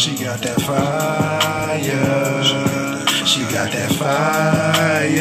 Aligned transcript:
She 0.00 0.16
got 0.16 0.40
that 0.40 0.58
fire. 0.62 1.82
She 3.26 3.42
got 3.52 3.70
that 3.70 3.92
fire. 3.98 5.18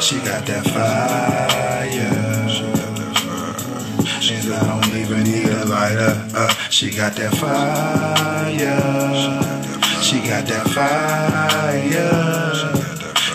She 0.00 0.16
got 0.20 0.46
that 0.46 0.64
fire. 0.64 1.48
And 4.30 4.52
I 4.54 4.80
don't 4.80 4.94
even 4.94 5.24
need 5.24 5.48
a 5.48 5.64
lighter. 5.64 6.28
Uh, 6.32 6.54
she 6.70 6.90
got 6.92 7.16
that 7.16 7.34
fire. 7.34 8.54
She 10.00 10.20
got 10.20 10.46
that 10.46 10.68
fire. 10.68 11.82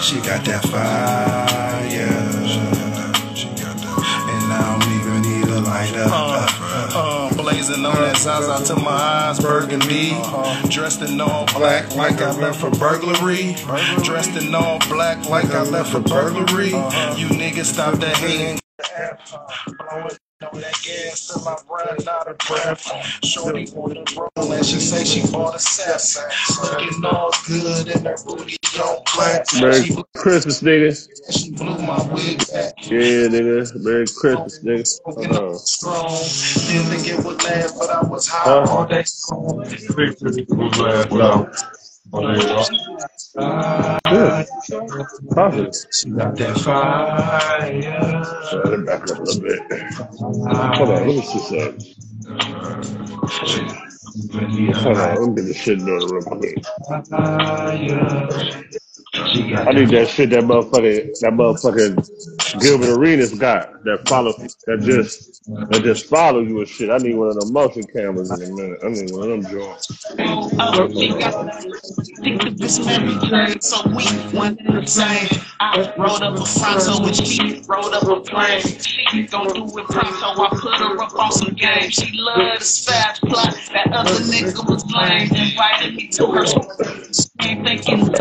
She 0.02 0.22
got 0.22 0.46
that 0.46 0.64
fire. 0.64 1.67
Blazing 7.78 7.96
on 7.96 8.08
that 8.08 8.18
Zaza 8.18 8.74
to 8.74 8.82
my 8.82 8.92
eyes, 8.92 9.40
burgundy. 9.40 10.10
Dressed 10.70 11.02
in 11.02 11.22
all 11.22 11.46
black 11.46 11.96
like 11.96 12.20
I 12.22 12.32
left 12.32 12.60
for 12.60 12.72
burglary. 12.72 13.54
Dressed 14.04 14.36
in 14.42 14.56
all 14.56 14.80
black 14.90 15.30
like 15.30 15.46
I 15.52 15.62
left 15.62 15.92
for 15.92 16.00
burglary. 16.00 16.70
You 16.70 17.28
niggas 17.28 17.66
stop 17.66 18.00
that 18.00 18.18
hating. 18.18 18.60
Blowing 20.40 20.54
on 20.56 20.62
that 20.62 20.80
gas 20.84 21.28
till 21.28 21.48
I 21.48 21.58
run 21.68 22.08
out 22.10 22.28
of 22.28 22.38
breath. 22.38 22.84
Shorty 23.26 23.68
wanna 23.74 24.04
roll 24.16 24.52
and 24.54 24.64
she 24.64 24.76
say 24.80 25.04
she 25.04 25.22
bought 25.32 25.56
a 25.56 25.60
set. 25.60 26.00
Looking 26.62 27.06
all 27.06 27.32
good 27.48 27.88
and 27.88 28.06
her 28.06 28.16
booty 28.24 28.56
don't 28.76 29.04
clap. 29.08 29.48
Merry 29.60 29.82
She, 29.84 30.04
Christmas, 30.16 30.62
nigga. 30.62 31.10
she 31.32 31.52
blew 31.54 31.76
my 31.80 31.98
wig 32.14 32.38
back. 32.54 32.74
Yeah, 32.84 33.28
nigga. 33.34 33.84
Merry 33.84 34.06
Christmas, 34.06 34.60
nigga. 34.64 34.86
Smoking 34.86 35.34
Hold 35.34 35.44
uh-huh. 35.44 35.58
strong. 35.58 36.08
Didn't 36.68 36.86
think 36.92 37.08
it 37.20 37.26
would 37.26 37.44
last, 37.44 37.80
but 37.80 37.90
I 37.90 38.02
was 38.04 38.28
high 38.28 38.44
Huh? 38.44 38.66
all 38.70 38.86
day. 38.86 39.04
No. 41.10 41.52
Good. 42.12 42.26
She 45.94 46.10
got 46.12 46.36
that 46.38 46.58
fire. 46.64 47.42
Back 48.86 49.04
up 49.04 49.20
a 49.20 49.22
little 49.22 49.42
bit. 49.42 49.62
Hold 50.20 50.90
on, 50.90 50.96
let 50.96 51.06
me 51.08 51.22
see 51.22 51.40
something. 51.40 51.96
Hold 54.76 54.98
on, 54.98 55.16
let 55.16 55.30
me 55.30 55.36
get 55.36 55.46
this 55.46 55.58
shit 55.58 55.80
done 55.80 55.88
real 55.88 56.24
quick. 56.24 56.58
She 59.26 59.50
got 59.50 59.68
I 59.68 59.72
need 59.72 59.90
that 59.90 60.10
shit 60.10 60.30
that 60.32 60.44
motherfucker 60.44 61.12
that 61.20 61.32
motherfucking 61.34 62.62
Gilbert 62.62 62.98
Arenas 62.98 63.34
got 63.38 63.84
that 63.84 64.08
follow 64.08 64.34
that 64.34 64.80
just 64.82 65.44
that 65.48 65.82
just 65.84 66.06
follow 66.06 66.42
you 66.42 66.60
and 66.60 66.68
shit. 66.68 66.90
I 66.90 66.98
need 66.98 67.16
one 67.16 67.30
of 67.30 67.36
them 67.40 67.54
motion 67.54 67.84
cameras 67.84 68.32
in 68.32 68.52
a 68.52 68.56
minute. 68.56 68.80
I 68.84 68.90
need 68.90 69.12
one 69.12 69.32
of 69.32 69.44
them 69.44 69.52
joints. 69.52 70.06
Oh, 70.20 70.90
she 70.90 71.10
got 71.10 71.64
think 72.22 72.44
of 72.46 72.58
this 72.58 72.80
Mary 72.86 73.18
Jane, 73.30 73.62
so 73.62 73.88
we 73.90 74.06
one 74.38 74.58
and 74.60 74.84
the 74.84 74.86
same. 74.86 75.42
I 75.60 75.94
rolled 75.98 76.22
up 76.22 76.40
a 76.40 76.46
Fronto 76.46 77.06
and 77.06 77.16
she 77.16 77.64
rolled 77.68 77.94
up 77.94 78.04
a 78.04 78.20
plane. 78.22 78.62
She 78.62 79.24
gon' 79.24 79.48
do 79.54 79.78
it 79.80 79.86
pronto, 79.88 80.42
I 80.42 80.50
put 80.52 80.76
her 80.76 81.02
up 81.02 81.16
on 81.16 81.32
some 81.32 81.54
game. 81.56 81.90
She 81.90 82.12
loved 82.18 82.62
the 82.62 82.66
fast 82.66 83.22
plot, 83.24 83.56
that 83.74 83.92
other 83.92 84.12
nigga 84.12 84.70
was 84.70 84.86
lame. 84.92 85.34
Invited 85.34 85.96
me 85.96 86.08
to 86.10 86.28
her 86.28 86.46
ain't 87.48 87.66
thinking 87.66 88.14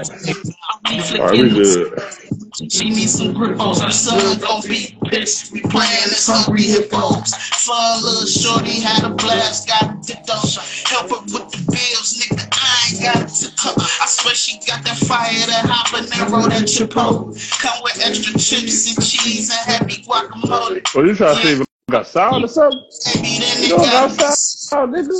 I'm 0.87 0.97
be 0.97 1.19
All 1.19 1.27
right, 1.27 1.33
we 1.33 1.51
flicking 1.51 1.91
good. 1.91 2.73
she 2.73 2.91
needs 2.91 3.19
some 3.19 3.35
grippos. 3.35 3.83
Her 3.83 3.91
son 3.91 4.39
gon' 4.39 4.63
be 4.63 4.97
pissed. 5.07 5.53
We 5.53 5.61
playing 5.63 6.07
this 6.07 6.29
hungry 6.31 6.63
hippos. 6.63 7.35
Fun 7.35 8.03
little 8.03 8.27
shorty 8.27 8.81
had 8.81 9.03
a 9.05 9.11
blast, 9.11 9.67
got 9.67 9.83
a 9.83 10.01
tip 10.01 10.25
though. 10.27 10.39
Help 10.87 11.11
her 11.11 11.23
with 11.27 11.51
the 11.51 11.65
bills, 11.67 12.23
nigga. 12.23 12.47
I 12.53 12.91
ain't 12.91 13.03
got 13.03 13.29
to 13.29 13.47
tip 13.47 13.53
I 13.59 14.07
swear 14.07 14.35
she 14.35 14.59
got 14.67 14.85
that 14.85 14.97
fire, 14.97 15.35
that 15.47 15.67
habanero, 15.67 16.49
that 16.51 16.65
chipotle. 16.65 17.35
Come 17.61 17.83
with 17.83 18.01
extra 18.05 18.39
chips 18.39 18.95
and 18.95 19.05
cheese 19.05 19.51
and 19.51 19.67
heavy 19.67 20.03
guacamole. 20.03 20.95
Well, 20.95 21.07
you 21.07 21.15
trying 21.17 21.37
to 21.37 21.43
see 21.43 21.53
if 21.55 21.61
it 21.63 21.69
got 21.89 22.07
sound 22.07 22.45
or 22.45 22.49
something? 22.49 22.81
You 23.23 23.69
know 23.69 23.77
it 23.77 24.19
got 24.19 24.35
sound, 24.35 24.93
nigga. 24.93 25.15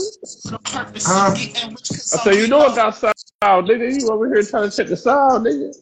Huh? 1.05 1.31
I 1.31 1.35
say 1.95 2.41
you 2.41 2.49
know 2.49 2.67
it 2.67 2.75
got 2.75 2.97
sound, 2.97 3.15
nigga. 3.69 4.01
You 4.01 4.09
over 4.09 4.27
here 4.27 4.43
trying 4.43 4.69
to 4.69 4.77
check 4.77 4.89
the 4.89 4.97
sound, 4.97 5.47
nigga. 5.47 5.73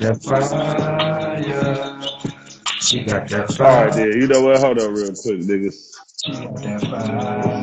That 0.00 0.22
fire. 0.22 0.50
She 2.82 3.04
got 3.04 3.28
that 3.28 3.52
fire. 3.52 3.86
right, 3.86 3.94
then. 3.94 4.12
You 4.20 4.26
know 4.26 4.42
what? 4.42 4.58
Hold 4.60 4.78
on, 4.80 4.92
real 4.92 5.06
quick, 5.06 5.40
niggas. 5.40 5.92
She 6.22 6.32
got 6.32 6.54
that 6.60 6.80
fire. 6.82 7.62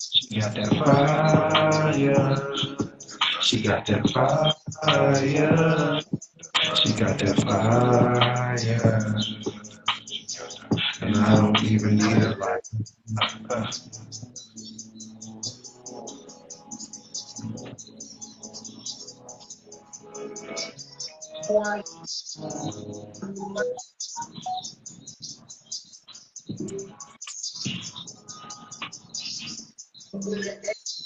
She 0.00 0.38
got 0.38 0.54
that 0.54 0.68
fire. 2.78 2.91
She 3.42 3.62
got 3.62 3.86
that 3.86 4.08
fire. 4.10 4.54
She 6.76 6.92
got 6.94 7.18
that 7.18 7.36
fire. 7.42 8.56
And 11.02 11.16
I 11.16 11.36
don't 11.36 11.62
even 11.64 11.96
need 11.96 12.22
a 12.22 12.36
light. 12.36 12.68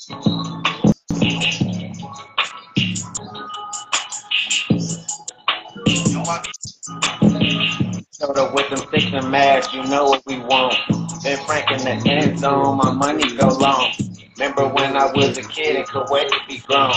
Showed 0.08 0.45
with 8.56 8.70
them 8.70 8.88
six 8.90 9.12
and 9.12 9.30
mash, 9.30 9.72
you 9.74 9.84
know 9.84 10.06
what 10.06 10.22
we 10.26 10.38
want. 10.38 10.74
Been 11.22 11.38
Frank 11.44 11.70
in 11.70 11.78
the 11.84 12.10
end 12.10 12.38
zone, 12.38 12.78
my 12.78 12.90
money 12.90 13.36
go 13.36 13.48
long. 13.48 13.92
Remember 14.38 14.66
when 14.68 14.96
I 14.96 15.12
was 15.12 15.36
a 15.36 15.42
kid 15.42 15.76
and 15.76 15.86
could 15.86 16.06
wait 16.10 16.28
to 16.28 16.40
be 16.48 16.58
grown. 16.58 16.92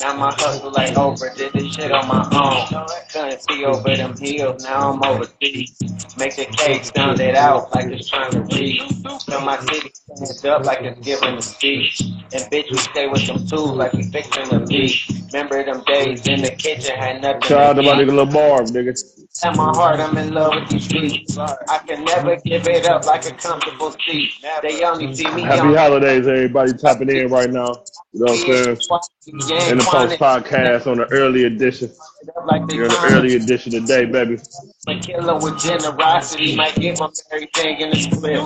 Now 0.00 0.14
my 0.16 0.32
hustle 0.32 0.70
like 0.70 0.96
over, 0.96 1.32
did 1.34 1.52
this 1.54 1.74
shit 1.74 1.90
on 1.90 2.06
my 2.06 2.22
own. 2.32 2.86
Couldn't 3.12 3.42
see 3.42 3.64
over 3.64 3.96
them 3.96 4.16
hills, 4.16 4.62
now 4.62 4.92
I'm 4.92 5.02
overseas. 5.02 5.76
Make 6.18 6.36
the 6.36 6.46
cake 6.46 6.84
sound 6.84 7.20
it 7.20 7.34
out 7.34 7.74
like 7.74 7.86
it's 7.86 8.08
trying 8.08 8.30
to 8.32 8.40
read. 8.40 8.82
So 9.20 9.40
my 9.40 9.58
city 9.60 9.90
stands 9.94 10.44
up 10.44 10.64
like 10.64 10.82
it's 10.82 11.00
giving 11.04 11.36
a 11.36 11.42
speech. 11.42 12.00
And 12.00 12.44
bitch, 12.52 12.70
we 12.70 12.78
stay 12.78 13.08
with 13.08 13.26
them 13.26 13.46
tools 13.46 13.72
like 13.72 13.92
we 13.94 14.02
fixing 14.04 14.52
a 14.52 14.60
beat. 14.60 14.94
Remember 15.32 15.64
them 15.64 15.82
days 15.84 16.26
in 16.28 16.42
the 16.42 16.50
kitchen 16.50 16.96
had 16.96 17.22
nothing 17.22 17.42
shout 17.42 17.60
out 17.60 17.72
to 17.76 17.82
to 17.82 17.88
my 17.88 17.94
nigga 17.94 18.14
Lil 18.14 18.26
Marv, 18.26 18.66
nigga. 18.68 19.17
At 19.44 19.56
my 19.56 19.70
heart, 19.76 20.00
I'm 20.00 20.16
in 20.16 20.34
love 20.34 20.54
with 20.54 20.68
these 20.68 20.88
beats. 20.88 21.38
I 21.38 21.78
can 21.86 22.04
never 22.04 22.36
give 22.36 22.66
it 22.66 22.86
up 22.86 23.04
like 23.04 23.24
a 23.26 23.32
comfortable 23.32 23.94
seat. 24.04 24.32
They 24.62 24.82
only 24.82 25.14
see 25.14 25.30
me 25.30 25.42
Happy 25.42 25.76
holidays, 25.76 26.26
everybody 26.26 26.72
tapping 26.72 27.08
in 27.08 27.28
right 27.28 27.48
now. 27.48 27.84
You 28.12 28.24
know 28.24 28.32
what 28.32 28.48
I'm 28.48 28.76
saying? 28.76 29.70
In 29.70 29.78
the 29.78 29.84
post 29.88 30.18
podcast 30.18 30.86
on 30.90 30.98
the 30.98 31.06
early 31.12 31.44
edition. 31.44 31.90
Like 32.46 32.66
they 32.66 32.76
You're 32.76 32.88
the 32.88 33.10
early 33.12 33.36
edition 33.36 33.72
today, 33.72 34.04
baby. 34.04 34.38
a 34.88 34.98
killer 34.98 35.38
with 35.38 35.60
generosity 35.60 36.56
might 36.56 36.74
get 36.74 36.98
my 36.98 37.10
very 37.30 37.48
thing 37.54 37.80
in 37.80 37.90
this 37.90 38.06
clip. 38.06 38.42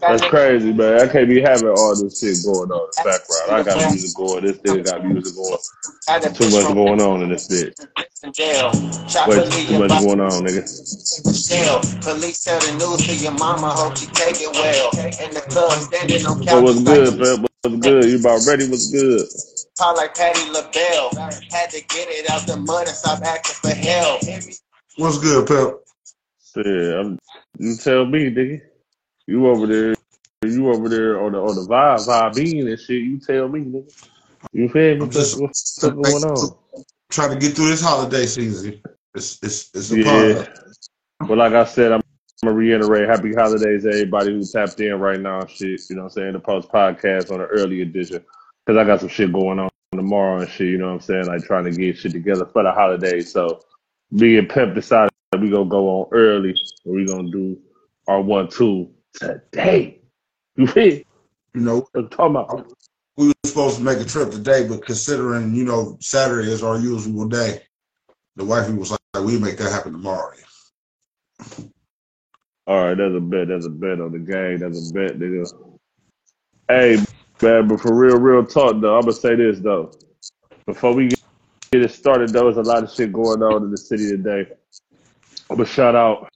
That's 0.00 0.22
crazy, 0.28 0.72
man. 0.72 1.00
I 1.00 1.06
can't 1.12 1.28
be 1.28 1.40
having 1.40 1.68
all 1.68 1.94
this 1.94 2.20
shit 2.20 2.44
going 2.44 2.70
on 2.70 2.80
in 2.80 2.90
the 2.90 3.02
background. 3.04 3.50
I 3.50 3.62
got 3.62 3.92
music 3.92 4.16
going. 4.16 4.44
This 4.44 4.56
nigga 4.58 4.84
got 4.84 5.04
music 5.04 5.34
going. 5.36 5.58
Too 6.34 6.50
much 6.50 6.74
going 6.74 7.00
on 7.00 7.22
in 7.22 7.28
this 7.28 7.48
bitch. 7.48 7.74
in 8.24 8.32
jail. 8.32 8.72
Way 9.28 9.66
too 9.66 9.78
much 9.78 10.00
going 10.00 10.20
on, 10.20 10.44
nigga. 10.44 10.64
jail. 11.48 11.80
Police 12.00 12.44
tell 12.44 12.58
the 12.60 12.72
news 12.72 13.06
to 13.06 13.14
your 13.16 13.32
mama, 13.32 13.70
hope 13.70 13.96
she 13.98 14.06
take 14.06 14.36
it 14.40 14.50
well. 14.52 14.90
In 15.26 15.34
the 15.34 15.40
club, 15.42 15.72
standing 15.80 16.24
on 16.26 16.42
So 16.42 16.62
what's 16.62 16.82
good, 16.82 17.18
like 17.18 17.40
man? 17.40 17.46
What's 17.62 17.76
good? 17.86 18.04
You 18.04 18.18
about 18.18 18.46
ready? 18.46 18.68
What's 18.68 18.90
good? 18.90 19.28
Call 19.78 19.94
like 19.96 20.14
Patti 20.14 20.50
LaBelle. 20.50 21.10
Had 21.50 21.70
to 21.70 21.84
get 21.88 22.08
it 22.08 22.30
out 22.30 22.46
the 22.46 22.56
mud 22.56 22.86
and 22.86 22.96
stop 22.96 23.22
acting 23.22 23.54
for 23.56 23.76
hell. 23.76 24.18
What's 24.96 25.18
good, 25.18 25.46
Pep? 25.46 25.80
Yeah, 26.56 27.00
I'm, 27.00 27.18
you 27.58 27.76
tell 27.76 28.06
me, 28.06 28.30
nigga. 28.30 28.62
You 29.26 29.46
over 29.48 29.66
there? 29.66 29.94
You 30.42 30.70
over 30.72 30.88
there 30.88 31.20
on 31.20 31.32
the 31.32 31.38
on 31.38 31.56
the 31.56 31.66
vibe, 31.66 32.06
vibing 32.06 32.66
and 32.66 32.80
shit? 32.80 33.02
You 33.02 33.18
tell 33.18 33.48
me, 33.48 33.60
nigga. 33.60 34.06
You 34.52 34.68
feel 34.70 34.96
me? 34.96 35.08
Just 35.08 35.38
What's, 35.38 35.82
what's 35.82 35.94
going 35.94 36.24
on? 36.24 36.56
trying 37.10 37.30
to 37.30 37.36
get 37.36 37.54
through 37.54 37.68
this 37.68 37.82
holiday 37.82 38.24
season. 38.24 38.80
It's 39.14 39.38
it's 39.42 39.70
it's 39.74 39.92
a 39.92 39.96
Yeah. 39.98 40.34
part. 40.34 40.48
But 41.28 41.36
like 41.36 41.52
I 41.52 41.64
said, 41.64 41.92
I'm, 41.92 42.00
I'm 42.42 42.48
gonna 42.48 42.56
reiterate, 42.56 43.08
happy 43.08 43.34
holidays 43.34 43.82
to 43.82 43.90
everybody 43.90 44.32
who 44.32 44.42
tapped 44.44 44.80
in 44.80 44.98
right 44.98 45.20
now. 45.20 45.44
Shit, 45.44 45.80
you 45.90 45.96
know 45.96 46.04
what 46.04 46.12
I'm 46.12 46.14
saying? 46.14 46.32
The 46.32 46.40
post 46.40 46.70
podcast 46.70 47.30
on 47.30 47.38
the 47.40 47.46
early 47.46 47.82
edition 47.82 48.24
because 48.66 48.78
I 48.78 48.84
got 48.84 49.00
some 49.00 49.08
shit 49.08 49.32
going 49.32 49.58
on 49.58 49.70
tomorrow 49.92 50.40
and 50.40 50.50
shit. 50.50 50.68
You 50.68 50.78
know 50.78 50.88
what 50.88 50.94
I'm 50.94 51.00
saying? 51.00 51.26
Like 51.26 51.44
trying 51.44 51.64
to 51.64 51.70
get 51.70 51.98
shit 51.98 52.12
together 52.12 52.46
for 52.46 52.62
the 52.64 52.72
holiday. 52.72 53.20
So 53.20 53.60
me 54.10 54.38
and 54.38 54.48
Pep 54.48 54.74
decided 54.74 55.10
we 55.38 55.50
gonna 55.50 55.68
go 55.68 55.88
on 55.88 56.08
early. 56.12 56.56
We 56.84 57.06
gonna 57.06 57.30
do 57.30 57.58
our 58.08 58.20
one 58.20 58.48
two 58.48 58.90
today. 59.12 60.00
You 60.56 60.66
feel? 60.66 61.02
You 61.54 61.60
know, 61.60 61.86
I'm 61.94 62.08
talking 62.08 62.36
about? 62.36 62.72
we 63.16 63.28
were 63.28 63.34
supposed 63.44 63.78
to 63.78 63.82
make 63.82 63.98
a 63.98 64.04
trip 64.04 64.30
today, 64.30 64.66
but 64.68 64.84
considering 64.84 65.54
you 65.54 65.64
know 65.64 65.96
Saturday 66.00 66.50
is 66.50 66.62
our 66.62 66.78
usual 66.78 67.28
day, 67.28 67.62
the 68.36 68.44
wifey 68.44 68.72
was 68.72 68.90
like, 68.90 69.00
"We 69.24 69.38
make 69.38 69.56
that 69.58 69.72
happen 69.72 69.92
tomorrow." 69.92 70.32
All 72.66 72.84
right, 72.84 72.96
that's 72.96 73.14
a 73.14 73.20
bet. 73.20 73.48
That's 73.48 73.66
a 73.66 73.70
bet 73.70 74.00
on 74.00 74.12
the 74.12 74.18
game. 74.18 74.58
That's 74.58 74.90
a 74.90 74.92
bet, 74.92 75.18
nigga. 75.18 75.78
Hey, 76.68 76.98
man, 77.42 77.68
but 77.68 77.80
for 77.80 77.94
real, 77.94 78.18
real 78.18 78.44
talk 78.44 78.80
though, 78.80 78.96
I'm 78.96 79.02
gonna 79.02 79.12
say 79.12 79.34
this 79.34 79.58
though. 79.60 79.92
Before 80.66 80.92
we 80.92 81.08
get 81.70 81.82
it 81.82 81.90
started, 81.90 82.30
though, 82.30 82.44
there's 82.44 82.56
a 82.56 82.62
lot 82.62 82.82
of 82.82 82.90
shit 82.90 83.12
going 83.12 83.42
on 83.42 83.64
in 83.64 83.70
the 83.70 83.76
city 83.76 84.08
today. 84.08 84.46
I'm 85.50 85.56
gonna 85.56 85.68
shout 85.68 85.94
out 85.94 86.28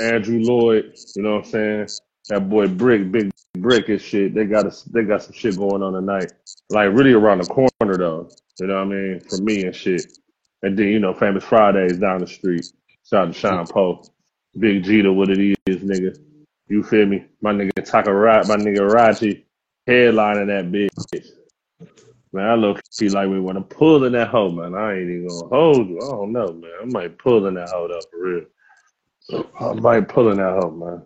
Andrew 0.00 0.40
Lloyd. 0.40 0.96
You 1.16 1.22
know 1.22 1.36
what 1.36 1.44
I'm 1.46 1.50
saying? 1.50 1.88
That 2.28 2.48
boy 2.48 2.68
Brick, 2.68 3.10
big 3.10 3.30
Brick 3.58 3.88
and 3.88 4.00
shit. 4.00 4.34
They 4.34 4.44
got 4.44 4.66
a, 4.66 4.90
they 4.90 5.02
got 5.02 5.22
some 5.22 5.32
shit 5.32 5.56
going 5.56 5.82
on 5.82 5.92
tonight. 5.92 6.32
Like 6.70 6.90
really 6.92 7.12
around 7.12 7.42
the 7.42 7.46
corner 7.46 7.96
though. 7.96 8.30
You 8.58 8.66
know 8.66 8.76
what 8.76 8.82
I 8.82 8.84
mean? 8.84 9.20
For 9.20 9.42
me 9.42 9.64
and 9.64 9.74
shit. 9.74 10.18
And 10.62 10.78
then 10.78 10.88
you 10.88 10.98
know, 10.98 11.12
Famous 11.12 11.44
Fridays 11.44 11.98
down 11.98 12.20
the 12.20 12.26
street. 12.26 12.66
Shout 13.08 13.28
out 13.28 13.32
to 13.32 13.38
Sean 13.38 13.66
Poe. 13.66 14.02
Big 14.58 14.84
G 14.84 15.02
to 15.02 15.12
what 15.12 15.30
it 15.30 15.38
is, 15.66 15.78
nigga. 15.78 16.16
You 16.68 16.82
feel 16.82 17.06
me? 17.06 17.24
My 17.40 17.52
nigga 17.52 17.84
Taka 17.84 18.14
Rat, 18.14 18.48
my 18.48 18.56
nigga 18.56 18.88
Raji, 18.88 19.44
headlining 19.88 20.46
that 20.48 20.70
bitch. 20.70 20.88
Man, 22.32 22.46
I 22.46 22.54
look 22.54 22.80
see 22.90 23.10
like 23.10 23.28
we 23.28 23.40
want 23.40 23.58
to 23.58 23.76
pull 23.76 24.04
in 24.04 24.12
that 24.12 24.28
hoe, 24.28 24.50
man. 24.50 24.74
I 24.74 24.94
ain't 24.94 25.10
even 25.10 25.28
gonna 25.28 25.48
hold 25.48 25.88
you. 25.88 25.98
I 25.98 26.08
don't 26.08 26.32
know, 26.32 26.52
man. 26.52 26.70
I 26.80 26.84
might 26.86 27.18
pull 27.18 27.46
in 27.46 27.54
that 27.54 27.68
hoe 27.70 27.86
up 27.86 28.04
for 28.10 28.18
real. 28.18 28.44
I 29.60 29.72
might 29.74 30.08
pull 30.08 30.30
in 30.30 30.38
that 30.38 30.58
hoe, 30.58 30.70
man. 30.70 31.02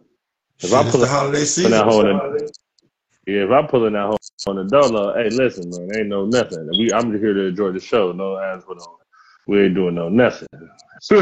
If 0.61 0.73
I 0.73 0.89
pull 0.89 1.01
the 1.01 1.07
in 1.07 1.13
holiday 1.13 1.41
that 1.41 1.47
season. 1.47 1.73
hoe, 1.73 2.01
in 2.01 2.51
yeah, 3.27 3.45
if 3.45 3.51
I 3.51 3.67
pull 3.67 3.87
in 3.87 3.95
that 3.95 4.07
hoe 4.07 4.17
on 4.47 4.57
the 4.57 4.65
dollar, 4.65 5.21
hey, 5.21 5.31
listen, 5.31 5.69
man, 5.71 5.91
ain't 5.99 6.09
no 6.09 6.27
nothing. 6.27 6.69
We, 6.79 6.93
I'm 6.93 7.11
just 7.11 7.23
here 7.23 7.35
to 7.35 7.47
enjoy 7.47 7.73
the 7.73 7.81
show. 7.81 8.13
No 8.13 8.39
ass 8.39 8.63
put 8.65 8.79
on. 8.79 8.97
We 9.49 9.65
ain't 9.65 9.75
doing 9.75 9.97
no 9.97 10.09
nothing. 10.09 10.47
no 11.11 11.19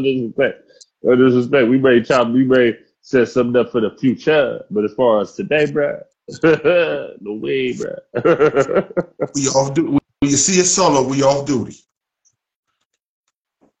disrespect. 0.00 0.62
No 1.02 1.16
disrespect. 1.16 1.68
We 1.68 1.78
may 1.78 2.00
chop. 2.02 2.28
We 2.28 2.44
may 2.44 2.74
set 3.08 3.26
something 3.26 3.58
up 3.58 3.72
for 3.72 3.80
the 3.80 3.90
future, 3.98 4.62
but 4.70 4.84
as 4.84 4.92
far 4.92 5.22
as 5.22 5.32
today, 5.32 5.64
bruh, 5.64 6.02
no 7.22 7.32
way, 7.32 7.72
bruh. 7.72 7.96
We 9.34 9.48
off 9.48 9.72
duty. 9.72 9.92
When 9.92 10.30
you 10.30 10.36
see 10.36 10.60
it 10.60 10.66
solo, 10.66 11.08
we 11.08 11.22
off 11.22 11.46
duty. 11.46 11.76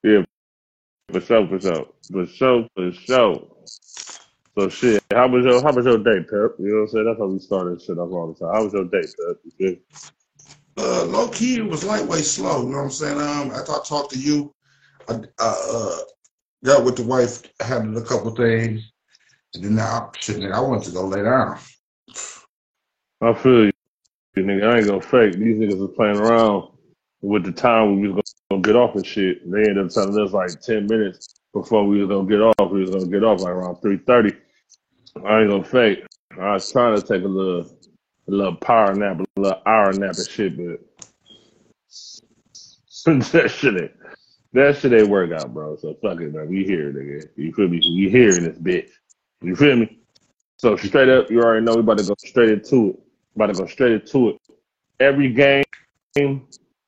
yeah, 0.02 0.22
for 1.10 1.20
sure, 1.20 1.46
for 1.46 1.60
sure, 1.60 1.86
for 2.10 2.26
sure, 2.26 2.68
for 2.74 2.92
sure. 2.92 3.48
So 4.56 4.68
shit, 4.70 5.04
how 5.12 5.28
was 5.28 5.44
your 5.44 5.62
how 5.62 5.74
was 5.74 5.84
your 5.84 5.98
day, 5.98 6.20
Pep? 6.20 6.56
You 6.58 6.68
know 6.68 6.74
what 6.76 6.80
I'm 6.80 6.88
saying? 6.88 7.04
That's 7.04 7.18
how 7.18 7.26
we 7.26 7.38
started 7.38 7.82
shit 7.82 7.98
off 7.98 8.10
all 8.10 8.32
the 8.32 8.38
time. 8.38 8.54
How 8.54 8.64
was 8.64 8.72
your 8.72 8.84
day, 8.84 9.02
Pep? 9.02 9.36
You? 9.58 9.78
Uh, 10.78 11.04
low 11.04 11.28
key, 11.28 11.56
it 11.56 11.68
was 11.68 11.84
lightweight 11.84 12.24
slow. 12.24 12.62
You 12.62 12.70
know 12.70 12.78
what 12.78 12.84
I'm 12.84 12.90
saying? 12.90 13.18
Um, 13.18 13.50
after 13.50 13.72
I 13.72 13.80
talked 13.84 14.12
to 14.12 14.18
you, 14.18 14.54
I, 15.06 15.20
I 15.38 15.54
uh, 15.70 15.98
got 16.64 16.84
with 16.84 16.96
the 16.96 17.02
wife, 17.02 17.42
handled 17.60 18.02
a 18.02 18.06
couple 18.08 18.34
things, 18.34 18.90
and 19.54 19.64
then 19.64 19.74
now, 19.76 20.12
shit, 20.18 20.36
nigga, 20.36 20.52
I 20.52 20.60
wanted 20.60 20.84
to 20.84 20.90
go 20.92 21.06
lay 21.06 21.22
down. 21.22 21.58
I 23.20 23.34
feel 23.34 23.66
you, 23.66 23.72
nigga. 24.36 24.72
I 24.72 24.78
ain't 24.78 24.86
gonna 24.86 25.00
fake. 25.00 25.34
These 25.34 25.56
niggas 25.56 25.78
was 25.78 25.90
playing 25.96 26.16
around 26.16 26.68
with 27.22 27.44
the 27.44 27.52
time 27.52 28.00
we 28.00 28.08
was 28.08 28.34
gonna 28.50 28.62
get 28.62 28.76
off 28.76 28.94
and 28.94 29.06
shit. 29.06 29.50
They 29.50 29.60
ended 29.60 29.86
up 29.86 29.90
telling 29.90 30.18
us 30.18 30.32
like 30.32 30.60
ten 30.60 30.86
minutes 30.86 31.28
before 31.52 31.86
we 31.86 32.04
was 32.04 32.08
gonna 32.08 32.28
get 32.28 32.40
off. 32.40 32.70
We 32.70 32.80
was 32.80 32.90
gonna 32.90 33.06
get 33.06 33.24
off 33.24 33.40
like 33.40 33.52
around 33.52 33.76
three 33.80 33.98
thirty. 33.98 34.32
I 35.24 35.40
ain't 35.40 35.50
gonna 35.50 35.64
fake. 35.64 36.04
I 36.38 36.52
was 36.52 36.70
trying 36.70 37.00
to 37.00 37.06
take 37.06 37.24
a 37.24 37.28
little, 37.28 37.66
a 38.28 38.30
little 38.30 38.56
power 38.56 38.94
nap, 38.94 39.20
a 39.20 39.40
little 39.40 39.62
hour 39.66 39.92
nap 39.92 40.16
and 40.16 40.28
shit, 40.28 40.56
but 40.56 40.80
that 43.32 43.50
shit 43.50 43.82
ain't, 43.82 43.92
that 44.52 44.76
shit 44.76 44.92
ain't 44.92 45.08
work 45.08 45.32
out, 45.32 45.52
bro. 45.52 45.76
So 45.76 45.94
fuck 46.00 46.20
it, 46.20 46.32
man. 46.32 46.48
We 46.48 46.64
here, 46.64 46.92
nigga. 46.92 47.28
You 47.36 47.52
feel 47.52 47.68
me? 47.68 47.78
We 47.78 48.08
here 48.10 48.36
in 48.36 48.44
this 48.44 48.58
bitch. 48.58 48.90
You 49.40 49.54
feel 49.54 49.76
me? 49.76 49.98
So 50.56 50.76
straight 50.76 51.08
up, 51.08 51.30
you 51.30 51.40
already 51.40 51.64
know 51.64 51.74
we 51.74 51.80
about 51.80 51.98
to 51.98 52.04
go 52.04 52.14
straight 52.18 52.50
into 52.50 52.90
it. 52.90 53.00
About 53.36 53.46
to 53.46 53.52
go 53.52 53.66
straight 53.66 53.92
into 53.92 54.30
it. 54.30 54.40
Every 54.98 55.32
game, 55.32 55.64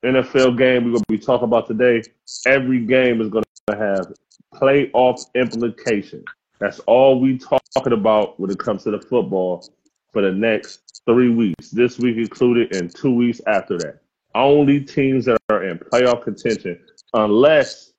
NFL 0.03 0.57
game 0.57 0.83
we're 0.85 0.91
gonna 0.91 1.03
be 1.07 1.17
talking 1.17 1.45
about 1.45 1.67
today, 1.67 2.03
every 2.45 2.85
game 2.85 3.21
is 3.21 3.29
gonna 3.29 3.45
have 3.69 4.13
playoff 4.53 5.23
implication. 5.35 6.25
That's 6.59 6.79
all 6.79 7.21
we 7.21 7.37
talking 7.37 7.93
about 7.93 8.37
when 8.39 8.51
it 8.51 8.59
comes 8.59 8.83
to 8.83 8.91
the 8.91 8.99
football 8.99 9.65
for 10.11 10.21
the 10.21 10.31
next 10.31 11.01
three 11.05 11.29
weeks. 11.29 11.69
This 11.69 11.97
week 11.97 12.17
included 12.17 12.75
and 12.75 12.93
two 12.93 13.15
weeks 13.15 13.39
after 13.47 13.77
that. 13.77 14.01
Only 14.35 14.81
teams 14.81 15.25
that 15.25 15.37
are 15.49 15.63
in 15.63 15.79
playoff 15.79 16.23
contention, 16.23 16.79
unless 17.13 17.93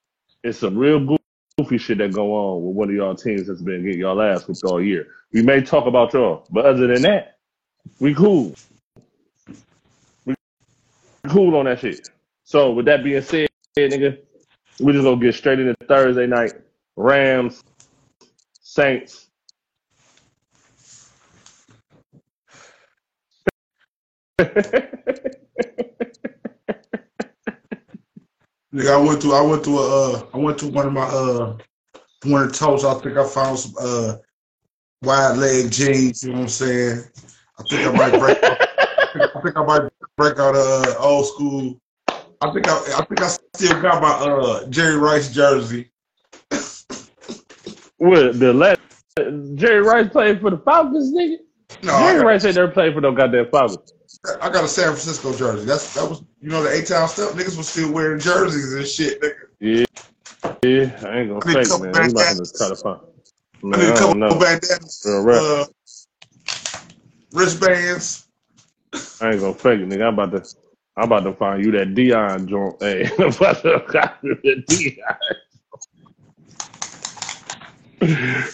it's 0.45 0.59
some 0.59 0.77
real 0.77 1.01
goofy 1.63 1.79
shit 1.79 1.99
that 1.99 2.13
go 2.13 2.35
on 2.35 2.65
with 2.67 2.77
one 2.77 2.91
of 2.91 2.97
y'all 2.97 3.15
teams 3.15 3.49
that's 3.49 3.63
been 3.63 3.85
getting 3.85 4.01
y'all 4.01 4.21
ass 4.23 4.49
whooped 4.49 4.65
all 4.65 4.83
year. 4.83 5.09
We 5.33 5.43
may 5.43 5.63
talk 5.63 5.87
about 5.87 6.15
y'all, 6.15 6.47
but 6.51 6.67
other 6.67 6.87
than 6.89 7.03
that, 7.03 7.39
we 8.01 8.15
cool. 8.15 8.55
We 10.27 10.35
cool 11.29 11.57
on 11.57 11.67
that 11.67 11.81
shit. 11.81 12.09
So 12.45 12.73
with 12.73 12.87
that 12.87 13.05
being 13.05 13.23
said, 13.23 13.49
nigga, 13.79 14.19
we 14.81 14.93
just 14.93 15.05
gonna 15.05 15.21
get 15.21 15.35
straight 15.35 15.61
into 15.61 15.75
Thursday 15.89 16.27
night. 16.27 16.53
Rams, 16.97 17.63
Saints. 18.63 19.29
Nigga, 28.75 28.91
I 28.91 28.97
went 28.97 29.21
to 29.23 29.33
I 29.35 29.43
went 29.43 29.65
to 29.65 29.79
a 29.79 30.15
uh, 30.15 30.27
I 30.33 30.39
went 30.39 30.59
to 30.59 30.69
one 30.69 30.87
of 30.87 30.93
my 30.95 31.03
uh 31.03 31.57
one 32.25 32.43
of 32.45 32.53
the 32.53 32.59
toes. 32.59 32.85
I 32.85 32.95
think 33.01 33.19
I 33.19 33.27
found 33.27 33.59
some 33.59 33.75
uh 33.79 34.15
wide 35.03 35.37
leg 35.37 35.71
jeans. 35.71 36.23
You 36.23 36.31
know 36.31 36.37
what 36.37 36.43
I'm 36.45 36.49
saying? 36.49 37.05
I 37.59 37.63
think 37.65 37.87
I 37.87 37.93
might 37.93 38.19
break. 38.19 38.39
I 38.43 39.41
think 39.43 39.57
I 39.57 39.65
might 39.65 39.91
break 40.17 40.39
out 40.39 40.55
a 40.55 40.59
uh, 40.59 40.95
old 40.99 41.27
school. 41.27 41.79
I 42.09 42.51
think 42.51 42.67
I 42.67 42.77
I 42.97 43.05
think 43.05 43.21
I 43.21 43.29
still 43.55 43.83
got 43.83 44.01
my 44.01 44.11
uh 44.11 44.67
Jerry 44.69 44.97
Rice 44.97 45.35
jersey. 45.35 45.91
What 47.99 48.39
the 48.39 48.55
last 48.55 48.81
Jerry 49.55 49.83
Rice 49.83 50.09
played 50.11 50.41
for 50.41 50.51
the 50.51 50.59
Falcons, 50.59 51.13
nigga? 51.13 51.37
No, 51.83 51.99
Jerry 51.99 52.21
got, 52.21 52.27
Rice 52.27 52.45
ain't 52.47 52.57
never 52.57 52.73
played 52.73 52.95
for 52.95 53.03
no 53.03 53.13
goddamn 53.13 53.51
Falcons. 53.51 53.93
I 54.41 54.51
got 54.51 54.65
a 54.65 54.69
San 54.69 54.87
Francisco 54.87 55.37
jersey. 55.37 55.67
That's 55.67 55.95
that 55.95 56.09
was 56.09 56.23
you 56.43 56.51
know 56.51 56.63
the 56.63 56.71
A 56.71 56.83
Town 56.83 57.09
stuff. 57.09 57.33
Niggas 57.35 57.57
was 57.57 57.69
still 57.69 57.93
wearing 57.93 58.19
jerseys 58.19 58.75
and 58.75 58.87
shit. 58.87 59.23
Nigga. 59.23 59.35
Yeah, 59.61 59.85
yeah, 60.65 61.09
I 61.09 61.21
ain't 61.21 61.29
gonna 61.29 61.41
I 61.47 61.65
fake, 61.65 61.81
man. 61.81 61.93
We 61.93 62.11
about 62.11 62.45
to 62.45 62.53
try 62.59 62.69
to 62.69 62.77
find. 62.77 63.01
I 63.65 63.67
Man, 63.67 63.79
need 63.79 63.89
a 63.89 63.93
I 63.93 63.99
couple 63.99 64.41
bandanas, 64.41 65.07
uh, 65.07 65.65
wristbands. 67.33 68.27
I 69.21 69.31
ain't 69.31 69.41
gonna 69.41 69.55
fake 69.55 69.81
it, 69.81 69.89
nigga. 69.89 70.09
I'm 70.09 70.19
about 70.19 70.33
to, 70.33 70.55
I'm 70.97 71.05
about 71.05 71.23
to 71.25 71.33
find 71.35 71.65
you 71.65 71.71
that 71.73 71.95
Dion 71.95 72.49
joint. 72.49 72.75
Hey, 72.81 73.09
I'm 73.21 73.33
about 73.33 73.63
to 73.63 73.79
find 73.93 74.11
you 74.23 74.35
that 74.43 74.67
Dion. 74.67 75.17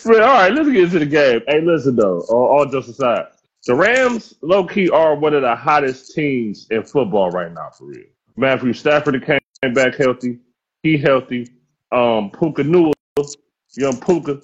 but 0.05 0.21
all 0.21 0.35
right, 0.35 0.53
let's 0.53 0.69
get 0.69 0.85
into 0.85 0.99
the 0.99 1.07
game. 1.07 1.41
Hey, 1.49 1.63
listen 1.63 1.97
though, 1.97 2.21
all, 2.29 2.49
all 2.49 2.67
jokes 2.67 2.89
aside, 2.89 3.29
the 3.69 3.75
Rams 3.75 4.33
low 4.41 4.67
key 4.67 4.89
are 4.89 5.15
one 5.15 5.35
of 5.35 5.43
the 5.43 5.55
hottest 5.55 6.15
teams 6.15 6.67
in 6.71 6.83
football 6.83 7.31
right 7.31 7.53
now, 7.53 7.69
for 7.69 7.85
real. 7.85 8.07
Matthew 8.35 8.73
Stafford 8.73 9.23
came 9.27 9.75
back 9.75 9.95
healthy. 9.95 10.39
He 10.83 10.97
healthy. 10.97 11.47
Um, 11.93 12.31
Puka 12.31 12.63
Nua, 12.63 12.95
young 13.77 14.01
Puka. 14.01 14.41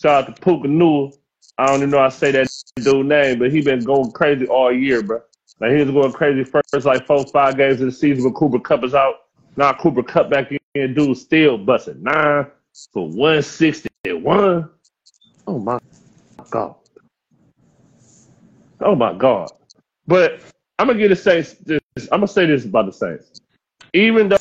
Shout 0.00 0.24
out 0.26 0.34
to 0.34 0.42
Puka 0.42 0.68
Nua. 0.68 1.12
I 1.58 1.66
don't 1.66 1.80
even 1.80 1.90
know 1.90 1.98
how 1.98 2.08
to 2.08 2.10
say 2.10 2.30
that 2.30 2.48
dude 2.76 3.04
name, 3.04 3.40
but 3.40 3.52
he 3.52 3.60
been 3.60 3.84
going 3.84 4.10
crazy 4.12 4.46
all 4.46 4.72
year, 4.72 5.02
bro. 5.02 5.20
Like 5.60 5.72
he 5.72 5.84
was 5.84 5.90
going 5.90 6.12
crazy 6.12 6.42
first 6.42 6.86
like 6.86 7.06
four, 7.06 7.26
five 7.26 7.58
games 7.58 7.78
of 7.82 7.86
the 7.86 7.92
season 7.92 8.24
when 8.24 8.32
Cooper 8.32 8.58
Kupp 8.58 8.84
is 8.84 8.94
out. 8.94 9.26
Now 9.54 9.74
Cooper 9.74 10.02
Kupp 10.02 10.30
back 10.30 10.50
in, 10.74 10.94
dude 10.94 11.18
still 11.18 11.58
busting 11.58 12.02
nine 12.02 12.46
for 12.90 13.06
one 13.06 13.42
sixty 13.42 13.90
one. 14.06 14.70
Oh 15.46 15.58
my 15.58 15.78
god. 16.50 16.76
Oh 18.84 18.94
my 18.94 19.12
god. 19.14 19.48
But 20.06 20.40
I'm 20.78 20.86
gonna 20.86 20.98
get 20.98 21.08
the 21.08 21.16
Saints. 21.16 21.54
This, 21.54 21.80
I'm 22.10 22.20
gonna 22.20 22.28
say 22.28 22.46
this 22.46 22.64
about 22.64 22.86
the 22.86 22.92
Saints. 22.92 23.40
Even 23.94 24.28
though 24.28 24.38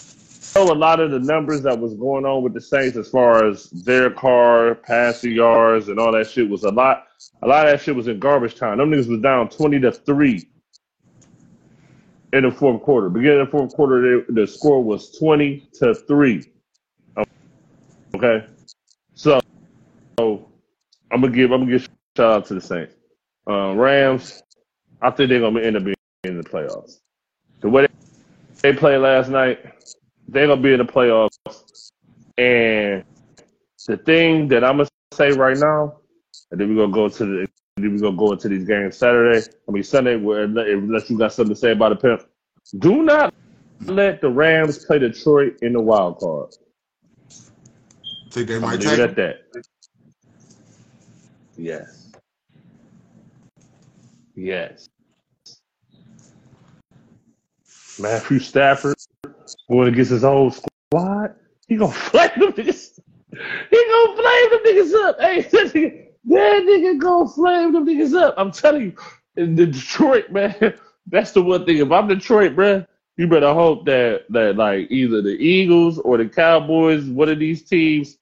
a 0.55 0.73
lot 0.73 0.99
of 0.99 1.11
the 1.11 1.19
numbers 1.19 1.61
that 1.61 1.77
was 1.77 1.93
going 1.95 2.25
on 2.25 2.43
with 2.43 2.53
the 2.53 2.61
Saints, 2.61 2.97
as 2.97 3.09
far 3.09 3.47
as 3.47 3.69
their 3.69 4.09
car, 4.09 4.75
passing 4.75 5.31
yards, 5.31 5.89
and 5.89 5.99
all 5.99 6.11
that 6.11 6.29
shit, 6.29 6.49
was 6.49 6.63
a 6.63 6.71
lot. 6.71 7.07
A 7.43 7.47
lot 7.47 7.67
of 7.67 7.71
that 7.71 7.81
shit 7.83 7.95
was 7.95 8.07
in 8.07 8.19
garbage 8.19 8.55
time. 8.55 8.77
Them 8.77 8.91
niggas 8.91 9.07
was 9.07 9.19
down 9.19 9.49
twenty 9.49 9.79
to 9.79 9.91
three 9.91 10.49
in 12.33 12.43
the 12.43 12.51
fourth 12.51 12.81
quarter. 12.81 13.09
Beginning 13.09 13.41
of 13.41 13.47
the 13.47 13.51
fourth 13.51 13.73
quarter, 13.73 14.25
the 14.29 14.47
score 14.47 14.83
was 14.83 15.17
twenty 15.17 15.69
to 15.75 15.93
three. 15.93 16.45
Okay, 18.13 18.45
so, 19.13 19.39
so 20.19 20.49
I'm 21.11 21.21
gonna 21.21 21.33
give 21.33 21.51
I'm 21.51 21.61
gonna 21.61 21.71
give 21.71 21.87
shout 22.17 22.33
out 22.33 22.45
to 22.47 22.55
the 22.55 22.61
Saints. 22.61 22.95
Um, 23.47 23.77
Rams, 23.77 24.43
I 25.01 25.09
think 25.11 25.29
they're 25.29 25.39
gonna 25.39 25.61
end 25.61 25.77
up 25.77 25.83
being 25.83 25.95
in 26.23 26.37
the 26.37 26.43
playoffs. 26.43 26.99
The 27.61 27.69
way 27.69 27.87
they 28.61 28.73
played 28.73 28.97
last 28.97 29.29
night, 29.29 29.59
they're 30.27 30.47
gonna 30.47 30.61
be 30.61 30.73
in 30.73 30.79
the 30.79 30.85
playoffs. 30.85 31.37
And 32.37 33.03
the 33.87 33.97
thing 33.97 34.47
that 34.49 34.63
I'm 34.63 34.77
gonna 34.77 34.89
say 35.13 35.31
right 35.31 35.57
now, 35.57 35.97
and 36.51 36.59
then 36.59 36.75
we're 36.75 36.83
gonna 36.83 36.93
go 36.93 37.09
to 37.09 37.25
the 37.25 37.47
then 37.77 37.93
we're 37.93 38.01
gonna 38.01 38.17
go 38.17 38.31
into 38.33 38.49
these 38.49 38.65
games 38.65 38.97
Saturday. 38.97 39.45
I 39.67 39.71
mean 39.71 39.83
Sunday, 39.83 40.17
where 40.17 40.43
unless 40.43 41.09
you 41.09 41.17
got 41.17 41.33
something 41.33 41.55
to 41.55 41.59
say 41.59 41.71
about 41.71 41.89
the 41.89 41.95
pimp, 41.95 42.27
do 42.79 43.03
not 43.03 43.33
let 43.81 44.21
the 44.21 44.29
Rams 44.29 44.85
play 44.85 44.99
Detroit 44.99 45.57
in 45.61 45.73
the 45.73 45.81
wild 45.81 46.19
card. 46.19 46.55
Think 48.29 48.47
they 48.47 48.59
might 48.59 48.79
take 48.79 48.93
it 48.93 48.99
at 48.99 49.15
that. 49.15 49.35
Yes. 51.57 52.00
Yes. 54.35 54.89
Matthew 57.99 58.39
Stafford 58.39 58.95
going 59.69 59.89
against 59.89 60.11
his 60.11 60.23
old 60.23 60.55
squad. 60.55 61.35
He 61.67 61.77
gonna 61.77 61.91
flame 61.93 62.29
them 62.37 62.51
niggas. 62.53 62.99
He 63.31 63.85
gonna 63.85 64.21
flame 64.21 64.49
them 64.49 64.59
niggas 64.65 64.93
up. 64.93 65.19
Hey, 65.19 65.41
that 65.51 65.73
nigga, 65.73 66.07
that 66.25 66.63
nigga 66.63 66.99
gonna 66.99 67.29
flame 67.29 67.73
them 67.73 67.85
niggas 67.85 68.19
up. 68.19 68.35
I'm 68.37 68.51
telling 68.51 68.81
you, 68.81 68.95
in 69.37 69.55
the 69.55 69.67
Detroit, 69.67 70.31
man, 70.31 70.55
that's 71.07 71.31
the 71.31 71.41
one 71.41 71.65
thing. 71.65 71.77
If 71.77 71.91
I'm 71.91 72.07
Detroit, 72.07 72.55
bruh, 72.55 72.85
you 73.17 73.27
better 73.27 73.53
hope 73.53 73.85
that 73.85 74.23
that 74.29 74.55
like 74.55 74.89
either 74.89 75.21
the 75.21 75.37
Eagles 75.37 75.99
or 75.99 76.17
the 76.17 76.27
Cowboys, 76.27 77.05
one 77.05 77.29
of 77.29 77.39
these 77.39 77.63
teams, 77.63 78.17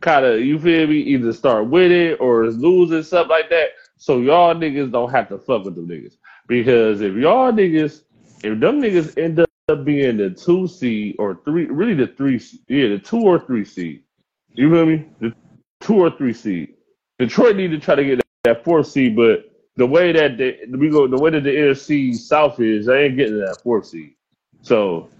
kind 0.00 0.24
of 0.24 0.40
you 0.40 0.58
feel 0.58 0.86
me, 0.86 0.96
either 0.96 1.32
start 1.32 1.72
it 1.72 2.20
or 2.20 2.44
is 2.44 2.56
losing 2.56 3.02
something 3.02 3.30
like 3.30 3.50
that. 3.50 3.68
So 4.00 4.20
y'all 4.20 4.54
niggas 4.54 4.90
don't 4.90 5.10
have 5.10 5.28
to 5.28 5.36
fuck 5.36 5.64
with 5.64 5.74
them 5.74 5.86
niggas 5.86 6.16
because 6.48 7.02
if 7.02 7.14
y'all 7.16 7.52
niggas, 7.52 8.04
if 8.42 8.58
them 8.58 8.80
niggas 8.80 9.16
end 9.22 9.40
up 9.40 9.84
being 9.84 10.16
the 10.16 10.30
two 10.30 10.66
seed 10.66 11.16
or 11.18 11.38
three, 11.44 11.66
really 11.66 11.92
the 11.92 12.06
three, 12.06 12.40
yeah, 12.66 12.88
the 12.88 12.98
two 12.98 13.20
or 13.20 13.38
three 13.38 13.62
seed. 13.62 14.02
You 14.54 14.70
feel 14.70 14.86
me? 14.86 15.06
The 15.20 15.34
two 15.80 15.96
or 15.96 16.10
three 16.10 16.32
seed. 16.32 16.76
Detroit 17.18 17.56
need 17.56 17.72
to 17.72 17.78
try 17.78 17.94
to 17.94 18.02
get 18.02 18.22
that, 18.44 18.64
fourth 18.64 18.86
seed, 18.86 19.14
but 19.14 19.52
the 19.76 19.86
way 19.86 20.12
that 20.12 20.38
they, 20.38 20.60
we 20.70 20.88
go, 20.88 21.06
the 21.06 21.20
way 21.20 21.28
that 21.28 21.44
the 21.44 21.54
NFC 21.54 22.14
South 22.14 22.58
is, 22.58 22.86
they 22.86 23.04
ain't 23.04 23.18
getting 23.18 23.38
that 23.38 23.60
fourth 23.62 23.84
seed. 23.84 24.14
So 24.62 25.10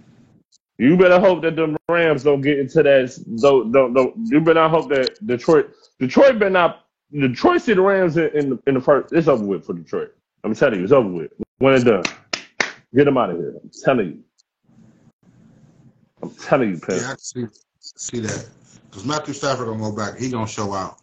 you 0.78 0.96
better 0.96 1.20
hope 1.20 1.42
that 1.42 1.54
the 1.54 1.76
Rams 1.90 2.22
don't 2.22 2.40
get 2.40 2.58
into 2.58 2.82
that. 2.82 3.22
Don't 3.42 3.72
don't 3.72 3.92
don't. 3.92 4.14
You 4.24 4.40
better 4.40 4.66
hope 4.70 4.88
that 4.88 5.18
Detroit 5.26 5.70
Detroit 5.98 6.38
better 6.38 6.48
not 6.48 6.86
Detroit 7.12 7.62
see 7.62 7.74
the 7.74 7.80
Rams 7.82 8.16
in, 8.16 8.28
in 8.28 8.50
the 8.50 8.62
in 8.66 8.74
the 8.74 8.80
first. 8.80 9.12
It's 9.12 9.28
over 9.28 9.44
with 9.44 9.64
for 9.64 9.72
Detroit. 9.72 10.14
I'm 10.44 10.54
telling 10.54 10.78
you, 10.78 10.84
it's 10.84 10.92
over 10.92 11.08
with. 11.08 11.32
When 11.58 11.74
it's 11.74 11.84
done, 11.84 12.04
get 12.94 13.04
them 13.04 13.18
out 13.18 13.30
of 13.30 13.36
here. 13.36 13.54
I'm 13.62 13.70
telling 13.82 14.06
you. 14.06 14.24
I'm 16.22 16.30
telling 16.30 16.70
you, 16.70 16.78
Pimp. 16.78 17.00
Yeah, 17.00 17.06
I 17.06 17.10
can 17.10 17.18
see 17.18 17.46
see 17.80 18.20
that. 18.20 18.48
Because 18.88 19.04
Matthew 19.04 19.34
Stafford 19.34 19.66
gonna 19.66 19.80
go 19.80 19.92
back. 19.94 20.18
He 20.18 20.30
gonna 20.30 20.46
show 20.46 20.72
out. 20.72 20.98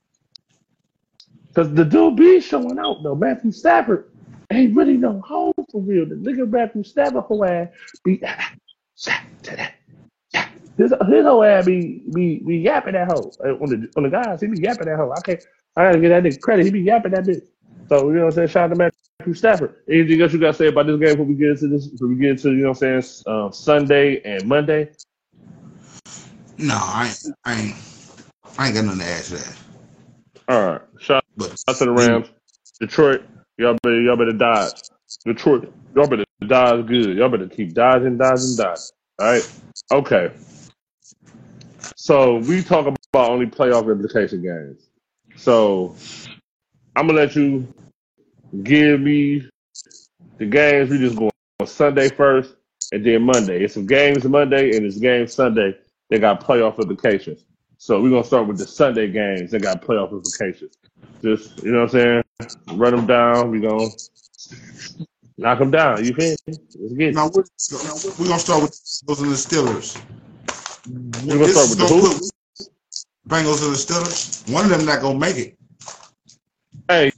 Because 1.49 1.73
the 1.73 1.83
dude 1.83 2.15
be 2.15 2.39
showing 2.39 2.79
out 2.79 3.03
though. 3.03 3.15
Matthew 3.15 3.51
Stafford 3.51 4.11
ain't 4.51 4.75
really 4.75 4.97
no 4.97 5.19
home 5.21 5.53
for 5.71 5.81
real. 5.81 6.05
The 6.05 6.15
nigga 6.15 6.49
Matthew 6.49 6.83
Stafford 6.83 7.23
whole 7.23 7.43
ass 7.45 7.67
be 8.03 8.21
his 10.77 10.93
his 11.07 11.23
whole 11.25 11.43
ass 11.43 11.65
be 11.65 12.03
be 12.13 12.39
be 12.39 12.57
yapping 12.59 12.93
that 12.93 13.07
hoe 13.07 13.31
Uh, 13.43 13.55
on 13.55 13.69
the 13.69 13.89
on 13.97 14.03
the 14.03 14.09
guys. 14.09 14.41
He 14.41 14.47
be 14.47 14.59
yapping 14.59 14.87
that 14.87 14.97
hoe. 14.97 15.11
I 15.11 15.21
can't. 15.21 15.41
I 15.77 15.83
gotta 15.83 15.99
give 15.99 16.09
that 16.09 16.23
nigga 16.23 16.41
credit. 16.41 16.65
He 16.65 16.71
be 16.71 16.81
yapping 16.81 17.11
that 17.13 17.25
bitch. 17.25 17.43
So 17.89 18.09
you 18.09 18.15
know 18.15 18.21
what 18.21 18.25
I'm 18.27 18.31
saying. 18.33 18.47
Shout 18.49 18.71
out 18.71 18.75
to 18.75 18.91
Matthew 19.19 19.35
Stafford. 19.35 19.75
Anything 19.89 20.21
else 20.21 20.33
you 20.33 20.39
gotta 20.39 20.53
say 20.55 20.67
about 20.67 20.87
this 20.87 20.99
game 20.99 21.11
before 21.11 21.25
we 21.25 21.35
get 21.35 21.49
into 21.49 21.67
this? 21.69 21.87
Before 21.87 22.07
we 22.09 22.15
get 22.15 22.31
into 22.31 22.49
you 22.51 22.63
know 22.63 22.69
what 22.71 22.83
I'm 22.83 23.01
saying 23.01 23.23
um, 23.27 23.53
Sunday 23.53 24.21
and 24.25 24.47
Monday. 24.47 24.89
No, 26.57 26.75
I 26.81 27.07
ain't 27.09 27.35
I 27.45 27.61
ain't 27.61 27.75
I 28.57 28.67
ain't 28.67 28.75
got 28.75 28.85
nothing 28.85 29.01
to 29.01 29.05
add 29.05 29.23
to 29.25 29.35
that. 29.35 29.57
All 30.49 30.71
right. 30.71 30.81
Shout 30.99 31.23
But 31.37 31.55
out 31.67 31.75
to 31.77 31.85
the 31.85 31.91
Rams. 31.91 32.27
Detroit, 32.79 33.23
y'all 33.57 33.77
better 33.83 34.01
y'all 34.01 34.17
better 34.17 34.33
dodge. 34.33 34.73
Detroit, 35.25 35.71
y'all 35.95 36.07
better 36.07 36.25
dodge 36.47 36.87
good. 36.87 37.17
Y'all 37.17 37.29
better 37.29 37.47
keep 37.47 37.75
dodging, 37.75 38.17
dodging, 38.17 38.55
dodging. 38.55 38.83
All 39.19 39.27
right. 39.27 39.51
Okay. 39.91 40.31
So 41.95 42.37
we 42.37 42.63
talk 42.63 42.87
about 42.87 43.31
only 43.31 43.45
playoff 43.45 43.91
implication 43.91 44.41
games. 44.41 44.86
So 45.37 45.95
I'm 46.95 47.07
gonna 47.07 47.19
let 47.19 47.35
you 47.35 47.67
give 48.63 48.99
me 48.99 49.47
the 50.37 50.45
games. 50.45 50.89
We 50.89 50.97
just 50.97 51.15
go 51.15 51.29
on 51.59 51.67
Sunday 51.67 52.09
first, 52.09 52.55
and 52.91 53.05
then 53.05 53.21
Monday. 53.23 53.63
It's 53.63 53.75
some 53.75 53.85
games 53.85 54.25
Monday 54.25 54.75
and 54.75 54.85
it's 54.85 54.97
games 54.97 55.33
Sunday. 55.33 55.77
They 56.09 56.19
got 56.19 56.43
playoff 56.43 56.79
implications. 56.79 57.45
So 57.77 58.01
we're 58.01 58.09
gonna 58.09 58.23
start 58.23 58.47
with 58.47 58.57
the 58.57 58.65
Sunday 58.65 59.11
games 59.11 59.51
that 59.51 59.61
got 59.61 59.81
playoff 59.81 60.11
implications. 60.11 60.75
Just 61.21 61.63
you 61.63 61.71
know 61.71 61.83
what 61.83 61.95
I'm 61.95 62.23
saying? 62.39 62.77
Run 62.77 62.95
them 62.95 63.05
down. 63.05 63.51
We 63.51 63.59
gonna 63.59 63.89
knock 65.37 65.59
them 65.59 65.71
down. 65.71 66.03
You 66.03 66.13
feel 66.13 66.35
me? 66.47 66.57
Let's 66.79 66.93
get 66.93 67.13
now 67.13 67.29
we're, 67.33 67.43
we're 68.19 68.27
gonna 68.27 68.39
start 68.39 68.63
with 68.63 69.01
those 69.05 69.21
and 69.21 69.31
the 69.31 69.35
Steelers. 69.35 70.01
We're 71.25 71.33
gonna 71.33 71.45
This 71.45 71.51
start 71.51 71.69
with 71.69 71.77
the 71.77 71.87
gonna 71.87 72.01
who? 72.01 72.13
put 72.13 72.36
Bengals 73.27 73.61
and 73.61 73.73
the 73.73 73.77
Steelers. 73.77 74.51
One 74.51 74.63
of 74.63 74.71
them 74.71 74.85
not 74.85 75.01
gonna 75.01 75.19
make 75.19 75.35
it. 75.35 75.57
Hey, 76.87 77.11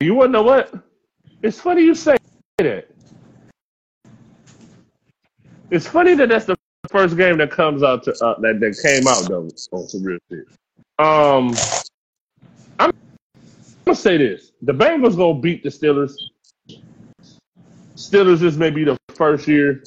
you 0.00 0.14
wanna 0.14 0.30
know 0.30 0.42
what? 0.42 0.72
It's 1.42 1.60
funny 1.60 1.82
you 1.82 1.94
say 1.94 2.16
that. 2.58 2.88
It's 5.70 5.88
funny 5.88 6.14
that 6.14 6.28
that's 6.28 6.44
the 6.44 6.56
first 6.88 7.16
game 7.16 7.38
that 7.38 7.50
comes 7.50 7.82
out 7.82 8.04
to 8.04 8.12
uh, 8.24 8.38
that 8.40 8.60
that 8.60 8.78
came 8.80 9.08
out 9.08 9.28
though 9.28 9.48
on 9.72 9.88
some 9.88 10.04
real 10.04 10.18
shit. 10.30 10.46
Um, 11.00 11.52
I'm 12.78 12.92
gonna 13.84 13.96
say 13.96 14.16
this: 14.16 14.52
the 14.62 14.72
Bengals 14.72 15.16
gonna 15.16 15.40
beat 15.40 15.64
the 15.64 15.68
Steelers. 15.68 16.14
Steelers 17.96 18.38
this 18.38 18.54
may 18.54 18.70
be 18.70 18.84
the 18.84 18.96
first 19.14 19.48
year 19.48 19.82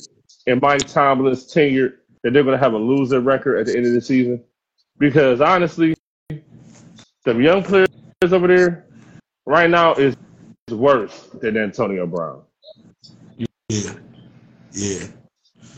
in 0.46 0.60
Mike 0.62 0.88
Tomlin's 0.88 1.46
tenure 1.46 2.02
that 2.24 2.34
they're 2.34 2.44
gonna 2.44 2.58
have 2.58 2.74
a 2.74 2.78
losing 2.78 3.24
record 3.24 3.60
at 3.60 3.68
the 3.68 3.78
end 3.78 3.86
of 3.86 3.94
the 3.94 4.02
season. 4.02 4.44
Because 5.00 5.42
honestly, 5.42 5.94
the 6.30 7.34
young 7.36 7.64
players 7.64 7.88
over 8.24 8.48
there 8.48 8.86
right 9.46 9.70
now 9.70 9.94
is 9.94 10.16
worse 10.72 11.30
than 11.42 11.58
Antonio 11.58 12.06
Brown. 12.08 12.42
Yeah, 13.70 13.94
yeah. 14.72 15.08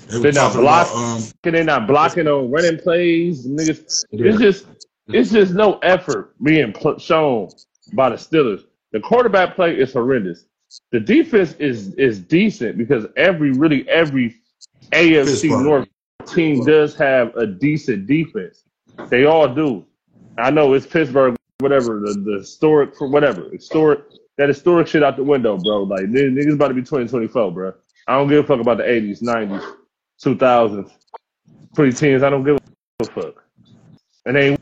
They 0.08 0.20
they're 0.20 0.32
not 0.32 0.54
talking 0.54 0.62
about 0.62 0.88
blocking. 0.92 0.98
um. 0.98 1.24
They're 1.44 1.64
not 1.64 1.88
blocking 1.88 2.28
on 2.28 2.50
running 2.52 2.78
plays. 2.80 3.46
Niggas, 3.48 4.06
Yeah. 4.12 4.30
it's 4.32 4.40
just 4.40 4.66
it's 5.08 5.32
just 5.32 5.54
no 5.54 5.78
effort 5.80 6.34
being 6.44 6.72
pl- 6.74 6.98
shown 7.00 7.50
by 7.94 8.10
the 8.10 8.16
Steelers. 8.16 8.64
The 8.92 9.00
quarterback 9.00 9.56
play 9.56 9.78
is 9.80 9.94
horrendous. 9.94 10.46
The 10.92 11.00
defense 11.00 11.54
is 11.60 11.94
is 11.96 12.20
decent 12.20 12.78
because 12.78 13.06
every 13.18 13.52
really 13.52 13.88
every 13.90 14.36
AFC 14.92 15.26
Pittsburgh. 15.26 15.64
North 15.64 15.88
team 16.28 16.64
does 16.64 16.96
have 16.96 17.36
a 17.36 17.46
decent 17.46 18.08
defense. 18.08 18.64
They 19.08 19.26
all 19.26 19.48
do. 19.48 19.86
I 20.38 20.52
know 20.52 20.74
it's 20.74 20.86
Pittsburgh, 20.86 21.36
whatever 21.60 22.00
the 22.00 22.14
the 22.14 22.40
historic 22.40 23.00
whatever 23.02 23.50
historic 23.52 24.00
that 24.38 24.48
historic 24.48 24.88
shit 24.88 25.04
out 25.04 25.18
the 25.18 25.24
window, 25.24 25.58
bro. 25.58 25.84
Like 25.84 26.04
niggas 26.04 26.54
about 26.54 26.70
to 26.70 26.74
be 26.74 26.82
2024, 26.82 27.52
bro. 27.52 27.74
I 28.08 28.16
don't 28.16 28.28
give 28.28 28.44
a 28.44 28.48
fuck 28.48 28.60
about 28.60 28.78
the 28.78 28.84
80s, 28.84 29.22
90s, 29.22 29.76
2000s, 30.24 30.92
2010s. 31.76 32.24
I 32.24 32.30
don't 32.30 32.44
give 32.44 32.58
a 33.02 33.06
fuck. 33.06 33.44
And 34.26 34.36
they 34.36 34.50
ain't 34.52 34.62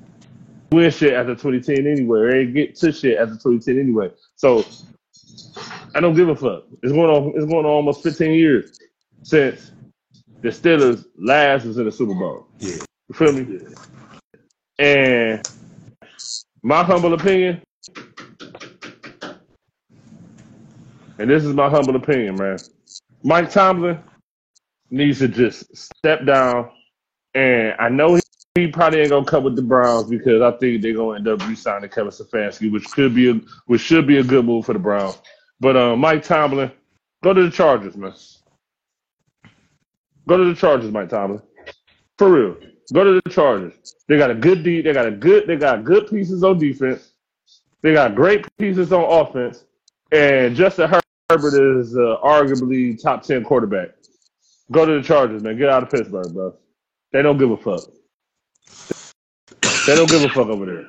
win 0.72 0.92
shit 0.92 1.14
after 1.14 1.34
2010 1.34 1.88
anyway. 1.88 2.30
They 2.30 2.40
ain't 2.40 2.54
get 2.54 2.76
to 2.78 2.92
shit 2.92 3.18
after 3.18 3.36
2010 3.36 3.80
anyway. 3.80 4.12
So 4.36 4.66
I 5.96 6.00
don't 6.00 6.16
give 6.16 6.30
a 6.30 6.36
fuck. 6.36 6.64
It's 6.84 6.92
going 6.92 7.10
on. 7.10 7.34
It's 7.36 7.46
going 7.46 7.66
on 7.66 7.72
almost 7.72 8.04
15 8.04 8.32
years 8.32 8.80
since 9.24 9.72
the 10.42 10.50
Steelers 10.50 11.06
last 11.18 11.66
was 11.66 11.78
in 11.78 11.86
the 11.86 11.92
Super 11.92 12.14
Bowl. 12.14 12.48
Yeah. 12.60 12.78
You 13.10 13.16
feel 13.16 13.32
me? 13.32 13.60
And 14.80 15.48
my 16.62 16.84
humble 16.84 17.14
opinion, 17.14 17.62
and 21.20 21.30
this 21.30 21.44
is 21.44 21.54
my 21.54 21.70
humble 21.70 21.96
opinion, 21.96 22.36
man. 22.36 22.58
Mike 23.24 23.50
Tomlin 23.50 24.00
needs 24.90 25.20
to 25.20 25.28
just 25.28 25.76
step 25.76 26.26
down. 26.26 26.70
And 27.34 27.74
I 27.80 27.90
know 27.90 28.20
he, 28.56 28.68
probably 28.68 29.02
ain't 29.02 29.10
gonna 29.10 29.26
come 29.26 29.44
with 29.44 29.56
the 29.56 29.62
Browns 29.62 30.10
because 30.10 30.42
I 30.42 30.52
think 30.58 30.82
they're 30.82 30.94
gonna 30.94 31.18
end 31.18 31.28
up 31.28 31.48
re-signing 31.48 31.90
Kevin 31.90 32.12
Stefanski, 32.12 32.72
which 32.72 32.86
could 32.92 33.14
be 33.14 33.30
a 33.30 33.34
which 33.68 33.82
should 33.82 34.08
be 34.08 34.18
a 34.18 34.24
good 34.24 34.46
move 34.46 34.66
for 34.66 34.74
the 34.74 34.80
Browns. 34.80 35.20
But 35.60 35.76
uh, 35.76 35.96
Mike 35.96 36.24
Tomlin, 36.24 36.72
go 37.24 37.34
to 37.34 37.44
the 37.44 37.52
Chargers, 37.52 37.96
man. 37.96 38.14
Go 40.28 40.38
to 40.38 40.46
the 40.46 40.56
Chargers, 40.56 40.92
Mike 40.92 41.10
Tomlin. 41.10 41.42
For 42.18 42.32
real. 42.32 42.58
Go 42.94 43.04
to 43.04 43.22
the 43.24 43.30
Chargers. 43.30 43.96
They 44.08 44.18
got 44.18 44.32
a 44.32 44.36
good 44.36 44.64
D. 44.64 44.82
They 44.82 44.94
got 44.94 45.06
a 45.06 45.12
good. 45.12 45.48
They 45.48 45.58
got 45.58 45.84
good 45.84 46.10
pieces 46.10 46.44
on 46.44 46.58
defense. 46.58 47.12
They 47.82 47.94
got 47.94 48.16
great 48.16 48.46
pieces 48.58 48.94
on 48.94 49.04
offense. 49.04 49.66
And 50.12 50.56
Justin 50.56 50.90
Herbert 51.30 51.80
is 51.80 51.96
uh, 51.96 52.18
arguably 52.24 53.02
top 53.02 53.24
ten 53.24 53.44
quarterback. 53.44 53.90
Go 54.72 54.86
to 54.86 54.94
the 54.94 55.02
Chargers, 55.02 55.44
man. 55.44 55.58
Get 55.58 55.70
out 55.70 55.84
of 55.84 55.90
Pittsburgh, 55.90 56.34
bro. 56.34 56.56
They 57.12 57.22
don't 57.22 57.38
give 57.38 57.52
a 57.52 57.58
fuck. 57.58 57.82
They 59.86 59.96
don't 59.96 60.10
give 60.10 60.24
a 60.24 60.30
fuck 60.30 60.48
over 60.48 60.66
there. 60.66 60.86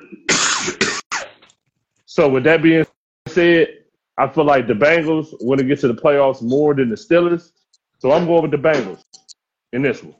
So 2.05 2.27
with 2.27 2.43
that 2.45 2.61
being 2.61 2.85
said, 3.27 3.67
I 4.17 4.27
feel 4.27 4.43
like 4.43 4.67
the 4.67 4.73
Bengals 4.73 5.33
want 5.41 5.59
to 5.59 5.65
get 5.65 5.79
to 5.79 5.87
the 5.87 5.93
playoffs 5.93 6.41
more 6.41 6.73
than 6.73 6.89
the 6.89 6.95
Steelers. 6.95 7.51
So 7.99 8.11
I'm 8.11 8.25
going 8.25 8.41
with 8.41 8.51
the 8.51 8.57
Bengals 8.57 9.03
in 9.71 9.81
this 9.81 10.03
one. 10.03 10.15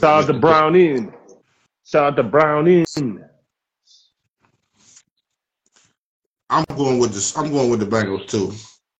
Shout 0.00 0.24
out 0.24 0.26
to 0.26 0.32
the 0.34 0.38
Brown 0.38 0.76
in. 0.76 1.12
Shout 1.84 2.12
out 2.12 2.16
to 2.16 2.22
Brown 2.22 2.66
in. 2.68 2.84
I'm 6.50 6.64
going 6.76 6.98
with 6.98 7.12
this. 7.12 7.36
I'm 7.36 7.50
going 7.50 7.70
with 7.70 7.80
the 7.80 7.86
Bengals 7.86 8.28
too, 8.28 8.52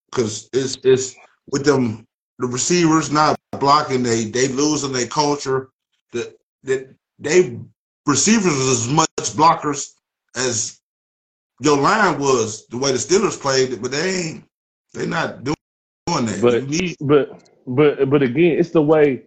because 0.09 0.49
it's 0.53 0.77
it's 0.83 1.15
with 1.51 1.65
them 1.65 2.05
the 2.39 2.47
receivers 2.47 3.11
not 3.11 3.37
blocking. 3.51 4.03
They 4.03 4.25
they 4.25 4.47
losing 4.47 4.91
their 4.91 5.07
culture. 5.07 5.69
That 6.13 6.35
that 6.63 6.93
they 7.19 7.59
receivers 8.05 8.53
as 8.53 8.87
much 8.87 9.07
blockers 9.35 9.93
as 10.35 10.79
your 11.59 11.77
line 11.77 12.19
was 12.19 12.65
the 12.67 12.77
way 12.77 12.91
the 12.91 12.97
Steelers 12.97 13.39
played 13.39 13.71
it, 13.71 13.81
but 13.81 13.91
they 13.91 14.09
ain't 14.09 14.43
they 14.93 15.05
not 15.05 15.43
doing, 15.43 15.55
doing 16.07 16.25
that. 16.25 16.41
But 16.41 16.67
need 16.67 16.97
but 17.01 17.43
but 17.67 18.09
but 18.09 18.23
again, 18.23 18.57
it's 18.57 18.71
the 18.71 18.81
way 18.81 19.23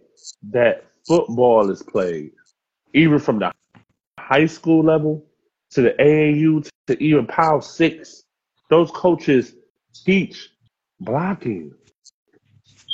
that 0.51 0.90
football 1.07 1.69
is 1.69 1.81
played, 1.83 2.31
even 2.93 3.19
from 3.19 3.39
the 3.39 3.51
high 4.19 4.45
school 4.45 4.83
level 4.83 5.25
to 5.71 5.81
the 5.81 5.91
AAU 5.99 6.69
to 6.87 7.03
even 7.03 7.25
Power 7.27 7.61
Six. 7.61 8.23
Those 8.69 8.91
coaches 8.91 9.55
teach 10.05 10.49
blocking. 10.99 11.73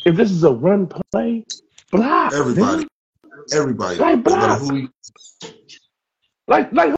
If 0.06 0.16
this 0.16 0.32
is 0.32 0.44
a 0.44 0.52
run 0.52 0.88
play, 0.88 1.46
block. 1.92 2.34
everybody, 2.34 2.84
nigga. 2.84 3.54
everybody, 3.54 3.98
Like 4.00 4.18
no 4.18 4.22
block. 4.24 4.60
who. 4.60 4.90
Like 6.48 6.72
like 6.72 6.96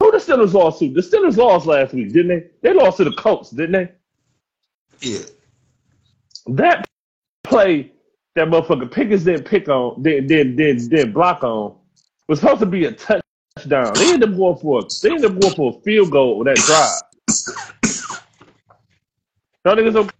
who 0.00 0.10
the 0.12 0.18
Steelers 0.18 0.52
lost 0.52 0.78
to? 0.80 0.88
The 0.92 1.00
Steelers 1.00 1.36
lost 1.36 1.66
last 1.66 1.92
week, 1.92 2.12
didn't 2.12 2.28
they? 2.28 2.50
They 2.62 2.74
lost 2.74 2.98
to 2.98 3.04
the 3.04 3.12
Colts, 3.12 3.50
didn't 3.50 3.72
they? 3.72 3.92
yeah, 5.00 5.24
That 6.46 6.86
play 7.44 7.92
that 8.36 8.48
motherfucker 8.48 8.90
Pickens 8.90 9.24
didn't 9.24 9.46
pick 9.46 9.68
on, 9.68 10.02
didn't 10.02 10.28
didn't 10.28 10.56
didn't, 10.56 10.88
didn't 10.88 11.12
block 11.12 11.42
on, 11.42 11.74
was 12.28 12.40
supposed 12.40 12.60
to 12.60 12.66
be 12.66 12.84
a 12.84 12.92
touchdown. 12.92 13.92
They 13.94 14.12
ended 14.12 14.30
up 14.30 14.36
going 14.36 14.58
for 14.58 14.80
a, 14.80 14.82
they 15.02 15.10
ended 15.10 15.30
up 15.32 15.40
going 15.40 15.54
for 15.54 15.76
a 15.76 15.82
field 15.82 16.10
goal 16.10 16.38
with 16.38 16.46
that 16.46 16.56
drive. 16.56 18.12
Y'all 19.64 19.74
niggas 19.74 19.94
don't 19.94 20.12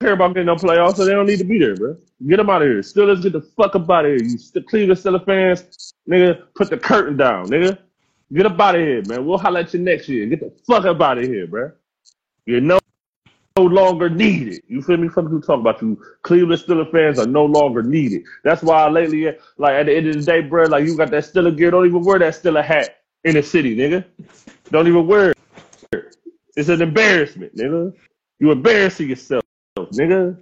care 0.00 0.12
about 0.12 0.34
getting 0.34 0.46
no 0.46 0.54
playoffs, 0.54 0.96
so 0.96 1.04
they 1.04 1.12
don't 1.12 1.26
need 1.26 1.38
to 1.38 1.44
be 1.44 1.58
there, 1.58 1.74
bro. 1.74 1.96
Get 2.26 2.36
them 2.36 2.48
out 2.48 2.62
of 2.62 2.68
here. 2.68 2.82
Still, 2.82 3.06
let's 3.06 3.20
get 3.20 3.32
the 3.32 3.42
fuck 3.42 3.74
up 3.74 3.90
out 3.90 4.06
of 4.06 4.12
here. 4.12 4.22
You 4.22 4.38
st- 4.38 4.66
Cleveland 4.68 5.00
Steelers 5.00 5.26
fans, 5.26 5.92
nigga, 6.08 6.44
put 6.54 6.70
the 6.70 6.78
curtain 6.78 7.16
down, 7.16 7.48
nigga. 7.48 7.76
Get 8.32 8.46
up 8.46 8.58
out 8.58 8.76
of 8.76 8.80
here, 8.80 9.02
man. 9.06 9.26
We'll 9.26 9.38
holler 9.38 9.60
at 9.60 9.74
you 9.74 9.80
next 9.80 10.08
year. 10.08 10.24
Get 10.26 10.40
the 10.40 10.52
fuck 10.66 10.84
up 10.84 11.00
out 11.00 11.18
of 11.18 11.24
here, 11.24 11.46
bro. 11.46 11.72
You're 12.46 12.60
no 12.60 12.78
no 13.56 13.64
longer 13.64 14.08
needed. 14.08 14.62
You 14.68 14.82
feel 14.82 14.96
me? 14.96 15.08
Fuck 15.08 15.26
who 15.28 15.40
talk 15.40 15.60
about 15.60 15.80
you. 15.80 16.00
Cleveland 16.22 16.60
Steelers 16.60 16.90
fans 16.92 17.18
are 17.18 17.26
no 17.26 17.44
longer 17.44 17.82
needed. 17.82 18.24
That's 18.44 18.62
why 18.62 18.88
lately, 18.88 19.34
like 19.56 19.74
at 19.74 19.86
the 19.86 19.96
end 19.96 20.08
of 20.08 20.14
the 20.14 20.22
day, 20.22 20.40
bro, 20.42 20.64
like 20.64 20.84
you 20.84 20.96
got 20.96 21.10
that 21.10 21.24
Steeler 21.24 21.56
gear. 21.56 21.70
Don't 21.70 21.86
even 21.86 22.04
wear 22.04 22.18
that 22.18 22.34
Steeler 22.34 22.64
hat 22.64 22.98
in 23.24 23.34
the 23.34 23.42
city, 23.42 23.76
nigga. 23.76 24.04
Don't 24.70 24.86
even 24.86 25.06
wear 25.06 25.32
it. 25.92 26.16
It's 26.56 26.68
an 26.68 26.82
embarrassment, 26.82 27.54
nigga. 27.56 27.94
You 28.38 28.52
embarrassing 28.52 29.08
yourself, 29.08 29.44
nigga. 29.78 30.38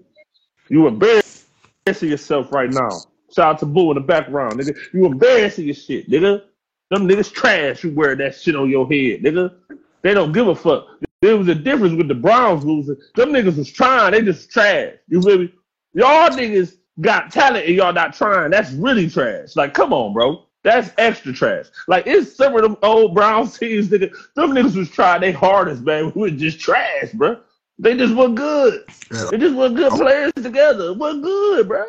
You 0.69 0.87
embarrassing 0.87 2.09
yourself 2.09 2.53
right 2.53 2.71
now. 2.71 2.91
Shout 3.35 3.55
out 3.55 3.59
to 3.61 3.67
Boo 3.67 3.91
in 3.91 3.97
the 3.97 4.01
background, 4.01 4.61
nigga. 4.61 4.77
You 4.93 5.07
embarrassing 5.07 5.67
your 5.67 5.75
shit, 5.75 6.09
nigga. 6.11 6.43
Them 6.91 7.09
niggas 7.09 7.33
trash. 7.33 7.85
You 7.85 7.93
wear 7.93 8.15
that 8.17 8.37
shit 8.37 8.57
on 8.57 8.71
your 8.71 8.87
head, 8.87 9.23
nigga. 9.23 9.55
They 10.03 10.15
don't 10.15 10.33
give 10.33 10.49
a 10.49 10.55
fuck. 10.55 10.87
There 11.25 11.39
was 11.39 11.49
a 11.49 11.55
difference 11.55 11.95
with 11.95 12.09
the 12.09 12.15
Browns 12.15 12.67
losing. 12.67 12.97
Them 13.15 13.31
niggas 13.31 13.57
was 13.57 13.73
trying. 13.73 14.13
They 14.13 14.21
just 14.21 14.51
trash. 14.51 14.93
You 15.09 15.23
feel 15.23 15.39
me? 15.39 15.55
Y'all 15.95 16.29
niggas 16.29 16.77
got 17.01 17.33
talent 17.33 17.65
and 17.65 17.75
y'all 17.75 17.95
not 17.95 18.13
trying. 18.13 18.51
That's 18.51 18.73
really 18.73 19.09
trash. 19.09 19.57
Like, 19.57 19.73
come 19.73 19.95
on, 19.95 20.13
bro. 20.13 20.45
That's 20.65 20.91
extra 20.99 21.33
trash. 21.33 21.65
Like, 21.89 22.07
it's 22.07 22.37
some 22.37 22.55
of 22.55 22.61
them 22.61 22.77
old 22.83 23.15
Browns 23.15 23.59
teams, 23.59 23.89
nigga. 23.89 24.15
Them 24.37 24.51
niggas 24.51 24.77
was 24.77 24.91
trying 24.91 25.23
their 25.23 25.33
hardest, 25.33 25.81
man. 25.81 26.13
We 26.15 26.31
was 26.31 26.39
just 26.39 26.61
trash, 26.61 27.13
bro. 27.15 27.41
They 27.79 27.97
just 27.97 28.15
weren't 28.15 28.35
good. 28.35 28.85
They 29.31 29.39
just 29.39 29.55
weren't 29.55 29.77
good 29.77 29.93
players 29.93 30.33
together. 30.35 30.89
It 30.91 30.99
wasn't 30.99 31.25
good, 31.25 31.69
bro. 31.69 31.87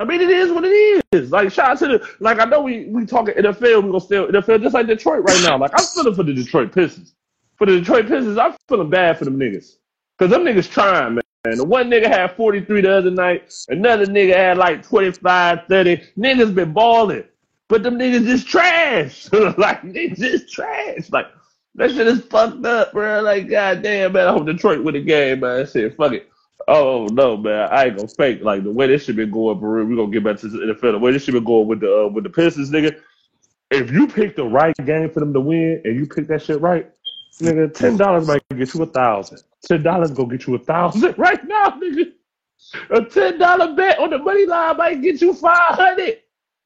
I 0.00 0.04
mean, 0.04 0.20
it 0.20 0.30
is 0.30 0.50
what 0.50 0.64
it 0.64 1.04
is. 1.12 1.30
Like, 1.30 1.52
shout 1.52 1.70
out 1.70 1.78
to 1.78 1.86
the, 1.86 2.08
like, 2.18 2.40
I 2.40 2.46
know 2.46 2.62
we, 2.62 2.86
we 2.86 3.06
talking 3.06 3.34
NFL, 3.34 3.84
we 3.84 3.92
gonna 3.92 4.00
stay 4.00 4.16
in 4.16 4.24
NFL 4.32 4.60
just 4.60 4.74
like 4.74 4.88
Detroit 4.88 5.22
right 5.22 5.40
now. 5.44 5.56
Like, 5.56 5.70
I'm 5.78 5.86
feeling 5.86 6.16
for 6.16 6.24
the 6.24 6.34
Detroit 6.34 6.72
Pistons. 6.72 7.14
For 7.56 7.66
the 7.66 7.78
Detroit 7.78 8.08
Pistons, 8.08 8.38
I'm 8.38 8.54
feeling 8.68 8.90
bad 8.90 9.18
for 9.18 9.24
them 9.24 9.38
niggas. 9.38 9.76
Cause 10.18 10.30
them 10.30 10.44
niggas 10.44 10.70
trying, 10.70 11.14
man. 11.14 11.22
And 11.44 11.58
The 11.58 11.64
one 11.64 11.90
nigga 11.90 12.06
had 12.06 12.36
43 12.36 12.82
the 12.82 12.96
other 12.96 13.10
night. 13.10 13.52
Another 13.68 14.06
nigga 14.06 14.36
had 14.36 14.58
like 14.58 14.86
25, 14.86 15.66
30. 15.68 15.96
Niggas 16.16 16.54
been 16.54 16.72
balling. 16.72 17.24
But 17.68 17.82
them 17.82 17.98
niggas 17.98 18.24
just 18.24 18.46
trash. 18.46 19.32
like, 19.58 19.92
they 19.92 20.08
just 20.08 20.52
trash. 20.52 21.10
Like, 21.10 21.26
that 21.74 21.90
shit 21.90 22.06
is 22.06 22.22
fucked 22.24 22.64
up, 22.64 22.92
bro. 22.92 23.22
Like, 23.22 23.48
goddamn, 23.48 24.12
man. 24.12 24.28
I 24.28 24.32
hope 24.32 24.46
Detroit 24.46 24.84
win 24.84 24.94
the 24.94 25.02
game, 25.02 25.40
man. 25.40 25.66
Said, 25.66 25.96
fuck 25.96 26.12
it. 26.12 26.28
Oh 26.68 27.06
no, 27.10 27.36
man! 27.36 27.68
I 27.72 27.86
ain't 27.86 27.96
gonna 27.96 28.08
fake 28.08 28.42
like 28.42 28.62
the 28.62 28.70
way 28.70 28.86
this 28.86 29.04
shit 29.04 29.16
been 29.16 29.30
going. 29.30 29.58
bro, 29.58 29.84
we 29.84 29.96
gonna 29.96 30.10
get 30.12 30.24
back 30.24 30.38
to 30.38 30.48
the 30.48 30.58
NFL. 30.58 30.92
The 30.92 30.98
way 30.98 31.12
this 31.12 31.24
shit 31.24 31.34
been 31.34 31.44
going 31.44 31.66
with 31.66 31.80
the 31.80 32.04
uh, 32.04 32.08
with 32.08 32.24
the 32.24 32.30
Pistons, 32.30 32.70
nigga. 32.70 33.00
If 33.70 33.90
you 33.90 34.06
pick 34.06 34.36
the 34.36 34.44
right 34.44 34.74
game 34.84 35.10
for 35.10 35.20
them 35.20 35.32
to 35.32 35.40
win, 35.40 35.80
and 35.84 35.96
you 35.96 36.06
pick 36.06 36.28
that 36.28 36.42
shit 36.42 36.60
right, 36.60 36.90
nigga, 37.40 37.72
ten 37.72 37.96
dollars 37.96 38.26
might 38.26 38.42
get 38.56 38.74
you 38.74 38.82
a 38.82 38.86
thousand. 38.86 39.42
Ten 39.64 39.82
dollars 39.82 40.10
gonna 40.10 40.36
get 40.36 40.46
you 40.46 40.54
a 40.54 40.58
thousand 40.58 41.14
right 41.18 41.42
now, 41.46 41.70
nigga. 41.70 42.12
A 42.90 43.04
ten 43.04 43.38
dollar 43.38 43.74
bet 43.74 43.98
on 43.98 44.10
the 44.10 44.18
money 44.18 44.46
line 44.46 44.76
might 44.76 45.02
get 45.02 45.20
you 45.20 45.34
five 45.34 45.74
hundred. 45.74 46.18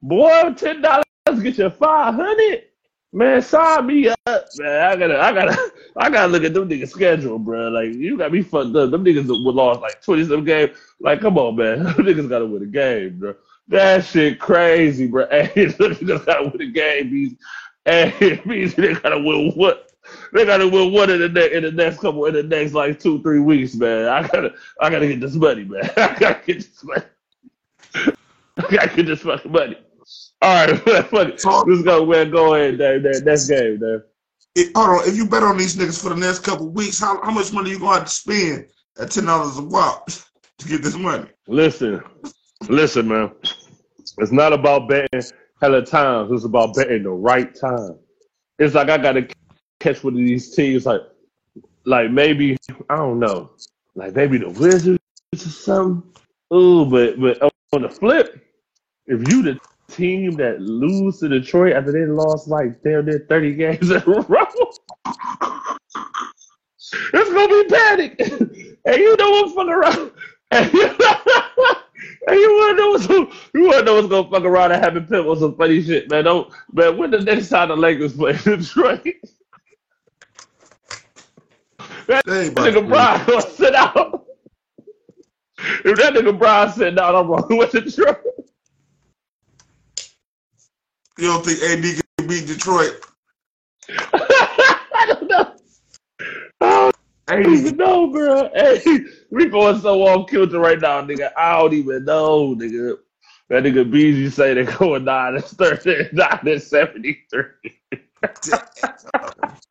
Boy, 0.03 0.53
ten 0.57 0.83
dollars 0.83 1.05
get 1.43 1.59
you 1.59 1.71
five 1.71 2.15
hundred. 2.15 2.65
Man, 3.13 3.41
sign 3.41 3.87
me 3.87 4.09
up, 4.09 4.47
man. 4.59 4.83
I 4.83 4.97
gotta, 4.97 5.19
I 5.19 5.33
gotta, 5.33 5.73
I 5.97 6.11
gotta 6.11 6.29
look 6.31 6.45
at 6.45 6.53
them 6.53 6.69
niggas' 6.69 6.91
schedule, 6.91 7.39
bro. 7.39 7.69
Like, 7.69 7.95
you 7.95 8.19
got 8.19 8.33
me 8.33 8.43
fucked 8.43 8.77
up. 8.77 8.91
Them 8.91 9.05
niggas 9.05 9.27
would 9.29 9.55
lost 9.55 9.81
like 9.81 10.03
twenty 10.03 10.27
some 10.27 10.45
games. 10.45 10.77
Like, 11.01 11.21
come 11.21 11.39
on, 11.39 11.57
man. 11.57 11.83
Them 11.85 11.95
niggas 11.95 12.29
gotta 12.29 12.47
win 12.47 12.63
a 12.63 12.67
game, 12.67 13.19
bro. 13.19 13.35
That 13.69 14.05
shit 14.05 14.39
crazy, 14.39 15.07
bro. 15.07 15.27
Hey, 15.31 15.67
them 15.67 15.95
niggas 15.95 16.27
gotta 16.27 16.51
win 16.51 16.61
a 16.61 16.71
game. 16.71 17.13
Means, 17.13 17.39
hey, 17.85 18.13
it 18.21 18.45
means 18.45 18.75
they 18.75 18.93
gotta 18.95 19.19
win 19.19 19.53
what? 19.53 19.93
They 20.33 20.45
gotta 20.45 20.69
win 20.69 20.93
one 20.93 21.11
in 21.11 21.21
the 21.21 21.29
next, 21.29 21.53
in 21.55 21.63
the 21.63 21.73
next 21.73 22.01
couple, 22.01 22.27
in 22.27 22.35
the 22.35 22.43
next 22.43 22.73
like 22.73 23.01
two, 23.01 23.23
three 23.23 23.41
weeks, 23.41 23.75
man. 23.75 24.09
I 24.09 24.23
gotta, 24.27 24.55
I 24.81 24.91
gotta 24.91 25.07
get 25.07 25.21
this 25.21 25.35
money, 25.35 25.65
man. 25.65 25.91
I 25.97 26.17
gotta 26.19 26.41
get 26.47 26.59
this 26.59 26.85
money. 26.85 27.03
I 28.59 28.71
gotta 28.71 28.97
get 28.97 29.07
this 29.07 29.23
fucking 29.23 29.53
money. 29.53 29.77
All 30.43 30.67
right, 30.67 30.79
fuck 31.09 31.29
it. 31.29 31.41
So, 31.41 31.63
Let's 31.63 31.83
go. 31.83 32.03
We'll 32.05 32.31
go 32.31 32.55
ahead, 32.55 32.79
Dave. 32.79 33.03
That, 33.03 33.23
that's 33.25 33.47
game, 33.49 33.79
Dave. 33.79 34.03
it, 34.55 34.73
hold 34.77 35.01
on. 35.01 35.09
If 35.09 35.17
you 35.17 35.27
bet 35.29 35.43
on 35.43 35.57
these 35.57 35.77
niggas 35.77 36.03
for 36.03 36.11
the 36.11 36.17
next 36.17 36.41
couple 36.41 36.69
weeks, 36.69 37.01
how, 37.01 37.23
how 37.23 37.31
much 37.31 37.53
money 37.53 37.71
you 37.71 37.79
gonna 37.79 37.99
have 38.01 38.05
to 38.05 38.11
spend 38.11 38.67
at 38.99 39.11
ten 39.11 39.25
dollars 39.25 39.57
a 39.59 39.63
wop 39.63 40.09
to 40.11 40.69
get 40.69 40.83
this 40.83 40.97
money? 40.97 41.29
Listen, 41.49 42.03
listen, 42.69 43.09
man. 43.09 43.33
It's 44.19 44.33
not 44.33 44.53
about 44.53 44.89
betting 44.89 45.23
hella 45.61 45.85
times. 45.85 46.31
It's 46.33 46.45
about 46.45 46.75
betting 46.75 47.03
the 47.03 47.11
right 47.11 47.55
time. 47.55 47.99
It's 48.59 48.75
like 48.75 48.89
I 48.89 48.99
gotta 48.99 49.27
catch 49.81 50.03
one 50.03 50.15
of 50.15 50.19
these 50.21 50.55
teams, 50.55 50.87
like, 50.87 51.03
like 51.85 52.11
maybe 52.11 52.57
I 52.91 52.97
don't 52.97 53.21
know, 53.21 53.51
like 53.95 54.15
maybe 54.15 54.39
the 54.39 54.51
Wizards 54.51 54.99
or 55.33 55.39
something. 55.39 56.03
Ooh, 56.53 56.85
but 56.87 57.19
but 57.21 57.43
oh, 57.43 57.51
on 57.73 57.83
the 57.83 57.89
flip, 57.89 58.41
if 59.07 59.29
you 59.29 59.43
the 59.43 59.59
team 59.89 60.33
that 60.33 60.61
lose 60.61 61.21
to 61.21 61.29
Detroit 61.29 61.75
after 61.75 61.93
they 61.93 62.07
lost 62.11 62.49
like 62.49 62.83
damn 62.83 63.07
near 63.07 63.27
thirty 63.29 63.55
games 63.55 63.91
in 63.91 63.97
a 63.97 64.05
row, 64.05 64.47
it's 67.15 67.33
gonna 67.33 67.49
be 67.49 67.65
panic. 67.69 68.21
and 68.85 68.97
you 68.97 69.17
know 69.17 69.31
what 69.31 69.55
fuck 69.55 69.69
around. 69.69 70.13
And 70.53 70.73
you, 70.73 70.91
and 72.29 72.41
you 72.41 72.57
wanna 72.57 72.79
know 72.79 72.91
what's 72.91 73.09
you 73.09 73.67
wanna 73.67 73.83
know 73.83 73.95
what's 73.97 74.09
gonna 74.09 74.31
fuck 74.31 74.45
around 74.45 74.73
and 74.73 74.83
happen 74.83 75.07
pit 75.07 75.25
with 75.25 75.41
some 75.41 75.57
funny 75.57 75.83
shit, 75.83 76.11
man. 76.11 76.25
Don't 76.25 76.53
man 76.73 76.97
when 76.97 77.11
the 77.11 77.21
next 77.21 77.49
time 77.49 77.69
the 77.69 77.77
Lakers 77.77 78.15
play 78.15 78.33
Detroit, 78.45 79.07
that 82.07 82.25
They 82.27 82.43
ain't 82.45 82.53
about 82.53 82.67
to 82.67 82.81
nigga. 82.81 82.89
Brian 82.89 83.27
gonna 83.27 83.41
sit 83.43 83.75
out. 83.75 84.27
if 85.59 85.99
that 85.99 86.15
nigga 86.15 86.39
Brian 86.39 86.73
said 86.73 86.95
no, 86.95 87.17
I'm 87.17 87.27
rolling 87.29 87.59
with 87.59 87.73
Detroit. 87.73 88.19
You 91.19 91.29
don't 91.29 91.45
think 91.45 91.63
AD 91.63 92.03
can 92.19 92.27
beat 92.29 92.47
Detroit? 92.47 93.01
I 93.89 95.07
don't 95.09 95.29
know. 95.29 95.53
I 97.29 97.43
don't 97.43 97.55
even 97.55 97.77
know, 97.77 98.09
bro. 98.09 98.51
Hey, 98.55 99.01
we 99.31 99.47
going 99.47 99.81
so 99.81 100.03
off 100.03 100.29
kilter 100.29 100.61
right 100.61 100.81
now, 100.81 101.03
nigga. 101.03 101.33
I 101.37 101.59
don't 101.59 101.73
even 101.73 102.05
know, 102.05 102.55
nigga. 102.55 102.99
That 103.49 103.63
nigga 103.65 103.91
Beezy 103.91 104.31
say 104.31 104.55
they're 104.55 104.65
going 104.65 105.05
nine 105.05 105.37
and 105.37 105.45
thirty, 105.45 106.09
nine 106.13 106.41
and 106.47 106.63
seventy 106.63 107.25
three. 107.31 107.73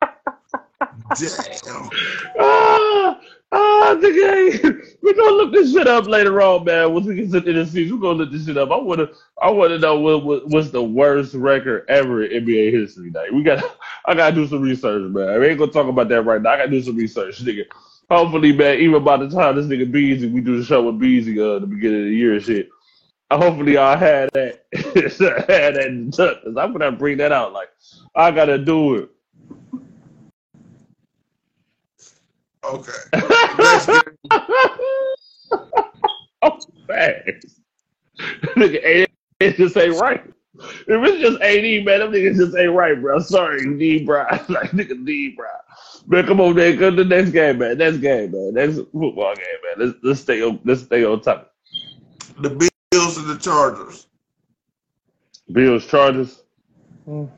Ah, 2.38 3.20
ah, 3.52 3.96
nigga. 4.00 4.82
We 5.02 5.14
gonna 5.14 5.36
look 5.36 5.52
this 5.52 5.72
shit 5.72 5.86
up 5.86 6.06
later 6.06 6.40
on, 6.42 6.64
man. 6.64 6.92
Once 6.92 7.06
we 7.06 7.14
get 7.14 7.30
to 7.32 7.40
the 7.40 7.48
end 7.48 7.58
of 7.58 7.66
the 7.66 7.72
season, 7.72 7.96
we 7.96 8.02
gonna 8.02 8.18
look 8.18 8.32
this 8.32 8.44
shit 8.46 8.56
up. 8.58 8.70
I 8.70 8.76
wanna, 8.76 9.08
I 9.40 9.50
wanna 9.50 9.78
know 9.78 9.98
what, 10.00 10.48
what's 10.48 10.70
the 10.70 10.82
worst 10.82 11.34
record 11.34 11.84
ever 11.88 12.24
in 12.24 12.44
NBA 12.44 12.72
history. 12.72 13.10
Like, 13.10 13.30
we 13.30 13.42
got, 13.42 13.62
I 14.04 14.14
gotta 14.14 14.34
do 14.34 14.46
some 14.48 14.62
research, 14.62 15.10
man. 15.12 15.40
We 15.40 15.46
ain't 15.48 15.58
gonna 15.58 15.70
talk 15.72 15.86
about 15.86 16.08
that 16.08 16.22
right 16.22 16.42
now. 16.42 16.50
I 16.50 16.56
gotta 16.58 16.70
do 16.70 16.82
some 16.82 16.96
research, 16.96 17.42
nigga. 17.44 17.64
Hopefully, 18.10 18.52
man, 18.52 18.78
even 18.80 19.02
by 19.04 19.16
the 19.16 19.28
time 19.28 19.56
this 19.56 19.66
nigga 19.66 19.90
Beezy, 19.90 20.28
we 20.28 20.40
do 20.40 20.58
the 20.58 20.64
show 20.64 20.82
with 20.84 20.98
Beezy 20.98 21.40
uh, 21.40 21.58
the 21.60 21.66
beginning 21.66 22.00
of 22.00 22.06
the 22.06 22.14
year 22.14 22.34
and 22.34 22.42
shit. 22.42 22.68
uh, 23.30 23.38
Hopefully, 23.38 23.76
I'll 23.76 23.96
have 23.98 24.30
that, 24.32 24.64
have 24.74 25.18
that 25.18 25.76
in 25.86 26.10
touch. 26.10 26.42
Cause 26.44 26.56
I'm 26.56 26.72
gonna 26.72 26.92
bring 26.92 27.18
that 27.18 27.32
out. 27.32 27.52
Like, 27.52 27.68
I 28.14 28.30
gotta 28.32 28.58
do 28.58 28.94
it. 28.96 29.10
Okay. 32.72 32.92
Next 33.58 33.86
game. 33.86 34.00
oh, 36.42 36.58
fast. 36.86 37.60
Nigga, 38.56 38.80
it, 38.82 39.10
it 39.40 39.56
just 39.56 39.76
ain't 39.76 40.00
right. 40.00 40.24
If 40.58 40.86
it's 40.88 41.20
just 41.20 41.40
AD, 41.42 41.84
man, 41.84 42.00
them 42.00 42.12
niggas 42.12 42.36
just 42.36 42.56
ain't 42.56 42.72
right, 42.72 43.00
bro. 43.00 43.18
Sorry, 43.18 43.76
D, 43.76 44.04
bro. 44.04 44.24
like, 44.48 44.70
nigga, 44.70 45.04
D, 45.04 45.34
bro. 45.36 45.46
Man, 46.06 46.26
come 46.26 46.40
on, 46.40 46.54
man. 46.54 46.76
Go 46.76 46.90
to 46.90 46.96
the 46.96 47.04
next 47.04 47.30
game, 47.30 47.58
man. 47.58 47.78
Next 47.78 47.98
game, 47.98 48.32
man. 48.32 48.54
Next 48.54 48.76
football 48.76 49.34
game, 49.34 49.44
man. 49.64 49.86
Let's, 49.86 49.98
let's 50.02 50.20
stay 50.20 50.42
on. 50.42 50.60
Let's 50.64 50.82
stay 50.82 51.04
on 51.04 51.20
top. 51.20 51.52
The 52.38 52.50
Bills 52.50 53.18
and 53.18 53.28
the 53.28 53.38
Chargers. 53.38 54.06
Bills, 55.52 55.86
Chargers. 55.86 56.42
Mm. 57.06 57.30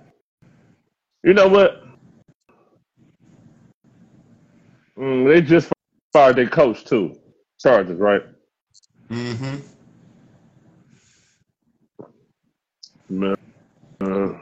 You 1.24 1.34
know 1.34 1.48
what? 1.48 1.82
Mm, 4.98 5.28
they 5.28 5.40
just 5.40 5.72
fired 6.12 6.36
their 6.36 6.48
coach 6.48 6.84
too. 6.84 7.16
Chargers, 7.60 7.98
right? 7.98 8.22
Mm-hmm. 9.10 9.56
Man, 13.10 13.36
uh, 14.00 14.32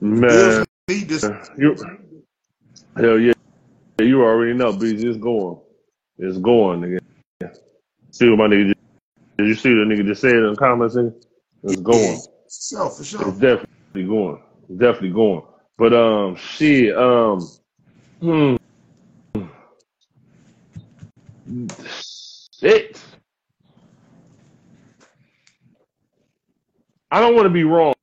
man, 0.00 0.64
need 0.88 1.10
you 1.58 1.76
hell 2.96 3.18
yeah, 3.18 3.32
you 3.98 4.22
already 4.22 4.54
know. 4.54 4.72
BG, 4.72 5.02
it's 5.04 5.18
going, 5.18 5.58
it's 6.18 6.38
going, 6.38 6.80
nigga. 6.80 6.98
See 8.12 8.28
what 8.28 8.38
my 8.38 8.46
nigga? 8.46 8.74
Did 9.38 9.48
you 9.48 9.54
see 9.54 9.70
the 9.70 9.84
nigga 9.86 10.06
just 10.06 10.20
said 10.20 10.36
in 10.36 10.50
the 10.50 10.56
comments? 10.56 10.94
Nigga? 10.94 11.14
It's 11.64 11.76
Yeah, 11.76 11.82
going. 11.82 12.20
so 12.46 12.88
for 12.90 13.04
sure. 13.04 13.28
It's 13.28 13.38
definitely 13.38 14.04
going. 14.06 14.42
It's 14.68 14.78
definitely 14.78 15.10
going. 15.10 15.42
But 15.78 15.94
um, 15.94 16.36
shit, 16.36 16.96
um, 16.96 17.40
hmm, 18.20 18.56
shit. 22.60 23.00
I 27.10 27.20
don't 27.20 27.34
want 27.34 27.46
to 27.46 27.50
be 27.50 27.64
wrong. 27.64 27.94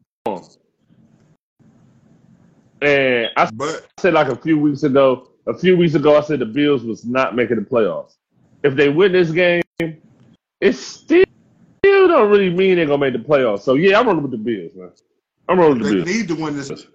And 2.82 3.30
I 3.38 3.50
But 3.54 3.88
said 4.00 4.14
like 4.14 4.28
a 4.28 4.36
few 4.36 4.60
weeks 4.60 4.84
ago, 4.84 5.30
a 5.48 5.58
few 5.58 5.78
weeks 5.78 5.96
ago, 5.96 6.18
I 6.18 6.22
said 6.22 6.40
the 6.40 6.46
Bills 6.46 6.84
was 6.84 7.06
not 7.06 7.36
making 7.36 7.56
the 7.58 7.62
playoffs. 7.64 8.16
If 8.64 8.76
they 8.76 8.90
win 8.90 9.12
this 9.14 9.32
game, 9.32 9.64
it 9.80 10.74
still 10.74 11.24
don't 11.84 12.30
really 12.30 12.50
mean 12.50 12.76
they're 12.76 12.86
gonna 12.86 12.98
make 13.00 13.14
the 13.14 13.20
playoffs. 13.20 13.62
So 13.62 13.76
yeah, 13.76 14.00
I'm 14.00 14.08
rolling 14.08 14.24
with 14.24 14.32
the 14.32 14.38
Bills, 14.38 14.72
man. 14.76 14.92
I'm 15.48 15.60
rolling 15.60 15.80
with 15.80 15.88
the 15.88 15.94
Bills. 15.96 16.06
They 16.06 16.14
need 16.14 16.28
to 16.28 16.36
win 16.36 16.58
this. 16.58 16.88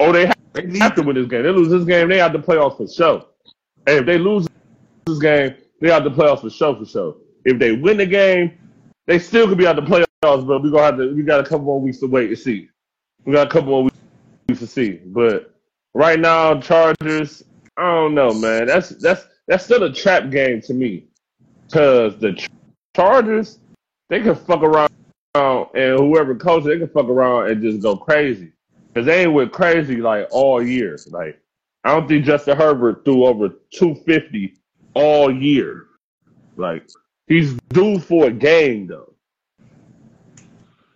Oh, 0.00 0.12
they 0.12 0.26
have 0.26 0.36
They 0.54 0.62
need 0.62 0.82
have 0.82 0.94
to 0.96 1.02
to. 1.02 1.06
win 1.06 1.16
this 1.16 1.26
game. 1.26 1.42
They 1.42 1.50
lose 1.50 1.68
this 1.68 1.84
game, 1.84 2.08
they 2.08 2.20
out 2.20 2.32
the 2.32 2.38
playoffs 2.38 2.76
for 2.78 2.88
sure. 2.88 3.26
And 3.86 3.98
if 4.00 4.06
they 4.06 4.18
lose 4.18 4.46
this 5.06 5.18
game, 5.18 5.54
they 5.80 5.90
out 5.90 6.04
the 6.04 6.10
playoffs 6.10 6.42
for 6.42 6.50
sure, 6.50 6.76
for 6.76 6.84
sure. 6.84 7.16
If 7.44 7.58
they 7.58 7.72
win 7.72 7.96
the 7.96 8.06
game, 8.06 8.58
they 9.06 9.18
still 9.18 9.48
could 9.48 9.58
be 9.58 9.66
out 9.66 9.76
the 9.76 9.82
playoffs, 9.82 10.46
but 10.46 10.62
we 10.62 10.70
gonna 10.70 10.82
have 10.82 10.96
to. 10.98 11.14
We 11.14 11.22
got 11.22 11.40
a 11.40 11.42
couple 11.44 11.64
more 11.64 11.80
weeks 11.80 11.98
to 11.98 12.06
wait 12.06 12.28
and 12.28 12.38
see. 12.38 12.68
We 13.24 13.32
got 13.32 13.46
a 13.46 13.50
couple 13.50 13.70
more 13.70 13.82
weeks 14.48 14.60
to 14.60 14.66
see. 14.66 15.00
But 15.06 15.54
right 15.94 16.18
now, 16.18 16.60
Chargers, 16.60 17.42
I 17.76 17.82
don't 17.82 18.14
know, 18.14 18.32
man. 18.32 18.66
That's 18.66 18.90
that's 18.90 19.26
that's 19.48 19.64
still 19.64 19.82
a 19.84 19.92
trap 19.92 20.30
game 20.30 20.60
to 20.62 20.74
me, 20.74 21.06
cause 21.72 22.18
the 22.18 22.46
Chargers 22.94 23.58
they 24.08 24.20
can 24.20 24.34
fuck 24.34 24.62
around 24.62 24.90
and 25.34 25.98
whoever 25.98 26.34
coaches 26.34 26.66
they 26.66 26.78
can 26.78 26.88
fuck 26.88 27.06
around 27.06 27.50
and 27.50 27.62
just 27.62 27.80
go 27.80 27.96
crazy, 27.96 28.52
cause 28.94 29.06
they 29.06 29.22
ain't 29.22 29.32
went 29.32 29.52
crazy 29.52 29.96
like 29.96 30.28
all 30.30 30.62
year. 30.62 30.98
Like 31.08 31.40
I 31.84 31.94
don't 31.94 32.06
think 32.06 32.24
Justin 32.24 32.56
Herbert 32.56 33.04
threw 33.04 33.24
over 33.24 33.48
250 33.72 34.59
all 34.94 35.34
year. 35.34 35.86
Like 36.56 36.88
he's 37.26 37.54
due 37.70 37.98
for 37.98 38.26
a 38.26 38.32
game 38.32 38.86
though. 38.86 39.14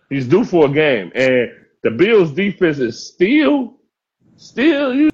He's 0.09 0.27
due 0.27 0.45
for 0.45 0.65
a 0.65 0.69
game, 0.69 1.11
and 1.15 1.51
the 1.81 1.91
Bills' 1.91 2.31
defense 2.31 2.77
is 2.77 3.07
still, 3.07 3.73
still, 4.37 4.93
you 4.93 5.09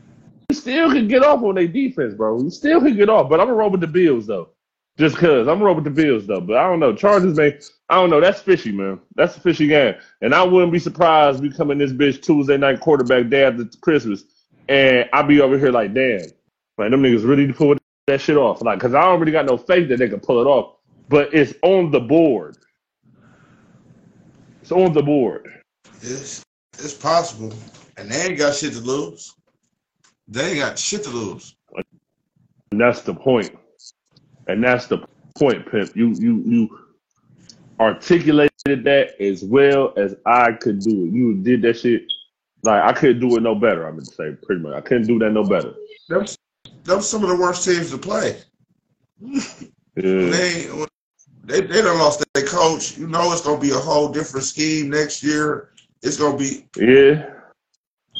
still 0.51 0.91
can 0.91 1.07
get 1.07 1.23
off 1.23 1.41
on 1.43 1.55
their 1.55 1.67
defense, 1.67 2.13
bro. 2.13 2.41
You 2.41 2.49
still 2.49 2.81
can 2.81 2.95
get 2.95 3.09
off, 3.09 3.29
but 3.29 3.39
I'm 3.39 3.47
gonna 3.47 3.57
roll 3.57 3.69
with 3.69 3.81
the 3.81 3.87
Bills 3.87 4.27
though, 4.27 4.49
just 4.97 5.15
cause 5.15 5.47
I'm 5.47 5.55
gonna 5.55 5.65
roll 5.65 5.75
with 5.75 5.85
the 5.85 5.89
Bills 5.89 6.27
though. 6.27 6.41
But 6.41 6.57
I 6.57 6.63
don't 6.63 6.79
know, 6.79 6.93
Chargers 6.93 7.37
may, 7.37 7.57
I 7.89 7.95
don't 7.95 8.09
know. 8.09 8.19
That's 8.19 8.41
fishy, 8.41 8.73
man. 8.73 8.99
That's 9.15 9.37
a 9.37 9.39
fishy 9.39 9.67
game, 9.67 9.95
and 10.21 10.35
I 10.35 10.43
wouldn't 10.43 10.73
be 10.73 10.79
surprised 10.79 11.41
we 11.41 11.51
come 11.51 11.71
in 11.71 11.77
this 11.77 11.93
bitch 11.93 12.21
Tuesday 12.21 12.57
night 12.57 12.81
quarterback 12.81 13.29
day 13.29 13.45
after 13.45 13.65
Christmas, 13.81 14.25
and 14.67 15.09
I'll 15.13 15.23
be 15.23 15.39
over 15.39 15.57
here 15.57 15.71
like, 15.71 15.93
damn, 15.93 16.21
like 16.77 16.91
them 16.91 17.01
niggas 17.01 17.27
really 17.27 17.51
pull 17.53 17.77
that 18.07 18.21
shit 18.21 18.37
off, 18.37 18.61
like, 18.61 18.79
cause 18.79 18.93
I 18.93 19.01
don't 19.01 19.19
really 19.19 19.31
got 19.31 19.45
no 19.45 19.57
faith 19.57 19.89
that 19.89 19.97
they 19.97 20.09
can 20.09 20.19
pull 20.19 20.41
it 20.41 20.45
off, 20.45 20.77
but 21.09 21.33
it's 21.33 21.53
on 21.63 21.91
the 21.91 21.99
board. 21.99 22.57
It's 24.61 24.71
on 24.71 24.93
the 24.93 25.03
board. 25.03 25.47
It's 26.01 26.43
it's 26.73 26.93
possible, 26.93 27.53
and 27.97 28.09
they 28.09 28.21
ain't 28.27 28.37
got 28.37 28.55
shit 28.55 28.73
to 28.73 28.79
lose. 28.79 29.35
They 30.27 30.51
ain't 30.51 30.59
got 30.59 30.79
shit 30.79 31.03
to 31.03 31.09
lose. 31.09 31.55
And 32.71 32.79
that's 32.79 33.01
the 33.01 33.13
point. 33.13 33.57
And 34.47 34.63
that's 34.63 34.87
the 34.87 35.05
point, 35.37 35.69
Pimp. 35.69 35.95
You 35.95 36.13
you 36.17 36.43
you 36.45 36.79
articulated 37.79 38.51
that 38.65 39.19
as 39.19 39.43
well 39.43 39.93
as 39.97 40.15
I 40.25 40.53
could 40.53 40.79
do 40.79 41.05
it. 41.05 41.13
You 41.13 41.35
did 41.35 41.61
that 41.63 41.79
shit 41.79 42.03
like 42.63 42.83
I 42.83 42.93
couldn't 42.93 43.19
do 43.19 43.35
it 43.37 43.41
no 43.41 43.55
better, 43.55 43.87
I'm 43.87 43.95
gonna 43.95 44.05
say 44.05 44.35
pretty 44.43 44.61
much. 44.61 44.73
I 44.73 44.81
couldn't 44.81 45.07
do 45.07 45.19
that 45.19 45.31
no 45.31 45.43
better. 45.43 45.73
Them, 46.09 46.25
them 46.83 47.01
some 47.01 47.23
of 47.23 47.29
the 47.29 47.35
worst 47.35 47.65
teams 47.65 47.91
to 47.91 47.97
play. 47.97 48.37
Yeah. 49.21 50.29
They 50.29 50.69
they 51.43 51.61
they 51.61 51.81
done 51.81 51.97
lost 51.99 52.23
their 52.33 52.45
coach. 52.45 52.97
You 52.97 53.07
know 53.07 53.31
it's 53.31 53.41
gonna 53.41 53.59
be 53.59 53.71
a 53.71 53.77
whole 53.77 54.09
different 54.09 54.45
scheme 54.45 54.89
next 54.89 55.23
year. 55.23 55.71
It's 56.01 56.17
gonna 56.17 56.37
be 56.37 56.65
Yeah. 56.77 57.25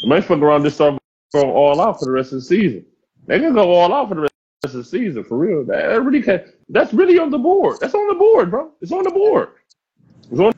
They 0.01 0.07
might 0.07 0.25
fuck 0.25 0.39
around 0.39 0.65
and 0.65 0.73
start 0.73 0.99
going 1.33 1.49
all 1.49 1.79
out 1.79 1.99
for 1.99 2.05
the 2.05 2.11
rest 2.11 2.33
of 2.33 2.39
the 2.39 2.45
season. 2.45 2.85
They 3.27 3.39
can 3.39 3.53
go 3.53 3.71
all 3.71 3.93
out 3.93 4.09
for 4.09 4.15
the 4.15 4.21
rest 4.21 4.33
of 4.65 4.73
the 4.73 4.83
season 4.83 5.23
for 5.23 5.37
real. 5.37 5.63
That 5.65 6.03
really 6.03 6.21
can 6.21 6.43
that's 6.69 6.93
really 6.93 7.19
on 7.19 7.29
the 7.29 7.37
board. 7.37 7.77
That's 7.79 7.93
on 7.93 8.07
the 8.07 8.15
board, 8.15 8.51
bro. 8.51 8.71
It's 8.81 8.91
on 8.91 9.03
the 9.03 9.11
board. 9.11 9.49
It's 10.29 10.39
on 10.39 10.53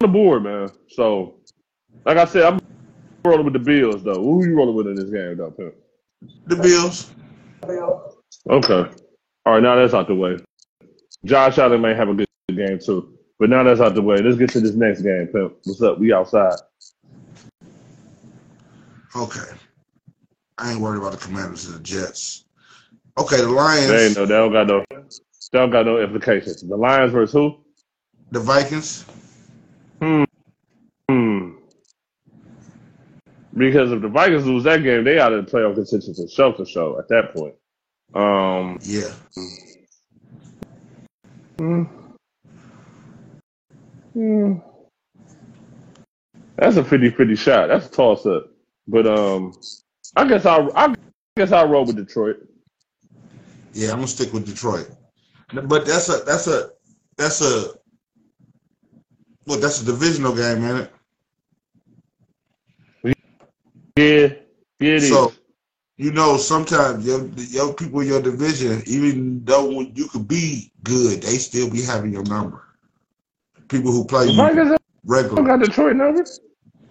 the 0.00 0.08
board, 0.08 0.44
man. 0.44 0.68
So 0.88 1.36
like 2.04 2.18
I 2.18 2.24
said, 2.24 2.44
I'm 2.44 2.60
rolling 3.24 3.44
with 3.44 3.54
the 3.54 3.58
Bills 3.58 4.02
though. 4.02 4.22
Who 4.22 4.46
you 4.46 4.56
rolling 4.56 4.76
with 4.76 4.86
in 4.88 4.96
this 4.96 5.10
game 5.10 5.38
though, 5.38 5.50
Pimp? 5.50 5.74
The 6.46 6.56
Bills. 6.56 7.12
Okay. 8.48 8.90
All 9.44 9.52
right, 9.54 9.62
now 9.62 9.76
that's 9.76 9.94
out 9.94 10.08
the 10.08 10.14
way. 10.14 10.36
Josh 11.24 11.58
Allen 11.58 11.80
may 11.80 11.94
have 11.94 12.08
a 12.08 12.14
good 12.14 12.26
game 12.48 12.78
too. 12.78 13.12
But 13.38 13.50
now 13.50 13.62
that's 13.62 13.80
out 13.80 13.94
the 13.94 14.02
way. 14.02 14.16
Let's 14.16 14.36
get 14.36 14.50
to 14.50 14.60
this 14.60 14.74
next 14.74 15.02
game, 15.02 15.28
Pimp. 15.28 15.56
What's 15.64 15.82
up? 15.82 15.98
We 15.98 16.12
outside. 16.12 16.54
Okay. 19.14 19.50
I 20.58 20.72
ain't 20.72 20.80
worried 20.80 20.98
about 20.98 21.12
the 21.12 21.18
Commanders 21.18 21.66
and 21.66 21.74
the 21.74 21.82
Jets. 21.82 22.46
Okay, 23.18 23.36
the 23.36 23.46
They 23.46 23.52
Lions, 23.52 23.90
ain't 23.90 24.16
no 24.16 24.26
they 24.26 24.34
don't 24.34 24.52
got 24.52 24.66
no 24.66 24.84
they 24.90 25.58
don't 25.58 25.70
got 25.70 25.86
no 25.86 25.98
implications. 26.00 26.62
The 26.62 26.76
Lions 26.76 27.12
versus 27.12 27.32
who? 27.32 27.58
the 28.30 28.40
Vikings. 28.40 29.04
Hmm. 30.00 30.24
Hmm. 31.08 31.35
Because 33.56 33.90
if 33.90 34.02
the 34.02 34.08
Vikings 34.08 34.46
lose 34.46 34.64
that 34.64 34.82
game, 34.82 35.04
they 35.04 35.18
out 35.18 35.32
of 35.32 35.44
the 35.44 35.50
playoff 35.50 35.74
contention 35.74 36.14
for 36.14 36.28
sure, 36.28 36.54
for 36.54 36.66
sure. 36.66 36.98
At 37.00 37.08
that 37.08 37.34
point, 37.34 37.54
um, 38.14 38.78
Yeah. 38.82 39.12
Mm. 41.58 41.88
Mm. 44.14 44.62
That's 46.56 46.76
a 46.76 46.82
50-50 46.82 47.38
shot. 47.38 47.68
That's 47.68 47.86
a 47.86 47.90
toss 47.90 48.26
up. 48.26 48.50
But 48.88 49.06
um, 49.06 49.52
I 50.14 50.28
guess 50.28 50.46
I 50.46 50.68
I 50.74 50.94
guess 51.36 51.50
I'll 51.50 51.68
roll 51.68 51.84
with 51.84 51.96
Detroit. 51.96 52.36
Yeah, 53.72 53.90
I'm 53.90 53.96
gonna 53.96 54.06
stick 54.06 54.32
with 54.32 54.46
Detroit. 54.46 54.88
But 55.52 55.86
that's 55.86 56.08
a 56.08 56.22
that's 56.24 56.46
a 56.46 56.70
that's 57.16 57.40
a 57.42 57.72
well, 59.46 59.58
that's 59.58 59.82
a 59.82 59.84
divisional 59.84 60.34
game, 60.34 60.64
ain't 60.64 60.78
it? 60.80 60.92
Yeah, 63.96 64.28
yeah, 64.80 64.96
it 64.96 65.04
is. 65.04 65.08
So 65.08 65.32
you 65.96 66.12
know, 66.12 66.36
sometimes 66.36 67.06
your 67.06 67.26
your 67.36 67.74
people 67.74 68.00
in 68.00 68.08
your 68.08 68.22
division, 68.22 68.82
even 68.86 69.44
though 69.44 69.80
you 69.80 70.08
could 70.08 70.28
be 70.28 70.72
good, 70.84 71.22
they 71.22 71.38
still 71.38 71.70
be 71.70 71.82
having 71.82 72.12
your 72.12 72.24
number. 72.24 72.62
People 73.68 73.92
who 73.92 74.04
play 74.04 74.26
the 74.26 74.32
you 74.32 74.36
Vikings 74.36 74.68
don't 74.70 74.82
regular. 75.04 75.42
got 75.46 75.60
Detroit 75.60 75.96
numbers. 75.96 76.40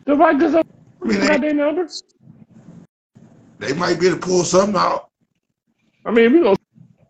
The 0.06 0.16
Vikings 0.16 0.54
don't 0.54 0.68
I 1.02 1.08
mean, 1.08 1.20
got 1.20 1.42
they, 1.42 1.42
their 1.42 1.54
numbers. 1.54 2.04
they 3.60 3.74
might 3.74 4.00
be 4.00 4.08
able 4.08 4.18
to 4.20 4.26
pull 4.26 4.44
something 4.44 4.76
out. 4.76 5.10
I 6.06 6.12
mean, 6.12 6.34
we 6.34 6.42
go. 6.42 6.56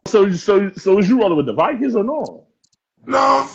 So 0.08 0.32
so 0.32 0.70
so 0.72 1.00
is 1.00 1.10
you 1.10 1.20
rolling 1.20 1.38
with 1.38 1.46
the 1.48 1.54
Vikings 1.54 1.96
or 1.96 2.04
no? 2.04 2.48
No, 3.06 3.50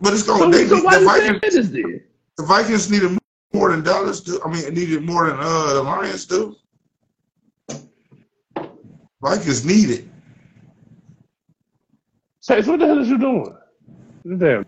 but 0.00 0.14
it's 0.14 0.24
So 0.24 0.38
going. 0.38 0.50
They 0.50 0.66
so 0.66 0.76
need 0.76 0.84
why 0.84 0.98
the 0.98 1.04
Vikings. 1.04 1.40
this 1.54 1.68
then? 1.68 2.02
The 2.36 2.44
Vikings 2.44 2.90
needed 2.90 3.18
more 3.52 3.70
than 3.70 3.82
Dallas 3.82 4.20
do. 4.20 4.40
I 4.44 4.50
mean, 4.50 4.64
it 4.64 4.74
needed 4.74 5.02
more 5.02 5.28
than 5.28 5.38
uh 5.38 5.74
the 5.74 5.82
Lions 5.82 6.26
do. 6.26 6.56
Vikings 9.20 9.64
need 9.64 9.90
it. 9.90 10.04
So 12.40 12.56
what 12.56 12.80
the 12.80 12.86
hell 12.86 12.98
is 12.98 13.08
you 13.08 13.18
doing? 13.18 13.56
Damn 14.38 14.64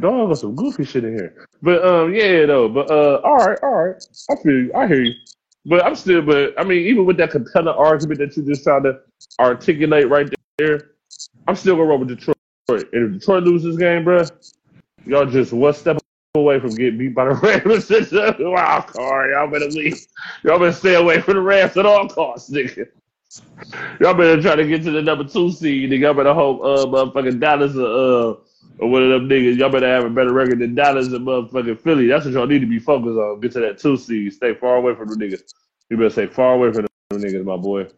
dog 0.00 0.36
some 0.36 0.54
goofy 0.54 0.84
shit 0.84 1.04
in 1.04 1.14
here. 1.14 1.46
But 1.62 1.84
um, 1.84 2.14
yeah, 2.14 2.46
though. 2.46 2.68
But 2.68 2.90
uh, 2.90 3.20
all 3.24 3.36
right, 3.36 3.58
all 3.62 3.70
right. 3.70 4.02
I 4.30 4.36
feel 4.36 4.52
you. 4.52 4.72
I 4.74 4.86
hear 4.86 5.02
you. 5.02 5.14
But 5.66 5.84
I'm 5.84 5.94
still. 5.94 6.22
But 6.22 6.58
I 6.58 6.64
mean, 6.64 6.86
even 6.86 7.04
with 7.04 7.16
that 7.18 7.30
compelling 7.30 7.68
argument 7.68 8.18
that 8.20 8.36
you 8.36 8.44
just 8.44 8.64
trying 8.64 8.82
to 8.84 8.98
articulate 9.38 10.08
right 10.08 10.28
there, 10.58 10.92
I'm 11.46 11.56
still 11.56 11.76
gonna 11.76 11.88
roll 11.88 11.98
with 11.98 12.08
Detroit. 12.08 12.36
And 12.68 13.14
if 13.14 13.20
Detroit 13.20 13.44
loses 13.44 13.76
this 13.76 13.78
game, 13.78 14.04
bro, 14.04 14.24
y'all 15.06 15.26
just 15.26 15.52
one 15.52 15.74
step 15.74 15.98
away 16.36 16.60
from 16.60 16.70
getting 16.70 16.96
beat 16.96 17.14
by 17.14 17.24
the 17.24 17.34
Rams. 17.34 18.38
Wild 18.38 18.86
card. 18.86 19.30
Y'all 19.32 19.50
better 19.50 19.66
leave. 19.66 19.98
Y'all 20.44 20.60
better 20.60 20.72
stay 20.72 20.94
away 20.94 21.20
from 21.20 21.34
the 21.34 21.40
Rams 21.40 21.76
at 21.76 21.86
all 21.86 22.08
costs, 22.08 22.50
nigga. 22.50 22.86
Y'all 24.00 24.14
better 24.14 24.40
try 24.40 24.54
to 24.54 24.66
get 24.66 24.84
to 24.84 24.92
the 24.92 25.02
number 25.02 25.24
two 25.24 25.50
seed. 25.50 25.90
Nigga. 25.90 26.00
Y'all 26.00 26.14
better 26.14 26.32
hope 26.32 26.60
uh 26.60 26.86
motherfucking 26.86 27.40
Dallas 27.40 27.76
or 27.76 27.86
uh 27.86 28.34
or 28.78 28.88
one 28.88 29.02
of 29.02 29.10
them 29.10 29.28
niggas. 29.28 29.58
Y'all 29.58 29.70
better 29.70 29.88
have 29.88 30.04
a 30.04 30.10
better 30.10 30.32
record 30.32 30.60
than 30.60 30.76
Dallas 30.76 31.08
and 31.08 31.26
motherfucking 31.26 31.80
Philly. 31.80 32.06
That's 32.06 32.26
what 32.26 32.34
y'all 32.34 32.46
need 32.46 32.60
to 32.60 32.66
be 32.66 32.78
focused 32.78 33.18
on. 33.18 33.40
Get 33.40 33.52
to 33.52 33.60
that 33.60 33.78
two 33.78 33.96
seed. 33.96 34.32
Stay 34.32 34.54
far 34.54 34.76
away 34.76 34.94
from 34.94 35.08
the 35.08 35.16
niggas. 35.16 35.52
You 35.88 35.96
better 35.96 36.10
stay 36.10 36.26
far 36.26 36.54
away 36.54 36.72
from 36.72 36.86
the 37.10 37.16
niggas, 37.16 37.44
my 37.44 37.56
boy. 37.56 37.88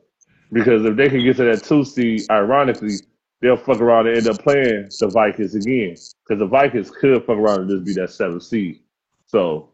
Because 0.50 0.86
if 0.86 0.96
they 0.96 1.10
can 1.10 1.22
get 1.22 1.36
to 1.36 1.44
that 1.44 1.64
two 1.64 1.84
seed, 1.84 2.22
ironically, 2.30 2.96
they'll 3.42 3.56
fuck 3.56 3.80
around 3.80 4.06
and 4.06 4.16
end 4.16 4.28
up 4.28 4.38
playing 4.38 4.88
the 4.98 5.08
Vikings 5.08 5.54
again. 5.54 5.96
Because 6.24 6.38
the 6.38 6.46
Vikings 6.46 6.90
could 6.90 7.24
fuck 7.26 7.36
around 7.36 7.60
and 7.60 7.70
just 7.70 7.84
be 7.84 7.92
that 8.00 8.10
seventh 8.10 8.44
seed. 8.44 8.80
So 9.26 9.70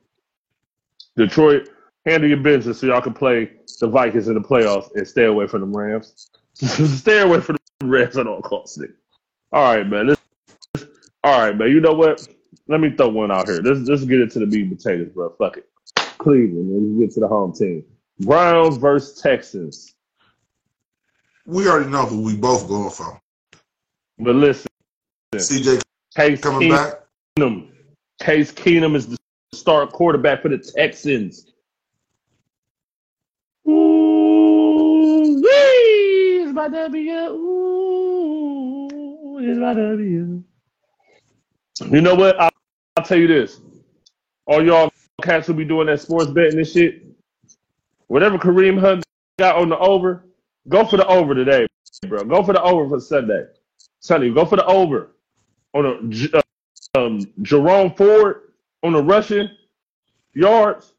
Detroit, 1.17 1.69
handle 2.07 2.29
your 2.29 2.39
business 2.39 2.81
so 2.81 2.87
y'all 2.87 3.03
can 3.03 3.15
play 3.15 3.51
the 3.81 3.89
Vikings 3.89 4.29
in 4.29 4.35
the 4.35 4.41
playoffs 4.41 4.89
and 4.95 5.07
stay 5.07 5.27
away 5.27 5.47
from 5.47 5.61
the 5.61 5.79
Rams. 5.79 6.31
stay 6.55 7.21
away 7.21 7.41
from 7.41 7.57
the 7.81 7.87
Rams 7.87 8.17
at 8.17 8.27
all 8.27 8.41
costs. 8.41 8.81
All 9.53 9.75
right, 9.75 9.87
man. 9.87 10.17
All 11.23 11.41
right, 11.41 11.57
man. 11.57 11.69
You 11.69 11.81
know 11.81 11.93
what? 11.93 12.27
Let 12.67 12.81
me 12.81 12.91
throw 12.97 13.09
one 13.09 13.31
out 13.31 13.49
here. 13.49 13.61
Let's 13.63 13.89
let's 13.89 14.05
get 14.05 14.21
into 14.21 14.41
the 14.41 14.47
meat 14.47 14.63
and 14.63 14.77
potatoes, 14.77 15.11
bro. 15.15 15.31
Fuck 15.39 15.59
it. 15.59 15.69
Cleveland. 16.19 16.99
Let's 16.99 17.13
get 17.13 17.15
to 17.15 17.21
the 17.21 17.29
home 17.29 17.53
team. 17.53 17.85
Browns 18.21 18.77
versus 18.77 19.21
Texans. 19.21 19.95
We 21.47 21.67
already 21.69 21.89
know 21.89 22.05
who 22.05 22.23
we 22.23 22.37
both 22.37 22.69
going 22.69 22.91
for. 22.91 23.21
But 24.19 24.35
listen, 24.35 24.67
CJ 25.35 25.83
Case 26.17 26.41
coming 26.41 26.71
back. 26.71 26.95
Keenum. 27.39 27.69
Case 28.21 28.51
Keenum 28.53 28.97
is 28.97 29.07
the 29.07 29.17
star 29.53 29.87
quarterback 29.87 30.43
for 30.43 30.49
the 30.49 30.59
Texans. 30.59 31.53
Ooh, 33.69 35.41
wee, 35.41 36.43
it's 36.43 36.53
my 36.53 36.69
W. 36.69 37.13
Ooh, 37.13 38.89
it's 39.41 39.59
my 39.59 39.75
W. 39.75 40.43
You 41.91 42.01
know 42.01 42.15
what? 42.17 42.41
I'll, 42.41 42.51
I'll 42.97 43.05
tell 43.05 43.19
you 43.19 43.29
this. 43.29 43.61
All 44.47 44.65
y'all 44.65 44.91
cats 45.23 45.47
who 45.47 45.55
be 45.55 45.65
doing 45.65 45.87
that 45.87 46.01
sports 46.01 46.31
betting 46.31 46.59
and 46.59 46.67
shit, 46.67 47.05
whatever 48.09 48.39
Kareem 48.39 48.81
Hunt 48.81 49.05
got 49.39 49.57
on 49.57 49.69
the 49.69 49.79
over, 49.79 50.25
go 50.69 50.85
for 50.85 50.97
the 50.97 51.07
over 51.07 51.35
today, 51.35 51.67
bro. 52.09 52.25
Go 52.25 52.43
for 52.43 52.55
the 52.55 52.63
over 52.63 52.89
for 52.89 53.01
Sunday. 53.01 53.45
Sunday, 54.01 54.31
go 54.31 54.45
for 54.45 54.57
the 54.57 54.65
over 54.67 55.13
on 55.75 55.87
a 55.87 56.39
uh, 56.39 56.43
um, 56.99 57.21
Jerome 57.43 57.93
Ford 57.95 58.53
on 58.83 58.93
the 58.93 59.03
rushing 59.03 59.49
yards 60.35 60.93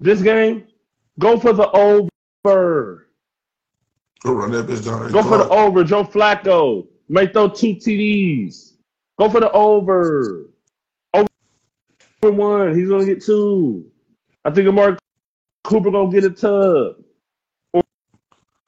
this 0.00 0.22
game. 0.22 0.66
Go 1.18 1.38
for 1.38 1.52
the 1.52 1.70
over. 1.70 3.08
Go 4.22 4.32
run 4.32 4.50
that 4.52 4.66
bitch 4.66 4.84
down. 4.84 5.10
Go 5.12 5.22
for 5.22 5.38
the 5.38 5.48
over. 5.48 5.84
Joe 5.84 6.04
Flacco 6.04 6.86
make 7.08 7.32
those 7.32 7.58
two 7.58 7.74
TDs. 7.74 8.74
Go 9.18 9.30
for 9.30 9.40
the 9.40 9.50
over. 9.52 10.50
Over 11.14 11.26
one. 12.22 12.78
He's 12.78 12.88
gonna 12.88 13.06
get 13.06 13.24
two. 13.24 13.90
I 14.44 14.50
think 14.50 14.68
Amari 14.68 14.96
Cooper 15.64 15.90
gonna 15.90 16.10
get 16.10 16.24
a 16.24 16.30
tub. 16.30 16.96
Or, 17.72 17.82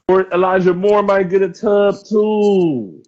or 0.08 0.32
Elijah 0.32 0.74
Moore 0.74 1.02
might 1.02 1.28
get 1.28 1.42
a 1.42 1.48
tub 1.48 1.96
too. 2.08 3.02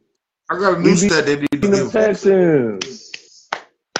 I 0.50 0.58
got 0.58 0.78
a 0.78 0.80
new 0.80 0.96
stat 0.96 1.26
they 1.26 1.36
need 1.36 1.48
to 1.52 1.58
give. 1.58 1.92
Texans. 1.92 3.48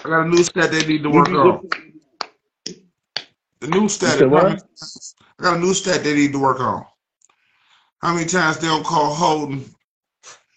I 0.05 0.09
got 0.09 0.27
a 0.27 0.29
new 0.29 0.43
stat 0.43 0.73
they 0.73 0.85
need 0.85 1.05
to 1.05 1.11
work 1.11 1.29
on. 1.29 1.69
the, 3.61 3.69
new 3.69 3.89
stat. 3.89 4.19
said 4.19 4.33
How 4.33 4.43
many, 4.43 4.55
what? 4.55 4.65
I 5.39 5.43
got 5.43 5.57
a 5.59 5.61
new 5.61 5.75
stat 5.75 6.03
they 6.03 6.13
need 6.13 6.33
to 6.33 6.41
work 6.41 6.59
on. 6.59 6.85
How 8.03 8.15
many 8.15 8.27
times 8.27 8.59
they 8.59 8.67
don't 8.67 8.85
call 8.85 9.15
holding 9.15 9.65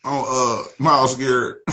on 0.03 0.25
uh 0.27 0.63
Myles 0.79 1.15
Garrett? 1.15 1.58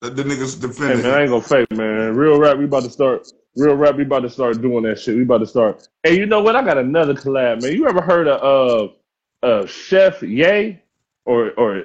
the, 0.00 0.08
the 0.08 0.22
niggas 0.22 0.58
Hey 0.58 0.68
defending 0.68 1.02
man, 1.02 1.14
I 1.14 1.20
ain't 1.22 1.30
gonna 1.30 1.42
fake, 1.42 1.70
man. 1.72 2.16
Real 2.16 2.40
rap, 2.40 2.56
we 2.56 2.64
about 2.64 2.84
to 2.84 2.90
start. 2.90 3.30
Real 3.56 3.74
rap, 3.74 3.96
we 3.96 4.04
about 4.04 4.20
to 4.20 4.30
start 4.30 4.62
doing 4.62 4.84
that 4.84 4.98
shit. 4.98 5.16
We 5.16 5.24
about 5.24 5.38
to 5.38 5.46
start. 5.46 5.86
Hey, 6.02 6.16
you 6.16 6.24
know 6.24 6.40
what? 6.40 6.56
I 6.56 6.64
got 6.64 6.78
another 6.78 7.12
collab, 7.12 7.60
man. 7.62 7.72
You 7.72 7.86
ever 7.86 8.00
heard 8.00 8.26
of 8.26 8.94
uh, 9.42 9.46
uh 9.46 9.66
Chef 9.66 10.22
Ye 10.22 10.80
or 11.26 11.50
or 11.58 11.84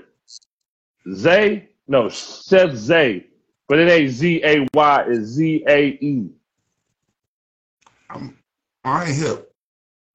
Zay? 1.13 1.69
No, 1.87 2.09
Chef 2.09 2.73
Zay, 2.73 3.27
but 3.67 3.79
it 3.79 3.89
ain't 3.89 4.11
Z 4.11 4.41
A 4.43 4.67
Y. 4.73 5.05
It's 5.07 5.25
Z 5.27 5.63
A 5.67 5.85
E. 5.85 6.29
I'm, 8.09 8.37
I 8.83 9.05
ain't 9.05 9.15
hip. 9.15 9.51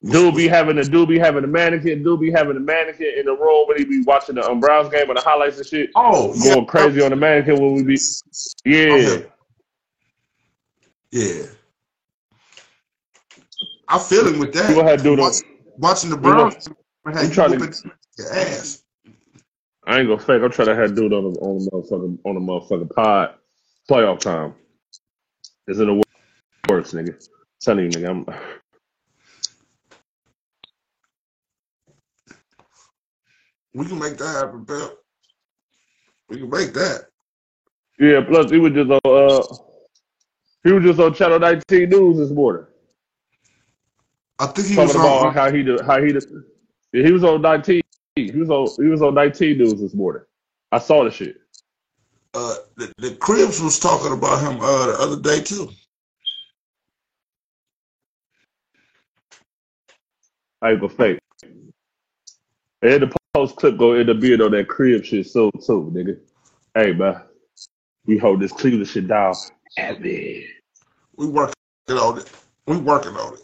Dude 0.03 0.35
be 0.35 0.49
having 0.49 0.79
a 0.79 0.85
dude 0.85 1.11
be 1.11 1.19
having 1.19 1.45
a 1.45 1.47
mannequin. 1.47 2.03
Dude 2.03 2.21
be 2.21 2.31
having 2.31 2.57
a 2.57 2.61
mannequin 2.61 3.19
in 3.19 3.27
the 3.27 3.33
room 3.33 3.69
when 3.69 3.77
he 3.77 3.85
be 3.85 4.03
watching 4.03 4.37
the 4.37 4.49
um, 4.49 4.59
Browns 4.59 4.89
game 4.89 5.09
and 5.11 5.19
the 5.19 5.23
highlights 5.23 5.59
and 5.59 5.67
shit. 5.67 5.91
oh 5.95 6.33
yeah, 6.37 6.55
Going 6.55 6.67
crazy 6.67 7.03
on 7.03 7.11
the 7.11 7.17
mannequin 7.17 7.61
when 7.61 7.75
we 7.75 7.83
be. 7.83 7.99
Yeah. 8.65 9.19
Yeah, 11.13 11.43
I 13.89 13.99
feel 13.99 14.29
him 14.29 14.39
with 14.39 14.53
that. 14.53 14.73
gonna 14.73 14.89
have 14.89 15.03
to 15.03 15.17
do 15.17 15.21
Watch, 15.21 15.43
watching 15.77 16.11
the 16.11 16.17
Browns, 16.17 16.69
you 17.05 17.31
trying 17.31 17.59
to. 17.59 17.91
your 18.17 18.33
ass. 18.33 18.80
I 19.91 19.99
ain't 19.99 20.09
gonna 20.09 20.21
fake. 20.21 20.41
I'm 20.41 20.53
trying 20.53 20.69
to 20.69 20.77
have 20.77 20.95
dude 20.95 21.13
on 21.13 21.33
the 21.33 21.41
on 21.41 21.59
the 21.59 21.71
motherfucking 21.73 22.19
on 22.25 22.35
the 22.35 22.41
motherfucking 22.41 22.95
pod. 22.95 23.35
Playoff 23.91 24.21
time. 24.21 24.55
Is 25.67 25.81
it 25.81 25.87
the 25.87 26.01
works, 26.69 26.93
nigga. 26.93 27.21
Telling 27.61 27.87
you, 27.87 27.91
nigga. 27.91 28.09
I'm, 28.09 28.27
We 33.75 33.85
can 33.87 33.99
make 33.99 34.17
that 34.19 34.29
happen, 34.29 34.65
pal. 34.65 34.93
We 36.29 36.39
can 36.39 36.51
make 36.51 36.73
that. 36.75 37.07
yeah. 37.99 38.21
Plus, 38.21 38.49
he 38.53 38.59
was 38.59 38.73
just 38.73 38.91
on. 38.93 39.01
Uh, 39.05 39.43
he 40.63 40.73
was 40.73 40.85
just 40.85 41.01
on 41.01 41.15
Channel 41.15 41.41
19 41.41 41.89
News 41.89 42.19
this 42.19 42.31
morning 42.31 42.67
I 44.39 44.47
think 44.47 44.69
he 44.69 44.77
was 44.77 44.93
talking 44.93 45.09
on. 45.09 45.29
about 45.29 45.35
how 45.35 45.51
he 45.53 45.63
did, 45.65 45.81
how 45.81 46.01
he 46.01 46.13
did, 46.13 46.25
yeah, 46.93 47.05
he 47.05 47.13
was 47.13 47.25
on 47.25 47.43
19. 47.43 47.81
He 48.29 48.39
was 48.39 48.51
on 48.51 48.69
he 48.83 48.91
was 48.91 49.03
on 49.03 49.15
19 49.15 49.59
News 49.59 49.81
this 49.81 49.95
morning. 49.95 50.23
I 50.73 50.79
saw 50.79 51.05
the 51.05 51.11
shit. 51.11 51.37
Uh, 52.35 52.57
the, 52.77 52.93
the 52.99 53.15
Cribs 53.17 53.61
was 53.61 53.79
talking 53.79 54.13
about 54.13 54.41
him 54.41 54.61
uh 54.61 54.87
the 54.87 54.97
other 54.99 55.21
day 55.21 55.41
too. 55.43 55.69
I 60.63 60.73
ain't 60.73 60.81
gonna 60.81 60.93
fake. 60.93 61.19
And 62.83 63.03
the 63.03 63.13
post 63.35 63.57
clip 63.57 63.77
go 63.79 63.93
end 63.93 64.11
up 64.11 64.21
being 64.21 64.41
on 64.41 64.53
that 64.53 64.69
crib 64.69 65.05
shit 65.05 65.27
so 65.27 65.51
too, 65.51 65.93
nigga. 65.95 66.19
Hey, 66.75 66.93
man, 66.93 67.23
we 68.07 68.19
hold 68.19 68.41
this 68.41 68.53
Cleveland 68.53 68.89
shit 68.89 69.09
down. 69.09 69.35
Heavy. 69.77 70.47
We 71.17 71.27
working 71.27 71.55
on 71.91 72.19
it. 72.19 72.31
We 72.67 72.79
working 72.79 73.17
on 73.17 73.35
it. 73.35 73.41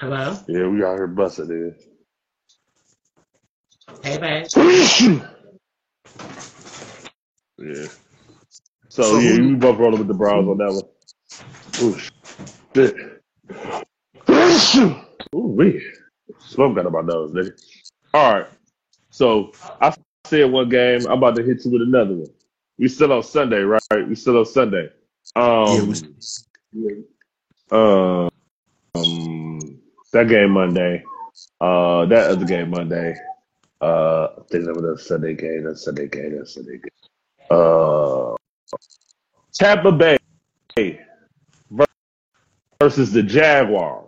Hello? 0.00 0.34
Yeah, 0.48 0.66
we 0.68 0.82
out 0.82 0.96
here 0.96 1.06
busting 1.06 1.50
it. 1.50 1.84
Hey, 4.02 4.16
babe. 4.18 4.46
Yeah. 7.62 7.88
So, 8.88 9.02
So 9.02 9.18
yeah, 9.18 9.32
who- 9.36 9.48
we 9.50 9.54
both 9.56 9.78
rolling 9.78 9.98
with 9.98 10.08
the 10.08 10.14
Browns 10.14 10.48
on 10.48 10.56
that 10.56 10.72
one. 10.72 10.88
Ooh, 11.82 11.98
shit. 12.74 12.96
Ooh, 15.34 15.46
wee. 15.46 15.86
Smoke 16.38 16.74
got 16.76 16.86
on 16.86 16.92
my 16.92 17.02
nose, 17.02 17.32
nigga. 17.32 17.52
All 18.14 18.32
right. 18.32 18.46
So 19.10 19.52
I 19.82 19.94
said 20.24 20.50
one 20.50 20.70
game. 20.70 21.04
I'm 21.06 21.18
about 21.18 21.36
to 21.36 21.42
hit 21.42 21.62
you 21.66 21.70
with 21.72 21.82
another 21.82 22.14
one. 22.14 22.30
We 22.78 22.88
still 22.88 23.12
on 23.12 23.22
Sunday, 23.24 23.60
right? 23.60 23.82
We 24.08 24.14
still 24.14 24.38
on 24.38 24.46
Sunday. 24.46 24.88
Yeah, 25.36 25.42
Um, 25.42 26.14
we, 26.72 27.04
uh, 27.70 27.76
um, 28.24 28.30
that 30.12 30.28
game 30.28 30.50
Monday. 30.52 31.02
Uh, 31.60 32.06
that 32.06 32.30
other 32.30 32.44
game 32.44 32.70
Monday. 32.70 33.14
Uh, 33.80 34.28
I 34.38 34.42
think 34.50 34.64
that 34.66 34.74
was 34.74 35.00
a 35.00 35.02
Sunday 35.02 35.34
game. 35.34 35.64
That 35.64 35.78
Sunday 35.78 36.08
game. 36.08 36.38
That 36.38 36.48
Sunday 36.48 36.78
game. 36.78 37.48
Uh, 37.50 38.34
Tampa 39.54 39.92
Bay 39.92 40.18
versus 42.80 43.12
the 43.12 43.22
Jaguars. 43.22 44.06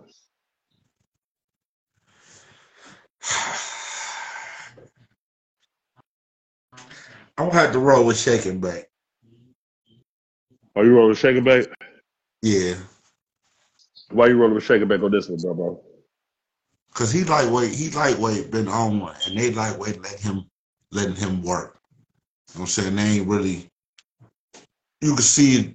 I'm 7.38 7.48
gonna 7.48 7.60
have 7.60 7.72
to 7.72 7.78
roll 7.78 8.06
with 8.06 8.18
shaking 8.18 8.60
back. 8.60 8.88
Are 10.76 10.84
you 10.84 10.94
rolling 10.94 11.10
with 11.10 11.18
Shaker 11.18 11.42
Back? 11.42 11.66
Yeah, 12.40 12.74
Why 14.10 14.28
you 14.28 14.36
rolling 14.36 14.54
with 14.54 14.64
Shaker 14.64 14.86
Back 14.86 15.02
on 15.02 15.10
this 15.10 15.28
one, 15.28 15.40
bro? 15.40 15.54
bro? 15.54 15.82
Cause 16.94 17.12
he 17.12 17.24
lightweight. 17.24 17.72
He 17.72 17.90
lightweight 17.90 18.50
been 18.50 18.66
one, 18.66 19.14
and 19.26 19.38
they 19.38 19.50
lightweight 19.50 20.02
let 20.02 20.18
him 20.18 20.44
letting 20.90 21.16
him 21.16 21.42
work. 21.42 21.78
You 22.54 22.58
know 22.58 22.60
what 22.60 22.60
I'm 22.60 22.66
saying 22.66 22.96
they 22.96 23.02
ain't 23.02 23.28
really. 23.28 23.68
You 25.00 25.14
could 25.14 25.24
see 25.24 25.74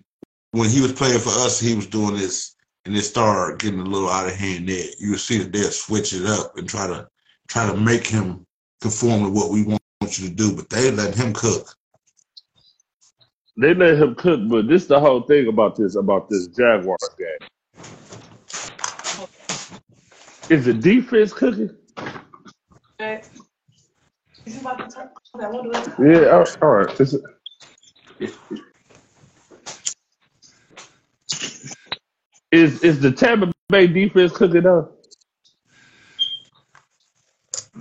when 0.51 0.69
he 0.69 0.81
was 0.81 0.93
playing 0.93 1.19
for 1.19 1.29
us, 1.29 1.59
he 1.59 1.75
was 1.75 1.87
doing 1.87 2.15
this, 2.15 2.55
and 2.85 2.95
it 2.95 3.01
started 3.01 3.59
getting 3.59 3.79
a 3.79 3.83
little 3.83 4.09
out 4.09 4.27
of 4.27 4.35
hand. 4.35 4.69
There, 4.69 4.85
you 4.99 5.11
could 5.11 5.19
see 5.19 5.39
that 5.39 5.51
they'll 5.51 5.71
switch 5.71 6.13
it 6.13 6.25
up 6.25 6.57
and 6.57 6.67
try 6.67 6.87
to 6.87 7.07
try 7.47 7.65
to 7.69 7.77
make 7.77 8.05
him 8.05 8.45
conform 8.81 9.23
to 9.23 9.29
what 9.29 9.51
we 9.51 9.63
want 9.63 9.81
you 10.01 10.29
to 10.29 10.33
do, 10.33 10.55
but 10.55 10.69
they 10.69 10.91
let 10.91 11.15
him 11.15 11.33
cook. 11.33 11.73
They 13.59 13.73
let 13.73 13.97
him 13.97 14.13
cook, 14.15 14.41
but 14.47 14.67
this 14.67 14.83
is 14.83 14.87
the 14.87 14.99
whole 14.99 15.23
thing 15.23 15.47
about 15.47 15.75
this 15.75 15.95
about 15.95 16.29
this 16.29 16.47
Jaguar 16.47 16.97
game. 17.17 17.49
Is 20.49 20.65
the 20.65 20.73
defense 20.73 21.33
cooking? 21.33 21.75
Yeah, 25.99 26.27
all 26.31 26.39
right. 26.39 26.49
All 26.61 26.69
right. 26.69 27.01
Is, 27.01 27.15
it- 27.15 27.23
is 32.51 32.83
is 32.83 32.99
the 33.01 33.11
Tampa 33.11 33.51
Bay 33.69 33.87
defense 33.87 34.33
cooking 34.33 34.65
up? 34.67 34.93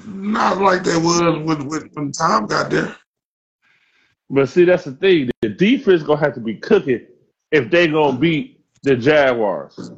Not 0.04 0.58
like 0.60 0.84
they 0.84 0.96
was 0.96 1.20
when, 1.46 1.66
when, 1.68 1.90
when 1.94 2.12
Tom 2.12 2.46
got 2.46 2.70
there. 2.70 2.96
But 4.30 4.48
see, 4.48 4.64
that's 4.64 4.84
the 4.84 4.92
thing. 4.92 5.30
The 5.42 5.50
defense 5.50 6.02
gonna 6.02 6.20
have 6.20 6.34
to 6.34 6.40
be 6.40 6.56
cooking 6.56 7.06
if 7.52 7.70
they 7.70 7.88
gonna 7.88 8.18
beat 8.18 8.60
the 8.84 8.96
Jaguars. 8.96 9.92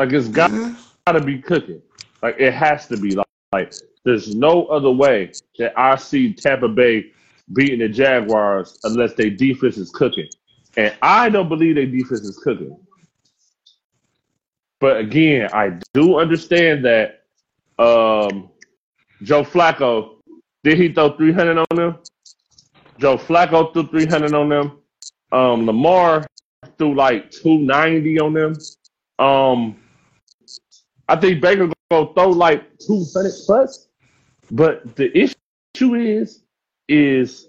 Like 0.00 0.14
it's 0.14 0.28
got 0.28 0.50
Yeah. 0.50 0.74
to 1.12 1.20
be 1.20 1.42
cooking. 1.42 1.82
Like 2.22 2.36
it 2.38 2.54
has 2.54 2.86
to 2.86 2.96
be. 2.96 3.14
Like, 3.14 3.26
like 3.52 3.74
there's 4.02 4.34
no 4.34 4.64
other 4.68 4.90
way 4.90 5.32
that 5.58 5.78
I 5.78 5.96
see 5.96 6.32
Tampa 6.32 6.68
Bay 6.68 7.12
beating 7.52 7.80
the 7.80 7.88
Jaguars 7.88 8.78
unless 8.84 9.12
their 9.12 9.28
defense 9.28 9.76
is 9.76 9.90
cooking. 9.90 10.26
And 10.78 10.96
I 11.02 11.28
don't 11.28 11.50
believe 11.50 11.74
their 11.74 11.84
defense 11.84 12.22
is 12.22 12.38
cooking. 12.42 12.78
But 14.80 14.96
again, 14.96 15.50
I 15.52 15.78
do 15.92 16.18
understand 16.18 16.82
that 16.86 17.24
um, 17.78 18.48
Joe 19.22 19.42
Flacco 19.44 20.22
did 20.64 20.78
he 20.78 20.94
throw 20.94 21.14
300 21.14 21.58
on 21.58 21.76
them? 21.76 21.98
Joe 22.98 23.18
Flacco 23.18 23.70
threw 23.74 23.86
300 23.86 24.32
on 24.32 24.48
them. 24.48 24.78
Um, 25.30 25.66
Lamar 25.66 26.26
threw 26.78 26.94
like 26.94 27.30
290 27.30 28.18
on 28.18 28.32
them. 28.32 28.54
Um, 29.18 29.76
I 31.10 31.16
think 31.16 31.40
Baker 31.40 31.68
gonna 31.90 32.14
throw 32.14 32.28
like 32.28 32.78
200 32.78 33.32
plus. 33.44 33.88
But 34.52 34.94
the 34.94 35.10
issue 35.16 35.94
is, 35.94 36.44
is, 36.88 37.48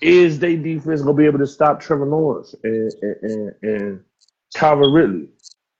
is 0.00 0.38
they 0.38 0.54
defense 0.54 1.02
gonna 1.02 1.14
be 1.14 1.26
able 1.26 1.40
to 1.40 1.48
stop 1.48 1.80
Trevor 1.80 2.06
Lawrence 2.06 2.54
and 2.62 2.92
and, 3.02 3.16
and, 3.22 3.54
and 3.62 4.04
Calvin 4.54 4.92
Ridley? 4.92 5.28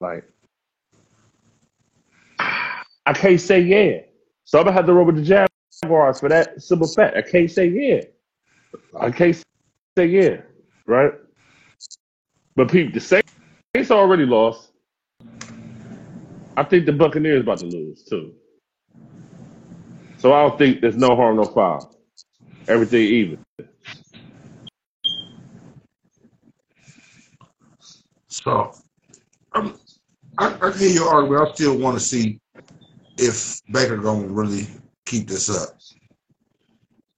Like, 0.01 0.25
I 2.41 3.13
can't 3.13 3.41
say 3.41 3.61
yeah. 3.61 4.01
So 4.45 4.59
I'm 4.59 4.65
gonna 4.65 4.77
have 4.77 4.87
to 4.87 4.95
roll 4.95 5.07
with 5.07 5.17
the 5.17 5.23
Jaguars 5.23 6.19
for 6.19 6.29
that 6.29 6.61
simple 6.61 6.89
fact. 6.89 7.17
I 7.17 7.23
can't 7.23 7.51
say 7.51 7.69
yeah. 7.69 8.01
I 8.99 9.13
can't 9.13 9.41
say 9.97 10.07
yeah, 10.07 10.39
right? 10.87 11.13
But 12.57 12.69
people, 12.69 12.93
the 12.93 13.01
Saints 13.01 13.93
already 13.93 14.27
lost. 14.27 14.73
I 16.57 16.63
think 16.63 16.87
the 16.87 16.93
Buccaneers 16.93 17.43
about 17.43 17.59
to 17.59 17.67
lose 17.67 18.05
too. 18.05 18.35
So 20.19 20.33
I 20.33 20.43
don't 20.43 20.59
think 20.59 20.81
there's 20.81 20.97
no 20.97 21.17
harm, 21.17 21.37
no 21.37 21.45
foul. 21.45 21.95
Everything 22.69 23.03
even. 23.03 23.45
So 28.29 28.73
um, 29.53 29.79
I, 30.39 30.57
I 30.61 30.73
hear 30.73 30.91
your 30.91 31.09
argument. 31.09 31.49
I 31.49 31.55
still 31.55 31.79
want 31.79 31.99
to 31.99 32.05
see 32.05 32.41
if 33.19 33.61
Baker 33.71 33.97
gonna 33.97 34.27
really 34.27 34.67
keep 35.07 35.29
this 35.29 35.49
up. 35.49 35.79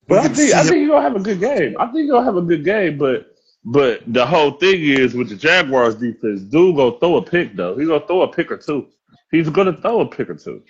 But 0.09 0.18
I 0.18 0.29
think 0.29 0.55
I 0.55 0.62
think 0.62 0.77
you're 0.77 0.88
gonna 0.88 1.03
have 1.03 1.16
a 1.16 1.20
good 1.20 1.40
game. 1.40 1.77
I 1.79 1.87
think 1.87 2.07
you're 2.07 2.16
gonna 2.16 2.25
have 2.25 2.37
a 2.37 2.42
good 2.42 2.64
game, 2.64 2.99
but 2.99 3.35
but 3.64 4.03
the 4.12 4.25
whole 4.25 4.53
thing 4.53 4.81
is 4.81 5.14
with 5.14 5.29
the 5.29 5.37
Jaguars 5.37 5.96
defense, 5.96 6.42
dude 6.42 6.77
gonna 6.77 6.99
throw 6.99 7.16
a 7.16 7.22
pick 7.22 7.57
though. 7.57 7.77
He's 7.77 7.88
gonna 7.88 8.07
throw 8.07 8.22
a 8.22 8.33
pick 8.33 8.51
or 8.53 8.57
two. 8.57 8.88
He's 9.37 9.51
gonna 9.51 9.77
throw 9.77 10.01
a 10.01 10.07
pick 10.07 10.31
or 10.31 10.35
two. 10.35 10.62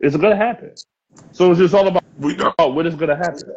It's 0.00 0.16
gonna 0.16 0.36
happen. 0.36 0.74
So 1.30 1.52
it's 1.52 1.60
just 1.60 1.72
all 1.72 1.86
about 1.86 2.02
we 2.18 2.34
know. 2.34 2.52
when 2.58 2.84
it's 2.86 2.96
gonna 2.96 3.16
happen. 3.16 3.54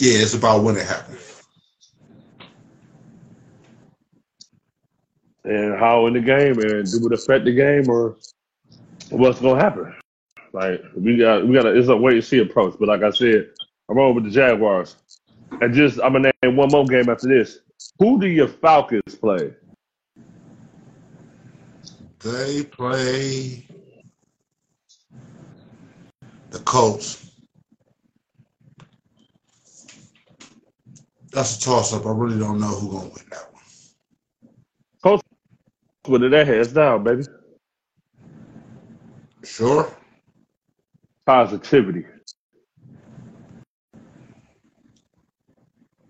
Yeah, 0.00 0.18
it's 0.18 0.34
about 0.34 0.64
when 0.64 0.76
it 0.76 0.84
happens. 0.84 1.42
And 5.44 5.78
how 5.78 6.06
in 6.06 6.14
the 6.14 6.20
game 6.20 6.58
and 6.58 6.90
do 6.90 7.06
it 7.06 7.12
affect 7.12 7.44
the 7.44 7.52
game 7.52 7.88
or 7.88 8.16
what's 9.10 9.40
gonna 9.40 9.62
happen. 9.62 9.94
Like 10.52 10.82
we 10.96 11.16
got 11.16 11.46
we 11.46 11.54
got 11.54 11.66
a, 11.66 11.78
it's 11.78 11.88
a 11.88 11.96
wait 11.96 12.14
and 12.14 12.24
see 12.24 12.40
approach. 12.40 12.74
But 12.80 12.88
like 12.88 13.02
I 13.02 13.10
said, 13.10 13.50
I'm 13.88 13.98
over 13.98 14.14
with 14.14 14.24
the 14.24 14.30
Jaguars. 14.30 14.96
And 15.60 15.72
just 15.72 16.00
I'm 16.00 16.14
gonna 16.14 16.32
name 16.42 16.56
one 16.56 16.70
more 16.72 16.84
game 16.84 17.08
after 17.08 17.28
this. 17.28 17.60
Who 18.00 18.20
do 18.20 18.26
your 18.26 18.48
Falcons 18.48 19.14
play? 19.14 19.52
They 22.24 22.64
play 22.64 23.68
the 26.48 26.58
Colts. 26.60 27.30
That's 31.32 31.58
a 31.58 31.60
toss 31.60 31.92
up. 31.92 32.06
I 32.06 32.12
really 32.12 32.38
don't 32.38 32.60
know 32.60 32.68
who's 32.68 32.92
gonna 32.92 33.10
win 33.10 33.26
that 33.30 33.52
one. 33.52 33.62
Colts 35.02 35.22
with 36.08 36.30
their 36.30 36.46
heads 36.46 36.72
down, 36.72 37.04
baby. 37.04 37.24
Sure. 39.44 39.86
Positivity. 41.26 42.06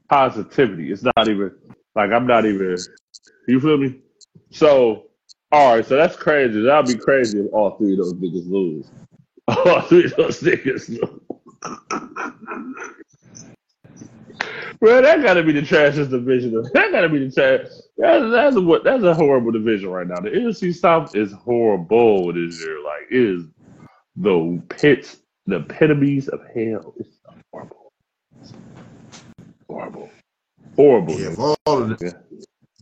Positivity. 0.08 0.92
It's 0.92 1.02
not 1.02 1.26
even 1.26 1.50
like 1.96 2.12
I'm 2.12 2.28
not 2.28 2.46
even. 2.46 2.76
You 3.48 3.58
feel 3.58 3.78
me? 3.78 3.96
So, 4.52 5.06
all 5.55 5.76
right. 5.76 5.86
So 5.86 5.96
that's 5.96 6.16
crazy. 6.16 6.61
That'd 6.62 6.86
be 6.86 7.02
crazy 7.02 7.38
if 7.40 7.52
all 7.52 7.76
three 7.78 7.92
of 7.92 7.98
those 7.98 8.14
niggas 8.14 8.50
lose. 8.50 8.90
All 9.48 9.82
three 9.82 10.07
of 10.07 10.16
those 10.16 10.40
niggas 10.40 10.88
lose. 10.88 11.20
Bro, 14.80 15.02
that 15.02 15.22
gotta 15.22 15.42
be 15.42 15.52
the 15.52 15.61
trashiest 15.61 16.11
division. 16.11 16.52
That 16.72 16.90
gotta 16.92 17.09
be 17.09 17.26
the 17.26 17.30
trash. 17.30 17.68
That's 17.98 18.30
that's 18.30 18.57
what 18.57 18.84
that's 18.84 19.02
a 19.05 19.14
horrible 19.14 19.52
division 19.52 19.90
right 19.90 20.07
now. 20.07 20.20
The 20.20 20.30
NFC 20.30 20.74
South 20.74 21.14
is 21.14 21.32
horrible 21.32 22.32
this 22.32 22.59
year. 22.61 22.82
Like 22.82 23.11
it 23.11 23.16
is 23.20 23.44
the 24.16 24.62
pits, 24.70 25.18
the 25.46 25.57
epitomes 25.57 26.28
of 26.28 26.40
hell. 26.55 26.94
It's 26.98 27.11
horrible, 27.52 27.92
horrible, 29.68 30.11
horrible. 30.76 31.20
Yeah, 31.20 31.32
if 31.32 31.38
all 31.38 31.57
of 31.66 31.88
them, 31.88 31.98
Yeah. 32.00 32.12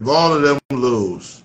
if 0.00 0.08
all 0.08 0.32
of 0.34 0.42
them 0.42 0.58
lose, 0.70 1.41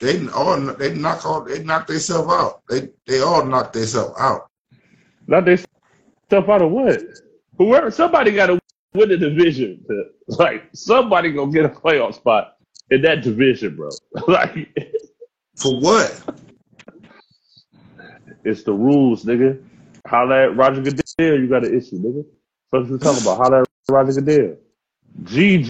they 0.00 0.26
all 0.28 0.58
they 0.58 0.94
knock 0.94 1.24
all 1.26 1.42
they 1.42 1.62
knock 1.62 1.86
themselves 1.86 2.32
out. 2.32 2.62
They 2.68 2.88
they 3.06 3.20
all 3.20 3.44
knock 3.44 3.72
themselves 3.72 4.14
out. 4.18 4.50
They 5.28 5.56
stuff 5.56 6.48
out 6.48 6.62
of 6.62 6.70
what? 6.70 7.02
Whoever 7.58 7.90
somebody 7.90 8.32
got 8.32 8.46
to 8.46 8.58
win 8.94 9.08
the 9.08 9.16
division. 9.16 9.84
Like 10.38 10.68
somebody 10.72 11.32
gonna 11.32 11.50
get 11.50 11.64
a 11.64 11.68
playoff 11.68 12.14
spot 12.14 12.52
in 12.90 13.02
that 13.02 13.22
division, 13.22 13.74
bro. 13.74 13.88
like 14.28 14.54
For 15.56 15.80
what? 15.80 16.22
it's 18.44 18.62
the 18.62 18.72
rules, 18.72 19.24
nigga. 19.24 19.60
Holla 20.06 20.44
at 20.44 20.56
Roger 20.56 20.82
Goodell, 20.82 21.40
you 21.40 21.48
got 21.48 21.64
an 21.64 21.76
issue, 21.76 21.98
nigga. 21.98 22.24
What 22.70 22.88
you 22.88 22.98
talking 22.98 23.22
about? 23.22 23.38
Holla 23.38 23.62
at 23.62 23.68
Roger 23.88 24.20
Goodell. 24.20 24.56
G 25.24 25.68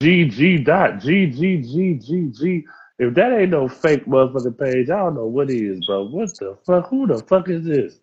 G 0.00 0.24
G 0.28 0.58
dot 0.58 0.98
G 0.98 1.26
G 1.26 1.58
G 1.58 1.94
G 1.94 2.30
G. 2.32 2.64
If 3.02 3.14
that 3.14 3.32
ain't 3.32 3.50
no 3.50 3.66
fake 3.66 4.06
motherfucking 4.06 4.60
page, 4.60 4.88
I 4.88 4.98
don't 4.98 5.16
know 5.16 5.26
what 5.26 5.50
is, 5.50 5.84
bro. 5.86 6.04
What 6.04 6.38
the 6.38 6.56
fuck? 6.64 6.88
Who 6.88 7.08
the 7.08 7.18
fuck 7.18 7.48
is 7.48 7.64
this? 7.64 7.98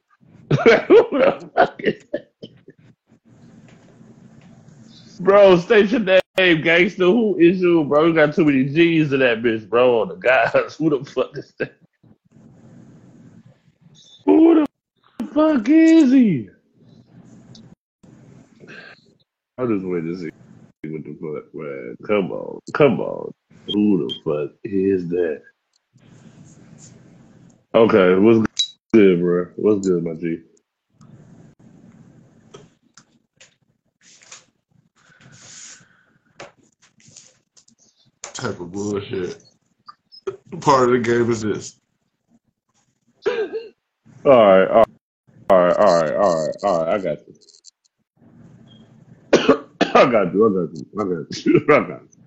Who 0.89 1.07
the 1.11 1.49
fuck 1.55 1.79
is 1.79 2.03
Bro, 5.21 5.59
station 5.59 6.03
name, 6.37 6.61
gangster. 6.61 7.05
Who 7.05 7.37
is 7.39 7.61
you, 7.61 7.85
bro? 7.85 8.07
You 8.07 8.13
got 8.13 8.35
too 8.35 8.43
many 8.43 8.65
G's 8.65 9.13
in 9.13 9.21
that 9.21 9.41
bitch, 9.41 9.69
bro. 9.69 10.01
On 10.01 10.09
the 10.09 10.15
guys. 10.15 10.51
Who 10.77 10.89
the 10.89 11.09
fuck 11.09 11.37
is 11.37 11.53
that? 11.59 11.77
Who 14.25 14.65
the 15.19 15.25
fuck 15.27 15.69
is 15.69 16.11
he? 16.11 16.49
I 19.57 19.65
just 19.65 19.85
wait 19.85 20.01
to 20.01 20.17
see 20.17 20.29
what 20.87 21.03
the 21.05 21.17
fuck, 21.21 21.53
man. 21.55 21.95
Come 22.05 22.33
on, 22.33 22.59
come 22.73 22.99
on. 22.99 23.31
Who 23.73 24.07
the 24.07 24.15
fuck 24.23 24.57
is 24.63 25.07
that? 25.09 25.43
Okay, 27.75 28.15
what's 28.15 28.75
good, 28.93 29.19
bro? 29.19 29.45
What's 29.57 29.87
good, 29.87 30.03
my 30.03 30.13
G? 30.15 30.41
Type 38.23 38.59
of 38.59 38.71
bullshit. 38.71 39.43
Part 40.61 40.89
of 40.89 40.91
the 40.91 40.99
game 40.99 41.29
is 41.31 41.41
this. 41.41 41.79
All 44.25 44.31
right, 44.31 44.67
all 44.69 44.85
right, 44.85 44.85
all 45.49 45.59
right, 45.59 45.77
all 45.77 46.01
right, 46.01 46.15
all 46.15 46.47
right, 46.47 46.55
all 46.63 46.85
right. 46.85 46.87
I 46.93 46.97
got 46.99 47.19
you. 47.25 47.27
I 49.95 50.05
got 50.11 50.33
you. 50.33 50.45
I 50.45 50.53
got 50.53 50.73
you. 50.73 50.87
I 50.99 51.03
got 51.03 51.45
you. 51.45 51.65
I 51.69 51.79
got 51.79 52.01
you. 52.03 52.18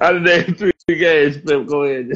Out 0.00 0.16
of 0.16 0.22
name 0.22 0.54
three 0.54 0.72
games, 0.88 1.36
Pip, 1.38 1.66
go 1.66 1.84
ahead. 1.84 2.10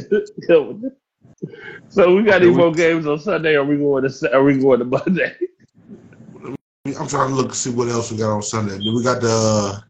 so 1.89 2.15
we 2.15 2.23
got 2.23 2.41
Okay, 2.41 2.45
any 2.45 2.51
more 2.51 2.71
games 2.73 3.07
on 3.07 3.19
Sunday? 3.19 3.55
Or 3.55 3.61
are 3.61 3.65
we 3.65 3.77
going 3.77 4.07
to? 4.07 4.33
Are 4.35 4.43
we 4.43 4.59
going 4.59 4.79
to 4.79 4.85
Monday? 4.85 5.33
I'm 6.45 7.07
trying 7.07 7.29
to 7.29 7.35
look 7.35 7.47
and 7.47 7.55
see 7.55 7.69
what 7.69 7.87
else 7.87 8.11
we 8.11 8.17
got 8.17 8.31
on 8.33 8.41
Sunday. 8.41 8.77
We 8.79 9.01
got 9.03 9.21
the 9.21 9.81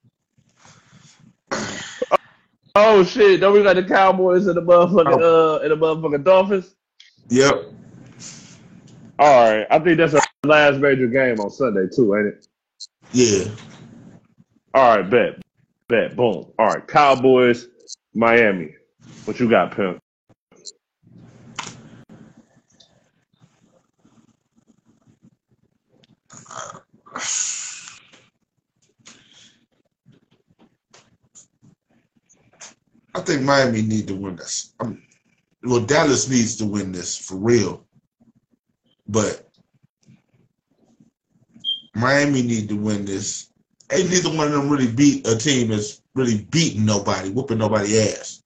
Oh 2.75 3.03
shit! 3.03 3.39
Don't 3.41 3.53
we 3.53 3.63
got 3.63 3.75
the 3.75 3.83
Cowboys 3.83 4.47
and 4.47 4.55
the 4.55 4.61
motherfucking 4.61 5.19
oh, 5.21 5.55
uh 5.55 5.59
and 5.59 5.71
the 5.71 5.77
motherfucking 5.77 6.23
Dolphins? 6.23 6.75
yep, 7.29 7.65
All 9.19 9.51
right, 9.51 9.67
I 9.69 9.79
think 9.79 9.97
that's 9.97 10.13
our 10.13 10.21
last 10.45 10.77
major 10.79 11.07
game 11.07 11.39
on 11.39 11.49
Sunday 11.49 11.87
too, 11.93 12.15
ain't 12.15 12.27
it? 12.27 12.47
yeah. 13.13 13.45
All 14.73 14.97
right, 14.97 15.09
bet, 15.09 15.41
bet, 15.89 16.15
boom. 16.15 16.51
All 16.59 16.67
right, 16.67 16.87
Cowboys, 16.87 17.67
Miami. 18.15 18.75
What 19.25 19.39
you 19.39 19.49
got, 19.49 19.75
pimp? 19.75 19.99
I 33.15 33.21
think 33.21 33.43
Miami 33.43 33.81
need 33.81 34.07
to 34.07 34.15
win 34.15 34.35
this. 34.37 34.73
Um 34.79 35.01
well, 35.63 35.81
Dallas 35.81 36.29
needs 36.29 36.57
to 36.57 36.65
win 36.65 36.91
this 36.93 37.17
for 37.17 37.37
real, 37.37 37.85
but 39.07 39.49
Miami 41.95 42.43
need 42.43 42.69
to 42.69 42.77
win 42.77 43.05
this. 43.05 43.50
Ain't 43.91 44.09
neither 44.09 44.29
one 44.29 44.47
of 44.47 44.53
them 44.53 44.69
really 44.69 44.91
beat 44.91 45.27
a 45.27 45.37
team 45.37 45.69
that's 45.69 46.01
really 46.15 46.45
beating 46.51 46.85
nobody, 46.85 47.29
whooping 47.29 47.57
nobody 47.57 47.99
ass. 47.99 48.41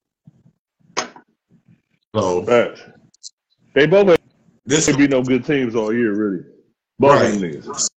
So. 2.15 2.73
They 3.73 3.85
both 3.85 4.09
ain't 4.09 4.19
this 4.65 4.87
could 4.87 4.97
be 4.97 5.07
no 5.07 5.21
good 5.21 5.45
teams 5.45 5.75
all 5.75 5.93
year, 5.93 6.13
really. 6.13 6.43
Both 6.97 7.21
of 7.21 7.31
them 7.31 7.41
right. 7.41 7.53
niggas. 7.53 7.89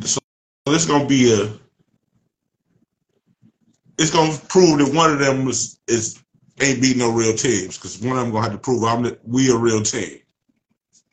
So 0.00 0.20
this 0.66 0.86
gonna 0.86 1.06
be 1.06 1.32
a. 1.32 1.50
It's 3.98 4.10
gonna 4.10 4.36
prove 4.48 4.78
that 4.78 4.94
one 4.94 5.12
of 5.12 5.18
them 5.18 5.48
is, 5.48 5.78
is 5.88 6.22
ain't 6.60 6.82
beating 6.82 6.98
no 6.98 7.10
real 7.10 7.34
teams 7.34 7.76
because 7.78 7.98
one 8.00 8.16
of 8.16 8.22
them 8.22 8.32
gonna 8.32 8.44
have 8.44 8.52
to 8.52 8.58
prove 8.58 8.84
I'm 8.84 9.02
the, 9.02 9.18
we 9.24 9.50
a 9.50 9.56
real 9.56 9.82
team. 9.82 10.18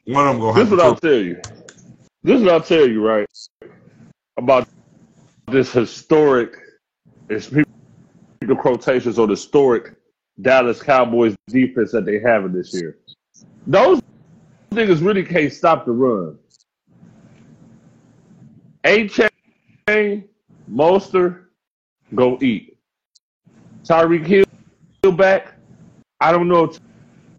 One 0.05 0.27
of 0.27 0.33
them 0.33 0.41
gonna 0.41 0.59
This 0.59 0.65
is 0.65 0.71
what 0.71 0.81
I'll 0.81 0.95
tell 0.95 1.13
you. 1.13 1.41
This 2.23 2.39
is 2.39 2.43
what 2.43 2.53
I'll 2.53 2.61
tell 2.61 2.87
you, 2.87 3.05
right? 3.05 3.27
About 4.37 4.67
this 5.47 5.71
historic, 5.71 6.57
it's 7.29 7.49
people 7.49 8.55
quotations 8.57 9.17
on 9.17 9.27
the 9.27 9.33
historic 9.33 9.95
Dallas 10.41 10.81
Cowboys 10.81 11.35
defense 11.47 11.91
that 11.93 12.05
they 12.05 12.19
have 12.19 12.45
in 12.45 12.53
this 12.53 12.73
year. 12.73 12.97
Those 13.65 14.01
niggas 14.71 15.03
really 15.03 15.23
can't 15.23 15.51
stop 15.51 15.85
the 15.85 15.91
run. 15.91 16.37
Achane, 18.83 20.27
Monster, 20.67 21.49
go 22.13 22.37
eat. 22.41 22.77
Tyreek 23.83 24.25
Hill 24.27 25.11
back. 25.13 25.55
I 26.19 26.31
don't 26.31 26.47
know 26.47 26.65
if 26.65 26.79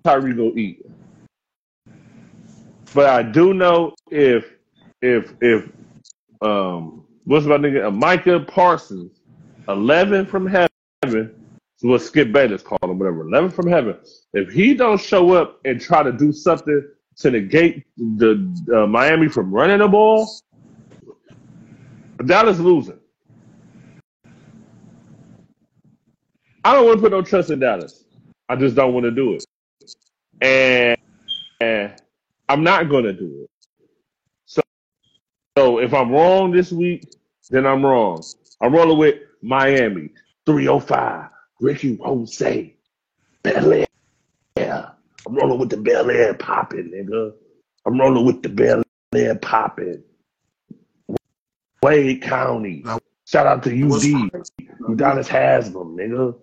Tyreek 0.05 0.37
go 0.37 0.57
eat. 0.57 0.85
But 2.95 3.11
I 3.11 3.23
do 3.23 3.53
know 3.53 3.95
if 4.11 4.51
if 5.03 5.35
if 5.41 5.71
um 6.41 6.98
what's 7.29 7.45
my 7.47 7.59
nigga 7.59 7.87
uh, 7.87 7.91
Micah 7.91 8.41
Parsons, 8.41 9.21
eleven 9.69 10.25
from 10.25 10.47
heaven, 10.47 10.69
is 11.05 11.31
what 11.83 12.01
Skip 12.01 12.33
Bayless 12.33 12.63
called 12.63 12.83
him, 12.83 12.99
whatever. 12.99 13.29
Eleven 13.29 13.51
from 13.51 13.69
heaven. 13.69 13.97
If 14.33 14.51
he 14.51 14.75
don't 14.75 15.01
show 15.01 15.33
up 15.33 15.61
and 15.65 15.81
try 15.81 16.03
to 16.03 16.11
do 16.11 16.33
something 16.33 16.89
to 17.19 17.31
negate 17.31 17.85
the 17.97 18.33
uh, 18.75 18.87
Miami 18.87 19.29
from 19.29 19.53
running 19.53 19.79
the 19.79 19.89
ball, 19.89 20.29
Dallas 22.25 22.59
losing. 22.59 22.99
I 26.65 26.73
don't 26.73 26.87
want 26.87 26.99
to 26.99 27.03
put 27.03 27.13
no 27.13 27.23
trust 27.23 27.51
in 27.51 27.61
Dallas. 27.61 28.05
I 28.49 28.57
just 28.57 28.75
don't 28.75 28.95
want 28.95 29.05
to 29.05 29.11
do 29.11 29.35
it, 29.35 29.45
and, 30.41 30.99
and 31.61 31.95
I'm 32.49 32.65
not 32.65 32.89
going 32.89 33.05
to 33.05 33.13
do 33.13 33.45
it. 33.45 33.51
So, 34.47 34.63
so 35.57 35.79
if 35.79 35.93
I'm 35.93 36.11
wrong 36.11 36.51
this 36.51 36.73
week, 36.73 37.05
then 37.51 37.67
I'm 37.67 37.85
wrong. 37.85 38.23
I'm 38.61 38.75
rolling 38.75 38.99
with 38.99 39.17
Miami, 39.43 40.11
305, 40.47 41.31
Ricky 41.61 41.97
Jose, 42.03 42.75
Bel 43.43 43.73
Air. 43.73 43.87
I'm 45.27 45.35
rolling 45.35 45.59
with 45.59 45.71
the 45.71 45.77
Bel 45.77 46.11
Air 46.11 46.35
popping, 46.35 46.91
nigga. 46.91 47.33
I'm 47.87 48.01
rolling 48.01 48.25
with 48.25 48.43
the 48.43 48.49
Bel 48.49 48.83
Air 49.15 49.37
popping. 49.37 50.03
Wade 51.83 52.23
County. 52.23 52.85
Shout 53.27 53.47
out 53.47 53.63
to 53.65 53.71
UD. 53.71 54.31
Udonis 54.89 55.29
Haslem, 55.29 55.97
nigga. 55.97 56.35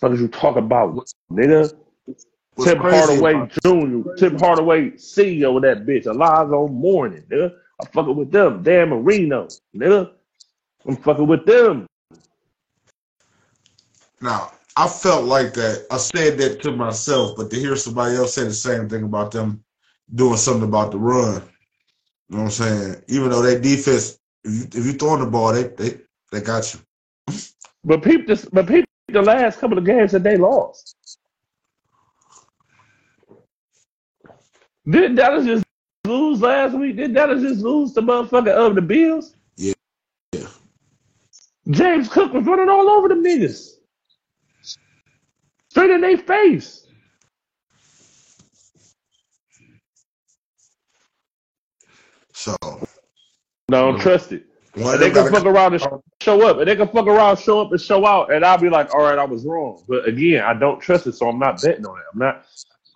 What 0.00 0.18
you 0.18 0.28
talk 0.28 0.56
about, 0.56 1.06
nigga? 1.30 1.72
what's 2.06 2.70
Tim 2.70 2.78
Hardaway 2.78 3.48
Jr., 3.62 4.14
Tim 4.16 4.38
Hardaway 4.38 4.90
CEO 4.92 5.56
of 5.56 5.62
that 5.62 5.86
bitch. 5.86 6.06
Alonzo 6.06 6.68
Mourning, 6.68 7.22
nigga. 7.30 7.54
I'm 7.80 7.86
fucking 7.92 8.16
with 8.16 8.30
them. 8.30 8.62
Dan 8.62 8.88
Marino, 8.90 9.48
nigga. 9.74 10.12
I'm 10.86 10.96
fucking 10.96 11.26
with 11.26 11.46
them. 11.46 11.86
now? 14.20 14.52
I 14.76 14.88
felt 14.88 15.24
like 15.24 15.52
that. 15.54 15.86
I 15.90 15.98
said 15.98 16.38
that 16.38 16.62
to 16.62 16.72
myself, 16.72 17.36
but 17.36 17.50
to 17.50 17.56
hear 17.56 17.76
somebody 17.76 18.16
else 18.16 18.34
say 18.34 18.44
the 18.44 18.54
same 18.54 18.88
thing 18.88 19.02
about 19.04 19.32
them 19.32 19.62
doing 20.14 20.36
something 20.36 20.68
about 20.68 20.92
the 20.92 20.98
run, 20.98 21.42
you 22.28 22.36
know 22.36 22.44
what 22.44 22.44
I'm 22.44 22.50
saying? 22.50 23.02
Even 23.08 23.30
though 23.30 23.42
their 23.42 23.60
defense 23.60 24.18
If 24.44 24.52
you 24.52 24.80
if 24.80 24.86
you 24.86 24.92
throwing 24.94 25.20
the 25.20 25.26
ball, 25.26 25.52
they 25.52 25.64
they 25.64 26.00
they 26.32 26.40
got 26.40 26.72
you. 26.72 26.80
But 27.84 28.02
peep 28.02 28.26
this, 28.26 28.46
but 28.46 28.68
peep 28.68 28.86
the 29.08 29.22
last 29.22 29.58
couple 29.58 29.78
of 29.78 29.84
games 29.84 30.12
that 30.12 30.22
they 30.22 30.36
lost. 30.36 30.96
Didn't 34.88 35.16
Dallas 35.16 35.44
just 35.44 35.64
lose 36.06 36.40
last 36.40 36.74
week? 36.74 36.96
Did 36.96 37.14
Dallas 37.14 37.42
just 37.42 37.60
lose 37.60 37.92
the 37.92 38.00
motherfucker 38.02 38.52
of 38.52 38.74
the 38.74 38.82
Bills? 38.82 39.36
James 41.70 42.08
Cook 42.08 42.32
was 42.32 42.44
running 42.44 42.68
all 42.68 42.88
over 42.88 43.08
the 43.08 43.14
niggas. 43.14 43.74
Straight 45.70 45.90
in 45.90 46.00
their 46.00 46.18
face. 46.18 46.86
So 52.32 52.56
No, 53.68 53.92
don't 53.92 54.00
trust 54.00 54.32
it. 54.32 54.46
And 54.74 55.00
they 55.00 55.10
can 55.10 55.30
fuck 55.30 55.44
around 55.44 55.74
and 55.74 55.84
show 56.22 56.46
up, 56.48 56.58
and 56.58 56.66
they 56.66 56.76
can 56.76 56.88
fuck 56.88 57.06
around, 57.06 57.38
show 57.38 57.60
up, 57.60 57.72
and 57.72 57.80
show 57.80 58.06
out, 58.06 58.32
and 58.32 58.44
I'll 58.44 58.56
be 58.56 58.70
like, 58.70 58.94
all 58.94 59.02
right, 59.02 59.18
I 59.18 59.24
was 59.24 59.44
wrong. 59.44 59.82
But 59.88 60.08
again, 60.08 60.42
I 60.42 60.54
don't 60.54 60.80
trust 60.80 61.06
it, 61.06 61.12
so 61.12 61.28
I'm 61.28 61.38
not 61.38 61.60
betting 61.60 61.84
on 61.84 61.98
it. 61.98 62.04
I'm 62.12 62.18
not, 62.18 62.46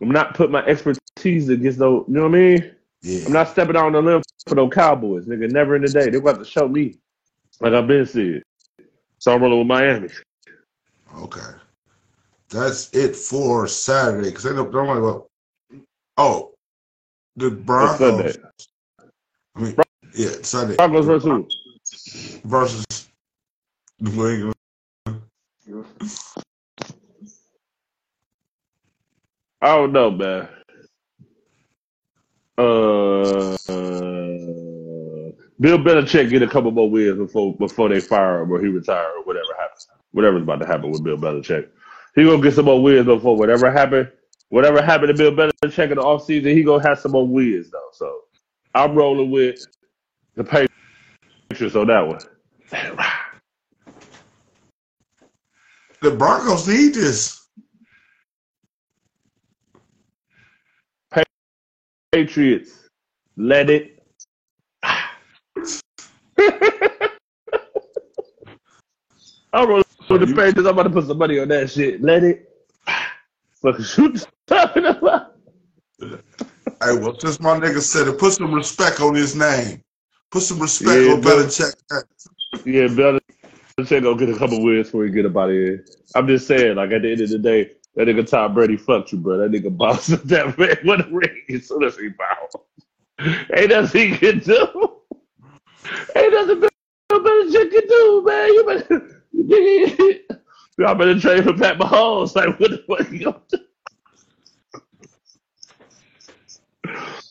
I'm 0.00 0.10
not 0.10 0.34
putting 0.34 0.52
my 0.52 0.64
expertise 0.64 1.48
against 1.48 1.78
those. 1.78 2.04
You 2.08 2.14
know 2.14 2.22
what 2.22 2.28
I 2.28 2.38
mean? 2.38 2.74
yeah. 3.02 3.26
I'm 3.26 3.32
not 3.32 3.48
stepping 3.48 3.76
out 3.76 3.86
on 3.86 3.92
the 3.92 4.02
limb 4.02 4.22
for 4.48 4.54
those 4.54 4.72
Cowboys, 4.72 5.26
nigga. 5.26 5.50
Never 5.50 5.76
in 5.76 5.82
the 5.82 5.88
day. 5.88 6.10
They're 6.10 6.20
going 6.20 6.38
to 6.38 6.44
show 6.44 6.68
me, 6.68 6.96
like 7.60 7.74
I've 7.74 7.86
been 7.86 8.06
said. 8.06 8.42
So 9.24 9.32
I'm 9.32 9.40
rolling 9.40 9.60
with 9.60 9.68
Miami. 9.68 10.08
Okay. 11.16 11.40
That's 12.50 12.90
it 12.92 13.16
for 13.16 13.66
Saturday. 13.66 14.28
Because 14.28 14.42
they 14.42 14.52
don't, 14.52 14.70
don't 14.70 14.86
want 14.86 14.98
to 14.98 15.00
go. 15.00 15.28
Oh, 16.18 16.52
the 17.34 17.50
Broncos. 17.50 18.36
I 19.56 19.60
mean, 19.60 19.76
yeah, 20.14 20.28
Sunday 20.42 20.76
Broncos 20.76 21.06
versus 21.06 21.24
who? 21.24 21.48
versus 22.44 22.84
New 23.98 24.28
England. 24.28 25.22
I 29.62 29.74
don't 29.74 29.92
know, 29.92 30.10
man. 30.10 30.48
Uh, 32.58 33.56
Bill 35.64 35.78
Belichick 35.78 36.28
get 36.28 36.42
a 36.42 36.46
couple 36.46 36.70
more 36.72 36.90
wins 36.90 37.16
before 37.16 37.56
before 37.56 37.88
they 37.88 37.98
fire 37.98 38.42
him 38.42 38.52
or 38.52 38.60
he 38.60 38.66
retire 38.66 39.08
or 39.16 39.24
whatever 39.24 39.48
happens. 39.58 39.88
Whatever's 40.12 40.42
about 40.42 40.60
to 40.60 40.66
happen 40.66 40.90
with 40.90 41.02
Bill 41.02 41.16
Belichick. 41.16 41.68
He 42.14 42.24
gonna 42.24 42.42
get 42.42 42.52
some 42.52 42.66
more 42.66 42.82
wins 42.82 43.06
before 43.06 43.34
whatever 43.34 43.72
happened. 43.72 44.12
Whatever 44.50 44.82
happened 44.82 45.08
to 45.08 45.14
Bill 45.14 45.32
Belichick 45.32 45.90
in 45.90 45.96
the 45.96 46.02
offseason, 46.02 46.54
he 46.54 46.62
gonna 46.62 46.86
have 46.86 46.98
some 46.98 47.12
more 47.12 47.26
wins 47.26 47.70
though. 47.70 47.88
So 47.94 48.24
I'm 48.74 48.94
rolling 48.94 49.30
with 49.30 49.58
the 50.34 50.44
Patriots 50.44 51.74
on 51.74 51.86
that 51.86 52.06
one. 52.06 52.20
The 56.02 56.10
Broncos 56.10 56.68
need 56.68 56.92
this. 56.92 57.48
Patriots, 62.12 62.90
let 63.38 63.70
it. 63.70 63.93
I'm 69.54 69.68
rolling 69.68 69.84
with 70.10 70.20
the 70.20 70.26
Patriots. 70.26 70.58
I'm 70.58 70.66
about 70.66 70.82
to 70.82 70.90
put 70.90 71.06
some 71.06 71.18
money 71.18 71.38
on 71.38 71.48
that 71.48 71.70
shit. 71.70 72.02
Let 72.02 72.24
it. 72.24 72.50
Fucking 73.62 73.84
shoot 73.84 74.26
talking 74.46 74.84
about. 74.84 75.36
Hey, 76.00 76.98
well, 76.98 77.16
since 77.18 77.38
my 77.40 77.58
nigga 77.58 77.80
said 77.80 78.08
it, 78.08 78.18
put 78.18 78.32
some 78.32 78.52
respect 78.52 79.00
on 79.00 79.14
his 79.14 79.36
name. 79.36 79.80
Put 80.32 80.42
some 80.42 80.58
respect 80.58 81.00
Yeah, 81.00 81.12
on 81.12 81.20
bro. 81.20 81.36
Belichick. 81.36 81.74
Yeah, 82.64 82.88
Belichick 82.88 84.02
gonna 84.02 84.16
get 84.18 84.28
a 84.28 84.36
couple 84.38 84.62
wins 84.64 84.88
before 84.88 85.04
he 85.04 85.12
get 85.12 85.24
up 85.26 85.36
out 85.36 85.50
of 85.50 85.54
here. 85.54 85.84
I'm 86.16 86.26
just 86.26 86.48
saying, 86.48 86.74
like 86.74 86.90
at 86.90 87.02
the 87.02 87.12
end 87.12 87.20
of 87.20 87.30
the 87.30 87.38
day, 87.38 87.70
that 87.94 88.08
nigga 88.08 88.28
Tom 88.28 88.54
Brady 88.54 88.76
fucked 88.76 89.12
you, 89.12 89.18
bro. 89.18 89.38
That 89.38 89.52
nigga 89.52 89.74
bounce 89.76 90.08
that 90.08 90.58
man 90.58 90.76
with 90.84 91.06
a 91.06 91.08
ring 91.12 91.42
as 91.54 91.68
soon 91.68 91.84
as 91.84 91.96
he 91.96 92.08
bounce. 92.08 93.46
Ain't 93.56 93.70
nothing 93.70 94.12
he 94.12 94.18
can 94.18 94.40
do. 94.40 94.96
Ain't 96.16 96.32
nothing 96.32 96.60
Bill 96.60 97.20
Belichick 97.20 97.70
can 97.70 97.86
do, 97.88 98.22
man. 98.26 98.48
You 98.48 98.64
better, 98.66 99.23
better 100.76 101.20
trade 101.20 101.44
for 101.44 101.52
Pat 101.54 101.78
Mahomes. 101.78 102.34
Like, 102.34 102.58
what 102.58 102.70
the 102.70 102.78
fuck 102.88 103.10
you 103.10 103.24
gonna 103.24 103.40
do? 103.48 103.58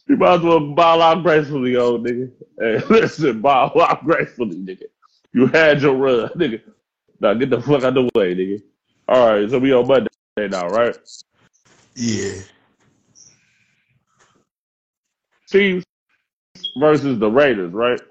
You 0.08 0.18
might 0.18 0.36
as 0.36 0.42
well 0.42 0.60
bow 0.74 1.00
out 1.00 1.24
gracefully, 1.24 1.76
old 1.76 2.06
nigga. 2.06 2.30
Hey, 2.60 2.78
listen, 2.90 3.42
bow 3.42 3.72
out 3.80 4.04
gracefully, 4.06 4.58
nigga. 4.58 4.84
You 5.34 5.48
had 5.48 5.82
your 5.82 5.96
run, 5.96 6.30
nigga. 6.36 6.62
Now 7.20 7.34
get 7.34 7.50
the 7.50 7.62
fuck 7.62 7.84
out 7.84 7.94
the 7.94 8.10
way, 8.16 8.36
nigga. 8.36 8.62
All 9.08 9.28
right, 9.28 9.50
so 9.50 9.60
we 9.60 9.74
on 9.74 9.88
Monday 9.88 10.10
now, 10.38 10.68
right? 10.68 10.96
Yeah. 11.96 12.42
Chiefs 15.50 15.86
versus 16.78 17.20
the 17.20 17.30
Raiders, 17.30 17.72
right? 17.72 18.02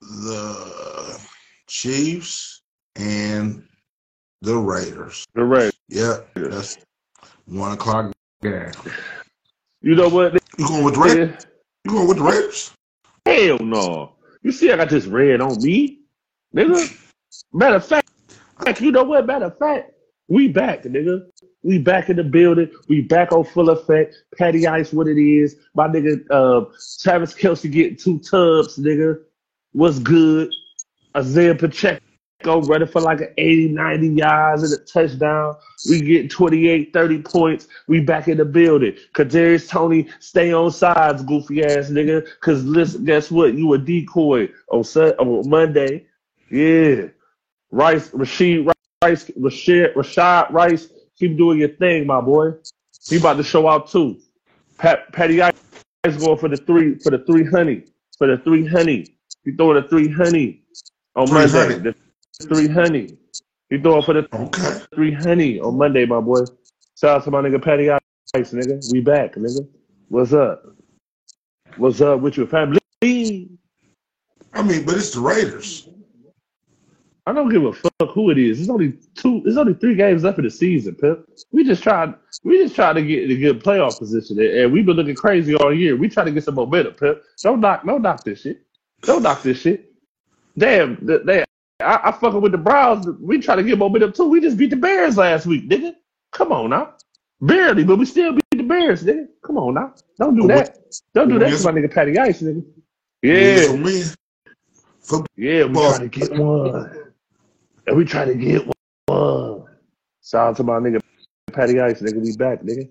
The 0.00 1.35
Chiefs 1.76 2.62
and 2.94 3.62
the 4.40 4.56
Raiders. 4.56 5.26
The 5.34 5.44
Raiders. 5.44 5.74
Yeah, 5.90 6.20
that's 6.34 6.78
one 7.44 7.72
o'clock 7.72 8.12
game. 8.42 8.72
You 9.82 9.94
know 9.94 10.08
what, 10.08 10.40
You 10.56 10.66
going 10.66 10.84
with 10.84 10.94
the 10.94 11.00
Raiders? 11.00 11.46
You 11.84 11.90
going 11.90 12.08
with 12.08 12.16
the 12.16 12.22
Raiders? 12.22 12.72
Hell 13.26 13.58
no. 13.58 14.14
You 14.42 14.52
see, 14.52 14.72
I 14.72 14.76
got 14.76 14.88
this 14.88 15.04
red 15.04 15.42
on 15.42 15.62
me, 15.62 16.00
nigga. 16.54 16.98
Matter 17.52 17.76
of 17.76 17.84
fact, 17.84 18.08
you 18.80 18.90
know 18.90 19.04
what? 19.04 19.26
Matter 19.26 19.44
of 19.44 19.58
fact, 19.58 19.92
we 20.28 20.48
back, 20.48 20.84
nigga. 20.84 21.26
We 21.62 21.78
back 21.78 22.08
in 22.08 22.16
the 22.16 22.24
building. 22.24 22.70
We 22.88 23.02
back 23.02 23.32
on 23.32 23.44
full 23.44 23.68
effect. 23.68 24.14
Patty 24.38 24.66
Ice, 24.66 24.94
what 24.94 25.08
it 25.08 25.20
is. 25.20 25.56
My 25.74 25.88
nigga, 25.88 26.24
uh, 26.30 26.70
Travis 27.02 27.34
Kelce 27.34 27.70
getting 27.70 27.98
two 27.98 28.18
tubs, 28.20 28.78
nigga. 28.78 29.18
What's 29.72 29.98
good? 29.98 30.50
Isaiah 31.16 31.54
Pacheco 31.54 32.00
running 32.44 32.88
for 32.88 33.00
like 33.00 33.22
an 33.22 33.32
80, 33.38 33.68
90 33.68 34.08
yards 34.08 34.62
and 34.62 34.80
a 34.80 34.84
touchdown. 34.84 35.56
We 35.88 36.00
get 36.00 36.30
28, 36.30 36.92
30 36.92 37.22
points. 37.22 37.68
We 37.88 38.00
back 38.00 38.28
in 38.28 38.36
the 38.36 38.44
building. 38.44 38.96
Kadarius 39.14 39.68
Toney, 39.68 40.08
stay 40.20 40.52
on 40.52 40.70
sides, 40.70 41.22
goofy 41.22 41.64
ass 41.64 41.88
nigga. 41.88 42.26
Cause 42.40 42.62
listen, 42.64 43.04
guess 43.04 43.30
what? 43.30 43.54
You 43.54 43.72
a 43.72 43.78
decoy 43.78 44.50
on 44.70 44.84
Sun- 44.84 45.14
on 45.18 45.48
Monday. 45.48 46.06
Yeah. 46.50 47.06
Rice, 47.70 48.10
Rasheed 48.10 48.70
Rice, 49.02 49.30
Rashid, 49.36 49.94
Rashad 49.94 50.50
Rice, 50.52 50.88
keep 51.18 51.36
doing 51.36 51.58
your 51.58 51.68
thing, 51.68 52.06
my 52.06 52.20
boy. 52.20 52.52
He 53.08 53.16
about 53.16 53.38
to 53.38 53.42
show 53.42 53.68
out 53.68 53.88
too. 53.88 54.18
Pat, 54.78 55.12
Patty 55.12 55.40
Ice 55.40 55.54
going 56.18 56.38
for 56.38 56.48
the 56.48 56.56
three 56.56 56.96
for 56.98 57.10
the 57.10 57.18
three 57.18 57.44
honey 57.44 57.84
for 58.18 58.26
the 58.26 58.38
three 58.38 58.66
honey. 58.66 59.06
He 59.44 59.52
throwing 59.52 59.80
the 59.80 59.88
three 59.88 60.10
honey 60.10 60.62
on 61.16 61.32
Monday. 61.32 61.78
The 61.78 61.94
three 62.48 62.68
honey. 62.68 63.16
He 63.70 63.78
throwing 63.78 64.02
for 64.02 64.12
the 64.14 64.28
Okay. 64.32 64.80
three 64.94 65.12
honey 65.12 65.58
on 65.58 65.76
Monday, 65.76 66.06
my 66.06 66.20
boy. 66.20 66.44
Shout 66.98 67.16
out 67.16 67.24
to 67.24 67.30
my 67.30 67.40
nigga 67.42 67.62
Patty 67.62 67.90
Ice, 67.90 68.00
nigga. 68.34 68.92
We 68.92 69.00
back, 69.00 69.34
nigga. 69.34 69.66
What's 70.08 70.32
up? 70.32 70.62
What's 71.76 72.00
up 72.00 72.20
with 72.20 72.36
your 72.36 72.46
family? 72.46 72.78
I 73.02 74.62
mean, 74.62 74.84
but 74.84 74.94
it's 74.96 75.10
the 75.10 75.20
Raiders. 75.20 75.88
I 77.26 77.32
don't 77.32 77.48
give 77.48 77.64
a 77.64 77.72
fuck 77.72 78.10
who 78.14 78.30
it 78.30 78.38
is. 78.38 78.60
It's 78.60 78.70
only 78.70 78.92
two. 79.16 79.42
It's 79.44 79.56
only 79.56 79.74
three 79.74 79.96
games 79.96 80.22
left 80.22 80.38
of 80.38 80.44
the 80.44 80.50
season, 80.50 80.94
Pip. 80.94 81.28
We 81.50 81.64
just 81.64 81.82
tried. 81.82 82.14
We 82.44 82.58
just 82.62 82.76
tried 82.76 82.92
to 82.94 83.02
get 83.02 83.24
in 83.24 83.32
a 83.32 83.40
good 83.40 83.62
playoff 83.62 83.98
position, 83.98 84.38
and 84.38 84.48
and 84.48 84.72
we've 84.72 84.86
been 84.86 84.96
looking 84.96 85.16
crazy 85.16 85.54
all 85.56 85.74
year. 85.74 85.96
We 85.96 86.08
try 86.08 86.22
to 86.24 86.30
get 86.30 86.44
some 86.44 86.54
momentum, 86.54 86.94
Pip. 86.94 87.24
Don't 87.42 87.60
knock. 87.60 87.84
Don't 87.84 88.02
knock 88.02 88.24
this 88.24 88.42
shit. 88.42 88.62
Don't 89.02 89.22
knock 89.22 89.42
this 89.42 89.60
shit. 89.60 89.85
Damn. 90.58 90.96
Damn. 91.06 91.44
I, 91.80 92.00
I 92.04 92.12
fucking 92.12 92.40
with 92.40 92.52
the 92.52 92.58
Browns. 92.58 93.06
We 93.20 93.38
try 93.38 93.56
to 93.56 93.62
get 93.62 93.78
momentum 93.78 94.12
too. 94.12 94.28
We 94.28 94.40
just 94.40 94.56
beat 94.56 94.70
the 94.70 94.76
Bears 94.76 95.16
last 95.16 95.46
week, 95.46 95.68
nigga. 95.68 95.94
Come 96.32 96.52
on 96.52 96.70
now. 96.70 96.94
Barely, 97.40 97.84
but 97.84 97.98
we 97.98 98.06
still 98.06 98.32
beat 98.32 98.44
the 98.50 98.62
Bears, 98.62 99.04
nigga. 99.04 99.26
Come 99.42 99.58
on 99.58 99.74
now. 99.74 99.94
Don't 100.18 100.36
do 100.36 100.46
that. 100.48 100.78
Don't 101.12 101.28
do 101.28 101.38
that 101.38 101.58
to 101.58 101.64
my 101.64 101.72
nigga 101.78 101.92
Patty 101.92 102.18
Ice, 102.18 102.40
nigga. 102.40 102.64
Yeah. 103.22 103.34
Yeah. 103.34 104.04
For 105.02 105.18
me, 105.18 105.26
Yeah, 105.36 105.64
we 105.64 105.74
try 105.74 105.98
to 105.98 106.08
get 106.08 106.32
one. 106.34 107.12
And 107.86 107.96
we 107.96 108.04
try 108.04 108.24
to 108.24 108.34
get 108.34 108.66
one. 109.06 109.66
Shout 110.24 110.48
out 110.48 110.56
to 110.56 110.62
my 110.62 110.78
nigga 110.78 111.00
Patty 111.52 111.78
Ice, 111.78 112.00
nigga. 112.00 112.20
We 112.20 112.34
back, 112.36 112.62
nigga. 112.62 112.88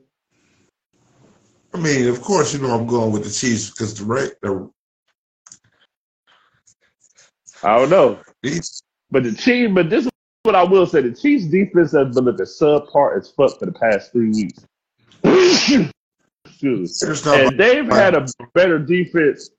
I 1.74 1.78
mean, 1.78 2.08
of 2.08 2.22
course, 2.22 2.54
you 2.54 2.62
know 2.62 2.74
I'm 2.74 2.88
going 2.88 3.12
with 3.12 3.26
the 3.26 3.32
Chiefs 3.32 3.72
because 3.72 3.94
the 3.96 4.06
the 4.42 4.72
I 7.66 7.78
don't 7.80 7.90
know. 7.90 8.20
But 9.12 9.24
the 9.24 9.34
Chiefs, 9.34 9.74
but 9.74 9.90
this 9.90 10.06
is 10.06 10.12
what 10.44 10.56
I 10.56 10.64
will 10.64 10.86
say. 10.86 11.02
The 11.02 11.14
Chiefs 11.14 11.46
defense 11.46 11.92
has 11.94 12.14
been 12.16 12.26
looking 12.26 12.46
subpart 12.46 13.18
as 13.18 13.30
fuck 13.32 13.60
for 13.60 13.66
the 13.66 13.72
past 13.72 14.12
three 14.12 14.30
weeks. 14.30 14.66
Excuse 15.24 15.92
me. 17.26 17.46
And 17.46 17.60
they've 17.60 17.88
had 17.88 18.16
a 18.16 18.26
better 18.54 18.80
defense 18.80 19.50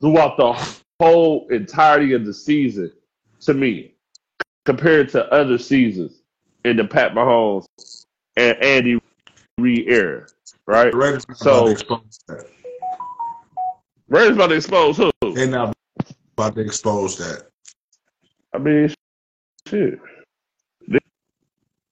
throughout 0.00 0.36
the 0.36 0.52
whole 1.00 1.46
entirety 1.48 2.12
of 2.12 2.24
the 2.24 2.34
season 2.34 2.92
to 3.40 3.54
me, 3.54 3.94
compared 4.66 5.08
to 5.10 5.26
other 5.32 5.58
seasons 5.58 6.22
in 6.64 6.76
the 6.76 6.84
Pat 6.84 7.12
Mahomes 7.14 7.66
and 8.36 8.56
Andy 8.62 9.00
Reid 9.58 9.88
era, 9.88 10.26
right? 10.66 10.92
The 10.92 10.98
Raiders 10.98 11.24
So- 11.34 11.50
about 11.50 11.64
to 11.66 11.72
expose 11.72 12.20
that. 12.28 12.44
Raiders 14.08 14.36
about 14.36 14.48
to 14.48 14.54
expose 14.56 14.96
who? 14.98 15.10
They 15.34 15.48
not 15.48 15.74
about 16.40 16.54
to 16.56 16.62
expose 16.62 17.18
that. 17.18 17.48
I 18.54 18.58
mean, 18.58 18.92
shit. 19.68 19.98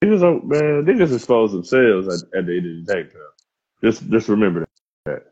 Niggas, 0.03 0.21
don't- 0.21 0.47
man, 0.47 0.85
niggas 0.87 1.15
expose 1.15 1.53
themselves 1.53 2.09
at, 2.09 2.39
at 2.39 2.47
the 2.47 2.57
end 2.57 2.81
of 2.81 2.87
the 2.87 2.93
day, 2.95 3.03
man. 3.03 3.23
Just, 3.85 4.09
just 4.11 4.29
remember 4.29 4.67
that. 5.07 5.25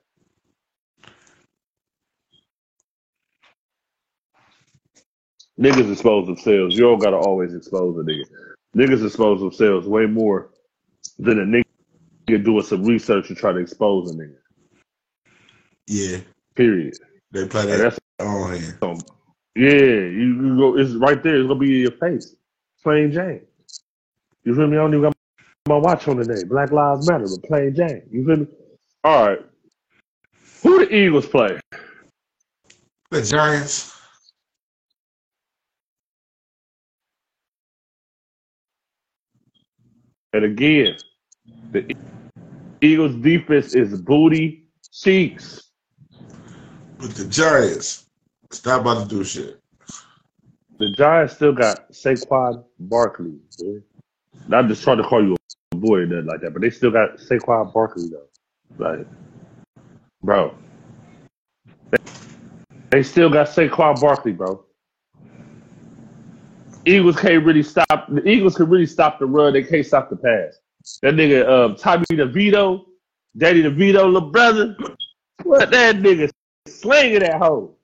Niggas 5.61 5.91
expose 5.93 6.27
themselves. 6.27 6.75
You 6.77 6.83
don't 6.83 6.99
gotta 6.99 7.17
always 7.17 7.55
expose 7.55 7.97
a 7.99 8.03
nigga. 8.03 8.25
Niggas 8.77 9.05
expose 9.07 9.41
themselves 9.41 9.87
way 9.89 10.07
more 10.07 10.51
than 11.19 11.41
a 11.41 11.45
nigga 11.45 12.45
doing 12.45 12.62
some 12.62 12.85
research 12.85 13.29
to 13.29 13.35
try 13.35 13.53
to 13.53 13.59
expose 13.59 14.11
a 14.11 14.14
nigga. 14.14 14.37
Yeah, 15.87 16.19
Period. 16.57 16.95
they 17.33 17.47
play 17.49 17.67
that 17.67 17.99
on 18.21 18.51
hand. 18.51 18.79
um, 18.83 18.99
yeah, 19.55 19.71
you, 19.71 20.43
you 20.43 20.57
go. 20.57 20.77
It's 20.77 20.93
right 20.95 21.23
there. 21.23 21.37
It's 21.37 21.47
gonna 21.47 21.59
be 21.59 21.77
in 21.77 21.83
your 21.83 21.93
face. 21.93 22.35
Plain 22.83 23.12
Jane. 23.12 23.41
You 24.45 24.55
feel 24.55 24.67
me? 24.67 24.77
I 24.77 24.81
don't 24.81 24.95
even 24.95 25.03
got 25.03 25.14
my 25.69 25.77
watch 25.77 26.07
on 26.09 26.19
today. 26.19 26.45
Black 26.45 26.71
Lives 26.73 27.11
Matter, 27.11 27.27
but 27.29 27.49
plain 27.49 27.75
Jane. 27.75 28.03
You 28.11 28.25
feel 28.27 28.37
me? 28.37 28.47
All 29.05 29.29
right. 29.29 29.39
Who 30.62 30.85
the 30.85 30.95
Eagles 30.95 31.27
play? 31.27 31.59
The 33.11 33.23
Giants. 33.23 33.93
And 40.33 40.45
again, 40.45 40.97
the 41.73 41.95
Eagles 42.83 43.14
defense 43.17 43.75
is 43.75 44.01
booty 44.03 44.69
cheeks. 44.93 45.71
With 46.99 47.17
the 47.17 47.27
Giants. 47.27 48.05
Stop 48.57 48.80
about 48.80 49.02
to 49.02 49.14
do 49.14 49.22
shit. 49.22 49.61
The 50.78 50.90
Giants 50.92 51.34
still 51.34 51.52
got 51.52 51.92
Saquon 51.92 52.64
Barkley. 52.78 53.34
Boy. 53.59 53.82
Not 54.48 54.66
just 54.68 54.82
trying 54.82 54.96
to 54.96 55.04
call 55.04 55.22
you 55.22 55.36
a 55.72 55.76
boy 55.76 56.04
like 56.04 56.40
that, 56.40 56.54
but 56.54 56.62
they 56.62 56.70
still 56.70 56.90
got 56.90 57.18
Saquon 57.18 57.72
Barkley 57.74 58.09
though. 58.09 58.26
Like, 58.78 59.07
bro, 60.22 60.54
they, 61.90 61.98
they 62.90 63.02
still 63.02 63.28
got 63.28 63.48
Saquon 63.48 64.00
Barkley, 64.00 64.32
bro. 64.32 64.64
Eagles 66.86 67.16
can't 67.16 67.44
really 67.44 67.62
stop. 67.62 68.07
The 68.09 68.26
Eagles 68.26 68.57
can 68.57 68.70
really 68.70 68.86
stop 68.86 69.18
the 69.18 69.26
run. 69.26 69.52
They 69.52 69.64
can't 69.64 69.84
stop 69.84 70.09
the 70.09 70.16
pass. 70.16 70.59
That 71.02 71.14
nigga, 71.14 71.46
um, 71.46 71.76
Tommy 71.76 72.07
DeVito, 72.11 72.86
Daddy 73.36 73.62
DeVito, 73.62 74.11
little 74.11 74.30
brother. 74.30 74.74
What 75.42 75.70
that 75.70 75.96
nigga 75.96 76.30
slinging 76.66 77.20
that 77.20 77.38
hoe? 77.38 77.76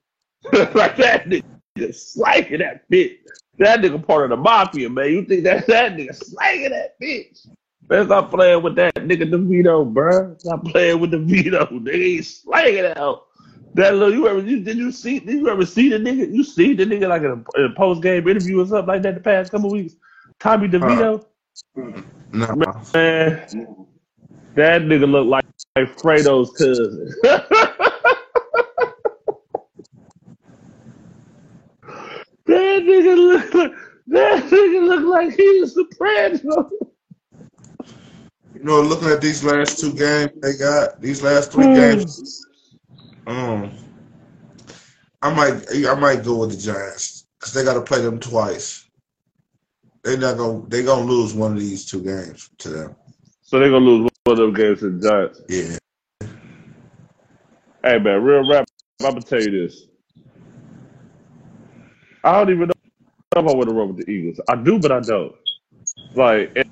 like 0.53 0.97
that 0.97 1.27
nigga 1.27 1.95
slanging 1.95 2.59
that 2.59 2.89
bitch. 2.91 3.19
That 3.59 3.81
nigga 3.81 4.05
part 4.05 4.25
of 4.25 4.31
the 4.31 4.37
mafia, 4.37 4.89
man. 4.91 5.11
You 5.11 5.25
think 5.25 5.45
that 5.45 5.67
that 5.67 5.93
nigga 5.97 6.15
slanging 6.15 6.71
that 6.71 6.99
bitch? 7.01 7.47
Man, 7.89 8.07
stop 8.07 8.31
playing 8.31 8.63
with 8.63 8.77
that 8.77 8.95
nigga 8.95 9.31
DeVito, 9.31 9.93
bruh. 9.93 10.41
Stop 10.41 10.65
playing 10.65 11.01
with 11.01 11.13
DeVito. 11.13 11.69
Nigga, 11.71 11.95
he's 11.95 12.41
slanging 12.43 12.93
hoe. 12.97 13.25
That 13.75 13.95
little, 13.95 14.13
you 14.13 14.29
ever 14.29 14.41
you, 14.41 14.61
did 14.63 14.77
you 14.77 14.93
see 14.93 15.19
did 15.21 15.35
you 15.37 15.49
ever 15.49 15.65
see 15.65 15.89
the 15.89 15.97
nigga? 15.97 16.31
You 16.33 16.45
see 16.45 16.75
the 16.75 16.85
nigga 16.85 17.09
like 17.09 17.23
in 17.23 17.31
a, 17.31 17.61
in 17.61 17.73
a 17.73 17.75
post 17.75 18.03
game 18.03 18.27
interview 18.29 18.61
or 18.61 18.67
something 18.67 18.87
like 18.87 19.03
that 19.03 19.15
the 19.15 19.21
past 19.21 19.51
couple 19.51 19.71
weeks? 19.71 19.95
Tommy 20.41 20.69
DeVito, 20.69 21.25
No. 21.77 22.47
man, 22.95 23.47
that 24.55 24.83
nigga 24.83 25.11
look 25.11 25.27
like, 25.27 25.45
like 25.77 25.97
Fredo's 25.99 26.51
cousin. 26.53 27.15
that 32.47 32.83
nigga 32.83 33.17
look 33.17 33.55
like 33.55 33.73
that 34.09 34.43
nigga 34.45 34.87
look 34.87 35.05
like 35.07 35.35
he 35.35 35.61
was 35.61 35.75
soprano. 35.75 36.71
You 38.55 38.65
know, 38.65 38.81
looking 38.81 39.09
at 39.09 39.21
these 39.21 39.43
last 39.43 39.79
two 39.81 39.93
games 39.95 40.33
they 40.41 40.57
got, 40.57 41.01
these 41.01 41.23
last 41.23 41.53
three 41.53 41.67
Hmm. 41.67 41.75
games, 41.75 42.47
um, 43.27 43.71
I 45.23 45.33
might 45.35 45.65
I 45.87 45.95
might 45.95 46.25
go 46.25 46.39
with 46.39 46.51
the 46.51 46.57
Giants 46.57 47.27
because 47.39 47.55
they 47.55 47.65
got 47.65 47.75
to 47.75 47.81
play 47.83 48.01
them 48.03 48.19
twice. 48.21 48.89
They 50.05 50.17
not 50.17 50.37
gonna 50.37 50.67
they 50.69 50.83
gonna 50.83 51.05
lose 51.05 51.33
one 51.33 51.53
of 51.53 51.61
these 51.61 51.85
two 51.85 52.03
games 52.03 52.51
to 52.59 52.69
them. 52.69 52.97
So 53.43 53.59
they're 53.59 53.71
gonna 53.71 53.85
lose 53.85 54.11
one 54.25 54.33
of 54.33 54.39
them 54.39 54.53
games 54.55 54.81
to 54.81 54.91
the 54.91 55.09
Giants. 55.09 55.43
Yeah, 55.49 55.77
Hey 57.85 57.99
man, 57.99 58.23
real 58.23 58.49
rap. 58.49 58.65
I'm 59.01 59.15
gonna 59.15 59.23
tell 59.23 59.41
you 59.41 59.51
this. 59.51 59.87
I 62.25 62.33
don't 62.39 62.51
even 62.51 62.69
know 62.69 62.75
if 63.37 63.39
I 63.39 63.41
want 63.41 63.69
to 63.69 63.75
run 63.75 63.95
with 63.95 64.05
the 64.07 64.11
Eagles. 64.13 64.41
I 64.49 64.57
do, 64.57 64.79
but 64.79 64.93
I 64.93 65.01
don't. 65.01 65.35
Like, 66.15 66.53
and, 66.57 66.65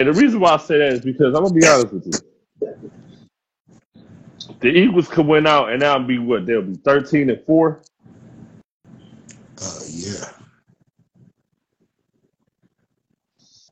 and 0.00 0.08
the 0.08 0.12
reason 0.20 0.40
why 0.40 0.54
I 0.54 0.56
say 0.58 0.78
that 0.78 0.92
is 0.94 1.00
because 1.00 1.34
I'm 1.34 1.42
gonna 1.42 1.54
be 1.54 1.66
honest 1.66 1.94
with 1.94 2.06
you. 2.06 2.12
The 4.60 4.68
Eagles 4.68 5.08
could 5.08 5.26
win 5.26 5.46
out 5.46 5.70
and 5.70 5.80
now 5.80 5.98
be 5.98 6.18
what? 6.18 6.46
They'll 6.46 6.62
be 6.62 6.76
13 6.76 7.30
and 7.30 7.42
four. 7.44 7.82
uh, 9.60 9.80
yeah. 9.90 10.30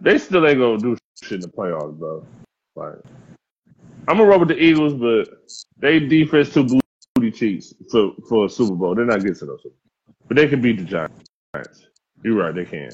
They 0.01 0.19
still 0.19 0.47
ain't 0.47 0.59
gonna 0.59 0.79
do 0.79 0.97
shit 1.23 1.33
in 1.37 1.41
the 1.43 1.49
playoffs, 1.49 1.99
bro. 1.99 2.27
Like, 2.77 2.97
I'm 4.09 4.19
gonna 4.19 4.29
roll 4.29 4.41
with 4.41 4.49
the 4.49 4.59
Eagles, 4.63 4.95
but 4.95 5.29
they 5.79 6.01
defense 6.01 6.53
too 6.53 6.81
booty 7.15 7.31
cheeks 7.31 7.75
for 7.91 8.13
for 8.29 8.47
a 8.47 8.49
Super 8.49 8.75
Bowl. 8.75 8.95
They're 8.95 9.05
not 9.05 9.21
getting 9.21 9.37
to 9.37 9.47
those, 9.47 9.63
Super 9.63 9.77
Bowls. 9.85 9.92
But 10.33 10.41
they 10.41 10.49
can 10.49 10.63
beat 10.63 10.79
the 10.79 10.85
Giants. 10.85 11.87
You're 12.25 12.37
right, 12.37 12.55
they 12.55 12.65
can. 12.65 12.89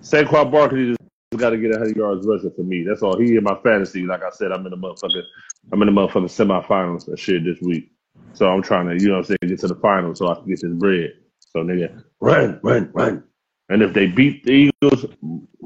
Saquon 0.00 0.50
Barkley 0.50 0.86
just 0.86 0.98
got 1.36 1.50
to 1.50 1.58
get 1.58 1.72
100 1.72 1.94
yards 1.94 2.26
rushing 2.26 2.50
for 2.52 2.62
me. 2.62 2.86
That's 2.88 3.02
all. 3.02 3.18
He 3.18 3.36
in 3.36 3.44
my 3.44 3.54
fantasy. 3.62 4.06
Like 4.06 4.22
I 4.22 4.30
said, 4.30 4.50
I'm 4.50 4.64
in 4.64 4.70
the 4.70 4.78
motherfucker. 4.78 5.22
I'm 5.70 5.82
in 5.82 5.94
the 5.94 6.00
motherfucking 6.00 6.64
semifinals 6.64 7.06
and 7.08 7.18
shit 7.18 7.44
this 7.44 7.60
week. 7.60 7.92
So 8.32 8.48
I'm 8.48 8.62
trying 8.62 8.88
to, 8.88 8.94
you 8.94 9.08
know 9.08 9.16
what 9.18 9.30
I'm 9.30 9.36
saying, 9.42 9.50
get 9.50 9.60
to 9.60 9.66
the 9.66 9.74
finals 9.74 10.20
so 10.20 10.28
I 10.28 10.36
can 10.36 10.46
get 10.46 10.62
this 10.62 10.72
bread. 10.72 11.12
So 11.40 11.60
nigga, 11.60 12.02
run, 12.20 12.58
run, 12.62 12.90
run. 12.94 13.24
And 13.68 13.82
if 13.82 13.92
they 13.92 14.06
beat 14.06 14.44
the 14.44 14.72
Eagles, 14.82 15.04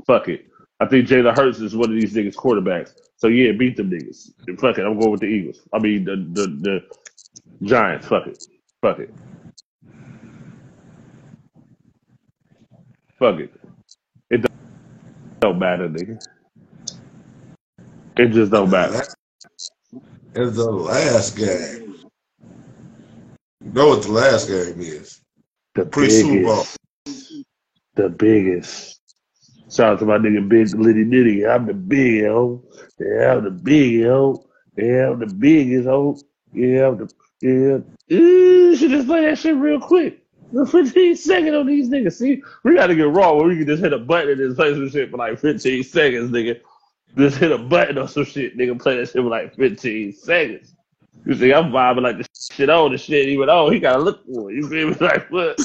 fuck 0.09 0.29
it. 0.29 0.47
I 0.81 0.87
think 0.87 1.07
Jalen 1.07 1.37
Hurts 1.37 1.61
is 1.61 1.77
one 1.77 1.91
of 1.91 2.01
these 2.01 2.13
niggas 2.13 2.35
quarterbacks. 2.35 2.91
So 3.19 3.29
yeah, 3.29 3.53
beat 3.53 3.77
them 3.77 3.89
niggas. 3.89 4.31
Fuck 4.59 4.79
it. 4.79 4.85
I'm 4.85 4.99
going 4.99 5.13
with 5.13 5.21
the 5.21 5.27
Eagles. 5.27 5.61
I 5.73 5.79
mean 5.79 6.05
the 6.05 6.17
the, 6.33 6.49
the 6.61 7.67
Giants. 7.69 8.09
Fuck 8.09 8.27
it. 8.27 8.45
Fuck 8.83 8.99
it. 8.99 9.15
Fuck 13.25 13.41
it. 13.41 13.51
It 14.29 14.43
don't, 14.43 15.41
don't 15.41 15.59
matter, 15.59 15.89
nigga. 15.89 16.23
It 18.19 18.29
just 18.33 18.53
don't 18.53 18.69
matter. 18.69 19.03
It's 20.35 20.57
the 20.57 20.71
last 20.71 21.35
game. 21.35 21.95
You 23.65 23.73
know 23.73 23.89
what 23.89 24.03
the 24.03 24.13
last 24.13 24.49
game 24.49 24.79
is? 24.79 25.23
The 25.75 25.87
Pre 25.87 26.11
Super 26.11 26.45
Bowl. 26.45 26.67
biggest. 27.07 27.47
The 27.95 28.09
biggest. 28.11 29.01
Shout 29.71 29.95
out 29.95 29.99
to 30.01 30.05
my 30.05 30.19
nigga 30.19 30.47
Big 30.47 30.75
Litty 30.75 31.07
Nitty. 31.07 31.51
I'm 31.51 31.65
the 31.65 31.73
big 31.73 32.25
yo. 32.25 32.63
Yeah, 33.01 33.37
I'm 33.37 33.45
the 33.45 33.51
big 33.53 33.93
yo. 34.01 34.45
Yeah, 34.77 35.13
I'm 35.13 35.19
the 35.21 35.35
biggest 35.35 35.89
ho. 35.89 36.19
Yeah, 36.53 36.89
I'm 36.89 36.99
the 36.99 37.11
yeah. 37.41 38.15
Ooh, 38.19 38.77
should 38.77 38.91
just 38.91 39.07
play 39.07 39.25
that 39.25 39.39
shit 39.39 39.57
real 39.57 39.81
quick. 39.81 40.24
15 40.71 41.17
seconds 41.17 41.55
on 41.55 41.67
these 41.67 41.89
niggas. 41.89 42.15
See, 42.15 42.43
we 42.63 42.75
gotta 42.75 42.95
get 42.95 43.09
raw 43.09 43.35
where 43.35 43.49
we 43.49 43.57
can 43.57 43.67
just 43.67 43.83
hit 43.83 43.93
a 43.93 43.99
button 43.99 44.31
and 44.31 44.39
just 44.39 44.57
play 44.57 44.73
some 44.73 44.89
shit 44.89 45.11
for 45.11 45.17
like 45.17 45.39
15 45.39 45.83
seconds, 45.83 46.31
nigga. 46.31 46.61
Just 47.17 47.39
hit 47.39 47.53
a 47.53 47.59
button 47.59 47.99
or 47.99 48.09
some 48.09 48.25
shit, 48.25 48.57
nigga. 48.57 48.81
Play 48.81 48.97
that 48.97 49.07
shit 49.07 49.23
for 49.23 49.23
like 49.23 49.55
15 49.57 50.13
seconds. 50.13 50.75
You 51.25 51.35
see, 51.35 51.53
I'm 51.53 51.71
vibing 51.71 52.03
like 52.03 52.19
the 52.19 52.27
shit 52.53 52.69
on 52.69 52.93
the 52.93 52.99
shit, 52.99 53.29
even 53.29 53.49
oh, 53.49 53.71
he 53.71 53.81
gotta 53.81 53.99
look 53.99 54.25
for 54.27 54.51
it. 54.51 54.57
You 54.57 54.69
feel 54.69 54.89
me? 54.89 54.97
Like 55.01 55.31
what? 55.31 55.59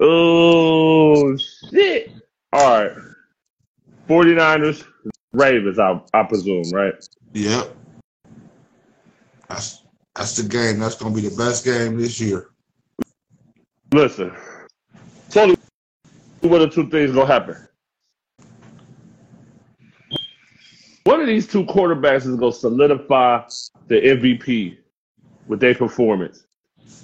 Oh 0.00 1.36
shit. 1.36 2.12
All 2.52 2.82
right. 2.82 2.92
49ers, 4.08 4.84
Ravens, 5.32 5.78
I, 5.78 6.00
I 6.12 6.24
presume, 6.24 6.64
right? 6.72 6.94
Yep. 7.32 7.76
That's 9.48 9.84
that's 10.14 10.36
the 10.36 10.48
game. 10.48 10.80
That's 10.80 10.96
gonna 10.96 11.14
be 11.14 11.20
the 11.20 11.36
best 11.36 11.64
game 11.64 11.96
this 11.98 12.20
year. 12.20 12.49
Listen, 13.92 14.32
me 16.42 16.48
what 16.48 16.58
the 16.58 16.68
two 16.68 16.88
things 16.90 17.12
gonna 17.12 17.26
happen. 17.26 17.56
One 21.04 21.20
of 21.20 21.26
these 21.26 21.46
two 21.46 21.64
quarterbacks 21.64 22.26
is 22.26 22.36
gonna 22.36 22.52
solidify 22.52 23.42
the 23.88 23.96
MVP 23.96 24.78
with 25.48 25.60
their 25.60 25.74
performance 25.74 26.46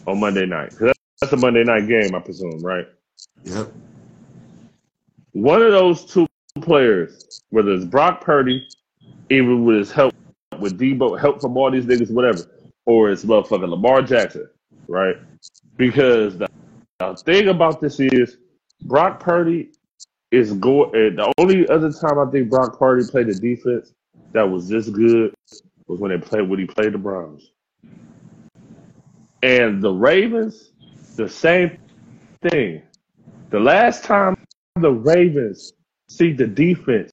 on 0.07 0.21
Monday 0.21 0.47
night. 0.47 0.73
that's 1.21 1.33
a 1.33 1.37
Monday 1.37 1.65
night 1.65 1.89
game, 1.89 2.15
I 2.15 2.21
presume, 2.21 2.63
right? 2.63 2.87
Yep. 3.45 3.73
One 5.33 5.63
of 5.63 5.73
those 5.73 6.05
two 6.05 6.27
players, 6.61 7.43
whether 7.51 7.73
it's 7.73 7.85
Brock 7.85 8.21
Purdy, 8.21 8.67
even 9.31 9.65
with 9.65 9.79
his 9.79 9.93
help 9.93 10.15
with 10.61 10.79
Deebo, 10.79 11.19
help 11.19 11.41
from 11.41 11.57
all 11.57 11.71
these 11.71 11.85
niggas, 11.85 12.11
whatever, 12.11 12.45
or 12.85 13.11
it's 13.11 13.25
motherfucking 13.25 13.69
Lamar 13.69 14.03
Jackson, 14.03 14.49
right? 14.89 15.17
Because 15.77 16.39
the, 16.39 16.46
the 16.99 17.15
thing 17.25 17.49
about 17.49 17.81
this 17.81 18.01
is 18.01 18.39
Brock 18.83 19.21
Purdy 19.21 19.71
is 20.31 20.53
going. 20.55 21.17
The 21.17 21.33
only 21.39 21.69
other 21.69 21.93
time 21.93 22.19
I 22.19 22.31
think 22.31 22.51
Brock 22.51 22.79
Purdy 22.79 23.09
played 23.11 23.29
a 23.29 23.35
defense 23.35 23.93
that 24.33 24.43
was 24.43 24.69
this 24.69 24.89
good 24.89 25.35
was 25.87 26.01
when 26.01 26.11
they 26.11 26.19
played 26.19 26.49
when 26.49 26.59
he 26.59 26.67
played 26.67 26.93
the 26.93 26.99
Browns. 26.99 27.53
And 29.43 29.83
the 29.83 29.93
Ravens, 29.93 30.73
the 31.17 31.29
same 31.29 31.79
thing. 32.43 32.83
The 33.51 33.61
last 33.61 34.05
time 34.05 34.37
the 34.77 34.91
Ravens 34.91 35.73
see 36.09 36.33
the 36.33 36.47
defense 36.47 37.13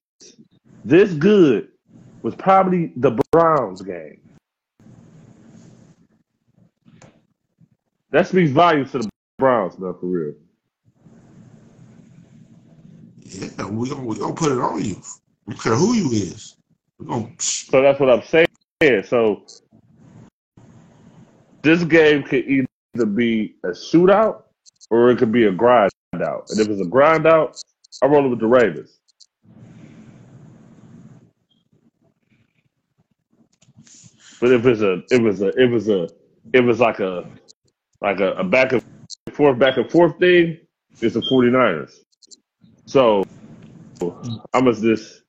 this 0.86 1.14
good 1.14 1.70
was 2.22 2.36
probably 2.36 2.92
the 2.98 3.20
Browns 3.32 3.82
game. 3.82 4.20
That 8.12 8.28
speaks 8.28 8.52
volumes 8.52 8.92
to 8.92 9.00
the 9.00 9.10
Browns, 9.44 9.78
man, 9.78 9.94
for 10.00 10.06
real. 10.06 10.34
Yeah, 13.20 13.66
we 13.66 13.90
gonna 13.90 14.06
we 14.06 14.18
gonna 14.18 14.34
put 14.34 14.54
it 14.54 14.58
on 14.58 14.82
you. 14.82 14.96
We 15.46 15.54
don't 15.54 15.62
care 15.62 15.76
who 15.76 15.96
you 15.96 16.12
is. 16.12 16.56
We 16.98 17.08
gonna 17.08 17.30
So 17.38 17.82
that's 17.82 18.00
what 18.00 18.10
I'm 18.10 18.24
saying. 18.24 19.04
So 19.04 19.44
this 21.62 21.84
game 21.84 22.24
could 22.24 22.46
either 22.48 23.06
be 23.06 23.56
a 23.66 23.72
shootout 23.72 24.44
or 24.90 25.12
it 25.12 25.18
could 25.18 25.34
be 25.34 25.44
a 25.44 25.52
grind 25.52 25.92
out. 26.14 26.46
And 26.50 26.62
if 26.62 26.70
it's 26.70 26.80
a 26.80 26.86
grind 26.86 27.28
out, 27.28 27.62
I'm 28.02 28.14
rolling 28.14 28.30
with 28.30 28.40
the 28.40 28.48
Ravens. 28.48 28.98
But 34.40 34.54
if 34.54 34.66
it's 34.66 34.80
a, 34.80 35.04
it 35.12 35.22
was 35.22 35.42
a, 35.42 35.50
it 35.62 35.70
was 35.70 35.90
a, 35.90 36.08
it 36.54 36.62
was 36.62 36.80
like 36.80 37.02
a, 37.02 37.30
like 38.00 38.22
a, 38.22 38.36
a 38.36 38.44
back 38.46 38.72
and 38.72 38.82
forth, 39.32 39.60
back 39.60 39.78
and 39.78 39.90
forth 39.90 40.18
thing. 40.20 40.60
It's 41.02 41.16
the 41.16 41.22
49ers. 41.22 41.92
So 42.86 43.24
I'm 44.54 44.66
just, 44.74 45.24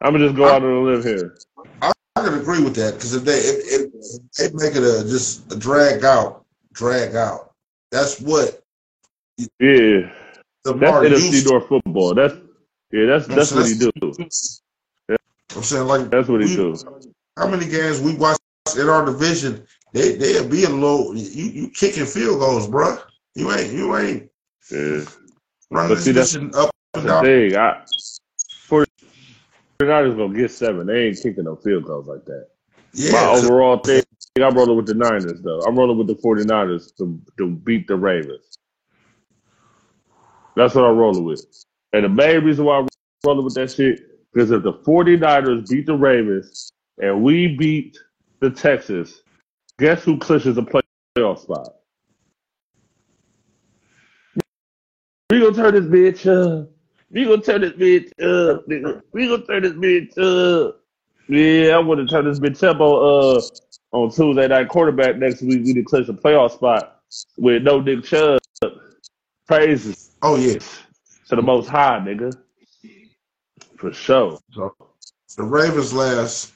I'm 0.00 0.12
gonna 0.12 0.26
just 0.26 0.36
go 0.36 0.46
out 0.46 0.62
on 0.62 0.70
a 0.70 0.80
limb 0.82 1.02
here. 1.02 1.36
I, 1.82 1.92
I 2.16 2.24
can 2.24 2.40
agree 2.40 2.62
with 2.62 2.74
that 2.76 2.94
because 2.94 3.14
if 3.14 3.24
they 3.24 3.38
if, 3.38 3.90
if 3.92 4.52
they 4.52 4.64
make 4.64 4.76
it 4.76 4.82
a 4.82 5.06
just 5.08 5.52
a 5.52 5.56
drag 5.56 6.04
out, 6.04 6.44
drag 6.72 7.14
out. 7.16 7.52
That's 7.90 8.20
what 8.20 8.60
Yeah, 9.38 10.10
the 10.64 10.74
that's 10.74 10.96
NFC. 10.96 11.44
North 11.50 11.68
football. 11.68 12.14
That's 12.14 12.34
yeah, 12.92 13.06
that's 13.06 13.26
that's 13.26 13.50
so 13.50 13.56
what 13.56 13.66
he 13.66 13.74
do. 13.74 13.92
I'm 15.56 15.62
saying 15.62 15.86
like 15.86 16.10
That's 16.10 16.28
what 16.28 16.40
he 16.40 16.48
we, 16.48 16.56
do. 16.56 16.74
how 17.36 17.48
many 17.48 17.66
games 17.66 18.00
we 18.00 18.14
watch 18.16 18.38
in 18.76 18.88
our 18.88 19.04
division? 19.04 19.66
They 19.92 20.16
they'll 20.16 20.48
be 20.48 20.64
a 20.64 20.70
low. 20.70 21.12
You 21.12 21.44
you 21.44 21.70
kicking 21.70 22.06
field 22.06 22.40
goals, 22.40 22.68
bruh. 22.68 23.00
You 23.34 23.52
ain't 23.52 23.72
you 23.72 23.96
ain't 23.96 24.30
Yeah. 24.70 25.04
But 25.70 25.88
this 25.88 26.04
see, 26.04 26.12
that's 26.12 26.36
up 26.36 26.70
and 26.94 27.06
down. 27.06 27.24
thing. 27.24 27.56
I 27.56 27.82
49ers 28.68 30.16
gonna 30.16 30.34
get 30.38 30.50
seven. 30.50 30.86
They 30.86 31.08
ain't 31.08 31.20
kicking 31.22 31.44
no 31.44 31.56
field 31.56 31.84
goals 31.84 32.06
like 32.06 32.24
that. 32.26 32.48
My 32.94 33.00
Yeah, 33.10 33.36
so- 33.36 33.46
overall 33.46 33.78
thing, 33.78 34.02
I'm 34.40 34.54
rolling 34.54 34.76
with 34.76 34.86
the 34.86 34.94
Niners 34.94 35.40
though. 35.42 35.60
I'm 35.62 35.76
rolling 35.76 35.98
with 35.98 36.06
the 36.06 36.14
49ers 36.14 36.94
to, 36.96 37.20
to 37.38 37.50
beat 37.50 37.86
the 37.88 37.96
Ravens. 37.96 38.56
That's 40.56 40.74
what 40.74 40.84
I'm 40.84 40.96
rolling 40.96 41.24
with. 41.24 41.44
And 41.92 42.04
the 42.04 42.08
main 42.08 42.44
reason 42.44 42.64
why 42.64 42.78
I'm 42.78 42.88
rolling 43.24 43.44
with 43.44 43.54
that 43.54 43.70
shit, 43.72 44.00
because 44.32 44.50
if 44.52 44.62
the 44.62 44.72
49ers 44.72 45.68
beat 45.68 45.86
the 45.86 45.94
Ravens 45.96 46.70
and 46.98 47.22
we 47.22 47.56
beat 47.56 47.98
the 48.40 48.50
Texans, 48.50 49.22
guess 49.78 50.04
who 50.04 50.16
clinches 50.18 50.56
a 50.58 50.62
playoff 50.62 51.40
spot? 51.40 51.68
We 55.30 55.40
gonna 55.40 55.54
turn 55.54 55.74
this 55.74 55.84
bitch 55.86 56.60
up. 56.60 56.70
We 57.10 57.24
gonna 57.24 57.40
turn 57.40 57.62
this 57.62 57.72
bitch 57.72 58.08
up, 58.20 58.68
nigga. 58.68 59.00
We 59.12 59.26
gonna 59.26 59.46
turn 59.46 59.62
this 59.62 59.72
bitch 59.72 60.18
up. 60.18 60.80
Yeah, 61.28 61.76
I 61.76 61.78
want 61.78 62.00
to 62.00 62.06
turn 62.06 62.26
this 62.26 62.38
bitch 62.38 62.62
up 62.62 62.78
on 62.80 63.38
uh 63.38 63.96
on 63.96 64.10
Tuesday 64.10 64.48
night 64.48 64.68
quarterback 64.68 65.16
next 65.16 65.40
week. 65.40 65.64
We 65.64 65.72
need 65.72 65.74
to 65.76 65.82
clinch 65.82 66.08
a 66.10 66.12
playoff 66.12 66.52
spot 66.52 67.00
with 67.38 67.62
no 67.62 67.80
Nick 67.80 68.04
Chubb. 68.04 68.40
Praises 69.46 70.10
oh 70.22 70.36
yeah. 70.36 70.58
to 71.28 71.36
the 71.36 71.42
Most 71.42 71.68
High, 71.68 72.00
nigga. 72.00 72.36
For 73.78 73.94
sure. 73.94 74.38
So 74.52 74.74
the 75.38 75.44
Ravens 75.44 75.94
last 75.94 76.52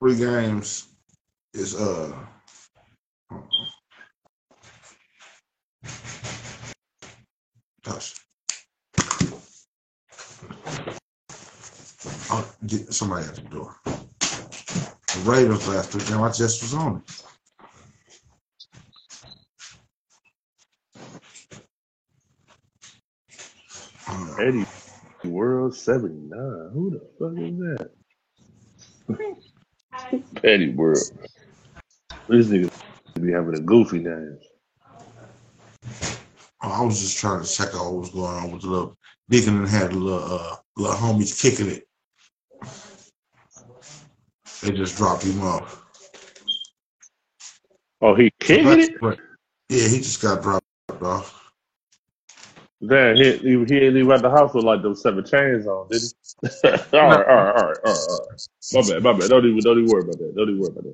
three 0.00 0.16
games 0.16 0.88
is 1.54 1.76
uh 1.76 2.12
gosh. 7.84 8.14
Oh, 12.30 12.54
get 12.66 12.92
somebody 12.92 13.26
at 13.26 13.36
the 13.36 13.42
door. 13.42 13.76
The 13.84 15.20
Ravens 15.24 15.68
last 15.68 15.90
three 15.90 16.02
games, 16.04 16.14
I 16.14 16.32
just 16.32 16.62
was 16.62 16.74
on 16.74 16.96
it. 16.98 17.22
Eddie 24.40 24.66
World 25.24 25.74
79. 25.76 26.30
Who 26.74 26.90
the 26.90 27.00
fuck 27.18 27.38
is 27.38 27.58
that? 29.18 29.42
Eddie 30.44 30.74
World. 30.74 30.98
These 32.28 32.48
niggas 32.50 32.70
be 33.20 33.32
having 33.32 33.54
a 33.54 33.60
goofy 33.60 34.00
name. 34.00 34.38
I 36.62 36.82
was 36.82 37.00
just 37.00 37.18
trying 37.18 37.42
to 37.42 37.48
check 37.48 37.74
out 37.74 37.92
what 37.92 38.00
was 38.00 38.10
going 38.10 38.36
on 38.36 38.52
with 38.52 38.62
the 38.62 38.68
little 38.68 38.96
Deacon 39.28 39.58
and 39.58 39.68
had 39.68 39.92
a 39.92 39.96
little 39.96 40.22
uh 40.22 40.56
little 40.76 40.96
homies 40.96 41.40
kicking 41.40 41.68
it. 41.68 41.88
They 44.62 44.70
just 44.70 44.96
dropped 44.96 45.24
him 45.24 45.42
off. 45.42 45.84
Oh, 48.00 48.14
he 48.14 48.30
kicking 48.38 48.78
it? 48.78 49.00
But- 49.00 49.18
yeah, 49.68 49.88
he 49.88 49.98
just 49.98 50.22
got 50.22 50.42
dropped 50.42 50.64
off. 51.00 51.38
Damn, 52.86 53.16
he, 53.16 53.36
he, 53.38 53.50
he 53.50 53.64
didn't 53.64 53.94
leave 53.94 54.10
out 54.10 54.22
the 54.22 54.30
house 54.30 54.54
with 54.54 54.64
like 54.64 54.82
those 54.82 55.02
seven 55.02 55.24
chains 55.24 55.66
on, 55.66 55.88
did 55.88 56.02
he? 56.02 56.08
all 56.68 56.72
right, 56.92 56.92
all 56.92 57.08
right, 57.08 57.26
all 57.28 57.36
right, 57.36 57.56
all 57.56 57.92
right, 57.92 58.08
all 58.08 58.28
right. 58.28 58.40
My 58.72 58.80
bad, 58.82 59.02
my 59.02 59.12
bad. 59.12 59.30
Don't 59.30 59.44
even, 59.46 59.62
don't 59.62 59.78
even 59.78 59.90
worry 59.90 60.02
about 60.02 60.18
that. 60.18 60.34
Don't 60.34 60.48
even 60.48 60.60
worry 60.60 60.70
about 60.70 60.84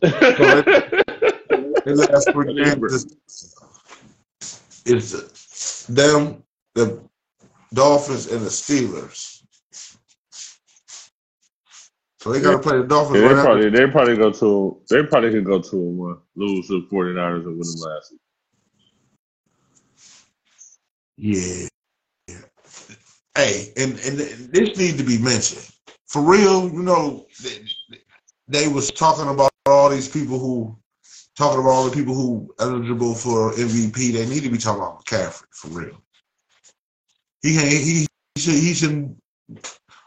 that. 0.00 1.84
His 1.84 1.98
last 2.10 2.30
three 2.32 2.54
games 2.54 3.06
is 4.88 5.86
them, 5.86 6.42
the 6.74 7.00
Dolphins, 7.74 8.26
and 8.30 8.42
the 8.44 8.50
Steelers. 8.50 9.42
So 12.20 12.32
they 12.32 12.40
got 12.40 12.52
to 12.52 12.58
play 12.58 12.78
the 12.78 12.84
Dolphins 12.84 13.20
Yeah, 13.20 13.28
they 13.28 13.34
right 13.34 13.36
after. 13.36 13.44
probably 13.44 13.70
they 13.70 13.86
probably 13.90 14.16
go 14.16 14.32
to 14.32 14.80
they 14.90 15.02
probably 15.04 15.30
could 15.30 15.44
go 15.44 15.60
to 15.60 15.76
and 15.76 15.98
one, 15.98 16.12
uh, 16.12 16.16
lose 16.36 16.66
to 16.68 16.80
the 16.80 16.86
49ers 16.88 17.46
and 17.46 17.58
win 17.58 17.58
them 17.58 17.80
last. 17.80 18.12
week. 18.12 18.20
Yeah. 21.16 21.68
Hey, 23.36 23.72
and 23.76 23.92
and 24.00 24.18
this 24.18 24.76
need 24.76 24.98
to 24.98 25.04
be 25.04 25.18
mentioned 25.18 25.68
for 26.06 26.22
real. 26.22 26.68
You 26.68 26.82
know, 26.82 27.26
they, 27.42 27.60
they 28.48 28.68
was 28.68 28.90
talking 28.90 29.28
about 29.28 29.52
all 29.66 29.88
these 29.90 30.08
people 30.08 30.38
who 30.38 30.76
talking 31.38 31.60
about 31.60 31.70
all 31.70 31.88
the 31.88 31.94
people 31.96 32.14
who 32.14 32.52
eligible 32.58 33.14
for 33.14 33.52
MVP. 33.52 34.12
They 34.12 34.26
need 34.26 34.42
to 34.42 34.50
be 34.50 34.58
talking 34.58 34.82
about 34.82 35.04
McCaffrey 35.04 35.44
for 35.52 35.68
real. 35.68 36.02
He 37.42 37.56
ain't- 37.58 37.84
he 37.84 38.06
he 38.34 38.40
should 38.40 38.54
he 38.54 38.74
should 38.74 39.16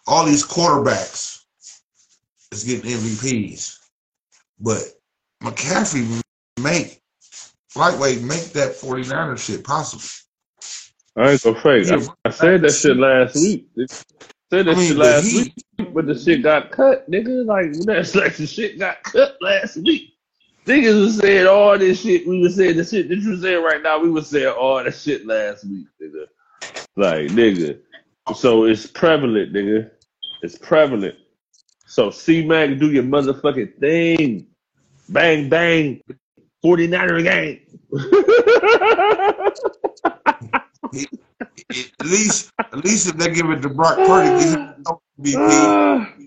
all 0.08 0.26
these 0.26 0.46
quarterbacks 0.46 1.44
is 2.52 2.66
getting 2.66 2.92
MVPs, 2.92 3.78
but 4.60 4.82
McCaffrey 5.42 6.22
make 6.62 7.02
lightweight 7.78 8.22
make 8.22 8.52
that 8.52 8.74
49er 8.76 9.38
shit 9.40 9.64
possible. 9.64 10.04
I 11.16 11.32
ain't 11.32 11.44
gonna 11.44 11.62
fake. 11.62 11.88
Yeah. 11.88 12.06
I, 12.26 12.30
I 12.30 12.32
said 12.32 12.62
that 12.64 12.72
shit 12.74 12.98
last 12.98 13.36
week. 13.36 13.68
I 13.80 13.86
said 13.88 14.66
that 14.66 14.68
I 14.68 14.76
mean, 14.76 14.88
shit 14.90 14.98
last 14.98 15.26
he- 15.26 15.38
week, 15.78 15.94
but 15.94 16.06
the 16.08 16.16
shit 16.20 16.44
got 16.44 16.72
cut, 16.72 17.10
nigga. 17.10 17.46
Like 17.46 17.72
that's 17.86 18.16
like 18.22 18.36
the 18.36 18.46
shit 18.48 18.78
got 18.80 19.02
cut 19.04 19.38
last 19.42 19.78
week. 19.78 20.11
Niggas 20.66 21.02
was 21.02 21.18
saying 21.18 21.48
all 21.48 21.78
this 21.78 22.02
shit. 22.02 22.28
We 22.28 22.40
was 22.40 22.56
saying 22.56 22.78
the 22.78 22.86
shit 22.86 23.10
that 23.10 23.18
you 23.18 23.38
saying 23.38 23.64
right 23.64 23.82
now. 23.82 24.00
We 24.00 24.12
was 24.12 24.28
saying 24.28 24.54
all 24.54 24.84
the 24.84 24.92
shit 24.92 25.26
last 25.26 25.66
week, 25.66 25.88
nigga. 26.02 26.28
Like 26.96 27.32
nigga. 27.32 27.80
So 28.36 28.66
it's 28.66 28.86
prevalent, 28.86 29.54
nigga. 29.54 29.90
It's 30.44 30.58
prevalent. 30.58 31.16
So 31.88 32.12
C 32.12 32.46
Mac, 32.46 32.78
do 32.78 32.92
your 32.92 33.04
motherfucking 33.04 33.80
thing. 33.80 34.48
Bang 35.10 35.50
bang. 35.50 36.02
49er 36.64 37.24
gang. 37.24 37.60
At 41.74 42.06
least, 42.06 42.52
at 42.60 42.84
least 42.84 43.08
if 43.08 43.18
they 43.18 43.34
give 43.34 43.50
it 43.50 43.62
to 43.62 43.70
Brock 43.70 43.98
Purdy, 43.98 44.44
he 44.44 44.56
MVP. 45.24 46.18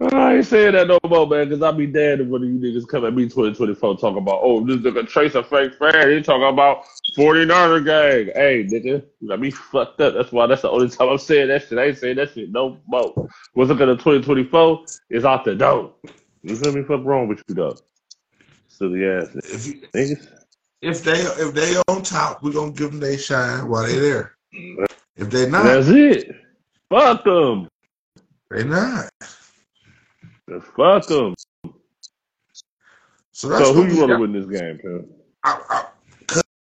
I 0.00 0.36
ain't 0.36 0.46
saying 0.46 0.72
that 0.72 0.88
no 0.88 0.98
more, 1.08 1.26
man, 1.26 1.48
because 1.48 1.62
I'll 1.62 1.72
be 1.72 1.86
dead 1.86 2.20
if 2.20 2.26
one 2.26 2.42
of 2.42 2.48
you 2.48 2.58
niggas 2.58 2.88
come 2.88 3.04
at 3.04 3.14
me 3.14 3.24
2024 3.24 3.96
talking 3.98 4.18
about, 4.18 4.40
oh, 4.42 4.64
this 4.64 4.78
nigga 4.78 5.08
Trace 5.08 5.34
a 5.34 5.42
fake 5.42 5.74
fan. 5.78 6.10
He 6.10 6.20
talking 6.20 6.48
about 6.48 6.84
49er 7.16 7.84
gang. 7.84 8.34
Hey, 8.34 8.64
nigga, 8.64 9.04
you 9.20 9.28
got 9.28 9.40
me 9.40 9.50
fucked 9.50 10.00
up. 10.00 10.14
That's 10.14 10.32
why 10.32 10.46
that's 10.46 10.62
the 10.62 10.70
only 10.70 10.88
time 10.88 11.08
I'm 11.08 11.18
saying 11.18 11.48
that 11.48 11.68
shit. 11.68 11.78
I 11.78 11.84
ain't 11.84 11.98
saying 11.98 12.16
that 12.16 12.32
shit 12.32 12.50
no 12.50 12.78
more. 12.86 13.28
What's 13.52 13.68
looking 13.70 13.88
at 13.88 13.98
2024 14.00 14.84
is 15.10 15.24
out 15.24 15.44
the 15.44 15.54
door. 15.54 15.94
You 16.42 16.56
feel 16.56 16.72
me? 16.72 16.82
Fuck 16.82 17.04
wrong 17.04 17.28
with 17.28 17.42
you, 17.48 17.54
though. 17.54 17.76
Silly 18.68 19.06
ass 19.06 19.28
If 19.34 19.66
you, 19.66 19.80
niggas. 19.94 20.28
if 20.82 21.04
they 21.04 21.20
if 21.20 21.54
they 21.54 21.76
on 21.88 22.02
top, 22.02 22.42
we 22.42 22.52
gonna 22.52 22.72
give 22.72 22.90
them 22.90 23.00
they 23.00 23.16
shine 23.16 23.68
while 23.68 23.84
they 23.86 23.98
there. 23.98 24.34
If 25.16 25.30
they 25.30 25.48
not, 25.48 25.62
That's 25.62 25.88
it. 25.88 26.34
Fuck 26.90 27.24
them. 27.24 27.68
they 28.50 28.64
not. 28.64 29.08
Fuck 30.48 31.06
them. 31.06 31.34
So 33.32 33.48
that's 33.48 33.66
So 33.66 33.74
who 33.74 33.80
what 33.80 33.88
you 33.88 33.94
we 33.94 34.00
rolling 34.00 34.08
got. 34.08 34.20
with 34.20 34.34
in 34.34 34.48
this 34.48 34.60
game, 34.60 34.78
pal? 34.82 35.04
I, 35.42 35.60
I, 35.68 35.86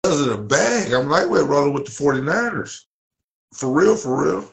Cause 0.05 0.21
of 0.21 0.27
the 0.29 0.39
bag, 0.39 0.93
I'm 0.93 1.09
like 1.09 1.27
we're 1.29 1.45
rolling 1.45 1.75
with 1.75 1.85
the 1.87 1.91
49ers. 1.91 2.85
For 3.53 3.71
real, 3.71 3.97
for 3.97 4.25
real. 4.25 4.53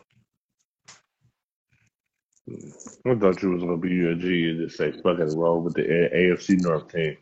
I 3.06 3.16
thought 3.16 3.42
you 3.42 3.52
was 3.52 3.62
gonna 3.62 3.78
be 3.78 3.90
UNG 4.06 4.22
and 4.22 4.60
just 4.60 4.78
say 4.78 4.92
fucking 4.92 5.36
roll 5.38 5.62
with 5.62 5.74
the 5.76 5.84
A- 5.84 6.10
AFC 6.34 6.62
North 6.62 6.92
team. 6.92 7.18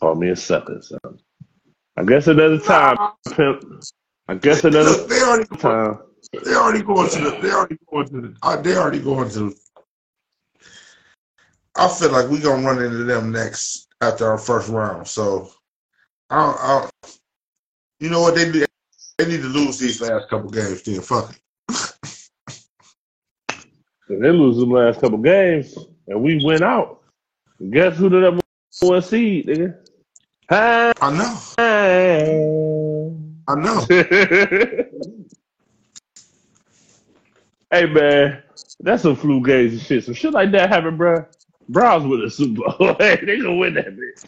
Call 0.00 0.14
me 0.14 0.30
a 0.30 0.36
sucker, 0.36 0.80
son. 0.82 1.18
I 1.96 2.04
guess 2.04 2.26
another 2.26 2.58
time, 2.58 2.96
pimp. 3.32 3.64
I 4.28 4.34
guess 4.34 4.64
another 4.64 4.90
Look, 4.90 5.08
they 5.08 5.20
already 5.22 5.44
time. 5.56 5.98
they 6.44 6.54
already 6.54 6.82
going 6.82 7.08
to 7.10 7.18
the 7.18 7.30
they 7.42 7.50
already 7.50 7.78
going 7.90 8.08
to 8.08 8.20
the 8.20 8.36
uh, 8.42 8.56
they 8.60 8.76
already 8.76 9.00
going 9.00 9.30
to. 9.30 9.54
I 11.78 11.88
feel 11.88 12.10
like 12.10 12.28
we're 12.28 12.42
gonna 12.42 12.66
run 12.66 12.82
into 12.82 13.04
them 13.04 13.30
next 13.30 13.86
after 14.00 14.28
our 14.28 14.38
first 14.38 14.68
round. 14.68 15.06
So, 15.06 15.52
I, 16.28 16.36
I 16.36 16.90
you 18.00 18.10
know 18.10 18.20
what 18.20 18.34
they 18.34 18.50
do? 18.50 18.64
They 19.18 19.26
need 19.26 19.42
to 19.42 19.48
lose 19.48 19.78
these 19.78 20.00
last 20.00 20.28
couple 20.28 20.50
games. 20.50 20.82
Then 20.82 21.00
fuck 21.00 21.32
it. 21.32 21.40
And 24.08 24.24
they 24.24 24.30
lose 24.30 24.56
them 24.56 24.70
last 24.70 25.00
couple 25.00 25.18
games, 25.18 25.76
and 26.08 26.20
we 26.22 26.42
went 26.44 26.62
out. 26.62 27.02
Guess 27.70 27.96
who 27.96 28.08
the 28.08 28.20
number 28.20 28.42
one 28.80 29.02
seed, 29.02 29.46
nigga? 29.46 29.76
Hi. 30.50 30.92
I 31.00 31.12
know, 31.12 31.38
I 33.46 33.54
know. 33.54 33.86
hey 37.70 37.86
man, 37.86 38.42
that's 38.80 39.02
some 39.02 39.14
flu 39.14 39.44
games 39.44 39.74
and 39.74 39.82
shit. 39.82 40.02
Some 40.04 40.14
shit 40.14 40.32
like 40.32 40.50
that 40.52 40.70
happen, 40.70 40.96
bro. 40.96 41.26
Browns 41.68 42.06
win 42.06 42.20
the 42.20 42.30
Super 42.30 42.62
Bowl. 42.62 42.94
hey, 42.98 43.16
they 43.24 43.38
gonna 43.38 43.56
win 43.56 43.74
that 43.74 43.96
bitch. 43.96 44.26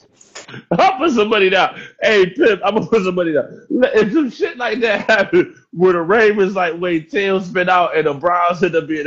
I'll 0.79 0.99
put 0.99 1.13
somebody 1.13 1.51
down. 1.51 1.81
Hey, 2.03 2.27
Pip, 2.31 2.61
I'm 2.65 2.75
gonna 2.75 2.87
put 2.87 3.05
somebody 3.05 3.33
down. 3.33 3.67
If 3.71 4.13
some 4.13 4.31
shit 4.31 4.57
like 4.57 4.81
that 4.81 5.09
happen, 5.09 5.57
where 5.73 5.93
the 5.93 6.03
Ravens 6.03 6.55
like 6.55 6.81
wait 6.81 7.11
tail 7.11 7.41
spin 7.41 7.69
out 7.69 7.97
and 7.97 8.07
the 8.07 8.15
Browns 8.15 8.63
end 8.63 8.77
up 8.77 8.87
being 8.89 9.07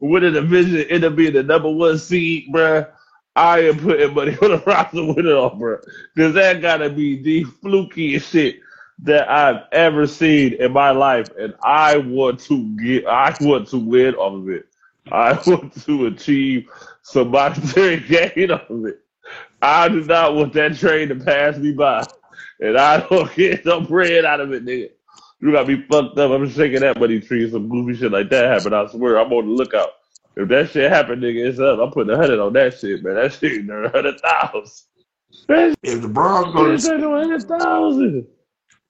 win 0.00 0.22
the 0.22 0.30
division, 0.30 0.82
end 0.90 1.04
up 1.04 1.16
being 1.16 1.32
the 1.32 1.42
number 1.42 1.70
one 1.70 1.98
seed, 1.98 2.48
bruh. 2.52 2.88
I 3.34 3.60
am 3.60 3.78
putting 3.78 4.14
money 4.14 4.36
on 4.42 4.50
the 4.50 4.58
Browns 4.58 4.90
to 4.92 5.14
win 5.14 5.26
it 5.26 5.32
all, 5.32 5.52
bruh. 5.52 5.82
Because 6.14 6.34
that 6.34 6.60
gotta 6.60 6.90
be 6.90 7.22
the 7.22 7.44
flukiest 7.44 8.30
shit 8.30 8.60
that 9.00 9.28
I've 9.28 9.62
ever 9.72 10.06
seen 10.06 10.54
in 10.54 10.72
my 10.72 10.90
life, 10.90 11.28
and 11.38 11.54
I 11.62 11.96
want 11.96 12.40
to 12.40 12.76
get, 12.76 13.06
I 13.06 13.34
want 13.40 13.68
to 13.68 13.78
win 13.78 14.14
off 14.14 14.34
of 14.34 14.48
it. 14.50 14.66
I 15.10 15.32
want 15.46 15.74
to 15.84 16.06
achieve 16.06 16.68
some 17.02 17.30
monetary 17.30 18.00
gain 18.00 18.50
of 18.50 18.86
it. 18.86 19.00
I 19.60 19.88
do 19.88 20.02
not 20.04 20.34
want 20.34 20.52
that 20.54 20.76
train 20.76 21.08
to 21.08 21.14
pass 21.14 21.56
me 21.56 21.72
by, 21.72 22.04
and 22.60 22.76
I 22.76 23.06
don't 23.06 23.32
get 23.36 23.64
no 23.64 23.80
bread 23.80 24.24
out 24.24 24.40
of 24.40 24.52
it, 24.52 24.64
nigga. 24.64 24.90
You 25.40 25.52
got 25.52 25.66
me 25.66 25.84
fucked 25.90 26.18
up. 26.18 26.30
I'm 26.30 26.48
shaking 26.48 26.80
that 26.80 27.00
money 27.00 27.20
tree. 27.20 27.50
Some 27.50 27.68
goofy 27.68 27.98
shit 27.98 28.12
like 28.12 28.30
that 28.30 28.46
happen. 28.46 28.72
I 28.72 28.86
swear, 28.86 29.18
I'm 29.18 29.32
on 29.32 29.46
the 29.46 29.52
lookout. 29.52 29.90
If 30.36 30.48
that 30.48 30.70
shit 30.70 30.90
happen, 30.90 31.20
nigga, 31.20 31.48
it's 31.48 31.58
up. 31.58 31.78
I'm 31.80 31.90
putting 31.90 32.14
a 32.14 32.16
hundred 32.16 32.40
on 32.40 32.52
that 32.54 32.78
shit, 32.78 33.02
man. 33.02 33.14
That 33.16 33.32
shit, 33.32 33.68
a 33.68 33.88
hundred 33.90 34.20
thousand. 34.20 34.86
If 35.82 36.02
the 36.02 36.08
Browns 36.08 36.54
go 36.54 36.76
shit, 36.76 37.00
to 37.00 37.08
a 37.08 37.18
hundred 37.18 37.42
thousand. 37.42 38.26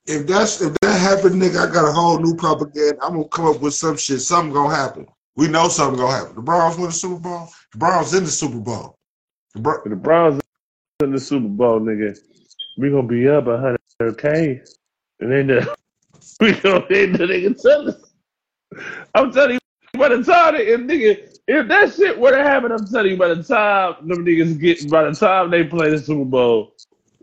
if 0.06 0.26
that's 0.26 0.60
if 0.60 0.74
that 0.80 0.98
happened, 1.00 1.40
nigga, 1.40 1.68
I 1.68 1.72
got 1.72 1.88
a 1.88 1.92
whole 1.92 2.18
new 2.18 2.36
propaganda. 2.36 2.98
I'm 3.02 3.14
gonna 3.14 3.28
come 3.28 3.46
up 3.46 3.60
with 3.60 3.74
some 3.74 3.96
shit. 3.96 4.20
Something 4.20 4.52
gonna 4.52 4.74
happen. 4.74 5.06
We 5.36 5.48
know 5.48 5.68
something 5.68 5.98
gonna 5.98 6.14
happen. 6.16 6.34
The 6.34 6.42
Browns 6.42 6.76
win 6.76 6.86
the 6.86 6.92
Super 6.92 7.18
Bowl. 7.18 7.48
The 7.73 7.79
Browns 7.79 8.12
in 8.12 8.25
the 8.25 8.31
Super 8.31 8.59
Bowl. 8.59 8.97
The 9.55 9.61
Bro- 9.61 9.83
the 9.87 9.97
Browns 9.97 10.43
in 11.03 11.12
the 11.12 11.18
Super 11.18 11.49
Bowl, 11.49 11.81
nigga, 11.81 12.18
we 12.77 12.91
gonna 12.91 13.07
be 13.07 13.29
up 13.29 13.47
a 13.47 13.59
hundred 13.59 14.18
K, 14.18 14.61
and 15.20 15.33
then 15.33 15.47
the, 15.47 15.75
we 16.41 16.53
gonna 16.53 16.85
end 16.91 17.14
the 17.14 17.25
nigga 17.25 17.61
tell 17.61 17.89
us. 17.89 18.12
I'm 19.14 19.33
telling 19.33 19.55
you, 19.55 19.99
by 19.99 20.09
the 20.11 20.23
time 20.23 20.55
if 20.57 20.81
nigga, 20.81 21.39
if 21.49 21.68
that 21.68 21.95
shit 21.95 22.18
were 22.18 22.33
to 22.33 22.43
happen, 22.43 22.73
I'm 22.73 22.87
telling 22.87 23.12
you, 23.12 23.16
by 23.16 23.29
the 23.29 23.43
time 23.43 24.07
them 24.07 24.25
niggas 24.25 24.61
get, 24.61 24.91
by 24.91 25.05
the 25.05 25.12
time 25.14 25.51
they 25.51 25.64
play 25.64 25.91
the 25.91 25.99
Super 25.99 26.27
Bowl, 26.27 26.75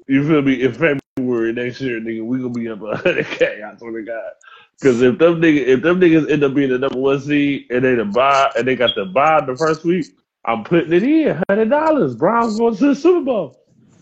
you 0.07 0.27
feel 0.27 0.41
me? 0.41 0.63
In 0.63 0.73
February 0.73 1.53
next 1.53 1.79
year, 1.79 1.99
nigga, 1.99 2.25
we 2.25 2.39
gonna 2.39 2.49
be 2.49 2.67
up 2.69 2.81
a 2.81 2.97
hundred 2.97 3.27
K. 3.27 3.61
I 3.61 3.77
swear 3.77 3.91
to 3.91 4.01
God. 4.03 4.31
Because 4.79 5.01
if 5.01 5.19
them 5.19 5.41
niggas, 5.41 5.67
if 5.67 5.81
them 5.83 5.99
niggas 5.99 6.31
end 6.31 6.43
up 6.43 6.55
being 6.55 6.69
the 6.69 6.79
number 6.79 6.97
one 6.97 7.19
seed 7.19 7.67
and 7.69 7.85
they 7.85 7.95
the 7.95 8.05
buy 8.05 8.51
and 8.57 8.67
they 8.67 8.75
got 8.75 8.95
the 8.95 9.05
buy 9.05 9.41
the 9.45 9.55
first 9.55 9.83
week, 9.83 10.07
I'm 10.49 10.63
putting 10.63 10.91
it 10.93 11.03
in 11.03 11.43
hundred 11.47 11.69
dollars. 11.69 12.15
Browns 12.15 12.57
going 12.57 12.75
to 12.77 12.87
the 12.87 12.95
Super 12.95 13.23
Bowl. 13.23 13.59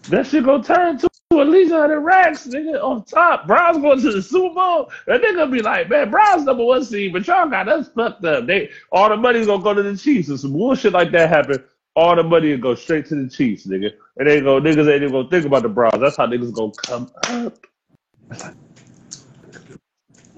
That 0.07 0.25
shit 0.25 0.45
gonna 0.45 0.63
turn 0.63 0.97
to 0.99 1.09
at 1.33 1.49
least 1.49 1.73
hundred 1.73 1.99
racks, 1.99 2.47
nigga, 2.47 2.81
on 2.81 3.03
top. 3.03 3.47
Browns 3.47 3.79
going 3.79 3.99
to 3.99 4.13
the 4.13 4.21
Super 4.21 4.55
Bowl, 4.55 4.89
and 5.07 5.21
they 5.21 5.33
gonna 5.33 5.51
be 5.51 5.61
like, 5.61 5.89
man, 5.89 6.09
Browns 6.09 6.45
number 6.45 6.63
one 6.63 6.85
seed, 6.85 7.11
but 7.11 7.27
y'all 7.27 7.49
got 7.49 7.67
us 7.67 7.89
fucked 7.89 8.23
up. 8.23 8.47
They 8.47 8.69
all 8.93 9.09
the 9.09 9.17
money's 9.17 9.47
gonna 9.47 9.61
go 9.61 9.73
to 9.73 9.83
the 9.83 9.97
Chiefs. 9.97 10.29
If 10.29 10.39
some 10.39 10.53
bullshit 10.53 10.93
like 10.93 11.11
that 11.11 11.29
happen, 11.29 11.61
all 11.97 12.15
the 12.15 12.23
money 12.23 12.51
will 12.51 12.59
go 12.59 12.75
straight 12.75 13.07
to 13.07 13.15
the 13.15 13.29
Chiefs, 13.29 13.67
nigga. 13.67 13.91
And 14.15 14.29
they 14.29 14.39
go 14.39 14.61
niggas 14.61 14.87
ain't 14.89 15.03
even 15.03 15.11
gonna 15.11 15.29
think 15.29 15.45
about 15.45 15.63
the 15.63 15.69
Browns. 15.69 15.99
That's 15.99 16.15
how 16.15 16.27
niggas 16.27 16.53
gonna 16.53 16.71
come 16.87 17.11
up. 17.27 17.57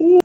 Ooh, 0.02 0.20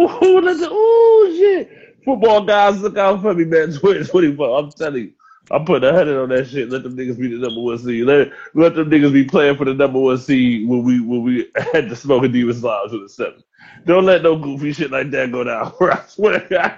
ooh, 0.00 0.48
at- 0.48 0.72
ooh, 0.72 1.36
shit. 1.36 1.75
Football 2.06 2.44
guys, 2.44 2.80
look 2.80 2.96
out 2.96 3.20
for 3.20 3.34
me, 3.34 3.44
man. 3.44 3.66
2024. 3.72 4.58
I'm 4.58 4.70
telling 4.70 5.02
you. 5.02 5.12
I'm 5.50 5.64
putting 5.64 5.88
a 5.88 5.92
hundred 5.92 6.20
on 6.22 6.28
that 6.30 6.48
shit. 6.48 6.70
Let 6.70 6.82
them 6.82 6.96
niggas 6.96 7.18
be 7.18 7.28
the 7.28 7.38
number 7.38 7.60
one 7.60 7.78
seed. 7.78 8.04
Let 8.04 8.32
let 8.54 8.74
them 8.74 8.90
niggas 8.90 9.12
be 9.12 9.24
playing 9.24 9.56
for 9.56 9.64
the 9.64 9.74
number 9.74 9.98
one 9.98 10.18
seed 10.18 10.68
when 10.68 10.82
we 10.82 11.00
when 11.00 11.22
we 11.22 11.50
had 11.72 11.88
the 11.88 11.96
smoking 11.96 12.32
demons 12.32 12.64
lives 12.64 12.92
with 12.92 13.02
the 13.02 13.08
seven. 13.08 13.44
Don't 13.84 14.04
let 14.04 14.22
no 14.22 14.36
goofy 14.36 14.72
shit 14.72 14.90
like 14.90 15.10
that 15.10 15.30
go 15.30 15.44
down. 15.44 15.72
Bro. 15.78 15.90
I 15.92 16.02
swear 16.06 16.40
to 16.40 16.48
God. 16.48 16.74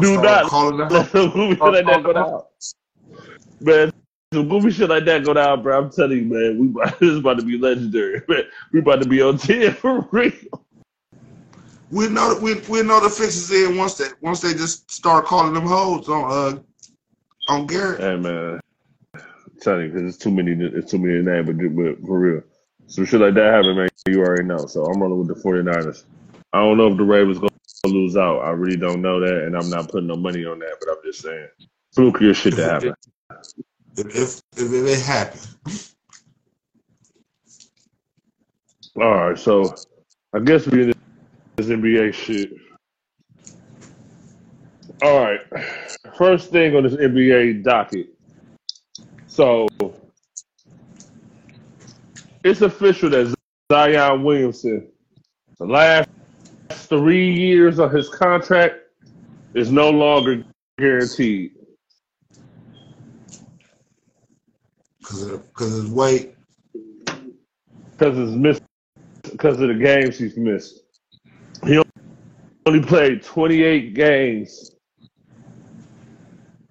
Do 0.00 0.20
not 0.20 0.52
let 0.90 1.10
some 1.10 1.30
goofy 1.30 1.54
shit 1.54 1.60
like 1.60 1.86
that 1.86 2.02
go 2.02 2.12
down. 2.12 2.42
Man, 3.60 3.92
some 4.32 4.48
goofy 4.48 4.70
shit 4.70 4.88
like 4.88 5.04
that 5.04 5.24
go 5.24 5.34
down, 5.34 5.62
bro. 5.62 5.78
I'm 5.78 5.90
telling 5.90 6.18
you, 6.18 6.24
man, 6.24 6.58
we 6.58 6.68
about, 6.68 6.98
this 6.98 7.10
is 7.10 7.18
about 7.18 7.38
to 7.38 7.44
be 7.44 7.58
legendary. 7.58 8.22
Man, 8.28 8.42
we 8.72 8.80
about 8.80 9.02
to 9.02 9.08
be 9.08 9.22
on 9.22 9.38
10 9.38 9.74
for 9.74 10.08
real. 10.10 10.32
We 11.92 12.08
know 12.08 12.38
we 12.40 12.54
we 12.70 12.82
know 12.82 13.00
the 13.00 13.10
fix 13.10 13.36
is 13.36 13.50
in 13.52 13.76
once 13.76 13.96
they 13.96 14.08
once 14.22 14.40
they 14.40 14.54
just 14.54 14.90
start 14.90 15.26
calling 15.26 15.52
them 15.52 15.66
hoes 15.66 16.08
on 16.08 16.24
uh 16.32 17.52
on 17.52 17.66
Garrett. 17.66 18.00
Hey 18.00 18.16
man, 18.16 18.60
I'm 19.14 19.22
telling 19.60 19.82
you, 19.82 19.88
because 19.88 20.14
it's 20.14 20.16
too 20.16 20.30
many, 20.30 20.52
it's 20.52 20.90
too 20.90 20.98
many 20.98 21.20
names, 21.20 21.46
but, 21.46 21.58
but 21.76 22.06
for 22.06 22.18
real, 22.18 22.42
some 22.86 23.04
shit 23.04 23.20
like 23.20 23.34
that 23.34 23.52
happen, 23.52 23.76
man. 23.76 23.88
You 24.08 24.20
already 24.20 24.44
know. 24.44 24.64
So 24.64 24.86
I'm 24.86 25.02
rolling 25.02 25.18
with 25.18 25.36
the 25.36 25.42
49ers. 25.46 26.04
I 26.54 26.60
don't 26.60 26.78
know 26.78 26.86
if 26.86 26.96
the 26.96 27.04
Ravens 27.04 27.38
gonna 27.38 27.50
lose 27.84 28.16
out. 28.16 28.40
I 28.40 28.52
really 28.52 28.78
don't 28.78 29.02
know 29.02 29.20
that, 29.20 29.44
and 29.44 29.54
I'm 29.54 29.68
not 29.68 29.90
putting 29.90 30.06
no 30.06 30.16
money 30.16 30.46
on 30.46 30.60
that. 30.60 30.76
But 30.80 30.92
I'm 30.92 31.04
just 31.04 31.20
saying, 31.20 31.48
flukier 31.94 32.34
shit 32.34 32.54
to 32.56 32.64
happen. 32.64 32.94
If 33.98 34.16
if, 34.16 34.42
if 34.56 34.72
it 34.72 35.02
happen, 35.02 35.40
All 38.96 39.28
right, 39.28 39.38
so 39.38 39.74
I 40.32 40.38
guess 40.38 40.66
we 40.66 40.94
this 41.56 41.66
NBA 41.66 42.14
shit. 42.14 42.52
All 45.02 45.20
right, 45.20 45.40
first 46.16 46.50
thing 46.50 46.76
on 46.76 46.84
this 46.84 46.94
NBA 46.94 47.64
docket. 47.64 48.06
So 49.26 49.66
it's 52.44 52.60
official 52.60 53.10
that 53.10 53.34
Zion 53.72 54.22
Williamson, 54.22 54.88
the 55.58 55.66
last 55.66 56.08
three 56.70 57.32
years 57.32 57.78
of 57.78 57.90
his 57.92 58.08
contract, 58.08 58.76
is 59.54 59.70
no 59.70 59.90
longer 59.90 60.44
guaranteed. 60.78 61.52
because 65.02 65.32
of 65.32 65.48
because 65.48 65.72
his 65.72 65.90
weight. 65.90 66.34
because 67.92 68.18
it's 68.18 68.32
missed 68.32 68.62
because 69.22 69.60
of 69.60 69.68
the 69.68 69.74
games 69.74 70.18
he's 70.18 70.36
missed. 70.36 70.81
Only 72.64 72.80
played 72.80 73.22
28 73.22 73.94
games 73.94 74.72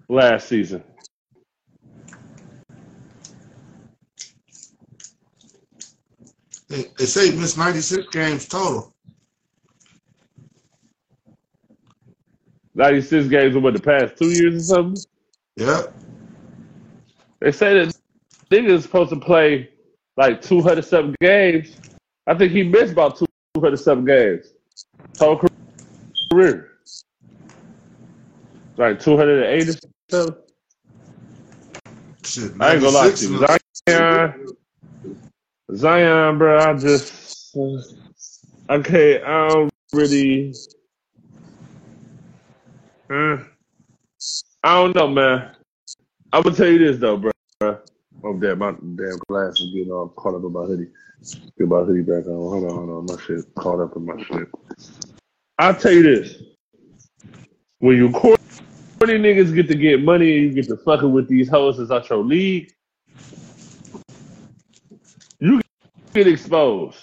last 0.08 0.48
season. 0.48 0.84
They, 6.70 6.86
they 6.98 7.06
say 7.06 7.32
he 7.32 7.38
missed 7.38 7.58
96 7.58 8.08
games 8.14 8.48
total. 8.48 8.94
96 12.76 13.28
games 13.28 13.56
over 13.58 13.72
the 13.72 13.82
past 13.82 14.18
two 14.18 14.30
years 14.30 14.56
or 14.72 14.76
something. 14.76 15.04
Yep. 15.58 15.94
They 17.42 17.52
say 17.52 17.74
that 17.74 17.96
niggas 18.50 18.84
supposed 18.84 19.10
to 19.10 19.18
play 19.18 19.70
like 20.16 20.42
207 20.42 21.16
games. 21.20 21.76
I 22.28 22.36
think 22.36 22.54
he 22.54 22.64
missed 22.64 22.94
about 22.94 23.18
207 23.56 24.06
games. 24.06 24.54
Total 25.14 25.51
career. 26.32 26.68
Like 28.78 29.00
208 29.00 29.70
or 29.70 29.74
something. 30.12 30.44
Shit, 32.24 32.52
I 32.60 32.74
ain't 32.74 32.82
gonna 32.82 32.98
lie 32.98 33.10
to 33.10 33.28
you. 33.28 33.48
Zion, 33.88 34.56
Zion, 35.76 36.38
bro, 36.38 36.60
I 36.60 36.74
just, 36.78 37.56
I 38.70 38.80
can't, 38.80 39.24
I 39.24 39.48
don't 39.50 39.72
really, 39.94 40.54
uh, 43.12 43.38
I 44.64 44.76
don't 44.76 44.96
know, 44.96 45.08
man. 45.08 45.56
I'm 46.34 46.44
gonna 46.44 46.56
tell 46.56 46.68
you 46.68 46.80
this 46.80 47.00
though, 47.00 47.18
bro. 47.18 47.32
Oh 47.62 48.38
damn, 48.40 48.60
my 48.60 48.72
damn 48.72 49.18
glasses 49.28 49.74
getting 49.74 49.92
all 49.92 50.10
caught 50.10 50.36
up 50.36 50.44
in 50.44 50.54
my 50.54 50.64
hoodie. 50.64 50.88
Get 51.58 51.68
my 51.68 51.82
hoodie 51.82 52.04
back 52.04 52.26
on. 52.28 52.34
Hold 52.34 52.64
on, 52.66 52.72
hold 52.72 52.90
on. 52.90 53.06
My 53.08 53.22
shit 53.24 53.46
caught 53.56 53.82
up 53.82 53.96
in 53.96 54.06
my 54.06 54.22
shit. 54.24 54.48
I'll 55.62 55.76
tell 55.76 55.92
you 55.92 56.02
this. 56.02 56.42
When 57.78 57.96
you 57.96 58.10
corny 58.10 58.40
niggas 59.00 59.54
get 59.54 59.68
to 59.68 59.76
get 59.76 60.02
money 60.02 60.40
and 60.40 60.48
you 60.48 60.54
get 60.54 60.68
to 60.70 60.78
fucking 60.78 61.12
with 61.12 61.28
these 61.28 61.50
hoes 61.50 61.78
that's 61.78 61.92
out 61.92 62.10
your 62.10 62.24
league, 62.24 62.74
you 65.38 65.62
get 66.16 66.26
exposed. 66.26 66.98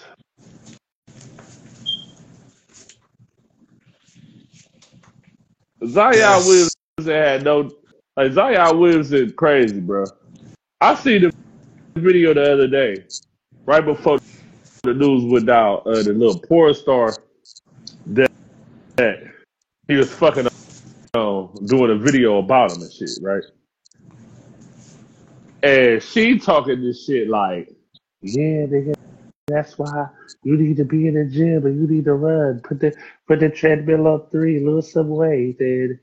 Zion 5.87 6.15
Yes. 6.15 6.47
Williamson 6.49 6.73
had 7.07 7.45
no 7.45 7.71
like 8.17 8.33
Zion 8.33 8.81
Williamson 8.81 9.33
crazy, 9.35 9.79
bro. 9.79 10.05
I 10.81 10.97
see 10.97 11.19
the 11.19 11.33
video 11.95 12.35
the 12.35 12.55
other 12.55 12.67
day, 12.67 13.05
right 13.67 13.85
before 13.85 14.19
the 14.83 14.95
news 14.95 15.31
went 15.31 15.49
out, 15.49 15.87
uh, 15.87 16.03
the 16.03 16.13
little 16.13 16.41
porn 16.41 16.75
star 16.75 17.15
that, 18.07 18.33
that 18.99 19.23
he 19.87 19.95
was 19.95 20.13
fucking 20.13 20.49
on 21.15 21.55
doing 21.67 21.91
a 21.91 21.97
video 21.97 22.39
about 22.39 22.73
him 22.73 22.83
and 22.83 22.93
shit, 22.93 23.11
right? 23.23 23.43
And 25.63 26.03
she 26.03 26.39
talking 26.39 26.83
this 26.83 27.07
shit 27.07 27.29
like, 27.29 27.71
yeah, 28.21 28.67
nigga, 28.67 28.95
that's 29.47 29.79
why 29.79 30.09
you 30.43 30.57
need 30.57 30.77
to 30.77 30.85
be 30.85 31.07
in 31.07 31.15
the 31.15 31.25
gym 31.25 31.65
and 31.65 31.81
you 31.81 31.97
need 31.97 32.05
to 32.05 32.15
run. 32.15 32.61
Put 32.61 32.81
the 32.81 32.95
put 33.27 33.41
the 33.41 33.49
treadmill 33.49 34.09
up 34.09 34.31
three, 34.31 34.61
lose 34.61 34.93
some 34.93 35.09
weight, 35.09 35.61
and 35.61 35.99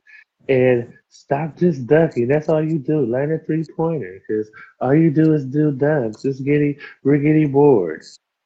and 0.48 0.94
stop 1.10 1.58
just 1.58 1.88
dunking. 1.88 2.28
That's 2.28 2.50
all 2.50 2.64
you 2.64 2.80
do. 2.80 3.06
Learn 3.06 3.34
a 3.34 3.40
three 3.40 3.66
pointer, 3.76 4.22
because 4.28 4.50
all 4.80 4.96
you 4.96 5.12
do 5.12 5.34
is 5.34 5.46
do 5.46 5.72
dunks. 5.72 6.22
Just 6.22 6.44
getting 6.44 6.78
we're 7.04 7.18
getting 7.18 7.52
bored. 7.52 8.04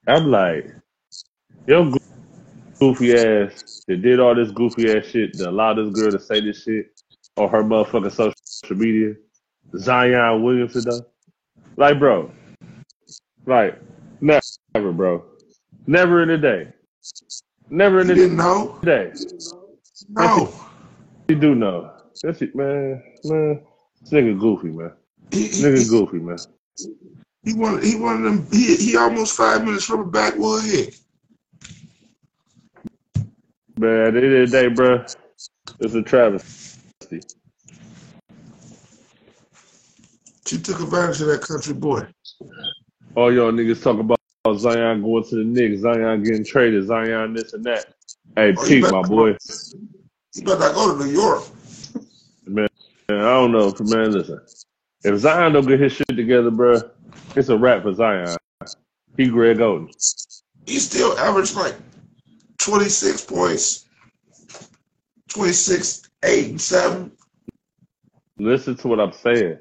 I'm 0.08 0.32
like, 0.32 0.74
yo, 1.68 1.94
goofy 2.80 3.14
ass 3.14 3.84
that 3.88 4.02
did 4.02 4.20
all 4.20 4.36
this 4.36 4.52
goofy 4.52 4.92
ass 4.96 5.06
shit 5.06 5.38
that 5.38 5.50
allowed 5.50 5.76
this 5.76 5.90
girl 5.94 6.12
to 6.12 6.20
say 6.20 6.40
this 6.42 6.64
shit 6.64 6.92
on 7.38 7.50
her 7.50 7.64
motherfucking 7.64 8.12
social 8.12 8.78
media. 8.78 9.14
Zion 9.78 10.42
Williamson 10.44 10.84
though, 10.90 11.06
like, 11.76 12.00
bro, 12.00 12.32
like, 13.46 13.80
never, 14.22 14.42
bro, 14.74 15.24
never 15.86 16.24
in 16.24 16.32
a 16.32 16.38
day, 16.38 16.70
never 17.70 18.00
in 18.02 18.08
You 18.08 18.14
a 18.14 18.16
didn't 18.16 18.38
know? 18.38 18.80
day. 18.84 19.12
No. 20.10 20.52
You 21.28 21.36
do 21.36 21.54
know. 21.54 21.92
That's 22.24 22.42
it, 22.42 22.56
man. 22.56 23.04
Man, 23.24 23.62
this 24.02 24.12
nigga 24.12 24.40
goofy, 24.40 24.70
man. 24.70 24.92
He, 25.32 25.44
he, 25.48 25.64
Nigga 25.64 25.88
goofy, 25.90 26.18
man. 26.18 26.38
he, 27.44 27.54
one, 27.54 27.82
he 27.84 27.96
one 27.96 28.16
of 28.16 28.24
them, 28.24 28.48
he, 28.52 28.76
he 28.76 28.98
almost 28.98 29.38
five 29.38 29.64
minutes 29.64 29.86
from 29.86 30.00
a 30.00 30.06
backwood 30.06 30.64
hit. 30.64 31.00
Man, 33.80 34.08
at 34.08 34.14
the 34.14 34.22
end 34.22 34.34
of 34.36 34.52
the 34.52 34.58
day, 34.62 34.68
bro, 34.68 35.06
it's 35.80 35.94
a 35.94 36.02
travesty. 36.02 37.22
She 40.46 40.60
took 40.60 40.82
advantage 40.82 41.22
of 41.22 41.28
that 41.28 41.40
country 41.40 41.74
boy. 41.74 42.06
All 43.16 43.34
y'all 43.34 43.54
niggas 43.54 43.82
talk 43.82 43.98
about 43.98 44.20
Zion 44.58 45.02
going 45.02 45.24
to 45.30 45.36
the 45.38 45.46
Knicks, 45.46 45.80
Zion 45.82 46.24
getting 46.24 46.44
traded, 46.44 46.88
Zion 46.88 47.34
this 47.36 47.54
and 47.54 47.64
that. 47.64 47.94
Hey, 48.36 48.54
Oh, 48.58 48.68
Pete, 48.68 48.82
my 48.92 49.02
boy. 49.02 49.38
you 50.34 50.44
better 50.44 50.60
not 50.60 50.76
go 50.76 50.98
to 50.98 51.06
New 51.06 51.12
York. 51.14 51.44
Man, 52.48 52.68
I 53.10 53.14
don't 53.14 53.54
know. 53.54 53.74
Man, 53.80 54.12
listen. 54.12 54.42
If 55.06 55.20
Zion 55.20 55.54
don't 55.54 55.66
get 55.66 55.80
his 55.80 55.94
shit 55.94 56.08
together, 56.10 56.52
bro, 56.52 56.82
it's 57.38 57.48
a 57.48 57.58
wrap 57.58 57.84
for 57.84 57.94
Zion. 57.94 58.36
He 59.16 59.30
Greg 59.30 59.60
Oden. 59.60 59.88
He 60.66 60.80
still 60.80 61.18
averaged 61.18 61.56
like 61.56 61.76
26 62.60 63.26
points, 63.26 63.86
26, 65.30 66.04
8, 66.24 66.50
and 66.52 66.62
7. 66.62 67.12
Listen 68.38 68.76
to 68.78 68.88
what 68.88 69.00
I'm 69.00 69.14
saying. 69.14 69.60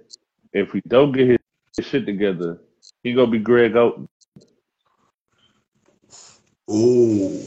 If 0.53 0.73
he 0.73 0.83
don't 0.89 1.13
get 1.13 1.29
his, 1.29 1.39
his 1.77 1.87
shit 1.87 2.07
together, 2.07 2.61
he 3.03 3.13
gonna 3.15 3.31
be 3.31 3.39
Greg 3.39 3.73
Oden. 3.75 4.07
Ooh. 6.71 7.41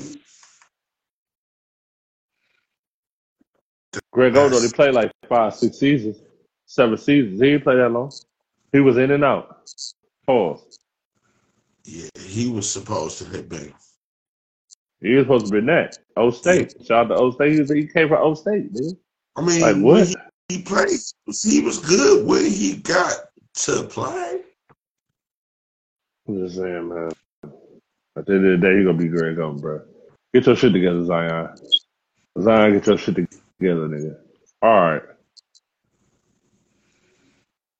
Greg 4.12 4.34
Oden 4.34 4.54
only 4.54 4.70
played 4.70 4.94
like 4.94 5.12
five, 5.30 5.56
six 5.56 5.78
seasons, 5.80 6.22
seven 6.66 6.98
seasons. 6.98 7.42
He 7.42 7.52
didn't 7.52 7.64
play 7.64 7.78
that 7.78 7.90
long. 7.92 8.12
He 8.74 8.80
was 8.80 8.98
in 8.98 9.12
and 9.12 9.24
out. 9.24 9.70
Pause. 10.28 10.80
yeah, 11.86 12.10
he 12.20 12.50
was 12.50 12.70
supposed 12.70 13.20
to 13.20 13.26
have 13.26 13.50
been. 13.50 13.74
He 15.02 15.16
was 15.16 15.26
supposed 15.26 15.48
to 15.48 15.52
be 15.52 15.66
that. 15.68 15.98
O. 16.16 16.30
State. 16.30 16.76
Shout 16.86 17.12
out 17.12 17.16
to 17.16 17.22
O 17.22 17.32
State. 17.32 17.54
He, 17.54 17.60
was, 17.60 17.72
he 17.72 17.88
came 17.88 18.08
from 18.08 18.22
O 18.22 18.34
State, 18.36 18.72
dude. 18.74 18.98
I 19.36 19.42
mean, 19.42 19.62
when 19.62 19.82
what? 19.82 20.08
he, 20.08 20.16
he 20.50 20.62
played, 20.62 21.00
he 21.44 21.62
was 21.62 21.80
good 21.80 22.26
when 22.28 22.46
he 22.46 22.78
got 22.78 23.14
to 23.56 23.84
play. 23.84 24.42
I'm 26.28 26.46
just 26.46 26.58
saying, 26.58 26.90
man. 26.90 27.12
At 28.18 28.26
the 28.26 28.34
end 28.34 28.46
of 28.46 28.60
the 28.62 28.68
day, 28.68 28.78
he 28.78 28.84
gonna 28.84 28.98
be 28.98 29.08
Greg 29.08 29.38
Oden, 29.38 29.62
bro. 29.62 29.82
Get 30.34 30.46
your 30.46 30.56
shit 30.56 30.74
together, 30.74 31.04
Zion. 31.06 31.50
Zion, 32.40 32.74
get 32.74 32.88
your 32.88 32.98
shit 32.98 33.16
together, 33.16 33.88
nigga. 33.88 34.18
All 34.62 34.70
right. 34.70 35.02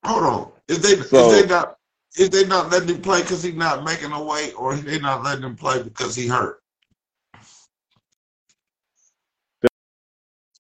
Hold 0.06 0.24
on. 0.24 0.52
If 0.68 0.82
they 0.82 0.94
if 0.94 1.10
they 1.10 1.46
not 1.48 1.78
if 2.16 2.32
they 2.32 2.46
not 2.46 2.72
letting 2.72 2.96
him 2.96 3.02
play 3.02 3.22
because 3.22 3.44
he's 3.44 3.56
not 3.56 3.84
making 3.84 4.12
a 4.12 4.24
weight, 4.24 4.54
or 4.58 4.74
if 4.74 4.82
they 4.84 5.00
not 5.00 5.24
letting 5.24 5.44
him 5.44 5.56
play 5.56 5.84
because 5.84 6.16
he 6.16 6.28
hurt. 6.28 6.61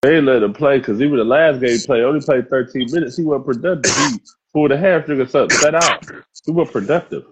They 0.01 0.19
let 0.19 0.41
him 0.41 0.53
play 0.53 0.79
because 0.79 0.99
even 1.01 1.17
the 1.17 1.23
last 1.23 1.59
game 1.61 1.77
he 1.77 1.85
played, 1.85 2.03
only 2.03 2.21
played 2.21 2.49
13 2.49 2.91
minutes. 2.91 3.17
He 3.17 3.23
wasn't 3.23 3.45
productive. 3.45 3.95
He 3.95 4.19
pulled 4.51 4.71
a 4.71 4.77
hamstring 4.77 5.21
or 5.21 5.27
something, 5.27 5.55
set 5.59 5.75
out. 5.75 6.03
He 6.45 6.51
wasn't 6.51 6.73
productive. 6.73 7.25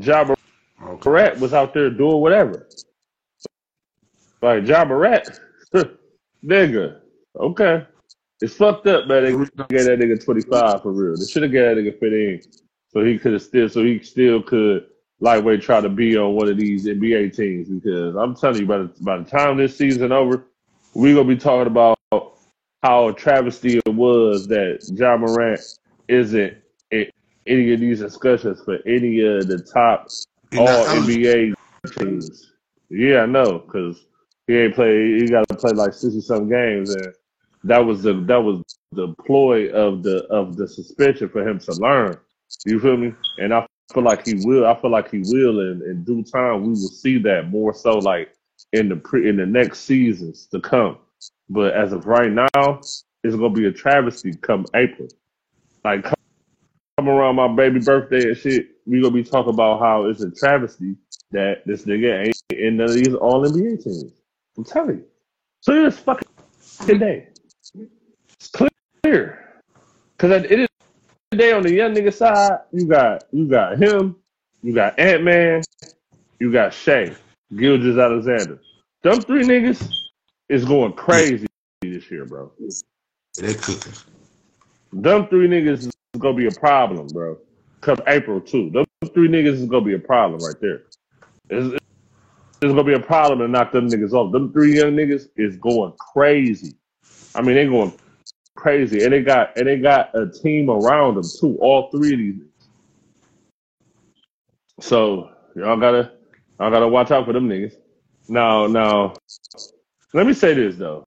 John 0.00 0.34
Okay. 0.82 1.10
Morant 1.10 1.40
was 1.40 1.54
out 1.54 1.72
there 1.74 1.90
doing 1.90 2.20
whatever. 2.20 2.68
Like 4.42 4.66
Ja 4.66 4.84
Morant, 4.84 5.28
nigga. 6.44 7.00
Okay, 7.36 7.86
it's 8.40 8.54
fucked 8.54 8.86
up, 8.86 9.06
man. 9.08 9.24
They 9.24 9.32
gave 9.32 9.86
that 9.86 9.98
nigga 9.98 10.22
25 10.22 10.82
for 10.82 10.92
real. 10.92 11.16
They 11.16 11.26
should 11.26 11.42
have 11.42 11.52
gave 11.52 11.76
that 11.76 11.82
nigga 11.82 11.98
15, 11.98 12.52
so 12.88 13.04
he 13.04 13.18
could 13.18 13.32
have 13.32 13.42
still, 13.42 13.68
so 13.68 13.84
he 13.84 14.00
still 14.00 14.42
could 14.42 14.86
lightweight 15.20 15.62
try 15.62 15.80
to 15.80 15.88
be 15.88 16.16
on 16.16 16.34
one 16.34 16.48
of 16.48 16.58
these 16.58 16.86
NBA 16.86 17.34
teams. 17.34 17.68
Because 17.68 18.14
I'm 18.16 18.34
telling 18.36 18.60
you, 18.60 18.66
by 18.66 18.78
the, 18.78 18.92
by 19.00 19.18
the 19.18 19.24
time 19.24 19.56
this 19.56 19.76
season 19.76 20.12
over, 20.12 20.46
we 20.96 21.12
gonna 21.12 21.28
be 21.28 21.36
talking 21.36 21.66
about 21.66 21.98
how 22.82 23.08
a 23.08 23.12
travesty 23.12 23.78
it 23.84 23.94
was 23.94 24.46
that 24.48 24.78
Ja 24.94 25.16
Morant 25.16 25.60
isn't 26.08 26.56
in 26.90 27.10
any 27.46 27.72
of 27.74 27.80
these 27.80 28.00
discussions 28.00 28.62
for 28.64 28.78
any 28.86 29.20
of 29.20 29.46
the 29.46 29.58
top 29.74 30.08
all 30.56 30.68
eligible. 30.68 31.12
NBA 31.12 31.54
teams. 31.98 32.52
Yeah, 32.88 33.20
I 33.20 33.26
know, 33.26 33.58
because 33.58 34.06
he 34.46 34.56
ain't 34.56 34.74
play. 34.74 35.18
He 35.18 35.28
got 35.28 35.46
to 35.48 35.56
play 35.56 35.72
like 35.72 35.92
sixty 35.92 36.22
some 36.22 36.48
games, 36.48 36.88
and 36.94 37.12
that 37.64 37.84
was 37.84 38.02
the 38.02 38.14
that 38.26 38.42
was 38.42 38.62
the 38.92 39.14
ploy 39.26 39.68
of 39.72 40.02
the 40.02 40.24
of 40.30 40.56
the 40.56 40.66
suspension 40.66 41.28
for 41.28 41.46
him 41.46 41.58
to 41.58 41.72
learn. 41.74 42.16
You 42.64 42.80
feel 42.80 42.96
me? 42.96 43.12
And 43.38 43.52
I 43.52 43.66
feel 43.92 44.02
like 44.02 44.24
he 44.24 44.34
will. 44.46 44.66
I 44.66 44.80
feel 44.80 44.90
like 44.90 45.10
he 45.10 45.22
will, 45.26 45.60
and 45.60 45.82
in 45.82 46.04
due 46.04 46.22
time, 46.22 46.62
we 46.62 46.68
will 46.68 46.76
see 46.76 47.18
that 47.18 47.50
more 47.50 47.74
so, 47.74 47.98
like 47.98 48.35
in 48.72 48.88
the 48.88 48.96
pre 48.96 49.28
in 49.28 49.36
the 49.36 49.46
next 49.46 49.80
seasons 49.80 50.46
to 50.46 50.60
come. 50.60 50.98
But 51.48 51.74
as 51.74 51.92
of 51.92 52.06
right 52.06 52.30
now, 52.30 52.80
it's 53.22 53.36
gonna 53.36 53.50
be 53.50 53.66
a 53.66 53.72
travesty 53.72 54.34
come 54.34 54.66
April. 54.74 55.08
Like 55.84 56.04
come 56.04 56.14
come 56.98 57.08
around 57.08 57.36
my 57.36 57.48
baby 57.48 57.80
birthday 57.80 58.28
and 58.28 58.36
shit, 58.36 58.68
we 58.86 59.02
gonna 59.02 59.14
be 59.14 59.22
talking 59.22 59.52
about 59.52 59.80
how 59.80 60.06
it's 60.06 60.22
a 60.22 60.30
travesty 60.30 60.96
that 61.30 61.62
this 61.66 61.84
nigga 61.84 62.26
ain't 62.26 62.36
in 62.50 62.76
none 62.76 62.88
of 62.88 62.94
these 62.94 63.14
All 63.14 63.46
NBA 63.46 63.84
teams. 63.84 64.12
I'm 64.56 64.64
telling 64.64 64.98
you. 64.98 65.04
So 65.60 65.86
it's 65.86 65.98
fucking 65.98 66.28
day. 66.98 67.28
It's 67.74 68.50
clear. 69.02 69.62
Cause 70.18 70.30
end 70.30 70.62
of 70.62 70.68
the 71.30 71.36
day, 71.36 71.52
on 71.52 71.62
the 71.62 71.72
young 71.72 71.94
nigga 71.94 72.14
side, 72.14 72.60
you 72.72 72.86
got 72.86 73.24
you 73.32 73.46
got 73.46 73.76
him, 73.76 74.16
you 74.62 74.74
got 74.74 74.98
Ant 74.98 75.24
Man, 75.24 75.62
you 76.40 76.50
got 76.50 76.72
Shai, 76.72 77.14
Gilgeous-Alexander. 77.54 78.58
Them 79.02 79.20
three 79.20 79.44
niggas 79.44 79.88
is 80.48 80.64
going 80.64 80.92
crazy 80.94 81.46
this 81.80 82.10
year, 82.10 82.24
bro. 82.24 82.52
They 83.36 83.54
cooking. 83.54 83.92
Them 84.92 85.28
three 85.28 85.48
niggas 85.48 85.86
is 85.86 85.92
gonna 86.18 86.34
be 86.36 86.46
a 86.46 86.52
problem, 86.52 87.06
bro. 87.08 87.38
Come 87.82 87.98
April 88.06 88.40
too. 88.40 88.70
Them 88.70 88.84
three 89.12 89.28
niggas 89.28 89.54
is 89.54 89.66
gonna 89.66 89.84
be 89.84 89.94
a 89.94 89.98
problem 89.98 90.42
right 90.42 90.56
there. 90.60 90.82
It's, 91.50 91.74
it's 92.62 92.72
gonna 92.72 92.84
be 92.84 92.94
a 92.94 93.00
problem 93.00 93.38
to 93.40 93.48
knock 93.48 93.72
them 93.72 93.90
niggas 93.90 94.12
off. 94.12 94.32
Them 94.32 94.52
three 94.52 94.76
young 94.76 94.92
niggas 94.92 95.28
is 95.36 95.56
going 95.56 95.92
crazy. 95.98 96.74
I 97.34 97.42
mean, 97.42 97.56
they 97.56 97.66
going 97.66 97.92
crazy, 98.56 99.04
and 99.04 99.12
they 99.12 99.22
got 99.22 99.56
and 99.56 99.66
they 99.68 99.76
got 99.76 100.14
a 100.14 100.30
team 100.30 100.70
around 100.70 101.16
them 101.16 101.30
too. 101.38 101.56
All 101.60 101.90
three 101.90 102.12
of 102.14 102.18
these. 102.18 102.42
So 104.80 105.30
y'all 105.54 105.78
gotta 105.78 106.15
y'all 106.58 106.70
gotta 106.70 106.88
watch 106.88 107.10
out 107.10 107.26
for 107.26 107.32
them 107.32 107.48
niggas. 107.48 107.76
Now, 108.28 108.66
now, 108.66 109.14
let 110.12 110.26
me 110.26 110.32
say 110.32 110.54
this 110.54 110.76
though. 110.76 111.04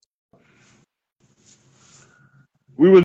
We 2.77 2.89
were 2.89 3.03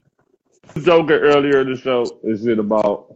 joking 0.80 1.16
earlier 1.16 1.60
in 1.62 1.72
the 1.72 1.76
show. 1.76 2.06
Is 2.22 2.46
it 2.46 2.58
about 2.58 3.14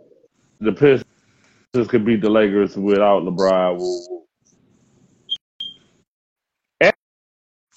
the 0.61 0.72
Pistons 0.72 1.89
could 1.89 2.05
beat 2.05 2.20
the 2.20 2.31
Lakers 2.31 2.76
without 2.76 3.22
LeBron? 3.22 3.81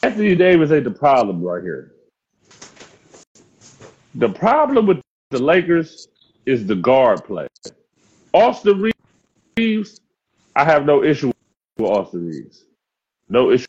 Anthony 0.04 0.36
Davis 0.36 0.72
ain't 0.72 0.84
the 0.84 0.91
problem 0.91 1.43
right 1.43 1.62
here. 1.62 1.93
The 4.16 4.30
problem 4.30 4.88
with 4.88 4.99
the 5.30 5.41
Lakers 5.41 6.08
is 6.45 6.66
the 6.66 6.76
guard 6.76 7.24
play. 7.24 7.47
Austin 8.34 8.91
Reaves, 9.58 10.02
I 10.56 10.66
have 10.66 10.86
no 10.86 11.04
issue 11.04 11.31
with 11.82 11.92
Austin 11.92 12.28
Reaves. 12.28 12.66
No 13.30 13.52
issue 13.52 13.68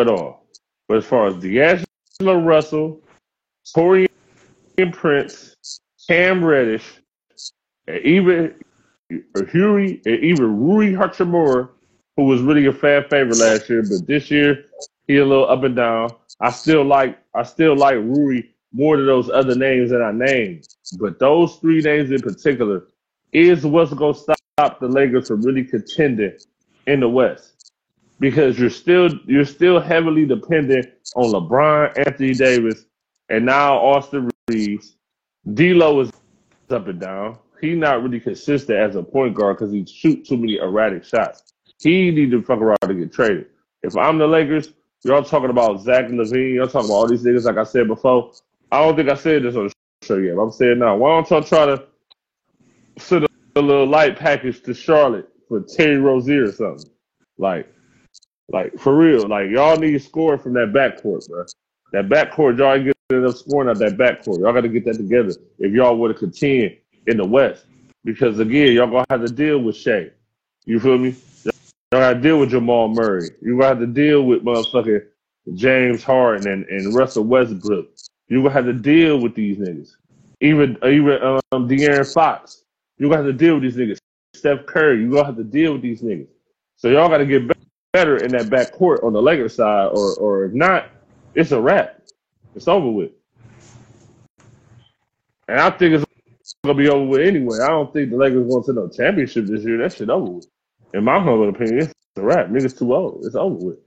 at 0.00 0.08
all. 0.08 0.46
But 0.88 0.98
as 0.98 1.04
far 1.04 1.26
as 1.26 1.36
D'Angelo 1.36 2.40
Russell, 2.40 3.00
Taurean 3.74 4.08
Prince, 4.92 5.56
Cam 6.08 6.44
Reddish, 6.44 7.00
and 7.86 7.98
even 8.04 8.54
uh, 9.12 9.44
Huey, 9.46 10.02
and 10.04 10.22
even 10.22 10.58
Rui 10.58 10.92
Hachimura, 10.92 11.68
who 12.16 12.24
was 12.24 12.42
really 12.42 12.66
a 12.66 12.72
fan 12.72 13.04
favorite 13.08 13.38
last 13.38 13.68
year, 13.68 13.82
but 13.82 14.06
this 14.06 14.30
year 14.30 14.64
he 15.06 15.18
a 15.18 15.24
little 15.24 15.48
up 15.48 15.62
and 15.64 15.76
down. 15.76 16.10
I 16.40 16.50
still 16.50 16.84
like 16.84 17.18
I 17.34 17.42
still 17.42 17.76
like 17.76 17.96
Rui 17.96 18.42
more 18.72 18.96
than 18.96 19.06
those 19.06 19.30
other 19.30 19.54
names 19.54 19.90
that 19.90 20.02
I 20.02 20.12
named. 20.12 20.66
But 20.98 21.18
those 21.18 21.56
three 21.56 21.80
names 21.80 22.10
in 22.10 22.20
particular 22.20 22.86
is 23.32 23.64
what's 23.64 23.94
gonna 23.94 24.14
stop 24.14 24.80
the 24.80 24.88
Lakers 24.88 25.28
from 25.28 25.42
really 25.42 25.64
contending 25.64 26.36
in 26.86 27.00
the 27.00 27.08
West. 27.08 27.72
Because 28.20 28.58
you're 28.58 28.70
still 28.70 29.10
you're 29.26 29.44
still 29.44 29.80
heavily 29.80 30.24
dependent 30.24 30.86
on 31.16 31.32
LeBron, 31.32 32.06
Anthony 32.06 32.32
Davis, 32.32 32.86
and 33.28 33.44
now 33.44 33.76
Austin 33.76 34.30
Reaves. 34.48 34.96
D'Lo 35.52 36.00
is 36.00 36.10
up 36.70 36.88
and 36.88 37.00
down. 37.00 37.38
He's 37.60 37.76
not 37.76 38.02
really 38.02 38.20
consistent 38.20 38.78
as 38.78 38.96
a 38.96 39.02
point 39.02 39.34
guard 39.34 39.58
because 39.58 39.72
he 39.72 39.84
shoot 39.84 40.24
too 40.26 40.36
many 40.36 40.56
erratic 40.56 41.04
shots. 41.04 41.52
He 41.80 42.10
need 42.10 42.30
to 42.30 42.42
fuck 42.42 42.60
around 42.60 42.78
to 42.82 42.94
get 42.94 43.12
traded. 43.12 43.46
If 43.82 43.96
I'm 43.96 44.18
the 44.18 44.26
Lakers, 44.26 44.70
y'all 45.04 45.22
talking 45.22 45.50
about 45.50 45.80
Zach 45.82 46.06
LaVine, 46.06 46.54
y'all 46.54 46.66
talking 46.66 46.88
about 46.88 46.94
all 46.94 47.08
these 47.08 47.24
niggas 47.24 47.44
like 47.44 47.58
I 47.58 47.64
said 47.64 47.88
before. 47.88 48.32
I 48.72 48.80
don't 48.80 48.96
think 48.96 49.10
I 49.10 49.14
said 49.14 49.42
this 49.42 49.56
on 49.56 49.66
the 49.66 49.72
show 50.06 50.16
yet. 50.16 50.38
I'm 50.38 50.50
saying 50.50 50.78
now. 50.78 50.96
Why 50.96 51.10
don't 51.10 51.30
y'all 51.30 51.42
try 51.42 51.66
to 51.66 51.84
send 52.98 53.24
a, 53.24 53.28
a 53.56 53.60
little 53.60 53.86
light 53.86 54.18
package 54.18 54.62
to 54.62 54.74
Charlotte 54.74 55.28
for 55.54 55.76
Terry 55.76 55.98
Rozier 55.98 56.44
or 56.44 56.52
something? 56.52 56.90
Like, 57.38 57.72
like 58.48 58.78
for 58.78 58.96
real. 58.96 59.28
Like 59.28 59.50
y'all 59.50 59.76
need 59.76 60.02
scoring 60.02 60.40
from 60.40 60.54
that 60.54 60.72
backcourt, 60.72 61.28
bro. 61.28 61.44
That 61.92 62.08
backcourt, 62.08 62.58
y'all 62.58 62.74
ain't 62.74 62.84
getting 62.84 63.22
enough 63.24 63.36
scoring 63.36 63.68
out 63.68 63.78
that 63.78 63.96
backcourt. 63.96 64.40
Y'all 64.40 64.52
got 64.52 64.62
to 64.62 64.68
get 64.68 64.84
that 64.86 64.96
together 64.96 65.32
if 65.58 65.72
y'all 65.72 65.96
want 65.96 66.12
to 66.12 66.18
contend 66.18 66.76
in 67.06 67.16
the 67.16 67.24
West. 67.24 67.66
Because 68.04 68.38
again, 68.38 68.72
y'all 68.72 68.88
gonna 68.88 69.06
have 69.10 69.24
to 69.24 69.32
deal 69.32 69.58
with 69.58 69.76
Shai. 69.76 70.10
You 70.66 70.80
feel 70.80 70.98
me? 70.98 71.14
Y'all 71.44 72.00
got 72.00 72.14
to 72.14 72.20
deal 72.20 72.40
with 72.40 72.50
Jamal 72.50 72.88
Murray. 72.88 73.28
You 73.40 73.52
gonna 73.52 73.68
have 73.68 73.78
to 73.78 73.86
deal 73.86 74.24
with 74.24 74.42
motherfucking 74.42 75.02
James 75.54 76.02
Harden 76.02 76.48
and, 76.48 76.64
and 76.66 76.94
Russell 76.94 77.24
Westbrook. 77.24 77.86
You 78.28 78.38
gonna 78.38 78.50
have 78.50 78.64
to 78.64 78.72
deal 78.72 79.20
with 79.20 79.34
these 79.34 79.58
niggas. 79.58 79.92
Even 80.40 80.76
even 80.84 81.22
um 81.22 81.68
De'Aaron 81.68 82.12
Fox. 82.12 82.64
You 82.98 83.08
gonna 83.08 83.22
have 83.22 83.26
to 83.26 83.32
deal 83.32 83.54
with 83.54 83.62
these 83.62 83.76
niggas. 83.76 83.98
Steph 84.44 84.66
Curry. 84.66 85.00
You're 85.00 85.10
gonna 85.10 85.24
have 85.24 85.36
to 85.38 85.44
deal 85.44 85.72
with 85.72 85.80
these 85.80 86.02
niggas. 86.02 86.28
So 86.76 86.88
y'all 86.88 87.08
got 87.08 87.16
to 87.16 87.24
get 87.24 87.50
better 87.94 88.18
in 88.18 88.32
that 88.32 88.50
back 88.50 88.72
court 88.72 89.02
on 89.02 89.14
the 89.14 89.22
Lakers 89.22 89.54
side, 89.54 89.86
or 89.86 90.14
or 90.16 90.44
if 90.44 90.52
not, 90.52 90.90
it's 91.34 91.50
a 91.52 91.58
wrap. 91.58 92.02
It's 92.54 92.68
over 92.68 92.90
with. 92.90 93.12
And 95.48 95.58
I 95.58 95.70
think 95.70 95.94
it's 95.94 96.54
gonna 96.62 96.76
be 96.76 96.90
over 96.90 97.06
with 97.06 97.22
anyway. 97.22 97.56
I 97.62 97.68
don't 97.68 97.90
think 97.90 98.10
the 98.10 98.18
Lakers 98.18 98.46
going 98.46 98.64
to 98.64 98.72
no 98.74 98.88
championship 98.90 99.46
this 99.46 99.64
year. 99.64 99.78
That 99.78 99.94
shit 99.94 100.10
over 100.10 100.32
with. 100.32 100.46
In 100.92 101.04
my 101.04 101.18
humble 101.18 101.48
opinion, 101.48 101.78
it's 101.78 101.94
a 102.16 102.22
wrap. 102.22 102.48
Niggas 102.48 102.78
too 102.78 102.94
old. 102.94 103.24
It's 103.24 103.36
over 103.36 103.54
with. 103.54 103.78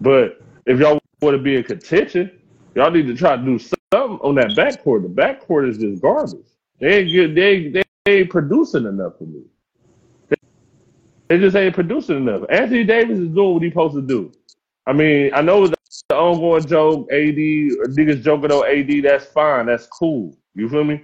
But 0.00 0.40
if 0.66 0.78
y'all 0.78 1.00
want 1.22 1.36
to 1.36 1.42
be 1.42 1.56
in 1.56 1.64
contention, 1.64 2.30
y'all 2.76 2.92
need 2.92 3.08
to 3.08 3.16
try 3.16 3.34
to 3.34 3.42
do 3.42 3.58
something 3.58 4.18
on 4.22 4.36
that 4.36 4.50
backcourt. 4.50 5.02
The 5.02 5.08
backcourt 5.08 5.68
is 5.68 5.76
just 5.76 6.00
garbage. 6.00 6.46
They 6.78 7.00
ain't 7.00 7.10
get, 7.10 7.34
they, 7.34 7.82
they 8.04 8.20
ain't 8.20 8.30
producing 8.30 8.86
enough 8.86 9.18
for 9.18 9.24
me. 9.24 9.42
They, 11.34 11.40
just 11.40 11.56
ain't 11.56 11.74
producing 11.74 12.16
enough. 12.18 12.42
Anthony 12.48 12.84
Davis 12.84 13.18
is 13.18 13.28
doing 13.28 13.54
what 13.54 13.62
he's 13.62 13.72
supposed 13.72 13.94
to 13.96 14.02
do. 14.02 14.30
I 14.86 14.92
mean, 14.92 15.32
I 15.34 15.40
know 15.42 15.66
the 15.66 15.76
ongoing 16.14 16.64
joke, 16.64 17.08
AD, 17.10 17.18
or 17.18 17.86
niggas 17.90 18.22
joking 18.22 18.52
on 18.52 18.64
AD, 18.68 19.02
that's 19.02 19.26
fine. 19.26 19.66
That's 19.66 19.86
cool. 19.86 20.36
You 20.54 20.68
feel 20.68 20.84
me? 20.84 21.02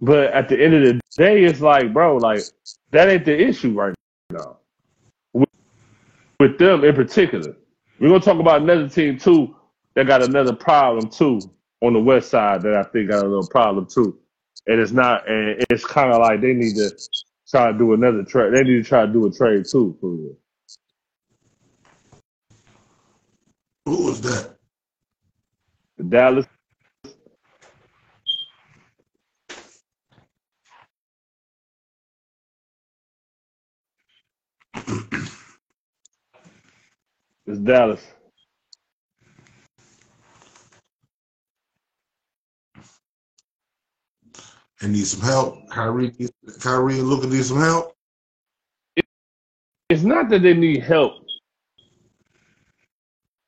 But 0.00 0.32
at 0.32 0.48
the 0.48 0.62
end 0.62 0.74
of 0.74 0.82
the 0.82 1.00
day, 1.16 1.42
it's 1.44 1.60
like, 1.60 1.92
bro, 1.92 2.16
like, 2.16 2.42
that 2.92 3.08
ain't 3.08 3.24
the 3.24 3.36
issue 3.36 3.72
right 3.72 3.94
now. 4.30 4.58
With, 5.32 5.48
with 6.38 6.58
them 6.58 6.84
in 6.84 6.94
particular. 6.94 7.56
We're 7.98 8.08
going 8.08 8.20
to 8.20 8.24
talk 8.24 8.38
about 8.38 8.62
another 8.62 8.88
team, 8.88 9.18
too, 9.18 9.56
that 9.94 10.06
got 10.06 10.22
another 10.22 10.54
problem, 10.54 11.08
too, 11.08 11.40
on 11.82 11.92
the 11.92 12.00
west 12.00 12.30
side 12.30 12.62
that 12.62 12.74
I 12.74 12.84
think 12.84 13.10
got 13.10 13.24
a 13.24 13.28
little 13.28 13.48
problem, 13.48 13.86
too. 13.86 14.16
And 14.68 14.80
it's 14.80 14.92
not, 14.92 15.28
and 15.28 15.64
it's 15.70 15.84
kind 15.84 16.12
of 16.12 16.20
like 16.20 16.40
they 16.40 16.52
need 16.52 16.76
to 16.76 16.90
try 17.52 17.72
to 17.72 17.78
do 17.78 17.94
another 17.94 18.24
trade. 18.24 18.54
They 18.54 18.64
need 18.64 18.84
to 18.84 18.84
try 18.84 19.06
to 19.06 19.12
do 19.12 19.26
a 19.26 19.32
trade, 19.32 19.66
too, 19.70 19.96
for 20.00 20.10
real. 20.10 20.36
Who 23.86 24.06
was 24.06 24.20
that? 24.22 24.56
The 25.98 26.04
Dallas 26.04 26.46
It's 37.46 37.60
Dallas. 37.60 38.02
And 44.82 44.92
need 44.92 45.06
some 45.06 45.20
help. 45.20 45.70
Kyrie, 45.70 46.12
Kyrie 46.60 46.98
and 46.98 47.08
Luka 47.08 47.28
need 47.28 47.44
some 47.44 47.60
help. 47.60 47.96
It's 49.88 50.02
not 50.02 50.28
that 50.30 50.42
they 50.42 50.54
need 50.54 50.82
help. 50.82 51.24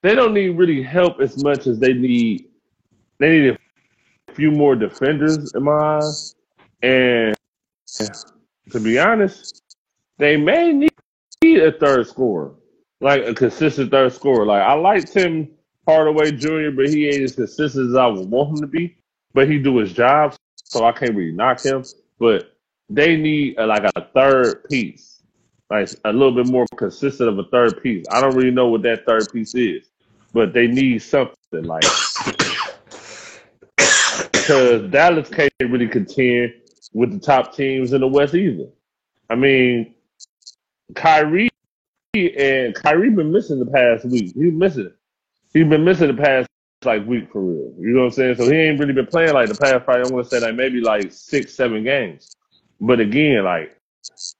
They 0.02 0.14
don't 0.14 0.32
need 0.34 0.50
really 0.50 0.82
help 0.82 1.20
as 1.20 1.42
much 1.42 1.66
as 1.66 1.78
they 1.80 1.92
need. 1.92 2.50
They 3.18 3.30
need 3.30 3.58
a 4.28 4.32
few 4.34 4.50
more 4.50 4.76
defenders 4.76 5.52
in 5.54 5.62
my 5.64 5.72
eyes, 5.72 6.34
and 6.82 7.34
to 8.70 8.80
be 8.80 8.98
honest, 8.98 9.62
they 10.18 10.36
may 10.36 10.72
need 10.72 10.92
a 11.42 11.72
third 11.72 12.06
scorer, 12.06 12.54
like 13.00 13.24
a 13.24 13.34
consistent 13.34 13.90
third 13.90 14.12
scorer. 14.12 14.44
Like 14.44 14.62
I 14.62 14.74
like 14.74 15.10
Tim 15.10 15.48
Hardaway 15.88 16.32
Jr., 16.32 16.70
but 16.76 16.90
he 16.90 17.08
ain't 17.08 17.22
as 17.22 17.34
consistent 17.34 17.90
as 17.90 17.96
I 17.96 18.06
would 18.06 18.28
want 18.28 18.50
him 18.50 18.60
to 18.60 18.66
be. 18.66 18.98
But 19.32 19.48
he 19.48 19.58
do 19.58 19.78
his 19.78 19.92
job, 19.92 20.36
so 20.64 20.84
I 20.84 20.92
can't 20.92 21.14
really 21.14 21.32
knock 21.32 21.62
him. 21.62 21.84
But 22.18 22.52
they 22.90 23.16
need 23.16 23.58
a, 23.58 23.66
like 23.66 23.84
a 23.94 24.06
third 24.14 24.64
piece, 24.68 25.22
like 25.70 25.88
a 26.04 26.12
little 26.12 26.34
bit 26.34 26.48
more 26.48 26.66
consistent 26.76 27.28
of 27.28 27.38
a 27.38 27.44
third 27.44 27.82
piece. 27.82 28.04
I 28.10 28.20
don't 28.20 28.34
really 28.34 28.50
know 28.50 28.68
what 28.68 28.82
that 28.82 29.06
third 29.06 29.32
piece 29.32 29.54
is, 29.54 29.90
but 30.32 30.52
they 30.52 30.66
need 30.66 30.98
something 31.00 31.34
like 31.52 31.84
because 34.32 34.90
Dallas 34.90 35.28
can't 35.30 35.52
really 35.60 35.88
contend 35.88 36.52
with 36.92 37.12
the 37.12 37.18
top 37.18 37.54
teams 37.54 37.92
in 37.92 38.00
the 38.02 38.06
West 38.06 38.34
either. 38.34 38.68
I 39.30 39.36
mean, 39.36 39.94
Kyrie 40.94 41.48
and 42.14 42.74
Kyrie 42.74 43.10
been 43.10 43.32
missing 43.32 43.58
the 43.58 43.66
past 43.66 44.04
week. 44.04 44.34
He's 44.34 44.52
missing. 44.52 44.92
He's 45.52 45.66
been 45.66 45.84
missing 45.84 46.08
the 46.08 46.22
past 46.22 46.48
like 46.84 47.06
week 47.06 47.30
for 47.32 47.40
real. 47.40 47.74
You 47.78 47.94
know 47.94 48.00
what 48.00 48.06
I'm 48.06 48.10
saying? 48.12 48.36
So 48.36 48.50
he 48.50 48.56
ain't 48.56 48.78
really 48.78 48.92
been 48.92 49.06
playing 49.06 49.34
like 49.34 49.48
the 49.48 49.54
past 49.54 49.84
probably 49.84 50.10
I 50.10 50.14
want 50.14 50.28
to 50.28 50.30
say 50.30 50.44
like 50.44 50.54
maybe 50.54 50.80
like 50.80 51.12
six, 51.12 51.54
seven 51.54 51.84
games. 51.84 52.34
But 52.80 53.00
again, 53.00 53.44
like 53.44 53.78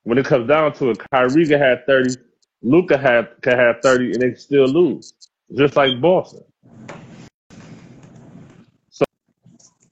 when 0.03 0.19
it 0.19 0.27
comes 0.27 0.49
down 0.49 0.73
to 0.75 0.91
it, 0.91 0.99
Kyrie 1.11 1.47
can 1.47 1.61
have 1.61 1.81
thirty, 1.87 2.15
Luka 2.63 2.99
have 2.99 3.29
can 3.43 3.59
have 3.59 3.77
thirty, 3.83 4.13
and 4.13 4.21
they 4.21 4.35
still 4.35 4.67
lose, 4.67 5.13
just 5.57 5.77
like 5.77 6.01
Boston. 6.01 6.45
So 8.91 9.05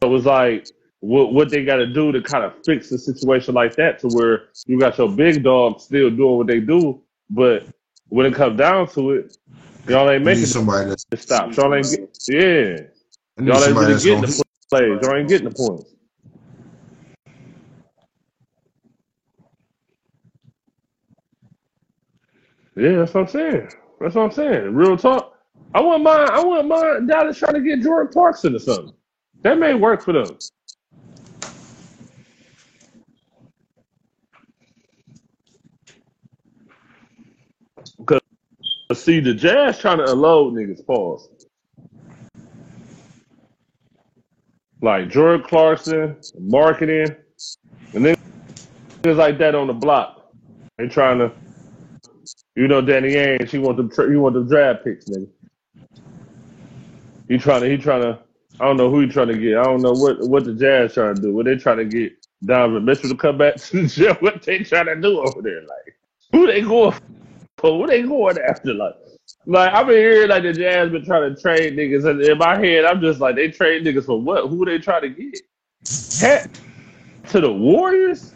it 0.02 0.06
was 0.06 0.26
like 0.26 0.68
what 1.00 1.32
what 1.32 1.50
they 1.50 1.64
got 1.64 1.76
to 1.76 1.86
do 1.86 2.12
to 2.12 2.22
kind 2.22 2.44
of 2.44 2.54
fix 2.64 2.90
a 2.92 2.98
situation 2.98 3.54
like 3.54 3.74
that 3.76 3.98
to 4.00 4.08
where 4.08 4.48
you 4.66 4.78
got 4.78 4.98
your 4.98 5.10
big 5.10 5.42
dog 5.42 5.80
still 5.80 6.10
doing 6.10 6.36
what 6.36 6.46
they 6.46 6.60
do, 6.60 7.00
but 7.30 7.66
when 8.08 8.26
it 8.26 8.34
comes 8.34 8.58
down 8.58 8.86
to 8.88 9.12
it, 9.12 9.38
y'all 9.88 10.10
ain't 10.10 10.24
making 10.24 10.46
somebody 10.46 10.88
that's 10.88 11.04
the 11.10 11.16
stops. 11.16 11.56
Y'all 11.56 11.74
ain't 11.74 11.90
get, 11.90 12.18
yeah, 12.28 12.76
y'all 13.44 13.64
ain't 13.64 13.76
really 13.76 14.00
getting 14.02 14.22
the 14.22 14.44
plays. 14.70 14.98
Y'all 15.02 15.16
ain't 15.16 15.28
getting 15.28 15.48
the 15.48 15.54
points. 15.54 15.94
Yeah, 22.76 22.96
that's 22.96 23.14
what 23.14 23.22
I'm 23.22 23.28
saying. 23.28 23.68
That's 24.00 24.14
what 24.14 24.22
I'm 24.22 24.30
saying. 24.32 24.74
Real 24.74 24.96
talk. 24.96 25.34
I 25.74 25.80
want 25.80 26.02
my 26.02 26.24
I 26.24 26.44
want 26.44 26.68
my 26.68 27.00
Dallas 27.06 27.38
trying 27.38 27.54
to 27.54 27.60
get 27.60 27.82
Jordan 27.82 28.12
Clarkson 28.12 28.54
or 28.54 28.58
something. 28.58 28.94
That 29.42 29.58
may 29.58 29.74
work 29.74 30.02
for 30.02 30.12
them. 30.12 30.38
Cause 38.06 38.20
see 38.94 39.20
the 39.20 39.34
Jazz 39.34 39.78
trying 39.78 39.98
to 39.98 40.10
unload 40.10 40.54
niggas 40.54 40.84
pause. 40.86 41.28
Like 44.80 45.10
Jordan 45.10 45.46
Clarkson, 45.46 46.16
Markkanen, 46.40 47.16
and 47.94 48.04
then 48.04 48.16
niggas 49.02 49.16
like 49.16 49.38
that 49.38 49.54
on 49.54 49.68
the 49.68 49.72
block. 49.72 50.32
They 50.78 50.88
trying 50.88 51.18
to, 51.18 51.30
you 52.56 52.66
know, 52.66 52.80
Danny 52.80 53.10
Ainge. 53.10 53.48
He 53.48 53.58
want. 53.58 53.92
Tra- 53.92 54.10
he 54.10 54.16
want 54.16 54.34
them 54.34 54.48
draft 54.48 54.84
picks, 54.84 55.04
nigga. 55.04 55.28
He 57.28 57.38
trying 57.38 57.60
to. 57.60 57.68
He 57.70 57.76
trying 57.76 58.02
to. 58.02 58.18
I 58.60 58.64
don't 58.64 58.76
know 58.76 58.90
who 58.90 59.00
he 59.00 59.06
trying 59.06 59.28
to 59.28 59.38
get. 59.38 59.58
I 59.58 59.62
don't 59.62 59.82
know 59.82 59.92
what 59.92 60.18
what 60.28 60.44
the 60.44 60.54
Jazz 60.54 60.94
trying 60.94 61.14
to 61.14 61.22
do. 61.22 61.32
What 61.32 61.46
they 61.46 61.56
trying 61.56 61.78
to 61.78 61.84
get 61.84 62.12
Donovan 62.44 62.84
Mitchell 62.84 63.10
to 63.10 63.16
come 63.16 63.38
back 63.38 63.56
to 63.56 63.82
the 63.82 63.88
gym. 63.88 64.16
What 64.20 64.42
they 64.42 64.58
trying 64.60 64.86
to 64.86 64.96
do 64.96 65.20
over 65.20 65.42
there? 65.42 65.60
Like 65.60 65.96
who 66.32 66.46
they 66.48 66.62
going 66.62 66.98
for? 67.62 67.78
Who 67.78 67.86
they 67.86 68.02
going 68.02 68.36
after? 68.38 68.74
Like. 68.74 68.94
Like 69.46 69.72
I've 69.72 69.86
been 69.86 69.96
hearing 69.96 70.28
like 70.28 70.42
the 70.42 70.52
Jazz 70.52 70.90
been 70.90 71.04
trying 71.04 71.34
to 71.34 71.40
trade 71.40 71.76
niggas, 71.76 72.08
and 72.08 72.20
in 72.20 72.38
my 72.38 72.58
head 72.58 72.84
I'm 72.84 73.00
just 73.00 73.20
like 73.20 73.36
they 73.36 73.50
trade 73.50 73.84
niggas 73.84 74.06
for 74.06 74.20
what? 74.20 74.48
Who 74.48 74.64
they 74.64 74.78
trying 74.78 75.02
to 75.02 75.08
get? 75.08 75.40
Heck, 76.20 76.50
to 77.30 77.40
the 77.40 77.52
Warriors? 77.52 78.34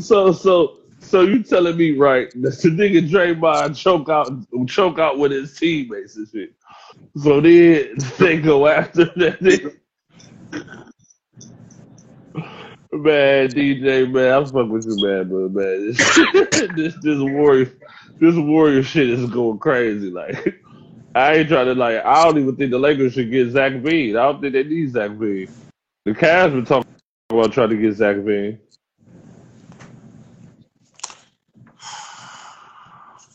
so 0.00 0.32
so 0.32 0.78
so 1.00 1.22
you 1.22 1.42
telling 1.42 1.76
me 1.76 1.92
right 1.92 2.30
that 2.42 2.58
the 2.62 2.68
nigga 2.68 3.08
Draymond 3.08 3.76
choke 3.76 4.08
out 4.08 4.30
choke 4.68 4.98
out 4.98 5.18
with 5.18 5.32
his 5.32 5.56
teammates 5.58 6.16
and 6.16 6.28
shit. 6.28 6.54
So 7.16 7.40
then 7.40 7.94
they 8.18 8.38
go 8.40 8.66
after 8.66 9.04
that 9.04 9.40
nigga. 9.40 9.76
Man, 12.94 13.48
DJ, 13.48 14.10
man, 14.10 14.32
I'm 14.32 14.44
fucking 14.44 14.68
with 14.68 14.84
you, 14.86 14.96
man, 14.96 15.28
but 15.28 15.58
man, 15.58 15.86
this 15.86 15.96
this, 16.76 16.94
this 17.02 17.18
warrior, 17.18 17.72
this 18.20 18.34
warrior 18.34 18.82
shit 18.82 19.08
is 19.08 19.30
going 19.30 19.58
crazy. 19.58 20.10
Like, 20.10 20.60
I 21.14 21.36
ain't 21.36 21.48
trying 21.48 21.66
to 21.66 21.74
like. 21.74 22.04
I 22.04 22.24
don't 22.24 22.38
even 22.38 22.56
think 22.56 22.70
the 22.70 22.78
Lakers 22.78 23.14
should 23.14 23.30
get 23.30 23.50
Zach 23.50 23.82
Bean. 23.82 24.16
I 24.16 24.24
don't 24.24 24.40
think 24.40 24.52
they 24.52 24.64
need 24.64 24.92
Zach 24.92 25.18
Bean. 25.18 25.48
The 26.04 26.12
Cavs 26.12 26.52
been 26.52 26.66
talking 26.66 26.90
about 27.30 27.52
trying 27.52 27.70
to 27.70 27.76
get 27.76 27.94
Zach 27.94 28.22
Bean. 28.24 28.58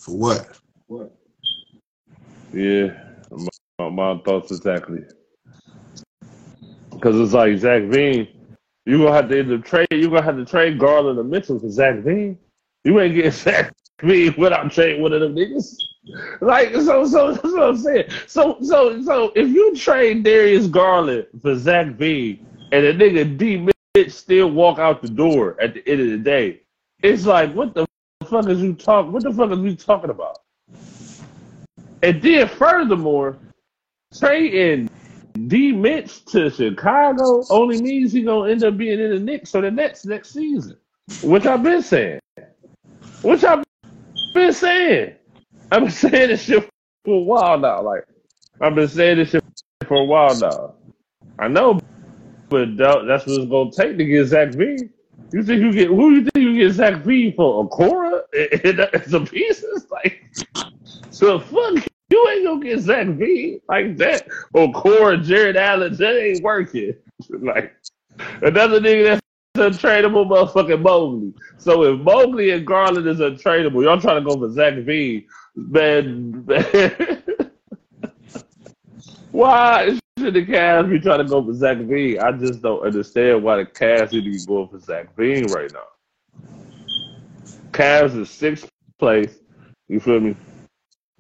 for 0.08 0.18
what? 0.18 0.58
what? 0.88 1.16
Yeah, 2.54 2.94
my, 3.80 3.90
my 3.90 4.18
thoughts 4.24 4.52
exactly. 4.52 5.04
Because 6.92 7.20
it's 7.20 7.34
like 7.34 7.58
Zach 7.58 7.90
Bean, 7.90 8.28
you 8.86 9.00
gonna 9.00 9.14
have 9.14 9.30
to 9.30 9.40
either 9.40 9.60
trade. 9.60 9.88
You 9.92 10.10
gonna 10.10 10.24
have 10.24 10.38
to 10.38 10.46
trade 10.46 10.80
Garland 10.80 11.20
or 11.20 11.24
Mitchell 11.24 11.60
for 11.60 11.70
Zach 11.70 12.04
Bean. 12.04 12.38
You 12.84 13.00
ain't 13.00 13.16
getting 13.16 13.32
Zach 13.32 13.74
Bean 14.00 14.34
without 14.38 14.72
trading 14.72 15.02
one 15.02 15.14
of 15.14 15.22
them 15.22 15.36
niggas. 15.36 15.76
Like 16.42 16.74
so, 16.74 17.06
so 17.06 17.34
that's 17.34 17.44
what 17.44 17.64
I'm 17.64 17.78
saying. 17.78 18.10
So, 18.28 18.58
so, 18.62 19.02
so 19.04 19.32
if 19.36 19.50
you 19.50 19.76
trade 19.76 20.24
Darius 20.24 20.68
Garland 20.68 21.28
for 21.42 21.56
Zach 21.56 21.98
Bean 21.98 22.46
and 22.72 22.86
a 22.86 22.94
nigga 22.94 23.38
D 23.38 23.58
Mitch 23.58 24.12
still 24.12 24.50
walk 24.50 24.80
out 24.80 25.02
the 25.02 25.10
door 25.10 25.56
at 25.62 25.74
the 25.74 25.88
end 25.88 26.02
of 26.02 26.08
the 26.08 26.18
day, 26.18 26.62
it's 27.04 27.26
like 27.26 27.54
what 27.54 27.76
the 27.76 27.86
fuck 28.26 28.48
is 28.48 28.60
you 28.60 28.74
talk? 28.74 29.12
What 29.12 29.24
the 29.24 29.34
fuck 29.34 29.52
is 29.52 29.60
you 29.60 29.76
talking 29.76 30.10
about? 30.10 30.40
And 32.04 32.22
then 32.22 32.48
furthermore, 32.48 33.38
trading 34.18 34.90
D 35.48 35.72
Mitch 35.72 36.26
to 36.26 36.50
Chicago 36.50 37.44
only 37.50 37.82
means 37.82 38.12
he 38.12 38.24
gonna 38.24 38.50
end 38.50 38.64
up 38.64 38.78
being 38.78 39.00
in 39.00 39.12
the 39.12 39.20
Knicks 39.20 39.52
for 39.52 39.62
the 39.62 39.72
next 39.72 40.06
next 40.06 40.34
season. 40.34 40.78
Which 41.24 41.46
I've 41.46 41.64
been 41.64 41.82
saying. 41.82 42.20
Which 43.22 43.44
I've 43.44 43.64
been 44.34 44.54
saying. 44.54 45.14
I've 45.72 45.84
been 45.84 45.92
saying 45.92 46.30
this 46.30 46.42
shit 46.42 46.68
for 47.06 47.16
a 47.16 47.20
while 47.20 47.60
now. 47.60 47.82
Like 47.82 48.04
I've 48.62 48.76
been 48.76 48.88
saying 48.88 49.18
this 49.18 49.30
shit 49.30 49.44
for 49.88 49.98
a 49.98 50.06
while 50.06 50.38
now. 50.40 50.74
I 51.40 51.48
know, 51.48 51.80
but 52.50 52.78
that's 52.78 53.26
what 53.26 53.42
it's 53.42 53.50
gonna 53.50 53.72
take 53.72 53.98
to 53.98 54.06
get 54.06 54.26
Zach 54.26 54.54
V. 54.54 54.90
You 55.34 55.44
think 55.44 55.62
you 55.62 55.72
get 55.72 55.88
who 55.88 56.12
you 56.12 56.22
think 56.24 56.36
you 56.38 56.58
get 56.58 56.74
Zach 56.74 57.04
V 57.04 57.32
for 57.34 57.68
Okoro 57.68 58.22
and, 58.64 58.80
and 58.80 59.06
some 59.06 59.28
pieces? 59.28 59.86
Like 59.92 60.24
so 61.12 61.40
fuck 61.40 61.84
you 62.10 62.30
ain't 62.30 62.46
gonna 62.46 62.64
get 62.64 62.80
Zach 62.80 63.08
V 63.08 63.60
like 63.68 63.98
that. 63.98 64.28
Or 64.54 64.72
Cora 64.72 65.18
Jarrett 65.18 65.56
Allen, 65.56 65.96
that 65.98 66.16
ain't 66.16 66.44
working. 66.44 66.96
like 67.30 67.76
another 68.42 68.80
nigga 68.80 69.20
that's 69.54 69.78
untradeable 69.78 70.28
motherfucking 70.28 70.82
Mobley. 70.82 71.34
So 71.58 71.84
if 71.84 72.00
Mobley 72.00 72.52
and 72.52 72.66
Garland 72.66 73.08
is 73.08 73.20
untradeable, 73.20 73.84
y'all 73.84 74.00
trying 74.00 74.24
to 74.24 74.30
go 74.30 74.38
for 74.38 74.52
Zach 74.52 74.76
V, 74.76 75.28
man 75.56 76.46
why 79.32 80.00
should 80.18 80.34
the 80.34 80.46
Cavs 80.46 80.90
be 80.90 81.00
trying 81.00 81.20
to 81.20 81.26
go 81.26 81.44
for 81.44 81.54
Zach 81.54 81.78
V? 81.78 82.18
I 82.18 82.32
just 82.32 82.62
don't 82.62 82.84
understand 82.86 83.44
why 83.44 83.58
the 83.58 83.66
Cavs 83.66 84.12
need 84.12 84.24
to 84.24 84.32
be 84.32 84.46
going 84.46 84.68
for 84.68 84.80
Zach 84.80 85.16
V 85.16 85.44
right 85.44 85.72
now. 85.72 86.48
Cavs 87.72 88.20
is 88.20 88.30
sixth 88.30 88.70
place. 88.98 89.40
You 89.88 90.00
feel 90.00 90.20
me? 90.20 90.36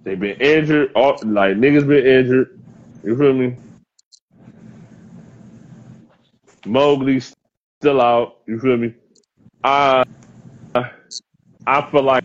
They 0.03 0.15
been 0.15 0.40
injured. 0.40 0.91
All, 0.95 1.18
like 1.24 1.57
niggas 1.57 1.88
been 1.88 2.06
injured. 2.06 2.60
You 3.03 3.18
feel 3.18 3.34
me? 3.34 3.56
Mobley's 6.65 7.34
still 7.82 8.02
out. 8.02 8.38
You 8.48 8.60
feel 8.60 8.78
me? 8.78 8.94
I 9.64 10.03
I 11.68 11.91
feel 11.91 12.03
like, 12.03 12.24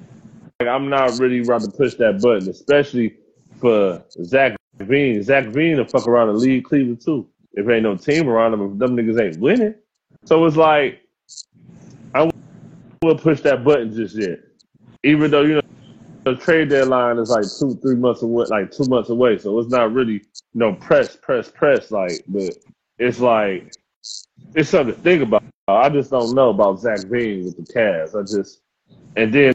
like 0.60 0.68
I'm 0.68 0.88
not 0.88 1.18
really 1.18 1.40
about 1.40 1.62
to 1.62 1.70
push 1.70 1.94
that 1.94 2.20
button, 2.22 2.48
especially 2.48 3.16
for 3.58 4.04
Zach 4.22 4.56
Veen. 4.78 5.22
Zach 5.22 5.46
Veen 5.46 5.78
will 5.78 5.84
fuck 5.84 6.06
around 6.06 6.28
and 6.28 6.38
lead 6.38 6.64
Cleveland 6.64 7.00
too. 7.00 7.28
If 7.54 7.68
ain't 7.68 7.82
no 7.82 7.96
team 7.96 8.28
around 8.28 8.52
them, 8.52 8.72
if 8.72 8.78
them 8.78 8.96
niggas 8.96 9.20
ain't 9.20 9.40
winning. 9.40 9.74
So 10.24 10.44
it's 10.46 10.56
like 10.56 11.00
I 12.14 12.30
will 13.02 13.18
push 13.18 13.40
that 13.40 13.64
button 13.64 13.92
just 13.94 14.16
yet. 14.16 14.38
Even 15.02 15.30
though 15.30 15.42
you 15.42 15.54
know 15.54 15.62
the 16.24 16.36
trade 16.36 16.68
deadline 16.68 17.18
is 17.18 17.30
like 17.30 17.44
two, 17.58 17.78
three 17.80 17.96
months 17.96 18.22
away, 18.22 18.46
like 18.48 18.70
two 18.70 18.84
months 18.84 19.10
away. 19.10 19.38
So 19.38 19.58
it's 19.58 19.70
not 19.70 19.92
really 19.92 20.14
you 20.14 20.20
know 20.54 20.74
press, 20.74 21.16
press, 21.16 21.50
press. 21.50 21.90
Like, 21.90 22.22
but 22.28 22.54
it's 22.98 23.20
like 23.20 23.74
it's 24.54 24.70
something 24.70 24.94
to 24.94 25.00
think 25.00 25.22
about. 25.22 25.42
I 25.68 25.88
just 25.88 26.10
don't 26.10 26.34
know 26.34 26.50
about 26.50 26.80
Zach 26.80 27.00
Veen 27.06 27.44
with 27.44 27.56
the 27.56 27.72
Cavs. 27.72 28.18
I 28.18 28.22
just 28.22 28.60
and 29.16 29.32
then 29.32 29.54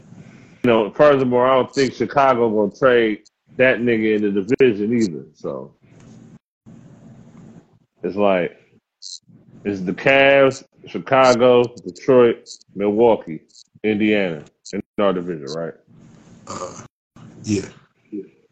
you 0.64 0.70
know, 0.70 0.90
furthermore, 0.90 1.46
I 1.46 1.54
don't 1.54 1.72
think 1.74 1.94
Chicago 1.94 2.50
gonna 2.50 2.76
trade 2.76 3.28
that 3.56 3.78
nigga 3.78 4.16
in 4.16 4.34
the 4.34 4.42
division 4.42 4.96
either. 4.96 5.24
So 5.34 5.74
it's 8.02 8.16
like 8.16 8.56
it's 9.64 9.80
the 9.80 9.92
Cavs, 9.92 10.64
Chicago, 10.86 11.64
Detroit, 11.64 12.48
Milwaukee, 12.74 13.40
Indiana 13.82 14.44
in 14.72 14.82
our 14.98 15.12
division, 15.12 15.46
right? 15.52 15.74
Uh, 16.48 16.84
yeah. 17.44 17.68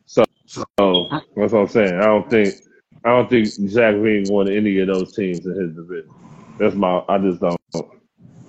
So, 0.06 0.24
So 0.46 0.64
so 0.78 1.10
that's 1.36 1.52
what 1.52 1.60
I'm 1.60 1.68
saying. 1.68 1.94
I 2.00 2.06
don't 2.06 2.30
think 2.30 2.56
I 3.04 3.10
don't 3.10 3.30
think 3.30 3.54
Zach 3.68 3.94
Veen 3.96 4.28
won 4.28 4.48
any 4.48 4.78
of 4.80 4.88
those 4.88 5.14
teams 5.14 5.46
in 5.46 5.60
his 5.60 5.74
division. 5.74 6.12
That's 6.58 6.74
my. 6.76 7.02
I 7.08 7.18
just 7.18 7.40
don't. 7.40 7.58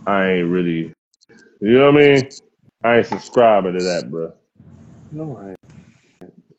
I 0.07 0.27
ain't 0.31 0.49
really. 0.49 0.93
You 1.61 1.79
know 1.79 1.91
what 1.91 1.95
I 2.03 2.07
mean? 2.07 2.29
I 2.83 2.97
ain't 2.97 3.07
subscribing 3.07 3.73
to 3.73 3.83
that, 3.83 4.11
bro. 4.11 4.33
No, 5.11 5.37
I 5.37 5.49
ain't. 5.49 5.57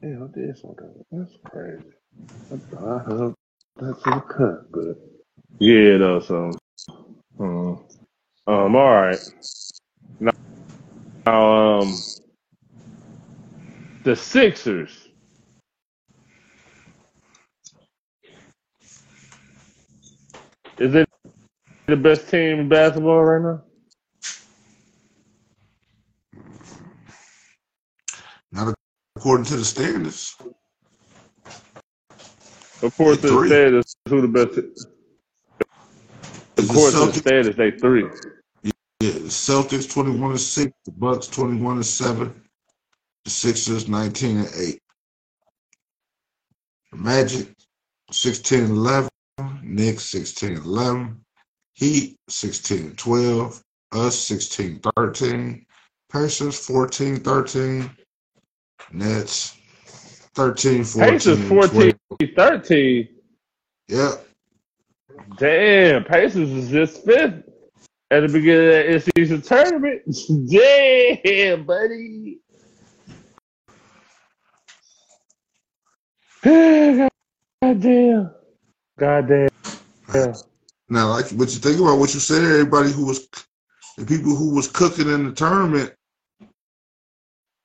Damn, 0.03 0.33
this 0.35 0.61
one. 0.63 0.77
That's 1.13 1.37
crazy. 1.45 1.85
I 2.53 2.99
hope 3.07 3.35
that's 3.77 4.07
in 4.07 4.13
the 4.13 4.21
cut, 4.21 4.73
but 4.73 4.99
yeah, 5.61 5.99
though. 5.99 6.21
So, 6.21 6.59
um, 7.41 7.85
um, 8.47 8.77
all 8.77 8.93
right. 8.93 9.21
Now, 10.21 10.33
Now, 11.27 11.81
um, 11.83 12.05
the 14.09 14.17
Sixers. 14.17 15.09
Is 20.79 20.95
it 20.95 21.07
the 21.87 21.97
best 21.97 22.31
team 22.31 22.61
in 22.61 22.69
basketball 22.71 23.23
right 23.23 23.43
now? 23.43 23.63
not 28.51 28.75
according 29.17 29.45
to 29.45 29.57
the 29.57 29.65
standards. 29.65 30.37
According 32.83 33.21
to 33.21 33.29
the 33.29 33.47
standards, 33.47 33.97
who 34.09 34.23
the 34.23 34.29
best? 34.29 34.87
According 36.57 37.01
to 37.01 37.07
the 37.09 37.13
standards, 37.13 37.57
they 37.59 37.73
three. 37.73 38.05
Yeah, 38.63 38.73
the 39.01 39.29
Celtics 39.29 39.93
twenty 39.93 40.19
one 40.19 40.31
and 40.31 40.41
six, 40.41 40.73
the 40.87 40.93
Bucks 40.93 41.27
twenty 41.27 41.61
one 41.61 41.77
and 41.77 41.85
seven, 41.85 42.48
Sixers 43.29 43.89
nineteen 43.89 44.39
and 44.39 44.51
eight. 44.57 44.81
Magic 46.93 47.49
sixteen 48.11 48.65
and 48.65 48.71
eleven, 48.71 49.11
Knicks 49.63 50.05
sixteen 50.05 50.53
and 50.57 50.65
eleven, 50.65 51.25
Heat 51.75 52.17
sixteen 52.29 52.87
and 52.87 52.99
twelve, 52.99 53.63
us 53.93 54.29
16-13, 54.29 55.65
Pacers 56.13 56.67
14-13, 56.67 57.91
Nets 58.93 59.57
13 60.35 60.85
14 60.85 61.11
Pacers 61.11 61.49
14, 61.49 61.95
13. 62.37 63.09
Yeah, 63.89 64.13
Damn, 65.37 66.05
Pacers 66.05 66.51
is 66.51 66.71
just 66.71 67.05
fifth 67.05 67.45
at 68.11 68.21
the 68.21 68.29
beginning 68.29 68.69
of 68.69 68.73
that 68.73 68.87
in-season 68.87 69.43
tournament. 69.43 70.03
Damn, 70.51 71.65
buddy. 71.65 72.39
God 76.49 77.81
damn. 77.83 78.31
God 78.99 79.29
damn. 79.29 79.49
Yeah. 80.15 80.33
Now, 80.89 81.11
like 81.11 81.29
what 81.31 81.53
you 81.53 81.59
think 81.61 81.81
about 81.81 81.99
what 81.99 82.15
you 82.15 82.21
said, 82.21 82.43
everybody 82.43 82.91
who 82.93 83.05
was 83.07 83.29
the 83.99 84.07
people 84.07 84.35
who 84.35 84.55
was 84.55 84.69
cooking 84.69 85.11
in 85.11 85.27
the 85.27 85.33
tournament 85.33 85.93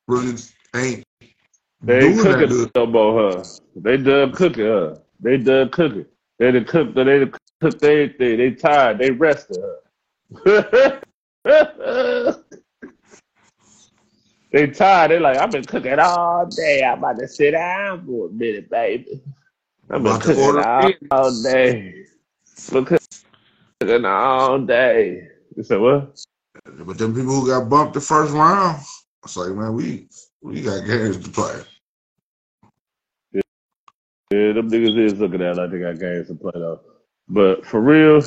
really 0.08 0.36
ain't 0.76 1.04
They 1.82 2.10
ain't 2.10 2.20
cooking 2.20 2.50
good. 2.50 2.72
no 2.76 2.86
more, 2.86 3.38
huh? 3.38 3.44
They 3.76 3.98
done 3.98 4.34
cooking, 4.34 4.66
huh? 4.66 4.96
They 5.22 5.38
done 5.38 5.70
cooking. 5.70 6.06
They 6.40 6.52
done 6.52 6.66
cooked. 6.66 6.96
They 6.96 7.04
done 7.04 7.34
cooked 7.62 7.84
everything. 7.84 8.38
They 8.38 8.52
tired. 8.52 9.00
They 9.00 9.12
rested, 9.12 9.64
huh? 10.46 11.00
they 14.54 14.68
tired. 14.68 15.12
They 15.12 15.20
like, 15.20 15.38
I've 15.38 15.52
been 15.52 15.66
cooking 15.66 16.00
all 16.00 16.46
day. 16.46 16.84
I'm 16.84 17.00
about 17.00 17.18
to 17.20 17.28
sit 17.28 17.52
down 17.52 18.06
for 18.06 18.28
a 18.28 18.30
minute, 18.30 18.70
baby. 18.70 19.22
I've 19.90 20.04
been 20.04 20.12
About 20.12 20.22
to 20.22 20.28
cooking 20.28 20.44
order 20.44 20.68
all, 20.68 20.88
in. 20.88 20.94
all 21.12 21.44
day. 21.44 22.06
Been 22.72 22.86
cooking 22.86 24.06
all 24.06 24.60
day. 24.60 25.28
You 25.56 25.64
said 25.64 25.80
what? 25.80 26.24
But 26.66 26.98
them 26.98 27.16
people 27.16 27.42
who 27.42 27.48
got 27.48 27.68
bumped 27.68 27.96
the 27.96 28.02
first 28.02 28.32
round, 28.32 28.82
it's 29.24 29.36
like, 29.36 29.50
man, 29.50 29.74
we 29.74 30.08
we 30.42 30.62
got 30.62 30.86
games 30.86 31.18
to 31.18 31.30
play. 31.30 31.62
Yeah, 33.34 34.54
them 34.54 34.70
niggas 34.70 34.98
is 34.98 35.20
looking 35.20 35.42
at 35.42 35.58
it 35.58 35.58
like 35.58 35.72
they 35.72 35.80
got 35.80 36.00
games 36.00 36.28
to 36.28 36.36
play 36.36 36.52
though. 36.54 36.80
But 37.28 37.66
for 37.66 37.82
real, 37.82 38.22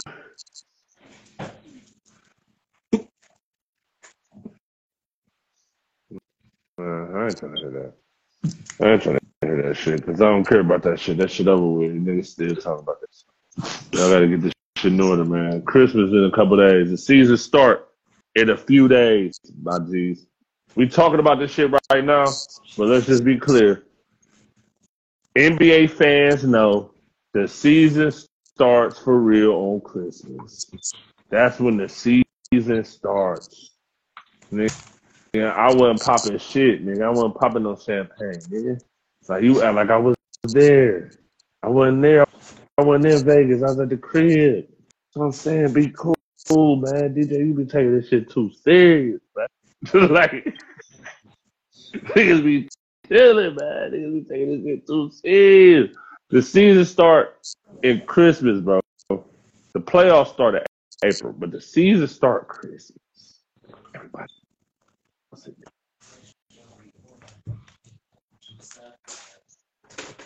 uh, 6.78 6.82
I 6.82 7.24
ain't 7.24 7.39
trying 7.39 7.55
to 7.55 7.61
hear 7.61 7.70
that. 7.70 7.93
I 8.81 8.93
ain't 8.93 9.03
trying 9.03 9.19
to 9.19 9.47
hear 9.47 9.62
that 9.62 9.77
shit 9.77 10.05
because 10.05 10.20
I 10.20 10.27
don't 10.27 10.47
care 10.47 10.61
about 10.61 10.82
that 10.82 11.01
shit. 11.01 11.16
That 11.16 11.31
shit 11.31 11.48
over 11.48 11.66
with. 11.66 11.93
Niggas 11.93 12.27
still 12.27 12.55
talking 12.55 12.82
about 12.82 13.01
this. 13.01 13.24
Y'all 13.93 14.11
gotta 14.11 14.27
get 14.27 14.43
this 14.43 14.53
shit 14.77 14.93
in 14.93 15.01
order, 15.01 15.24
man. 15.24 15.62
Christmas 15.62 16.11
in 16.11 16.24
a 16.24 16.31
couple 16.31 16.57
days. 16.57 16.90
The 16.90 16.98
season 16.98 17.36
start 17.36 17.89
in 18.35 18.51
a 18.51 18.57
few 18.57 18.89
days, 18.89 19.40
my 19.62 19.78
G's. 19.90 20.27
We 20.74 20.86
talking 20.86 21.20
about 21.20 21.39
this 21.39 21.53
shit 21.53 21.70
right 21.70 22.05
now, 22.05 22.27
but 22.77 22.89
let's 22.89 23.07
just 23.07 23.24
be 23.24 23.39
clear. 23.39 23.85
NBA 25.36 25.90
fans 25.90 26.44
know 26.44 26.90
the 27.32 27.48
season 27.48 28.12
starts 28.44 28.98
for 28.98 29.19
real 29.19 29.53
on 29.53 29.81
Christmas. 29.81 30.66
That's 31.31 31.59
when 31.59 31.78
the 31.78 31.89
season 31.89 32.85
starts. 32.85 33.70
Nigga, 35.37 35.55
I 35.55 35.75
wasn't 35.75 36.03
popping 36.03 36.39
shit, 36.39 36.87
nigga. 36.87 37.05
I 37.05 37.11
wasn't 37.11 37.35
popping 37.35 37.63
no 37.65 37.77
champagne, 37.77 38.41
nigga. 38.49 38.81
It's 39.21 39.29
like 39.29 39.43
you 39.43 39.63
act 39.63 39.75
like 39.75 39.91
I 39.91 39.99
was 39.99 40.17
there. 40.45 41.11
I 41.63 41.69
wasn't 41.69 42.01
there. 42.01 42.27
I 42.79 42.83
wasn't 42.83 43.07
in 43.07 43.25
Vegas. 43.25 43.63
I 43.63 43.67
was 43.67 43.81
at 43.81 43.91
the 43.91 43.99
crib. 43.99 44.67
What 45.13 45.27
I'm 45.27 45.33
saying. 45.33 45.75
Be 45.75 45.93
cool, 45.95 46.77
man. 46.77 47.15
DJ, 47.15 47.39
you 47.47 47.55
be 47.55 47.67
taking 47.67 47.95
this 47.95 48.09
shit 48.09 48.31
too 48.31 48.51
serious, 48.65 49.21
man. 49.37 50.09
like, 50.11 50.57
niggas 51.93 52.43
be 52.43 52.69
chilling, 53.07 53.57
man. 53.57 53.91
Niggas 53.91 54.15
be 54.15 54.29
taking 54.29 54.65
this 54.65 54.65
shit 54.65 54.87
too 54.87 55.11
serious. 55.11 55.97
The 56.31 56.41
season 56.41 56.87
start 56.87 57.37
in 57.83 58.01
Christmas, 58.07 58.61
bro. 58.61 58.81
The 59.11 59.81
playoffs 59.81 60.33
start 60.33 60.55
in 60.55 60.63
April, 61.05 61.35
but 61.37 61.51
the 61.51 61.61
season 61.61 62.09
start 62.09 62.49
Christmas. 62.49 63.01
Everybody. 63.95 64.33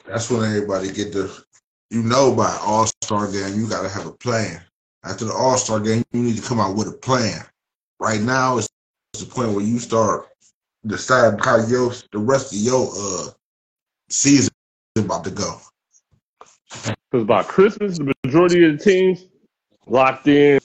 That's 0.06 0.30
when 0.30 0.42
everybody 0.42 0.90
get 0.92 1.12
the 1.12 1.44
you 1.90 2.02
know 2.02 2.34
by 2.34 2.58
All 2.62 2.86
Star 3.02 3.30
game 3.30 3.60
you 3.60 3.68
gotta 3.68 3.88
have 3.88 4.06
a 4.06 4.12
plan. 4.12 4.60
After 5.04 5.24
the 5.24 5.32
All 5.32 5.56
Star 5.56 5.80
game, 5.80 6.02
you 6.12 6.22
need 6.22 6.36
to 6.36 6.42
come 6.42 6.60
out 6.60 6.76
with 6.76 6.88
a 6.88 6.92
plan. 6.92 7.44
Right 8.00 8.20
now 8.20 8.58
it's 8.58 8.68
the 9.18 9.26
point 9.26 9.52
where 9.52 9.64
you 9.64 9.78
start 9.78 10.26
deciding 10.86 11.38
how 11.40 11.64
your 11.66 11.92
the 12.12 12.18
rest 12.18 12.52
of 12.52 12.58
your 12.58 12.90
uh 12.92 13.30
season 14.08 14.52
is 14.96 15.04
about 15.04 15.24
to 15.24 15.30
go. 15.30 15.60
Because 17.10 17.26
by 17.26 17.42
Christmas, 17.42 17.98
the 17.98 18.14
majority 18.24 18.64
of 18.64 18.78
the 18.78 18.84
teams 18.84 19.26
locked 19.86 20.28
in, 20.28 20.60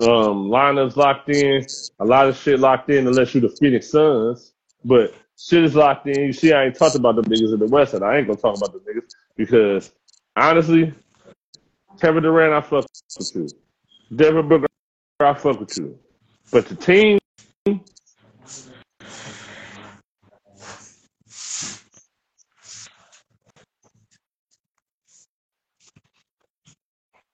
um, 0.00 0.48
lineups 0.48 0.96
locked 0.96 1.28
in, 1.28 1.66
a 2.00 2.04
lot 2.04 2.28
of 2.28 2.36
shit 2.36 2.60
locked 2.60 2.90
in, 2.90 3.06
unless 3.06 3.34
you're 3.34 3.42
the 3.42 3.56
Phoenix 3.56 3.90
Suns. 3.90 4.52
But 4.84 5.14
shit 5.36 5.64
is 5.64 5.74
locked 5.74 6.06
in. 6.06 6.26
You 6.26 6.32
see, 6.32 6.52
I 6.52 6.66
ain't 6.66 6.76
talked 6.76 6.94
about 6.94 7.16
the 7.16 7.22
niggas 7.22 7.52
in 7.52 7.58
the 7.58 7.66
West, 7.66 7.94
and 7.94 8.04
I 8.04 8.18
ain't 8.18 8.28
gonna 8.28 8.38
talk 8.38 8.56
about 8.56 8.72
the 8.72 8.80
niggas 8.80 9.10
because 9.36 9.92
honestly, 10.36 10.94
Kevin 12.00 12.22
Durant, 12.22 12.54
I 12.54 12.60
fuck 12.60 12.86
with 13.18 13.32
you. 13.34 13.48
Devin 14.14 14.48
Booker, 14.48 14.66
I 15.20 15.34
fuck 15.34 15.60
with 15.60 15.76
you. 15.76 15.98
But 16.52 16.66
the 16.66 16.76
team, 16.76 17.18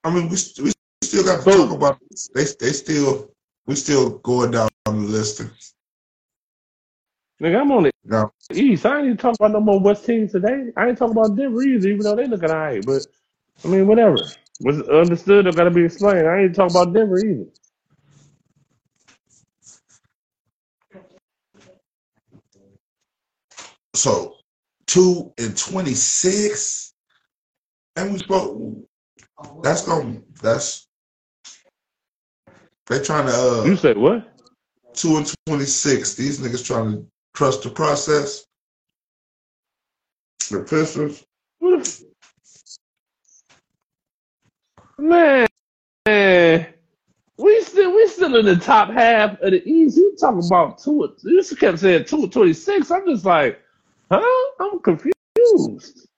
I 0.04 0.10
mean 0.10 0.28
we, 0.28 0.36
we 0.62 0.73
still 1.14 1.36
got 1.36 1.44
to 1.44 1.50
talk 1.50 1.70
about 1.70 1.98
they 2.34 2.44
they 2.58 2.72
still 2.72 3.30
we 3.66 3.76
still 3.76 4.18
going 4.18 4.50
down 4.50 4.68
on 4.86 5.02
the 5.02 5.08
list. 5.08 5.42
nigga, 7.40 7.60
I'm 7.60 7.70
on 7.70 7.86
it. 7.86 7.94
Now 8.04 8.32
East. 8.52 8.84
I 8.84 8.98
ain't 8.98 9.06
even 9.06 9.16
talking 9.16 9.36
about 9.38 9.52
no 9.52 9.60
more 9.60 9.78
West 9.78 10.04
teams 10.04 10.32
today. 10.32 10.70
I 10.76 10.88
ain't 10.88 10.98
talking 10.98 11.16
about 11.16 11.36
Denver 11.36 11.62
either, 11.62 11.88
even 11.88 12.02
though 12.02 12.16
they 12.16 12.26
looking 12.26 12.50
alright. 12.50 12.84
But 12.84 13.06
I 13.64 13.68
mean, 13.68 13.86
whatever. 13.86 14.16
Was 14.60 14.82
understood 14.88 15.46
or 15.46 15.52
gotta 15.52 15.70
be 15.70 15.84
explained. 15.84 16.26
I 16.26 16.42
ain't 16.42 16.54
talking 16.54 16.76
about 16.76 16.92
Denver 16.92 17.18
either. 17.18 17.46
so 23.94 24.34
two 24.88 25.32
and 25.38 25.56
twenty 25.56 25.94
six, 25.94 26.92
and 27.94 28.12
we 28.12 28.18
spoke. 28.18 28.60
That's 29.62 29.86
gonna 29.86 30.20
that's 30.42 30.88
they 32.86 33.00
trying 33.00 33.26
to 33.26 33.32
Uh, 33.32 33.64
You 33.64 33.76
say 33.76 33.94
what? 33.94 34.30
two 34.94 35.16
and 35.16 35.34
twenty 35.46 35.64
six. 35.64 36.14
These 36.14 36.40
niggas 36.40 36.64
trying 36.64 36.92
to 36.92 37.06
trust 37.34 37.62
the 37.62 37.70
process. 37.70 38.44
The 40.50 40.60
Pistons. 40.60 41.24
What 41.58 42.00
Man, 44.98 45.46
man, 46.06 46.66
we 47.36 47.62
still 47.62 47.94
we 47.94 48.06
still 48.08 48.36
in 48.36 48.46
the 48.46 48.56
top 48.56 48.90
half 48.90 49.40
of 49.40 49.50
the 49.50 49.68
East. 49.68 49.96
You 49.96 50.14
talking 50.18 50.46
about 50.46 50.78
two? 50.78 51.14
You 51.24 51.38
just 51.42 51.58
kept 51.58 51.80
saying 51.80 52.04
two 52.04 52.28
twenty 52.28 52.52
six. 52.52 52.90
I'm 52.90 53.06
just 53.06 53.24
like, 53.24 53.60
huh? 54.10 54.22
I'm 54.60 54.78
confused. 54.80 56.08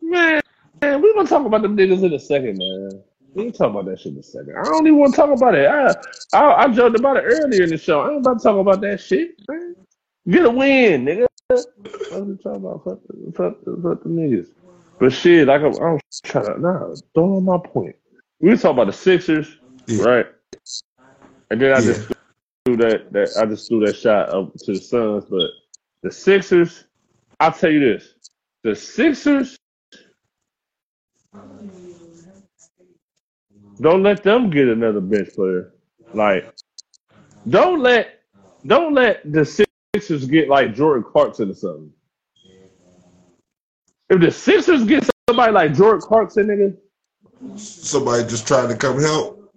Man, 0.00 0.40
man, 0.80 1.02
we 1.02 1.12
gonna 1.14 1.28
talk 1.28 1.44
about 1.44 1.62
them 1.62 1.76
niggas 1.76 2.04
in 2.04 2.12
a 2.12 2.18
second, 2.20 2.58
man. 2.58 3.02
We 3.34 3.44
can 3.44 3.52
talk 3.52 3.70
about 3.70 3.86
that 3.86 3.98
shit 4.00 4.12
in 4.12 4.18
a 4.18 4.22
second. 4.22 4.54
I 4.58 4.62
don't 4.64 4.86
even 4.86 4.98
want 4.98 5.14
to 5.14 5.20
talk 5.20 5.30
about 5.30 5.54
it. 5.54 5.66
I, 5.66 5.94
I 6.34 6.64
I 6.64 6.68
joked 6.68 6.98
about 6.98 7.16
it 7.16 7.24
earlier 7.24 7.62
in 7.64 7.70
the 7.70 7.78
show. 7.78 8.00
I 8.00 8.10
ain't 8.10 8.20
about 8.20 8.38
to 8.38 8.44
talk 8.44 8.58
about 8.60 8.80
that 8.82 9.00
shit. 9.00 9.30
Man. 9.48 9.74
Get 10.28 10.44
a 10.44 10.50
win, 10.50 11.04
nigga. 11.06 11.26
What 11.48 11.66
are 12.12 12.24
we 12.24 12.36
talking 12.36 12.56
about? 12.56 12.84
Fuck, 12.84 12.98
the- 13.08 13.32
fuck, 13.32 13.64
the- 13.64 13.80
fuck 13.82 14.02
the 14.02 14.08
niggas. 14.08 14.48
But 15.00 15.12
shit, 15.12 15.48
like 15.48 15.62
I'm, 15.62 15.74
I'm 15.82 15.98
trying 16.24 16.46
to 16.54 16.60
nah, 16.60 16.94
don't 17.14 17.32
on 17.32 17.44
my 17.44 17.58
point. 17.58 17.96
We 18.40 18.50
talking 18.56 18.70
about 18.70 18.86
the 18.86 18.92
Sixers, 18.92 19.56
Yeah. 19.86 20.04
right? 20.04 20.26
And 21.50 21.60
then 21.60 21.72
I 21.72 21.78
Yeah. 21.78 21.92
just 21.92 22.12
threw 22.64 22.76
that, 22.76 23.12
that 23.12 23.30
I 23.38 23.46
just 23.46 23.68
threw 23.68 23.84
that 23.86 23.96
shot 23.96 24.28
up 24.28 24.52
to 24.54 24.72
the 24.74 24.78
Suns. 24.80 25.24
But 25.24 25.50
the 26.02 26.10
Sixers, 26.12 26.84
I'll 27.40 27.52
tell 27.52 27.70
you 27.70 27.80
this: 27.80 28.14
the 28.62 28.76
Sixers, 28.76 29.56
don't 33.80 34.02
let 34.02 34.22
them 34.22 34.50
get 34.50 34.68
another 34.68 35.00
bench 35.00 35.30
player. 35.34 35.72
Like, 36.14 36.52
don't 37.48 37.80
let, 37.80 38.20
don't 38.66 38.94
let 38.94 39.20
the 39.30 39.44
Sixers 39.94 40.26
get 40.26 40.48
like 40.48 40.74
Jordan 40.74 41.04
Clarkson 41.04 41.50
or 41.50 41.54
something. 41.54 41.92
If 44.08 44.20
the 44.20 44.30
Sixers 44.30 44.84
get 44.84 45.08
somebody 45.28 45.52
like 45.52 45.74
Jordan 45.74 46.00
Clarkson, 46.00 46.46
nigga, 46.46 46.76
Somebody 47.56 48.22
just 48.24 48.46
trying 48.46 48.68
to 48.68 48.76
come 48.76 49.00
help. 49.00 49.52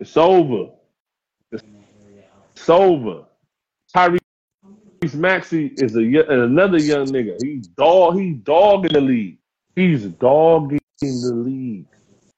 it's 0.00 0.16
over. 0.16 0.70
It's 1.50 2.68
over. 2.68 3.24
Tyrese 3.94 4.18
Maxey 5.14 5.66
is 5.76 5.96
a 5.96 6.00
another 6.32 6.78
young 6.78 7.06
nigga. 7.06 7.36
He's 7.42 7.66
dog. 7.68 8.18
He's 8.18 8.36
dogging 8.38 8.92
the 8.92 9.00
league. 9.00 9.38
He's 9.76 10.04
dogging 10.04 10.80
the 11.00 11.34
league. 11.34 11.86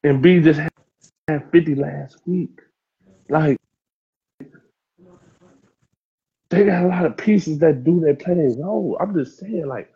Embiid 0.04 0.44
just 0.44 0.60
had- 0.60 0.72
had 1.28 1.50
50 1.50 1.74
last 1.74 2.18
week. 2.26 2.60
Like 3.28 3.58
they 6.50 6.64
got 6.64 6.84
a 6.84 6.88
lot 6.88 7.06
of 7.06 7.16
pieces 7.16 7.58
that 7.58 7.84
do 7.84 8.00
their 8.00 8.14
play 8.14 8.54
role. 8.58 8.96
I'm 9.00 9.14
just 9.14 9.38
saying, 9.38 9.66
like 9.66 9.92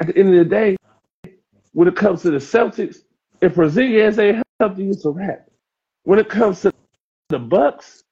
at 0.00 0.08
the 0.08 0.16
end 0.18 0.28
of 0.28 0.34
the 0.36 0.44
day, 0.44 0.76
when 1.72 1.88
it 1.88 1.96
comes 1.96 2.22
to 2.22 2.30
the 2.30 2.38
Celtics, 2.38 2.98
if 3.40 3.54
Porzingis 3.54 4.18
ain't 4.18 4.44
healthy, 4.60 4.90
it's 4.90 5.04
a 5.04 5.10
wrap. 5.10 5.48
When 6.04 6.18
it 6.18 6.28
comes 6.28 6.60
to 6.62 6.72
the 7.30 7.38
Bucks, 7.38 8.02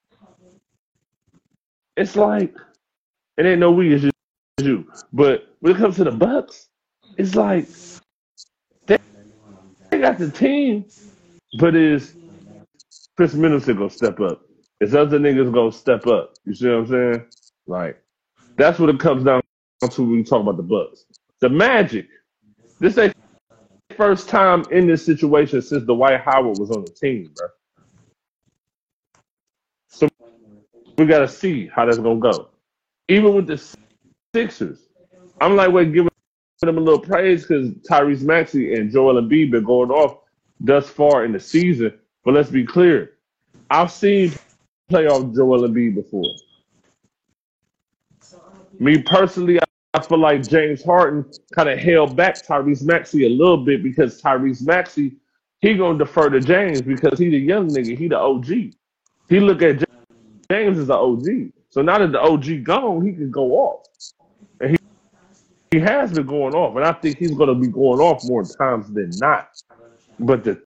it's 1.97 2.17
like 2.17 2.55
it 3.37 3.47
ain't 3.47 3.61
no 3.61 3.71
we, 3.71 3.91
just 3.99 4.13
you. 4.61 4.91
But 5.13 5.55
when 5.61 5.75
it 5.75 5.79
comes 5.79 5.97
to 5.97 6.05
the 6.05 6.11
Bucks, 6.11 6.69
it's 7.17 7.35
like 7.35 7.69
they, 8.87 8.99
they 9.91 9.99
got 10.01 10.19
the 10.19 10.31
team, 10.31 10.87
but 11.59 11.77
is 11.77 12.17
Khris 13.17 13.35
Middleton 13.35 13.77
gonna 13.77 13.91
step 13.91 14.21
up? 14.21 14.43
Is 14.81 14.95
other 14.95 15.19
niggas 15.19 15.53
gonna 15.53 15.73
step 15.73 16.07
up? 16.07 16.35
You 16.45 16.55
see 16.55 16.69
what 16.69 16.75
I'm 16.75 16.87
saying? 16.87 17.27
Like 17.67 18.03
that's 18.57 18.79
what 18.79 18.91
it 18.91 18.99
comes 18.99 19.25
down 19.25 19.43
to 19.89 20.03
when 20.03 20.19
you 20.19 20.25
talk 20.25 20.41
about 20.41 20.57
the 20.57 20.63
Bucks. 20.63 21.05
The 21.41 21.49
Magic, 21.49 22.09
this 22.81 22.99
ain't 22.99 23.15
first 23.97 24.29
time 24.29 24.65
in 24.71 24.87
this 24.87 25.05
situation 25.05 25.63
since 25.63 25.85
the 25.85 25.95
Dwight 25.95 26.21
Howard 26.21 26.59
was 26.59 26.71
on 26.71 26.85
the 26.85 26.91
team, 26.91 27.31
bro. 27.37 27.49
So 29.89 30.09
we 30.99 31.07
gotta 31.07 31.29
see 31.29 31.69
how 31.69 31.85
that's 31.85 31.99
gonna 31.99 32.19
go. 32.19 32.49
Even 33.09 33.35
with 33.35 33.47
the 33.47 33.63
Sixers, 34.35 34.89
I'm 35.41 35.55
like, 35.55 35.71
wait, 35.71 35.93
giving 35.93 36.11
them 36.61 36.79
a 36.79 36.81
little 36.81 36.99
praise 36.99 37.43
because 37.47 37.69
Tyrese 37.89 38.23
Maxey 38.23 38.75
and 38.75 38.91
Joel 38.91 39.21
Embiid 39.21 39.51
been 39.51 39.65
going 39.65 39.91
off 39.91 40.24
thus 40.65 40.89
far 40.89 41.25
in 41.25 41.33
the 41.33 41.41
season. 41.41 41.93
But 42.25 42.35
let's 42.35 42.51
be 42.51 42.65
clear, 42.65 43.13
I've 43.71 43.93
seen 43.93 44.33
playoff 44.91 45.35
Joel 45.35 45.69
Embiid 45.69 45.95
before. 45.95 46.25
Me 48.79 49.03
personally, 49.03 49.61
I 49.95 50.01
feel 50.01 50.19
like 50.19 50.49
James 50.49 50.83
Harden 50.83 51.25
kind 51.55 51.69
of 51.69 51.79
held 51.79 52.17
back 52.17 52.45
Tyrese 52.45 52.83
Maxey 52.83 53.27
a 53.27 53.29
little 53.29 53.59
bit 53.59 53.83
because 53.83 54.21
Tyrese 54.21 54.67
Maxey 54.67 55.17
he 55.65 55.75
gonna 55.75 55.97
defer 55.97 56.29
to 56.29 56.41
James 56.41 56.83
because 56.83 57.19
he 57.19 57.31
the 57.31 57.39
young 57.39 57.69
nigga, 57.69 57.97
he 57.97 58.07
the 58.07 58.19
OG. 58.19 58.47
He 59.29 59.41
look 59.41 59.63
at 59.63 59.83
James 60.51 60.79
as 60.79 60.89
the 60.89 60.95
OG. 60.95 61.53
So 61.71 61.81
now 61.81 61.99
that 61.99 62.13
the 62.13 62.21
OG 62.21 62.65
gone, 62.65 63.05
he 63.05 63.13
can 63.13 63.31
go 63.31 63.53
off, 63.53 63.87
and 64.61 64.73
he 64.73 64.77
he 65.71 65.79
has 65.81 66.13
been 66.13 66.27
going 66.27 66.55
off, 66.55 66.77
and 66.77 66.85
I 66.85 66.93
think 66.93 67.17
he's 67.17 67.31
gonna 67.31 67.55
be 67.55 67.69
going 67.69 67.99
off 67.99 68.23
more 68.25 68.45
times 68.45 68.93
than 68.93 69.11
not. 69.19 69.49
But 70.19 70.45
the 70.45 70.63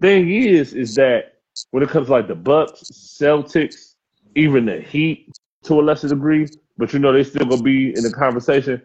thing 0.00 0.30
is, 0.30 0.74
is 0.74 0.94
that 0.96 1.34
when 1.70 1.82
it 1.82 1.88
comes 1.88 2.06
to 2.06 2.12
like 2.12 2.28
the 2.28 2.34
Bucks, 2.34 2.82
Celtics, 2.82 3.94
even 4.34 4.66
the 4.66 4.80
Heat 4.80 5.30
to 5.64 5.80
a 5.80 5.82
lesser 5.82 6.08
degree, 6.08 6.48
but 6.76 6.92
you 6.92 6.98
know 6.98 7.12
they 7.12 7.24
still 7.24 7.46
gonna 7.46 7.62
be 7.62 7.94
in 7.94 8.02
the 8.02 8.12
conversation. 8.12 8.82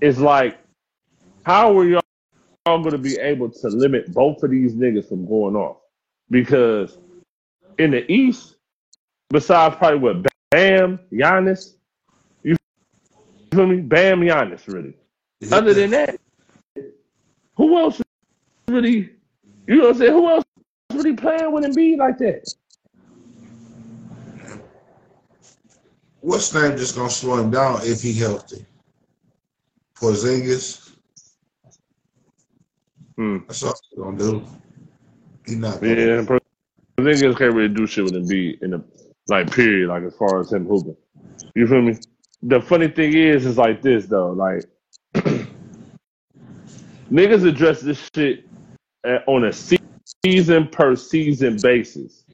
It's 0.00 0.18
like, 0.18 0.58
how 1.44 1.76
are 1.78 1.84
y'all 1.84 2.02
to 2.66 2.98
be 2.98 3.16
able 3.18 3.50
to 3.50 3.68
limit 3.68 4.12
both 4.12 4.42
of 4.42 4.50
these 4.50 4.74
niggas 4.74 5.08
from 5.08 5.26
going 5.26 5.56
off? 5.56 5.78
Because 6.30 6.98
in 7.78 7.90
the 7.90 8.10
East, 8.10 8.56
besides 9.30 9.76
probably 9.76 9.98
what 9.98 10.26
Bam, 10.50 10.98
Giannis, 11.12 11.74
you 12.42 12.56
feel 13.52 13.66
me? 13.66 13.80
Bam, 13.80 14.20
Giannis, 14.20 14.66
really. 14.66 14.94
Other 15.52 15.72
than 15.74 15.90
that, 15.90 16.18
who 17.56 17.78
else 17.78 18.02
really? 18.66 19.10
You 19.68 19.76
know 19.76 19.82
what 19.84 19.90
I'm 19.90 19.98
saying? 19.98 20.12
Who 20.12 20.28
else 20.30 20.44
really 20.94 21.14
playing 21.14 21.52
with 21.52 21.64
Embiid 21.64 21.98
like 21.98 22.16
that? 22.18 22.54
What's 26.22 26.54
name 26.54 26.78
just 26.78 26.96
gonna 26.96 27.10
slow 27.10 27.38
him 27.38 27.50
down 27.50 27.80
if 27.82 28.00
he 28.00 28.14
healthy? 28.14 28.64
Porzingis. 29.94 30.94
Hmm. 33.16 33.38
That's 33.46 33.62
all 33.62 33.74
he's 33.90 33.98
gonna 34.02 34.16
do. 34.16 34.44
He 35.46 35.56
not 35.56 35.82
gonna. 35.82 35.94
Yeah, 35.94 36.22
but 36.22 36.42
niggas 36.98 37.36
can't 37.36 37.54
really 37.54 37.68
do 37.68 37.86
shit 37.86 38.04
with 38.04 38.14
Embiid 38.14 38.62
in 38.62 38.70
the 38.70 38.82
like 39.28 39.52
period, 39.52 39.90
like 39.90 40.02
as 40.02 40.16
far 40.16 40.40
as 40.40 40.50
him 40.50 40.64
hooping. 40.64 40.96
You 41.54 41.66
feel 41.66 41.82
me? 41.82 41.98
The 42.42 42.62
funny 42.62 42.88
thing 42.88 43.12
is, 43.14 43.44
is 43.44 43.58
like 43.58 43.82
this 43.82 44.06
though, 44.06 44.32
like 44.32 44.64
niggas 47.12 47.46
address 47.46 47.82
this 47.82 48.08
shit 48.14 48.48
uh, 49.04 49.18
on 49.26 49.44
a 49.44 49.52
se- 49.52 49.78
season 50.24 50.68
per 50.68 50.96
season 50.96 51.58
basis. 51.62 52.24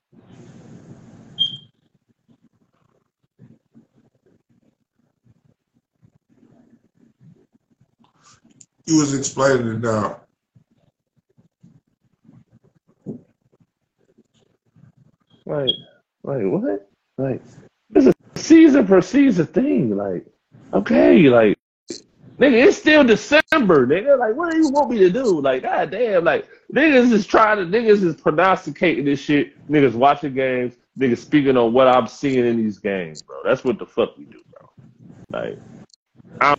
You 8.86 8.98
was 8.98 9.14
explaining 9.14 9.68
it 9.68 9.80
now. 9.80 10.20
Like, 15.46 15.70
like 16.22 16.42
what? 16.42 16.88
Like, 17.18 17.42
it's 17.94 18.06
a 18.06 18.14
season 18.34 18.86
per 18.86 19.00
season 19.00 19.46
thing. 19.46 19.96
Like, 19.96 20.26
okay, 20.72 21.28
like, 21.28 21.56
nigga, 22.38 22.66
it's 22.66 22.78
still 22.78 23.04
December, 23.04 23.86
nigga. 23.86 24.18
Like, 24.18 24.34
what 24.34 24.52
do 24.52 24.58
you 24.58 24.68
want 24.68 24.90
me 24.90 24.98
to 24.98 25.10
do? 25.10 25.40
Like, 25.40 25.62
god 25.62 25.90
damn, 25.90 26.24
like, 26.24 26.48
niggas 26.72 27.12
is 27.12 27.26
trying 27.26 27.58
to, 27.58 27.64
niggas 27.64 28.02
is 28.02 28.16
pronosticating 28.16 29.04
this 29.04 29.20
shit. 29.20 29.52
Niggas 29.68 29.94
watching 29.94 30.34
games. 30.34 30.74
Niggas 30.98 31.18
speaking 31.18 31.56
on 31.56 31.72
what 31.72 31.88
I'm 31.88 32.06
seeing 32.06 32.46
in 32.46 32.56
these 32.56 32.78
games, 32.78 33.22
bro. 33.22 33.36
That's 33.44 33.64
what 33.64 33.80
the 33.80 33.86
fuck 33.86 34.16
we 34.16 34.26
do, 34.26 34.40
bro. 34.52 34.70
Like, 35.30 35.58
I 36.40 36.54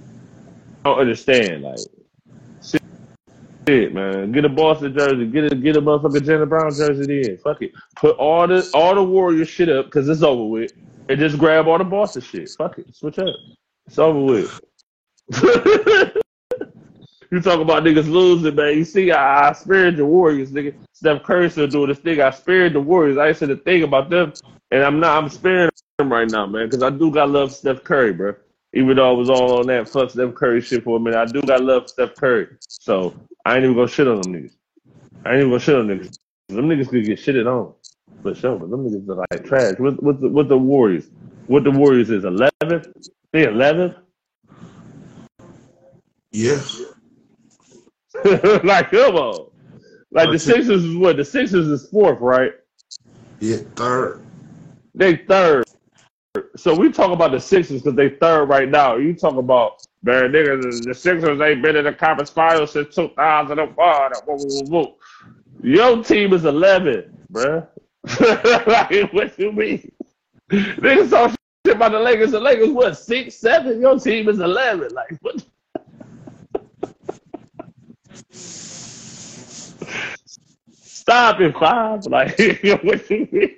don't 0.84 1.00
understand. 1.00 1.64
Like, 1.64 1.80
shit, 3.68 3.94
man. 3.94 4.34
Get 4.34 4.44
a 4.44 4.50
Boston 4.50 4.94
jersey. 4.94 5.26
Get 5.28 5.52
a 5.52 5.56
get 5.56 5.78
a 5.78 5.82
motherfucking 5.82 6.26
Jaylen 6.26 6.50
Brown 6.50 6.70
jersey. 6.72 7.06
Then 7.06 7.38
fuck 7.38 7.62
it. 7.62 7.72
Put 7.96 8.18
all 8.18 8.46
the 8.46 8.70
all 8.74 8.94
the 8.94 9.04
Warrior 9.04 9.46
shit 9.46 9.70
up 9.70 9.86
because 9.86 10.10
it's 10.10 10.22
over 10.22 10.44
with, 10.44 10.74
and 11.08 11.18
just 11.18 11.38
grab 11.38 11.68
all 11.68 11.78
the 11.78 11.86
Boston 11.86 12.22
shit. 12.22 12.50
Fuck 12.58 12.78
it. 12.78 12.94
Switch 12.94 13.20
up. 13.20 13.34
It's 13.88 13.98
over 13.98 14.20
with. 14.20 14.60
you 17.32 17.42
talk 17.42 17.60
about 17.60 17.84
niggas 17.84 18.10
losing, 18.10 18.56
man. 18.56 18.78
You 18.78 18.86
see, 18.86 19.12
I, 19.12 19.50
I 19.50 19.54
spared 19.54 19.98
the 19.98 20.06
Warriors, 20.06 20.52
nigga. 20.52 20.76
Steph 20.94 21.24
Curry 21.24 21.50
still 21.50 21.68
doing 21.68 21.90
this 21.90 22.00
thing. 22.00 22.22
I 22.22 22.30
spared 22.30 22.74
the 22.74 22.80
Warriors. 22.80 23.18
I 23.18 23.34
said 23.34 23.50
a 23.50 23.58
thing 23.58 23.84
about 23.84 24.10
them, 24.10 24.34
and 24.72 24.84
I'm 24.84 25.00
not. 25.00 25.22
I'm 25.22 25.30
sparing 25.30 25.72
them 25.98 26.12
right 26.12 26.30
now, 26.30 26.46
man, 26.46 26.68
because 26.68 26.84
I 26.84 26.90
do 26.90 27.12
got 27.12 27.30
love 27.30 27.52
Steph 27.52 27.84
Curry, 27.84 28.14
bro. 28.14 28.36
Even 28.74 28.98
though 28.98 29.10
I 29.10 29.14
was 29.14 29.30
all 29.30 29.60
on 29.60 29.68
that 29.68 29.90
fuck 29.90 30.12
Steph 30.12 30.36
Curry 30.36 30.62
shit 30.62 30.84
for 30.84 30.98
a 30.98 31.00
minute, 31.00 31.18
I 31.18 31.26
do 31.26 31.42
got 31.42 31.64
love 31.64 31.90
Steph 31.90 32.16
Curry. 32.16 32.48
So 32.68 33.16
I 33.46 33.56
ain't 33.56 33.64
even 33.64 33.76
gonna 33.76 33.88
shit 33.88 34.08
on 34.08 34.22
them 34.22 34.34
niggas. 34.34 34.56
I 35.26 35.32
ain't 35.32 35.40
even 35.40 35.50
gonna 35.50 35.60
shit 35.60 35.76
on 35.76 35.88
niggas. 35.88 36.18
Them 36.50 36.70
niggas 36.70 36.90
could 36.90 37.06
get 37.06 37.18
shitted 37.18 37.48
on 37.48 37.74
for 38.22 38.36
sure, 38.36 38.60
but 38.60 38.70
them 38.70 38.88
niggas 38.88 39.10
are 39.10 39.26
like 39.32 39.46
trash. 39.46 39.76
What 39.80 40.02
what 40.04 40.22
the, 40.22 40.30
what 40.30 40.50
the 40.50 40.58
Warriors? 40.58 41.10
What 41.48 41.64
the 41.64 41.72
Warriors 41.72 42.10
is 42.10 42.24
11th? 42.24 42.92
They 43.32 43.46
11th? 43.46 43.96
Yeah. 46.36 46.62
like 48.64 48.92
come 48.92 49.16
on. 49.16 49.48
Like 50.12 50.32
the. 50.32 50.40
Sixers 50.40 50.84
is 50.84 50.98
what? 50.98 51.16
The 51.16 51.24
Sixers 51.24 51.68
is 51.68 51.88
fourth, 51.90 52.20
right? 52.20 52.52
Yeah. 53.40 53.58
Third. 53.76 54.26
They 54.94 55.18
third. 55.18 55.66
So 56.58 56.76
we 56.76 56.92
talk 56.92 57.12
about 57.12 57.32
the 57.32 57.40
Sixers 57.40 57.82
because 57.82 57.96
they 57.96 58.10
third 58.10 58.50
right 58.50 58.68
now. 58.68 58.98
You 58.98 59.14
talk 59.14 59.36
about 59.38 59.86
man, 60.04 60.32
niggas, 60.32 60.84
the 60.84 60.94
Sixers 60.94 61.40
ain't 61.40 61.62
been 61.62 61.78
in 61.78 61.86
the 61.86 61.94
conference 61.94 62.30
finals 62.30 62.72
since 62.74 62.94
2001. 62.96 63.76
Whoa, 63.76 64.12
whoa, 64.26 64.36
whoa, 64.36 64.64
whoa. 64.66 64.96
Your 65.64 66.04
team 66.04 66.34
is 66.34 66.44
11, 66.44 67.18
bruh. 67.32 67.68
like, 68.68 69.14
what 69.14 69.40
you 69.40 69.52
mean? 69.52 69.90
Niggas 70.52 71.10
talk 71.10 71.36
shit 71.66 71.76
about 71.76 71.94
the 71.94 72.00
Lakers. 72.00 72.32
The 72.32 72.40
Lakers, 72.40 72.70
what, 72.70 72.98
six, 72.98 73.36
seven? 73.36 73.80
Your 73.80 73.98
team 73.98 74.30
is 74.30 74.40
11. 74.40 74.94
Like, 74.94 75.18
what? 75.22 75.44
Stop 80.72 81.40
it, 81.42 81.56
five. 81.58 82.06
Like, 82.06 82.38
what 82.84 83.10
you 83.10 83.28
mean? 83.32 83.56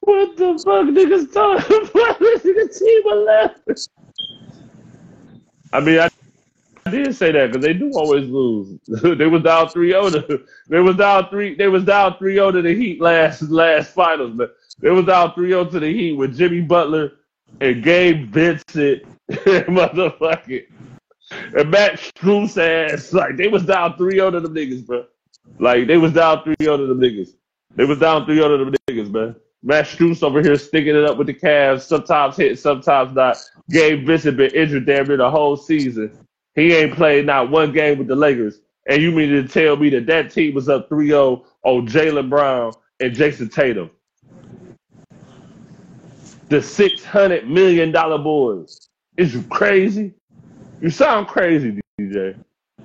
What 0.00 0.36
the 0.36 0.62
fuck, 0.64 0.86
niggas 0.86 1.32
talking 1.32 1.76
about? 1.76 2.20
Nigga, 2.20 2.78
team 2.78 3.02
11. 3.06 3.76
I 5.72 5.80
mean, 5.80 5.98
I 5.98 6.08
I 6.86 6.90
did 6.90 7.16
say 7.16 7.32
that 7.32 7.48
because 7.48 7.66
they 7.66 7.72
do 7.72 7.90
always 7.94 8.28
lose. 8.30 8.78
they 8.86 9.26
was 9.26 9.42
down 9.42 9.66
3-0 9.66 10.28
to 10.28 10.44
they 10.68 10.78
was 10.78 10.96
down 10.96 11.28
three 11.28 11.56
they 11.56 11.66
was 11.66 11.82
down 11.82 12.14
3-0 12.14 12.52
to 12.52 12.62
the 12.62 12.74
Heat 12.74 13.00
last 13.00 13.42
last 13.42 13.92
finals, 13.92 14.34
but 14.36 14.54
they 14.78 14.90
was 14.90 15.04
down 15.04 15.32
3-0 15.32 15.70
to 15.72 15.80
the 15.80 15.92
Heat 15.92 16.12
with 16.12 16.38
Jimmy 16.38 16.60
Butler 16.60 17.12
and 17.60 17.82
Gabe 17.82 18.28
Vincent 18.28 19.02
motherfucking 19.30 20.66
and 21.30 21.70
Max 21.70 22.12
Strus 22.12 22.56
ass. 22.58 23.12
Like 23.12 23.36
they 23.36 23.48
was 23.48 23.64
down 23.64 23.94
3-0 23.94 24.32
to 24.32 24.40
them 24.40 24.54
niggas, 24.54 24.86
bro. 24.86 25.06
Like 25.58 25.86
they 25.86 25.96
was 25.96 26.12
down 26.12 26.38
3-0 26.44 26.56
to 26.58 26.86
them 26.86 27.00
niggas. 27.00 27.30
They 27.74 27.84
was 27.84 27.98
down 27.98 28.26
3-0 28.26 28.58
to 28.58 28.64
them 28.64 28.74
niggas, 28.88 29.10
man. 29.10 29.36
Max 29.62 29.94
Strus 29.94 30.22
over 30.22 30.42
here 30.42 30.56
sticking 30.56 30.94
it 30.94 31.04
up 31.04 31.18
with 31.18 31.26
the 31.26 31.34
Cavs, 31.34 31.82
sometimes 31.82 32.36
hit, 32.36 32.58
sometimes 32.58 33.12
not. 33.14 33.36
Gabe 33.70 34.06
Vincent 34.06 34.36
been 34.36 34.54
injured 34.54 34.86
damn 34.86 35.08
near 35.08 35.16
the 35.16 35.30
whole 35.30 35.56
season. 35.56 36.16
He 36.54 36.72
ain't 36.72 36.94
played 36.94 37.26
not 37.26 37.50
one 37.50 37.72
game 37.72 37.98
with 37.98 38.06
the 38.06 38.16
Lakers. 38.16 38.60
And 38.88 39.02
you 39.02 39.10
mean 39.10 39.30
to 39.30 39.48
tell 39.48 39.76
me 39.76 39.90
that 39.90 40.06
that 40.06 40.30
team 40.30 40.54
was 40.54 40.68
up 40.68 40.88
3-0 40.88 41.44
on 41.64 41.88
Jaylen 41.88 42.30
Brown 42.30 42.72
and 43.00 43.14
Jayson 43.14 43.48
Tatum? 43.52 43.90
The 46.48 46.58
$600 46.58 47.46
million 47.46 47.92
boys. 47.92 48.88
Is 49.16 49.34
you 49.34 49.42
crazy? 49.44 50.14
You 50.80 50.90
sound 50.90 51.26
crazy, 51.26 51.80
DJ. 52.00 52.36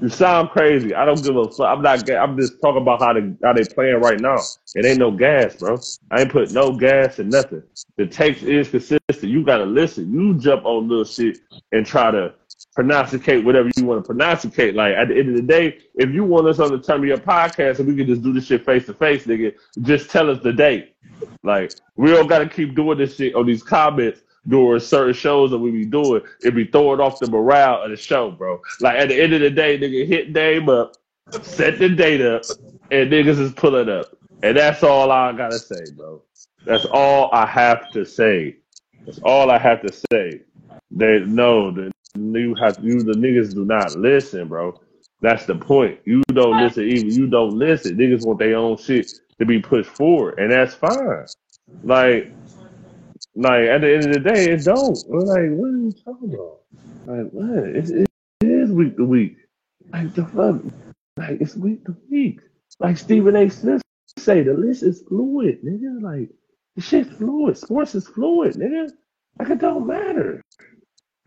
You 0.01 0.09
sound 0.09 0.49
crazy. 0.49 0.95
I 0.95 1.05
don't 1.05 1.21
give 1.23 1.35
a 1.35 1.45
fuck. 1.51 1.67
I'm 1.67 1.81
not. 1.83 2.09
I'm 2.09 2.39
just 2.39 2.59
talking 2.61 2.81
about 2.81 3.01
how 3.01 3.13
they 3.13 3.33
how 3.43 3.53
they 3.53 3.63
playing 3.63 4.01
right 4.01 4.19
now. 4.19 4.37
It 4.73 4.85
ain't 4.85 4.97
no 4.97 5.11
gas, 5.11 5.57
bro. 5.57 5.77
I 6.09 6.21
ain't 6.21 6.31
put 6.31 6.51
no 6.51 6.71
gas 6.71 7.19
in 7.19 7.29
nothing. 7.29 7.61
The 7.97 8.07
text 8.07 8.41
is 8.41 8.69
consistent. 8.69 8.99
You 9.21 9.45
gotta 9.45 9.65
listen. 9.65 10.11
You 10.11 10.33
jump 10.39 10.65
on 10.65 10.87
little 10.87 11.03
shit 11.03 11.37
and 11.71 11.85
try 11.85 12.09
to 12.09 12.33
pronosticate 12.77 13.43
whatever 13.43 13.69
you 13.75 13.85
want 13.85 14.03
to 14.03 14.13
pronosticate. 14.13 14.75
Like 14.75 14.93
at 14.95 15.09
the 15.09 15.17
end 15.17 15.29
of 15.29 15.35
the 15.35 15.41
day, 15.41 15.79
if 15.95 16.09
you 16.11 16.23
want 16.23 16.47
us 16.47 16.59
on 16.59 16.71
the 16.71 16.79
Turn 16.79 17.01
Me 17.01 17.11
Up 17.11 17.21
podcast 17.21 17.79
and 17.79 17.87
we 17.87 17.95
can 17.95 18.07
just 18.07 18.21
do 18.21 18.33
this 18.33 18.45
shit 18.45 18.65
face 18.65 18.85
to 18.85 18.93
face, 18.93 19.25
nigga, 19.25 19.53
just 19.81 20.09
tell 20.09 20.29
us 20.29 20.41
the 20.41 20.53
date. 20.53 20.95
Like 21.43 21.73
we 21.95 22.09
don't 22.11 22.27
gotta 22.27 22.47
keep 22.47 22.75
doing 22.75 22.97
this 22.97 23.15
shit 23.15 23.35
on 23.35 23.45
these 23.45 23.63
comments 23.63 24.21
during 24.47 24.79
certain 24.79 25.13
shows 25.13 25.51
that 25.51 25.57
we 25.57 25.71
be 25.71 25.85
doing. 25.85 26.21
It 26.41 26.55
be 26.55 26.65
throwing 26.65 26.99
off 26.99 27.19
the 27.19 27.29
morale 27.29 27.83
of 27.83 27.91
the 27.91 27.97
show, 27.97 28.31
bro. 28.31 28.61
Like 28.79 28.97
at 28.97 29.09
the 29.09 29.21
end 29.21 29.33
of 29.33 29.41
the 29.41 29.49
day, 29.49 29.77
nigga, 29.77 30.07
hit 30.07 30.31
name 30.31 30.69
up, 30.69 30.95
set 31.41 31.77
the 31.77 31.89
date 31.89 32.21
up, 32.21 32.43
and 32.89 33.11
niggas 33.11 33.39
is 33.39 33.51
pulling 33.53 33.89
up. 33.89 34.17
And 34.43 34.57
that's 34.57 34.83
all 34.83 35.11
I 35.11 35.31
gotta 35.33 35.59
say, 35.59 35.83
bro. 35.95 36.21
That's 36.65 36.85
all 36.85 37.29
I 37.33 37.45
have 37.45 37.91
to 37.91 38.05
say. 38.05 38.57
That's 39.05 39.19
all 39.19 39.51
I 39.51 39.57
have 39.57 39.81
to 39.81 39.93
say. 40.11 40.41
They 40.89 41.19
no, 41.19 41.71
the 41.71 41.91
you 42.15 42.55
have 42.55 42.77
you 42.81 43.03
the 43.03 43.13
niggas 43.13 43.53
do 43.53 43.65
not 43.65 43.97
listen, 43.97 44.47
bro. 44.47 44.79
That's 45.21 45.45
the 45.45 45.55
point. 45.55 45.99
You 46.05 46.23
don't 46.33 46.57
listen, 46.57 46.83
even 46.83 47.11
you 47.11 47.27
don't 47.27 47.51
listen. 47.51 47.95
Niggas 47.95 48.25
want 48.25 48.39
their 48.39 48.55
own 48.55 48.77
shit 48.77 49.07
to 49.39 49.45
be 49.45 49.59
pushed 49.59 49.89
forward, 49.89 50.39
and 50.39 50.51
that's 50.51 50.73
fine. 50.73 51.25
Like, 51.83 52.33
like 53.35 53.67
at 53.67 53.81
the 53.81 53.93
end 53.93 54.05
of 54.07 54.13
the 54.13 54.19
day, 54.19 54.51
it 54.51 54.63
don't. 54.63 54.97
We're 55.07 55.19
like, 55.19 55.57
what 55.57 55.67
are 55.67 55.77
you 55.77 55.91
talking 55.91 56.33
about? 56.33 56.59
Like, 57.05 57.31
what? 57.31 57.67
It, 57.69 57.89
it, 57.89 58.07
it 58.41 58.47
is 58.47 58.71
week 58.71 58.97
to 58.97 59.05
week. 59.05 59.37
Like 59.93 60.13
the 60.15 60.25
fuck? 60.25 60.61
Like 61.17 61.41
it's 61.41 61.55
week 61.55 61.85
to 61.85 61.95
week. 62.09 62.39
Like 62.79 62.97
Stephen 62.97 63.35
A. 63.35 63.49
Smith 63.49 63.81
say, 64.17 64.41
the 64.41 64.53
list 64.53 64.83
is 64.83 65.03
fluid, 65.07 65.63
nigga. 65.63 66.01
Like 66.01 66.29
the 66.75 66.81
shit's 66.81 67.15
fluid. 67.17 67.57
Sports 67.57 67.95
is 67.95 68.07
fluid, 68.07 68.55
nigga. 68.55 68.89
Like 69.37 69.49
it 69.49 69.59
don't 69.59 69.85
matter. 69.85 70.41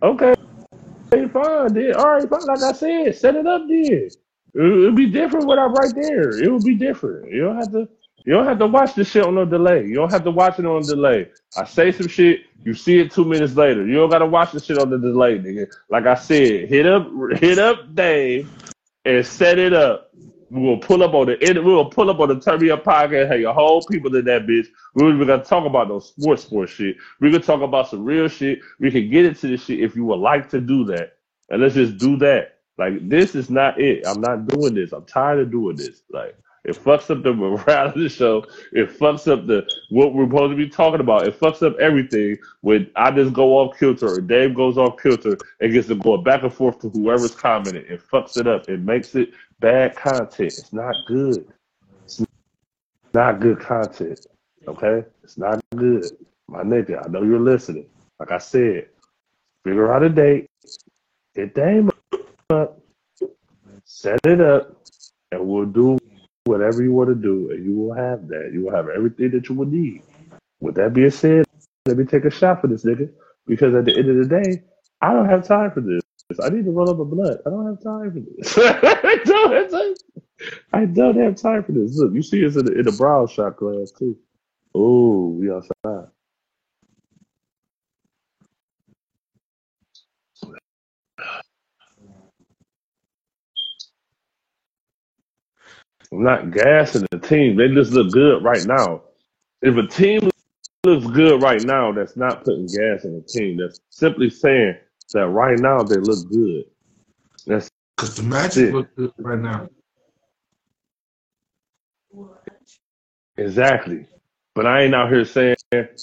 Okay, 0.02 0.34
fine, 1.28 1.72
then. 1.74 1.94
All 1.94 2.12
right, 2.12 2.28
fine. 2.28 2.46
Like 2.46 2.62
I 2.62 2.72
said, 2.72 3.16
set 3.16 3.36
it 3.36 3.46
up 3.46 3.62
then. 3.68 4.08
It'll 4.54 4.92
be 4.92 5.06
different 5.06 5.46
when 5.46 5.58
I'm 5.58 5.72
right 5.74 5.94
there. 5.94 6.42
It 6.42 6.50
will 6.50 6.62
be 6.62 6.74
different. 6.76 7.30
You 7.32 7.42
don't 7.42 7.56
have 7.56 7.72
to. 7.72 7.88
You 8.24 8.32
don't 8.32 8.46
have 8.46 8.58
to 8.60 8.66
watch 8.66 8.94
the 8.94 9.04
shit 9.04 9.22
on 9.24 9.34
no 9.34 9.44
delay. 9.44 9.84
You 9.86 9.94
don't 9.94 10.10
have 10.10 10.24
to 10.24 10.30
watch 10.30 10.58
it 10.58 10.64
on 10.64 10.82
delay. 10.82 11.28
I 11.58 11.64
say 11.64 11.92
some 11.92 12.08
shit, 12.08 12.40
you 12.64 12.72
see 12.72 12.98
it 12.98 13.12
two 13.12 13.24
minutes 13.24 13.54
later. 13.54 13.86
You 13.86 13.94
don't 13.96 14.08
gotta 14.10 14.26
watch 14.26 14.52
the 14.52 14.60
shit 14.60 14.78
on 14.78 14.88
the 14.88 14.98
delay, 14.98 15.38
nigga. 15.38 15.66
Like 15.90 16.06
I 16.06 16.14
said, 16.14 16.68
hit 16.70 16.86
up, 16.86 17.06
hit 17.38 17.58
up 17.58 17.94
Dave 17.94 18.50
and 19.04 19.26
set 19.26 19.58
it 19.58 19.74
up. 19.74 20.10
We 20.50 20.60
will 20.60 20.78
pull 20.78 21.02
up 21.02 21.14
on 21.14 21.26
the 21.26 21.36
we 21.40 21.60
will 21.60 21.86
pull 21.86 22.10
up 22.10 22.20
on 22.20 22.28
the 22.28 22.40
Turn 22.40 22.60
Me 22.60 22.70
Up 22.70 22.84
podcast. 22.84 23.28
Hey, 23.28 23.40
your 23.40 23.54
whole 23.54 23.82
people 23.84 24.14
in 24.16 24.24
that 24.26 24.46
bitch. 24.46 24.66
We 24.94 25.04
we're 25.04 25.24
gonna 25.24 25.44
talk 25.44 25.66
about 25.66 25.88
no 25.88 25.98
sports 25.98 26.42
sports 26.42 26.72
shit. 26.72 26.96
We 27.20 27.30
can 27.30 27.42
talk 27.42 27.62
about 27.62 27.88
some 27.88 28.04
real 28.04 28.28
shit. 28.28 28.60
We 28.78 28.90
can 28.90 29.10
get 29.10 29.24
into 29.24 29.48
this 29.48 29.64
shit 29.64 29.80
if 29.80 29.96
you 29.96 30.04
would 30.04 30.20
like 30.20 30.48
to 30.50 30.60
do 30.60 30.84
that. 30.86 31.16
And 31.50 31.62
let's 31.62 31.74
just 31.74 31.98
do 31.98 32.16
that. 32.18 32.58
Like 32.78 33.08
this 33.08 33.34
is 33.34 33.50
not 33.50 33.80
it. 33.80 34.06
I'm 34.06 34.20
not 34.20 34.46
doing 34.46 34.74
this. 34.74 34.92
I'm 34.92 35.04
tired 35.04 35.40
of 35.40 35.50
doing 35.50 35.76
this. 35.76 36.02
Like 36.10 36.36
it 36.64 36.76
fucks 36.76 37.10
up 37.10 37.22
the 37.22 37.32
morale 37.32 37.88
of 37.88 37.94
the 37.94 38.08
show. 38.08 38.46
It 38.72 38.90
fucks 38.90 39.30
up 39.30 39.46
the 39.46 39.68
what 39.90 40.14
we're 40.14 40.26
supposed 40.26 40.52
to 40.52 40.56
be 40.56 40.68
talking 40.68 41.00
about. 41.00 41.26
It 41.26 41.38
fucks 41.38 41.62
up 41.62 41.78
everything 41.78 42.38
when 42.62 42.90
I 42.96 43.10
just 43.10 43.34
go 43.34 43.58
off 43.58 43.78
kilter 43.78 44.08
or 44.08 44.20
Dave 44.20 44.54
goes 44.54 44.78
off 44.78 45.00
kilter 45.02 45.36
and 45.60 45.72
gets 45.72 45.88
to 45.88 45.94
go 45.94 46.16
back 46.16 46.42
and 46.42 46.52
forth 46.52 46.80
to 46.80 46.88
whoever's 46.88 47.34
commenting. 47.34 47.84
It 47.86 48.00
fucks 48.02 48.38
it 48.38 48.46
up. 48.46 48.68
It 48.68 48.80
makes 48.80 49.14
it 49.14 49.32
bad 49.60 49.94
content. 49.94 50.54
It's 50.58 50.72
not 50.72 50.96
good. 51.06 51.46
It's 52.04 52.24
not 53.12 53.40
good 53.40 53.60
content. 53.60 54.26
Okay? 54.66 55.04
It's 55.22 55.36
not 55.36 55.60
good. 55.76 56.04
My 56.48 56.62
nigga, 56.62 57.04
I 57.04 57.08
know 57.10 57.22
you're 57.22 57.40
listening. 57.40 57.86
Like 58.18 58.30
I 58.30 58.38
said, 58.38 58.88
figure 59.64 59.92
out 59.92 60.02
a 60.02 60.08
date, 60.08 60.50
the 61.34 61.50
aim 61.66 61.90
up, 62.50 62.80
set 63.84 64.20
it 64.24 64.40
up, 64.40 64.76
and 65.32 65.46
we'll 65.46 65.66
do 65.66 65.98
whatever 66.44 66.82
you 66.82 66.92
want 66.92 67.08
to 67.08 67.14
do, 67.14 67.50
and 67.50 67.64
you 67.64 67.76
will 67.76 67.94
have 67.94 68.28
that. 68.28 68.50
You 68.52 68.64
will 68.64 68.74
have 68.74 68.88
everything 68.88 69.30
that 69.32 69.48
you 69.48 69.54
will 69.54 69.66
need. 69.66 70.02
With 70.60 70.76
that 70.76 70.94
being 70.94 71.10
said, 71.10 71.44
let 71.86 71.96
me 71.96 72.04
take 72.04 72.24
a 72.24 72.30
shot 72.30 72.60
for 72.60 72.68
this 72.68 72.84
nigga 72.84 73.10
because 73.46 73.74
at 73.74 73.84
the 73.84 73.96
end 73.96 74.08
of 74.08 74.16
the 74.16 74.42
day, 74.42 74.62
I 75.00 75.12
don't 75.12 75.28
have 75.28 75.46
time 75.46 75.70
for 75.70 75.80
this. 75.80 76.00
I 76.42 76.48
need 76.48 76.64
to 76.64 76.70
roll 76.70 76.88
up 76.88 76.98
a 76.98 77.04
blood. 77.04 77.38
I 77.46 77.50
don't 77.50 77.66
have 77.66 77.82
time 77.82 78.12
for 78.12 78.20
this. 78.20 78.56
I 78.58 79.20
don't 79.24 79.52
have 79.52 79.70
time. 79.70 79.94
I 80.72 80.84
don't 80.86 81.18
have 81.18 81.36
time 81.36 81.64
for 81.64 81.72
this. 81.72 81.96
Look, 81.98 82.14
you 82.14 82.22
see 82.22 82.44
us 82.46 82.56
in 82.56 82.64
the, 82.64 82.72
in 82.72 82.84
the 82.84 83.28
shot 83.30 83.56
class 83.56 83.90
too. 83.92 84.16
Oh, 84.74 85.28
we 85.28 85.50
outside. 85.50 86.08
I'm 96.14 96.22
not 96.22 96.50
gassing 96.52 97.06
the 97.10 97.18
team. 97.18 97.56
They 97.56 97.68
just 97.68 97.92
look 97.92 98.12
good 98.12 98.44
right 98.44 98.64
now. 98.64 99.02
If 99.62 99.76
a 99.76 99.86
team 99.86 100.20
looks 100.84 101.06
good 101.06 101.42
right 101.42 101.62
now 101.62 101.92
that's 101.92 102.16
not 102.16 102.44
putting 102.44 102.66
gas 102.66 103.04
in 103.04 103.14
the 103.14 103.24
team. 103.26 103.56
That's 103.58 103.80
simply 103.90 104.30
saying 104.30 104.76
that 105.12 105.28
right 105.28 105.58
now 105.58 105.82
they 105.82 105.96
look 105.96 106.28
good. 106.30 106.64
That's 107.46 107.68
Because 107.96 108.16
the 108.16 108.22
Magic 108.22 108.68
it. 108.68 108.74
look 108.74 108.94
good 108.96 109.12
right 109.18 109.38
now. 109.38 109.68
Exactly. 113.36 114.06
But 114.54 114.66
I 114.66 114.82
ain't 114.82 114.94
out 114.94 115.10
here 115.10 115.24
saying 115.24 115.56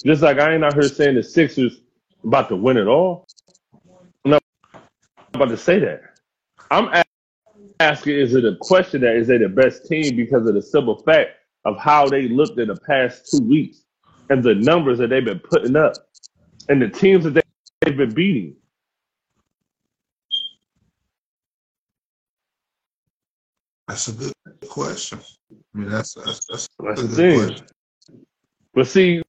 just 0.04 0.22
like 0.22 0.38
I 0.38 0.54
ain't 0.54 0.64
out 0.64 0.74
here 0.74 0.88
saying 0.88 1.14
the 1.14 1.22
Sixers 1.22 1.80
about 2.24 2.48
to 2.50 2.56
win 2.56 2.76
it 2.76 2.86
all. 2.86 3.26
No 4.24 4.36
I'm 4.36 5.40
not 5.40 5.42
about 5.42 5.48
to 5.48 5.56
say 5.56 5.78
that. 5.78 6.02
I'm 6.70 7.01
asking 7.82 8.14
is 8.14 8.34
it 8.34 8.44
a 8.44 8.56
question 8.56 9.00
that 9.02 9.16
is 9.16 9.26
they 9.26 9.38
the 9.38 9.48
best 9.48 9.86
team 9.86 10.16
because 10.16 10.46
of 10.46 10.54
the 10.54 10.62
simple 10.62 11.02
fact 11.02 11.30
of 11.64 11.78
how 11.78 12.08
they 12.08 12.28
looked 12.28 12.58
in 12.58 12.68
the 12.68 12.76
past 12.86 13.30
two 13.30 13.44
weeks 13.44 13.82
and 14.30 14.42
the 14.42 14.54
numbers 14.54 14.98
that 14.98 15.10
they've 15.10 15.24
been 15.24 15.40
putting 15.40 15.76
up 15.76 15.94
and 16.68 16.80
the 16.80 16.88
teams 16.88 17.24
that 17.24 17.34
they, 17.34 17.42
they've 17.80 17.96
been 17.96 18.14
beating. 18.14 18.54
That's 23.88 24.08
a 24.08 24.12
good 24.12 24.32
question. 24.68 25.18
I 25.74 25.78
mean, 25.78 25.90
that's 25.90 26.14
that's, 26.14 26.46
that's 26.46 26.68
That's 26.78 27.00
a 27.02 27.06
the 27.06 27.08
good 27.08 27.16
thing. 27.16 27.46
question. 27.48 27.66
But 28.74 28.86
see, 28.86 29.22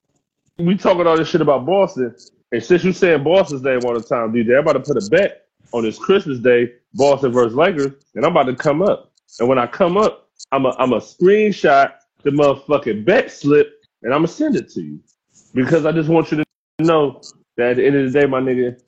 we 0.58 0.78
talking 0.78 1.06
all 1.08 1.18
this 1.18 1.28
shit 1.28 1.42
about 1.42 1.66
Boston, 1.66 2.16
and 2.52 2.64
since 2.64 2.84
you 2.84 2.94
saying 2.94 3.24
Boston's 3.24 3.64
name 3.64 3.80
all 3.86 3.94
the 3.94 4.04
time, 4.04 4.32
DJ, 4.32 4.54
I'm 4.54 4.60
about 4.60 4.74
to 4.74 4.80
put 4.94 5.04
a 5.04 5.10
bet 5.10 5.48
on 5.74 5.84
this 5.84 5.98
Christmas 5.98 6.40
Day, 6.40 6.72
Boston 6.94 7.32
versus 7.32 7.56
Lakers, 7.56 7.94
and 8.16 8.26
I'm 8.26 8.32
about 8.32 8.44
to 8.44 8.56
come 8.56 8.82
up. 8.82 9.12
And 9.40 9.50
when 9.50 9.58
I 9.58 9.68
come 9.68 9.98
up, 9.98 10.30
I'm 10.52 10.66
a 10.66 10.76
I'm 10.78 10.94
a 10.94 11.00
screenshot 11.00 11.94
the 12.24 12.32
motherfucking 12.32 13.06
bet 13.06 13.32
slip, 13.32 13.82
and 14.02 14.14
I'm 14.14 14.20
gonna 14.20 14.28
send 14.28 14.56
it 14.56 14.70
to 14.72 14.82
you 14.82 15.00
because 15.54 15.86
I 15.86 15.92
just 15.92 16.10
want 16.10 16.32
you 16.32 16.38
to 16.38 16.46
know 16.80 17.22
that 17.58 17.72
at 17.72 17.78
the 17.78 17.86
end 17.86 17.96
of 17.96 18.12
the 18.12 18.20
day, 18.20 18.26
my 18.26 18.40
nigga, 18.40 18.80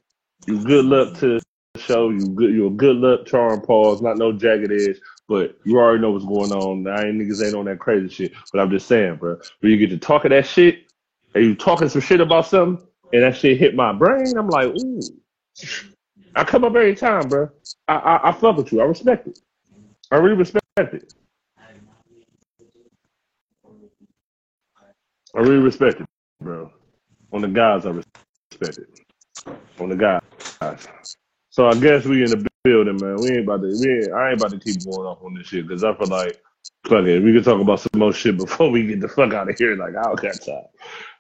you 0.48 0.64
good 0.64 0.86
luck 0.86 1.18
to 1.20 1.40
the 1.74 1.80
show. 1.80 2.10
You 2.10 2.28
good, 2.30 2.54
you're 2.54 2.68
a 2.68 2.72
good 2.72 2.98
luck 2.98 3.26
charm 3.26 3.62
pause, 3.62 4.02
not 4.02 4.18
no 4.18 4.32
jagged 4.32 4.72
edge. 4.72 5.00
But 5.28 5.58
you 5.64 5.78
already 5.78 6.02
know 6.02 6.12
what's 6.12 6.26
going 6.26 6.52
on. 6.52 6.88
I 6.88 7.08
ain't 7.08 7.20
niggas 7.20 7.46
ain't 7.46 7.56
on 7.56 7.66
that 7.66 7.80
crazy 7.80 8.10
shit. 8.10 8.34
But 8.52 8.62
I'm 8.62 8.70
just 8.70 8.88
saying, 8.88 9.16
bro, 9.16 9.40
when 9.60 9.72
you 9.72 9.78
get 9.78 9.90
to 9.90 9.98
talking 9.98 10.30
that 10.32 10.46
shit, 10.46 10.84
and 11.34 11.44
you 11.44 11.56
talking 11.56 11.90
some 11.90 12.02
shit 12.02 12.22
about 12.22 12.48
something, 12.48 12.86
and 13.12 13.24
that 13.24 13.36
shit 13.36 13.58
hit 13.58 13.76
my 13.76 13.92
brain, 13.92 14.38
I'm 14.38 14.50
like, 14.50 14.68
ooh. 14.68 15.14
I 16.36 16.44
come 16.44 16.64
up 16.64 16.76
every 16.76 16.96
time, 16.96 17.30
bro. 17.30 17.50
I, 17.88 17.96
I 17.96 18.30
I 18.30 18.32
fuck 18.34 18.58
with 18.58 18.72
you. 18.72 18.82
I 18.82 18.86
respect 18.86 19.28
it. 19.28 19.40
I 20.12 20.18
really 20.18 20.36
respect 20.36 20.66
it. 20.78 21.14
I 25.36 25.40
really 25.40 25.58
respect 25.58 26.02
it, 26.02 26.08
bro. 26.42 26.72
On 27.34 27.42
the 27.42 27.48
guys, 27.48 27.86
I 27.86 27.90
respect 27.90 28.80
it. 28.80 28.88
On 29.80 29.90
the 29.90 29.96
guys. 29.96 30.88
So 31.50 31.68
I 31.68 31.76
guess 31.76 32.06
we 32.06 32.24
in 32.24 32.32
the 32.32 32.48
building, 32.64 33.00
man. 33.00 33.22
We 33.22 33.32
ain't 33.32 33.44
about 33.44 33.62
to. 33.62 33.78
We 33.78 33.90
ain't, 33.90 34.14
I 34.14 34.32
ain't 34.32 34.38
about 34.38 34.52
to 34.52 34.60
keep 34.60 34.84
going 34.84 35.08
off 35.08 35.24
on 35.24 35.34
this 35.36 35.48
shit 35.48 35.68
because 35.68 35.84
I 35.84 35.94
feel 35.96 36.08
like, 36.08 36.42
fuck 36.88 37.06
it. 37.06 37.22
We 37.22 37.34
can 37.34 37.44
talk 37.44 37.62
about 37.62 37.80
some 37.80 38.00
more 38.00 38.14
shit 38.14 38.38
before 38.38 38.70
we 38.72 38.88
get 38.88 39.02
the 39.02 39.08
fuck 39.08 39.34
out 39.34 39.50
of 39.50 39.58
here. 39.58 39.76
Like 39.76 39.96
I 39.96 40.04
don't 40.04 40.22
got 40.22 40.42
time. 40.42 40.66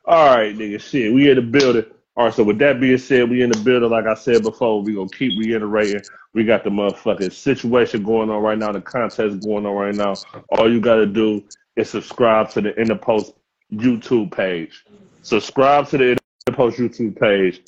All 0.05 0.35
right, 0.35 0.55
nigga. 0.55 0.79
Shit, 0.79 1.13
we 1.13 1.29
in 1.29 1.35
the 1.35 1.41
building. 1.41 1.85
All 2.17 2.25
right. 2.25 2.33
So 2.33 2.43
with 2.43 2.59
that 2.59 2.79
being 2.79 2.97
said, 2.97 3.29
we 3.29 3.41
in 3.41 3.51
the 3.51 3.59
building. 3.59 3.89
Like 3.89 4.05
I 4.05 4.13
said 4.13 4.43
before, 4.43 4.81
we 4.81 4.93
gonna 4.93 5.09
keep 5.09 5.37
reiterating. 5.37 6.01
We 6.33 6.45
got 6.45 6.63
the 6.63 6.69
motherfucking 6.69 7.33
situation 7.33 8.03
going 8.03 8.29
on 8.29 8.41
right 8.41 8.57
now. 8.57 8.71
The 8.71 8.81
contest 8.81 9.41
going 9.41 9.65
on 9.65 9.73
right 9.75 9.95
now. 9.95 10.15
All 10.49 10.71
you 10.71 10.79
gotta 10.79 11.05
do 11.05 11.43
is 11.75 11.89
subscribe 11.89 12.49
to 12.51 12.61
the 12.61 12.71
NdA 12.73 13.01
Post 13.01 13.33
YouTube 13.73 14.31
page. 14.31 14.85
Subscribe 15.23 15.87
to 15.89 15.97
the 15.97 16.17
NdA 16.47 16.55
Post 16.55 16.77
YouTube 16.77 17.19
page. 17.19 17.61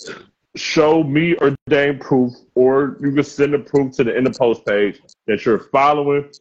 Show 0.55 1.03
me 1.03 1.35
or 1.35 1.53
Dane 1.67 1.99
proof, 1.99 2.33
or 2.55 2.97
you 3.01 3.11
can 3.11 3.23
send 3.23 3.53
the 3.53 3.59
proof 3.59 3.95
to 3.97 4.03
the 4.05 4.11
NdA 4.11 4.37
Post 4.37 4.65
page 4.65 5.01
that 5.27 5.45
you're 5.45 5.59
following 5.59 6.31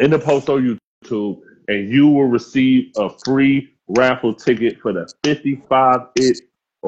NdA 0.00 0.22
Post 0.22 0.48
on 0.48 0.78
YouTube, 1.04 1.40
and 1.68 1.88
you 1.88 2.08
will 2.08 2.26
receive 2.26 2.90
a 2.96 3.08
free 3.24 3.72
raffle 3.88 4.34
ticket 4.34 4.80
for 4.80 4.92
the 4.92 5.08
55 5.22 6.00
inch 6.16 6.38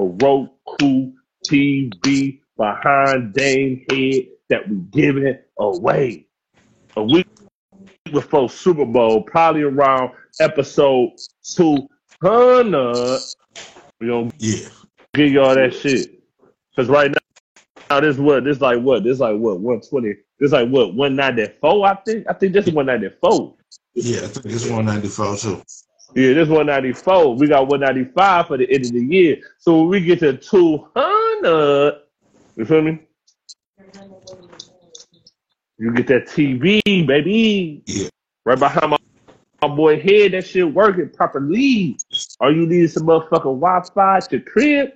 Roku 0.04 1.12
TV 1.48 2.40
behind 2.56 3.32
Dame 3.34 3.84
head 3.90 4.26
that 4.50 4.68
we 4.68 4.76
giving 4.90 5.38
away 5.58 6.26
a 6.96 7.02
week 7.02 7.26
before 8.12 8.48
Super 8.48 8.84
Bowl, 8.84 9.22
probably 9.22 9.62
around 9.62 10.10
episode 10.40 11.10
200. 11.54 13.20
We 14.00 14.06
gonna 14.08 14.30
Yeah. 14.38 14.68
give 15.14 15.32
y'all 15.32 15.54
that 15.54 15.74
shit. 15.74 16.22
Cause 16.76 16.88
right 16.88 17.10
now, 17.10 17.18
now 17.90 18.00
this 18.00 18.16
what 18.18 18.44
this 18.44 18.60
like 18.60 18.80
what 18.80 19.04
this 19.04 19.18
like 19.20 19.36
what 19.36 19.60
120. 19.60 20.14
This 20.38 20.52
like 20.52 20.68
what 20.68 20.94
194. 20.94 21.86
I 21.86 21.94
think 21.96 22.26
I 22.28 22.32
think 22.32 22.52
this 22.52 22.66
is 22.68 22.72
194. 22.72 23.54
Yeah, 23.94 24.18
I 24.18 24.26
think 24.28 24.46
it's 24.46 24.64
194 24.68 25.36
too. 25.36 25.62
Yeah, 26.14 26.32
this 26.32 26.48
194. 26.48 27.36
We 27.36 27.48
got 27.48 27.68
195 27.68 28.46
for 28.46 28.56
the 28.56 28.70
end 28.70 28.86
of 28.86 28.92
the 28.92 29.04
year. 29.04 29.38
So 29.58 29.80
when 29.80 29.88
we 29.88 30.00
get 30.00 30.20
to 30.20 30.36
200, 30.36 32.00
you 32.56 32.64
feel 32.64 32.82
me? 32.82 32.98
You 35.78 35.92
get 35.92 36.06
that 36.08 36.26
TV, 36.26 36.80
baby. 37.06 37.82
Yeah. 37.86 38.08
Right 38.44 38.58
behind 38.58 38.90
my, 38.90 38.96
my 39.62 39.68
boy 39.68 40.00
head, 40.00 40.32
that 40.32 40.46
shit 40.46 40.72
working 40.72 41.10
properly. 41.10 41.98
Are 42.40 42.50
you 42.50 42.66
needing 42.66 42.88
some 42.88 43.04
motherfucking 43.04 43.60
Wi-Fi 43.60 44.16
at 44.16 44.32
your 44.32 44.40
crib? 44.40 44.90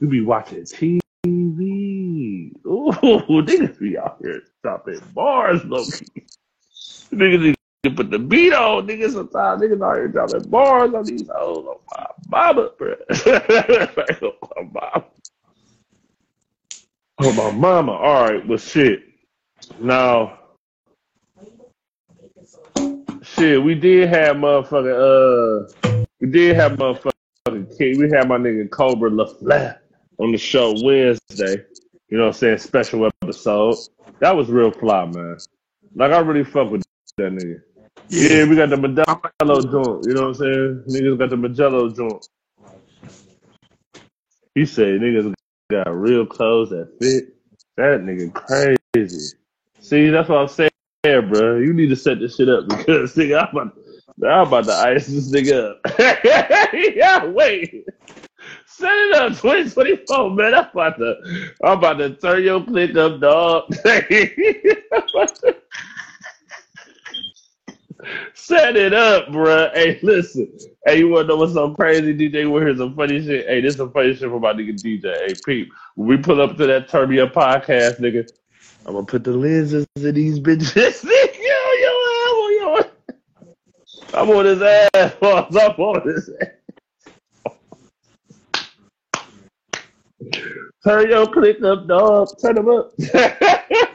You 0.00 0.08
be 0.08 0.20
watching 0.20 0.62
TV. 0.62 1.00
Ooh, 1.26 2.92
niggas 2.92 3.78
be 3.78 3.98
out 3.98 4.18
here 4.22 4.42
dropping 4.62 5.00
bars, 5.12 5.64
low 5.64 5.84
key. 5.84 6.24
Niggas 7.12 7.54
to 7.82 7.90
put 7.90 8.10
the 8.10 8.18
beat 8.18 8.52
on, 8.52 8.86
niggas. 8.86 9.12
Sometimes 9.12 9.60
niggas 9.60 9.84
out 9.84 9.96
here 9.96 10.08
dropping 10.08 10.48
bars 10.48 10.94
on 10.94 11.04
these 11.04 11.28
hoes 11.28 11.66
on 11.66 11.76
my 11.90 12.06
mama, 12.28 12.70
bro. 12.78 12.94
On 14.56 14.72
my 14.72 14.80
mama. 14.80 15.04
On 17.18 17.36
my 17.36 17.50
mama. 17.50 17.92
All 17.92 18.24
right, 18.24 18.46
well, 18.46 18.58
shit. 18.58 19.02
Now, 19.80 20.38
shit, 23.22 23.62
we 23.62 23.74
did 23.74 24.08
have 24.08 24.36
motherfucking, 24.36 25.66
uh, 25.82 26.04
we 26.20 26.28
did 26.28 26.54
have 26.54 26.72
motherfucking 26.72 27.76
King. 27.78 27.98
We 27.98 28.10
had 28.10 28.28
my 28.28 28.38
nigga 28.38 28.70
Cobra 28.70 29.10
LaFleur 29.10 29.78
on 30.18 30.30
the 30.30 30.38
show 30.38 30.72
Wednesday. 30.84 31.64
You 32.08 32.18
know 32.18 32.26
what 32.26 32.28
I'm 32.28 32.34
saying? 32.34 32.58
Special 32.58 33.10
episode. 33.22 33.76
That 34.20 34.36
was 34.36 34.48
real 34.50 34.70
fly, 34.70 35.06
man. 35.06 35.38
Like, 35.96 36.12
I 36.12 36.20
really 36.20 36.44
fuck 36.44 36.70
with 36.70 36.84
that 37.16 37.32
nigga. 37.32 37.60
Yeah, 38.08 38.44
we 38.44 38.56
got 38.56 38.70
the 38.70 38.76
Modelo 38.76 39.62
joint. 39.62 40.06
You 40.06 40.14
know 40.14 40.28
what 40.28 40.28
I'm 40.28 40.34
saying? 40.34 40.84
Niggas 40.88 41.18
got 41.18 41.30
the 41.30 41.36
Modelo 41.36 41.96
joint. 41.96 42.26
He 44.54 44.66
said 44.66 45.00
niggas 45.00 45.32
got 45.70 45.94
real 45.94 46.26
clothes 46.26 46.70
that 46.70 46.92
fit. 47.00 47.34
That 47.76 48.02
nigga 48.02 48.32
crazy. 48.34 49.36
See, 49.80 50.10
that's 50.10 50.28
what 50.28 50.38
I'm 50.38 50.48
saying, 50.48 51.30
bro. 51.30 51.58
You 51.58 51.72
need 51.72 51.88
to 51.88 51.96
set 51.96 52.20
this 52.20 52.36
shit 52.36 52.48
up 52.50 52.68
because 52.68 53.14
nigga, 53.16 53.48
I'm 53.48 53.56
about, 53.56 53.78
I'm 54.22 54.46
about 54.46 54.64
to 54.66 54.72
ice 54.72 55.06
this 55.06 55.32
nigga 55.32 55.70
up. 55.70 55.80
yeah, 56.94 57.24
wait. 57.24 57.86
Set 58.66 58.92
it 58.92 59.14
up 59.14 59.32
2024, 59.40 60.30
man. 60.32 60.54
I'm 60.54 60.68
about 60.70 60.98
to, 60.98 61.14
I'm 61.64 61.78
about 61.78 61.94
to 61.94 62.14
turn 62.16 62.42
your 62.42 62.62
click 62.62 62.94
up, 62.96 63.20
dog. 63.20 63.72
Set 68.34 68.76
it 68.76 68.92
up, 68.92 69.28
bruh. 69.28 69.72
Hey, 69.74 69.98
listen. 70.02 70.52
Hey, 70.86 70.98
you 70.98 71.08
wanna 71.08 71.28
know 71.28 71.36
what's 71.36 71.52
so 71.52 71.74
crazy, 71.74 72.14
DJ? 72.14 72.50
Wanna 72.50 72.66
hear 72.66 72.76
some 72.76 72.94
funny 72.94 73.24
shit? 73.24 73.46
Hey, 73.46 73.60
this 73.60 73.74
is 73.74 73.78
some 73.78 73.92
funny 73.92 74.14
shit 74.14 74.30
from 74.30 74.40
my 74.40 74.52
nigga 74.52 74.74
DJ. 74.74 75.04
Hey, 75.26 75.34
Peep. 75.46 75.72
When 75.94 76.08
we 76.08 76.16
pull 76.16 76.40
up 76.40 76.56
to 76.56 76.66
that 76.66 76.88
Turn 76.88 77.18
Up 77.18 77.32
podcast, 77.32 78.00
nigga, 78.00 78.28
I'm 78.86 78.94
gonna 78.94 79.06
put 79.06 79.24
the 79.24 79.32
lenses 79.32 79.86
in 79.96 80.14
these 80.14 80.40
bitches. 80.40 81.04
yo, 81.04 81.10
yo, 81.80 82.48
yo, 82.58 82.76
yo. 82.76 82.90
I'm 84.14 84.30
on 84.30 84.44
his 84.44 84.62
ass. 84.62 85.14
I'm 85.22 85.80
on 85.80 86.08
his 86.08 86.30
ass. 86.40 86.48
Turn 90.84 91.08
your 91.08 91.26
click 91.28 91.62
up, 91.62 91.86
dog. 91.86 92.28
Turn 92.40 92.56
them 92.56 92.68
up. 92.68 92.92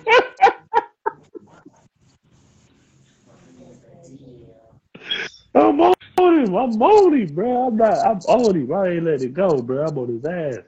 I'm 5.58 5.82
on 5.82 5.94
him. 6.20 6.56
I'm 6.56 6.82
on 6.82 7.14
him, 7.14 7.34
bro. 7.36 7.68
I'm 7.68 7.78
not. 7.78 8.06
I'm 8.06 8.20
on 8.28 8.56
him. 8.56 8.74
I 8.74 8.88
ain't 8.90 9.04
let 9.06 9.22
it 9.22 9.34
go, 9.34 9.62
bro. 9.62 9.88
I'm 9.88 9.98
on 9.98 10.10
his 10.10 10.26
ass. 10.26 10.64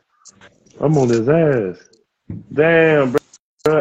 I'm 0.79 0.97
on 0.97 1.09
his 1.09 1.29
ass. 1.29 1.87
Damn, 2.53 3.11
bro. 3.11 3.19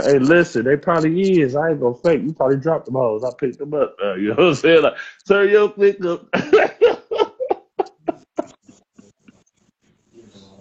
Hey, 0.02 0.18
listen. 0.18 0.64
They 0.64 0.76
probably 0.76 1.40
is. 1.40 1.56
I 1.56 1.70
ain't 1.70 1.80
gonna 1.80 1.94
fake. 1.96 2.22
You 2.22 2.32
probably 2.32 2.56
dropped 2.58 2.86
them 2.86 2.94
hoes. 2.94 3.24
I 3.24 3.30
picked 3.38 3.58
them 3.58 3.74
up. 3.74 3.96
Uh, 4.02 4.14
you 4.14 4.28
know 4.28 4.34
what 4.34 4.44
I'm 4.48 4.54
saying? 4.56 4.82
Like, 4.82 4.96
turn 5.26 5.48
your 5.50 5.70
click 5.70 6.04
up. 6.04 6.28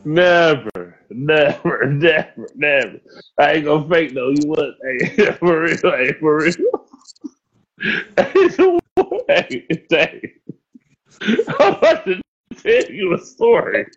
Never, 0.05 0.97
never, 1.09 1.85
never, 1.85 2.49
never. 2.55 2.99
I 3.37 3.53
ain't 3.53 3.65
gonna 3.65 3.89
fake 3.89 4.13
though. 4.13 4.29
You 4.29 4.47
was, 4.47 4.73
hey, 4.81 5.31
for 5.33 5.61
real, 5.63 5.77
hey, 5.83 6.13
for 6.13 6.37
real. 6.37 6.53
hey, 9.27 9.67
hey, 9.89 10.33
I'm 11.59 11.75
about 11.75 12.05
to 12.05 12.21
tell 12.57 12.91
you 12.91 13.15
a 13.15 13.19
story. 13.19 13.87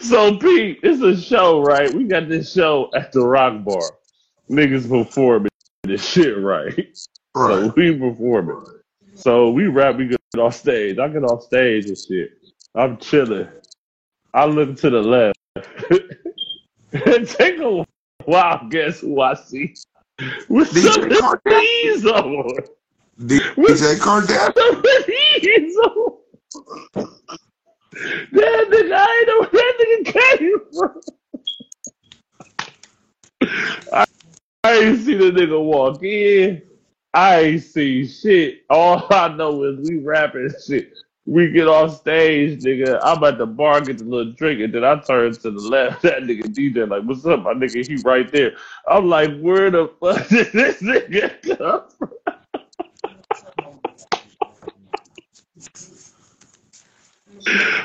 So, 0.00 0.38
Pete, 0.38 0.80
it's 0.82 1.02
a 1.02 1.20
show, 1.20 1.62
right? 1.62 1.92
We 1.94 2.04
got 2.04 2.28
this 2.28 2.52
show 2.52 2.90
at 2.94 3.12
the 3.12 3.22
Rock 3.22 3.64
Bar. 3.64 3.94
Niggas 4.50 4.88
performing 4.88 5.50
this 5.84 6.04
shit, 6.08 6.38
right? 6.38 6.96
So 7.38 7.60
Right. 7.60 7.72
we 7.76 7.96
performing. 7.98 8.64
So 9.14 9.50
we 9.50 9.66
rap, 9.66 9.96
we 9.96 10.08
get 10.08 10.20
off 10.38 10.56
stage. 10.56 10.98
I 10.98 11.08
get 11.08 11.24
off 11.24 11.44
stage 11.44 11.86
and 11.86 11.98
shit. 11.98 12.32
I'm 12.74 12.98
chilling. 12.98 13.48
I 14.34 14.46
look 14.46 14.76
to 14.78 14.90
the 14.90 15.02
left. 15.02 15.38
Take 17.38 17.60
a 17.60 17.84
wild 18.26 18.70
guess 18.70 19.00
who 19.00 19.20
I 19.20 19.34
see. 19.34 19.74
With 20.48 20.70
DJ 20.70 21.18
Cartel? 21.18 21.60
these 21.60 22.06
on. 22.06 22.58
DJ 23.20 24.00
Cardell. 24.00 24.52
Some 24.56 24.76
of 24.76 24.84
these 25.06 25.76
on. 25.76 26.16
That 28.32 28.66
nigga, 28.70 28.94
I 28.94 29.18
ain't 29.18 29.28
know 29.28 29.40
where 29.40 29.50
that 29.52 29.74
nigga 29.80 30.38
came 30.38 30.60
from. 30.72 31.00
I, 33.92 34.04
I 34.64 34.72
ain't 34.74 35.00
see 35.00 35.14
the 35.16 35.30
nigga 35.30 35.62
walk 35.62 36.02
in. 36.02 36.62
I 37.12 37.40
ain't 37.40 37.62
see 37.62 38.06
shit. 38.06 38.62
All 38.70 39.06
I 39.10 39.28
know 39.28 39.64
is 39.64 39.88
we 39.88 39.98
rapping 39.98 40.50
shit. 40.64 40.92
We 41.26 41.50
get 41.50 41.68
off 41.68 41.96
stage, 42.00 42.60
nigga. 42.60 42.98
I'm 43.02 43.22
at 43.24 43.38
the 43.38 43.46
bar, 43.46 43.80
get 43.80 43.98
the 43.98 44.04
little 44.04 44.32
drink, 44.32 44.60
and 44.60 44.74
then 44.74 44.84
I 44.84 44.98
turn 45.00 45.32
to 45.32 45.50
the 45.50 45.60
left. 45.60 46.02
That 46.02 46.22
nigga 46.22 46.44
DJ 46.44 46.88
like, 46.88 47.04
"What's 47.04 47.24
up, 47.26 47.42
my 47.42 47.54
nigga?" 47.54 47.86
He 47.86 47.96
right 48.04 48.30
there. 48.32 48.52
I'm 48.88 49.08
like, 49.08 49.38
"Where 49.40 49.70
the 49.70 49.88
fuck 50.00 50.28
did 50.30 50.52
this 50.52 50.82
nigga 50.82 51.58
come 51.58 51.82
from?" 51.98 52.10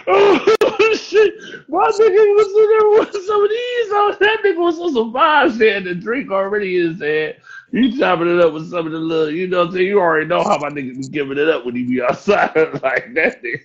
Oh 0.08 0.56
shit! 0.96 1.34
My 1.70 1.90
nigga 1.90 2.36
was 2.36 2.48
in 2.48 2.70
there 2.70 3.00
with 3.00 3.26
some 3.26 3.44
of 3.44 3.50
these. 3.50 3.90
Oh, 3.92 4.18
that 4.20 4.38
nigga 4.46 4.58
was 4.58 4.80
on 4.80 4.94
some 4.94 5.14
vibes 5.14 5.58
there. 5.58 5.82
The 5.82 5.96
drink 5.96 6.32
already 6.32 6.80
in 6.80 6.92
his 6.94 7.02
head. 7.02 7.42
You 7.76 8.00
chopping 8.00 8.34
it 8.34 8.40
up 8.40 8.54
with 8.54 8.70
some 8.70 8.86
of 8.86 8.94
the 8.94 8.98
little, 8.98 9.30
you 9.30 9.48
know 9.48 9.58
what 9.58 9.68
I'm 9.68 9.74
saying? 9.74 9.88
You 9.88 10.00
already 10.00 10.28
know 10.28 10.42
how 10.42 10.58
my 10.58 10.70
nigga 10.70 10.98
be 10.98 11.10
giving 11.10 11.38
it 11.38 11.50
up 11.50 11.66
when 11.66 11.76
he 11.76 11.84
be 11.84 12.02
outside 12.02 12.56
like 12.56 13.14
that 13.16 13.44
nigga. 13.44 13.60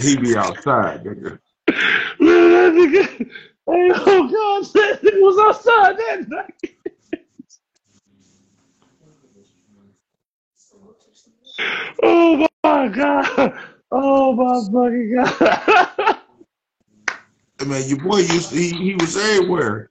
He 0.00 0.16
be 0.16 0.36
outside, 0.36 1.04
nigga. 1.04 1.38
That 1.68 2.72
nigga. 2.74 3.06
Hey, 3.18 3.92
oh 3.94 4.28
God, 4.28 4.64
that 4.74 5.02
nigga 5.04 5.20
was 5.20 5.38
outside 5.38 5.96
that 5.96 6.28
night. 6.28 6.74
Oh 12.02 12.48
my 12.64 12.88
God. 12.88 13.58
Oh 13.92 14.32
my 14.32 14.54
fucking 14.72 15.14
God. 15.14 16.18
I 17.60 17.64
mean, 17.64 17.88
your 17.88 17.98
boy 18.00 18.16
used 18.16 18.50
to, 18.50 18.56
he, 18.56 18.70
he 18.72 18.94
was 18.96 19.16
everywhere. 19.16 19.90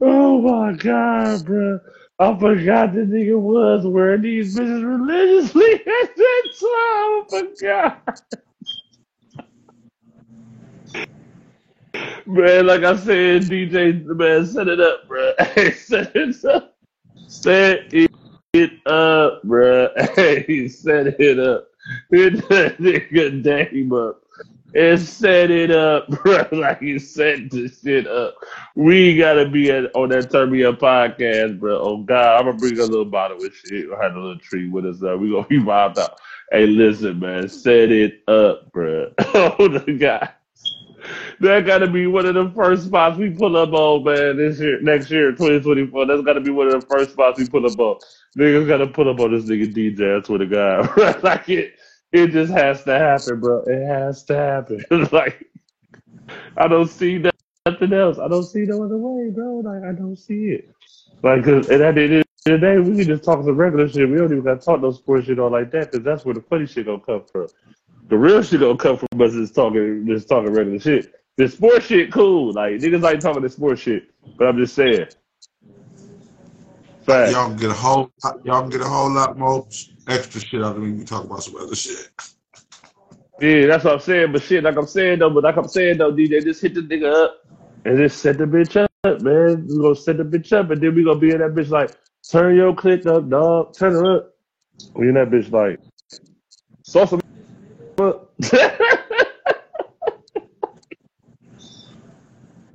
Oh 0.00 0.40
my 0.40 0.72
God, 0.72 1.44
bro. 1.44 1.78
I 2.18 2.38
forgot 2.38 2.94
the 2.94 3.00
nigga 3.00 3.38
was 3.38 3.86
wearing 3.86 4.22
these 4.22 4.56
bitches 4.56 4.82
religiously. 4.82 5.82
I 5.86 7.24
forgot. 7.28 8.20
Man, 12.26 12.66
like 12.66 12.82
I 12.84 12.96
said, 12.96 13.42
DJ, 13.42 14.04
man, 14.04 14.46
set 14.46 14.68
it 14.68 14.80
up, 14.80 15.06
bro. 15.08 15.32
Hey, 15.54 15.72
set 15.72 16.16
it 16.16 16.44
up. 16.44 16.74
Set 17.26 17.92
it 17.92 18.86
up, 18.86 19.42
bro. 19.44 19.88
Hey, 20.16 20.68
set 20.68 21.20
it 21.20 21.38
up. 21.38 21.68
Hit 22.10 22.48
that 22.48 22.78
nigga 22.78 23.44
name 23.44 23.92
up. 23.92 24.25
And 24.74 25.00
set 25.00 25.50
it 25.50 25.70
up, 25.70 26.08
bro. 26.22 26.46
Like 26.52 26.82
you 26.82 26.98
set 26.98 27.50
the 27.50 27.68
shit 27.68 28.06
up. 28.06 28.34
We 28.74 29.16
gotta 29.16 29.48
be 29.48 29.70
at, 29.70 29.94
on 29.94 30.10
that 30.10 30.30
Turn 30.30 30.50
Me 30.50 30.64
Up 30.64 30.80
podcast, 30.80 31.58
bro. 31.58 31.78
Oh 31.78 31.98
God, 31.98 32.38
I'm 32.38 32.46
gonna 32.46 32.58
bring 32.58 32.78
a 32.78 32.82
little 32.82 33.04
bottle 33.04 33.38
with 33.38 33.54
shit. 33.54 33.86
I 33.90 34.02
had 34.02 34.12
a 34.12 34.20
little 34.20 34.38
treat 34.38 34.70
with 34.70 34.84
us. 34.84 35.02
Uh, 35.02 35.16
we 35.16 35.30
gonna 35.30 35.46
be 35.46 35.58
vibed 35.58 35.98
out. 35.98 36.18
Hey, 36.50 36.66
listen, 36.66 37.18
man, 37.18 37.48
set 37.48 37.90
it 37.90 38.22
up, 38.28 38.70
bro. 38.72 39.12
Oh 39.34 39.68
the 39.68 39.96
God. 39.98 40.30
That 41.40 41.66
gotta 41.66 41.86
be 41.86 42.06
one 42.06 42.26
of 42.26 42.34
the 42.34 42.50
first 42.50 42.86
spots 42.86 43.18
we 43.18 43.30
pull 43.30 43.56
up 43.56 43.72
on, 43.72 44.04
man. 44.04 44.36
This 44.36 44.58
year, 44.58 44.80
next 44.80 45.10
year, 45.10 45.30
2024. 45.30 46.06
That's 46.06 46.22
gotta 46.22 46.40
be 46.40 46.50
one 46.50 46.66
of 46.66 46.80
the 46.80 46.86
first 46.86 47.12
spots 47.12 47.38
we 47.38 47.48
pull 47.48 47.66
up 47.66 47.78
on. 47.78 47.98
Niggas 48.36 48.66
gotta 48.66 48.86
pull 48.86 49.08
up 49.08 49.20
on 49.20 49.32
this 49.32 49.44
nigga 49.44 49.72
DJ. 49.72 50.18
I 50.18 50.26
swear 50.26 50.38
to 50.38 50.46
God, 50.46 51.22
like 51.22 51.48
it, 51.48 51.74
it 52.16 52.32
just 52.32 52.52
has 52.52 52.82
to 52.84 52.98
happen, 52.98 53.40
bro. 53.40 53.62
It 53.66 53.86
has 53.86 54.24
to 54.24 54.36
happen. 54.36 54.84
like 55.12 55.46
I 56.56 56.68
don't 56.68 56.88
see 56.88 57.18
nothing 57.18 57.92
else. 57.92 58.18
I 58.18 58.28
don't 58.28 58.44
see 58.44 58.60
no 58.60 58.82
other 58.84 58.96
way, 58.96 59.30
bro. 59.30 59.56
Like 59.56 59.84
I 59.84 59.92
don't 59.92 60.16
see 60.16 60.46
it. 60.46 60.70
Like, 61.22 61.44
cause 61.44 61.68
and 61.68 61.82
at 61.82 61.94
the 61.94 62.02
end 62.02 62.14
of 62.14 62.24
the 62.44 62.58
day, 62.58 62.78
we 62.78 62.96
can 62.96 63.06
just 63.06 63.24
talk 63.24 63.44
some 63.44 63.56
regular 63.56 63.88
shit. 63.88 64.08
We 64.08 64.16
don't 64.16 64.32
even 64.32 64.42
gotta 64.42 64.60
talk 64.60 64.80
no 64.80 64.92
sports 64.92 65.26
shit 65.26 65.38
all 65.38 65.50
like 65.50 65.70
that, 65.72 65.92
cause 65.92 66.02
that's 66.02 66.24
where 66.24 66.34
the 66.34 66.42
funny 66.42 66.66
shit 66.66 66.86
gonna 66.86 67.00
come 67.00 67.24
from. 67.30 67.48
The 68.08 68.16
real 68.16 68.42
shit 68.42 68.60
gonna 68.60 68.76
come 68.76 68.96
from 68.96 69.20
us 69.20 69.32
just 69.32 69.54
talking, 69.54 70.06
just 70.06 70.28
talking 70.28 70.52
regular 70.52 70.78
shit. 70.78 71.12
The 71.36 71.48
sports 71.48 71.86
shit, 71.86 72.12
cool. 72.12 72.52
Like 72.52 72.74
niggas 72.74 73.02
like 73.02 73.20
talking 73.20 73.42
the 73.42 73.50
sports 73.50 73.82
shit, 73.82 74.10
but 74.38 74.46
I'm 74.46 74.56
just 74.56 74.74
saying. 74.74 75.08
Y'all 77.08 77.48
can 77.48 77.56
get 77.56 77.70
a 77.70 77.74
whole 77.74 78.10
y'all 78.44 78.62
can 78.62 78.70
get 78.70 78.80
a 78.80 78.84
whole 78.84 79.12
lot 79.12 79.38
more 79.38 79.66
extra 80.08 80.40
shit 80.40 80.62
out 80.62 80.76
of 80.76 80.82
me. 80.82 80.92
We 80.92 81.04
talk 81.04 81.24
about 81.24 81.42
some 81.42 81.56
other 81.56 81.74
shit. 81.74 82.10
Yeah, 83.40 83.66
that's 83.66 83.84
what 83.84 83.94
I'm 83.94 84.00
saying. 84.00 84.32
But 84.32 84.42
shit, 84.42 84.64
like 84.64 84.76
I'm 84.76 84.86
saying 84.86 85.18
though, 85.18 85.30
but 85.30 85.44
like 85.44 85.56
I'm 85.56 85.68
saying 85.68 85.98
though, 85.98 86.12
DJ, 86.12 86.42
just 86.42 86.62
hit 86.62 86.74
the 86.74 86.80
nigga 86.80 87.24
up 87.24 87.36
and 87.84 87.98
just 87.98 88.20
set 88.20 88.38
the 88.38 88.44
bitch 88.44 88.76
up, 88.76 89.20
man. 89.20 89.66
We 89.68 89.76
gonna 89.76 89.94
set 89.94 90.16
the 90.16 90.24
bitch 90.24 90.52
up, 90.52 90.70
and 90.70 90.80
then 90.80 90.94
we 90.94 91.04
gonna 91.04 91.18
be 91.18 91.30
in 91.30 91.38
that 91.38 91.54
bitch 91.54 91.70
like, 91.70 91.94
turn 92.30 92.56
your 92.56 92.74
click 92.74 93.04
up, 93.06 93.28
dog. 93.28 93.74
Turn 93.74 93.94
it 93.96 94.08
up. 94.08 94.34
We 94.94 95.08
in 95.08 95.14
that 95.14 95.30
bitch 95.30 95.52
like, 95.52 95.78
sauce 96.82 97.12
'em 97.12 97.20
up. 98.00 98.32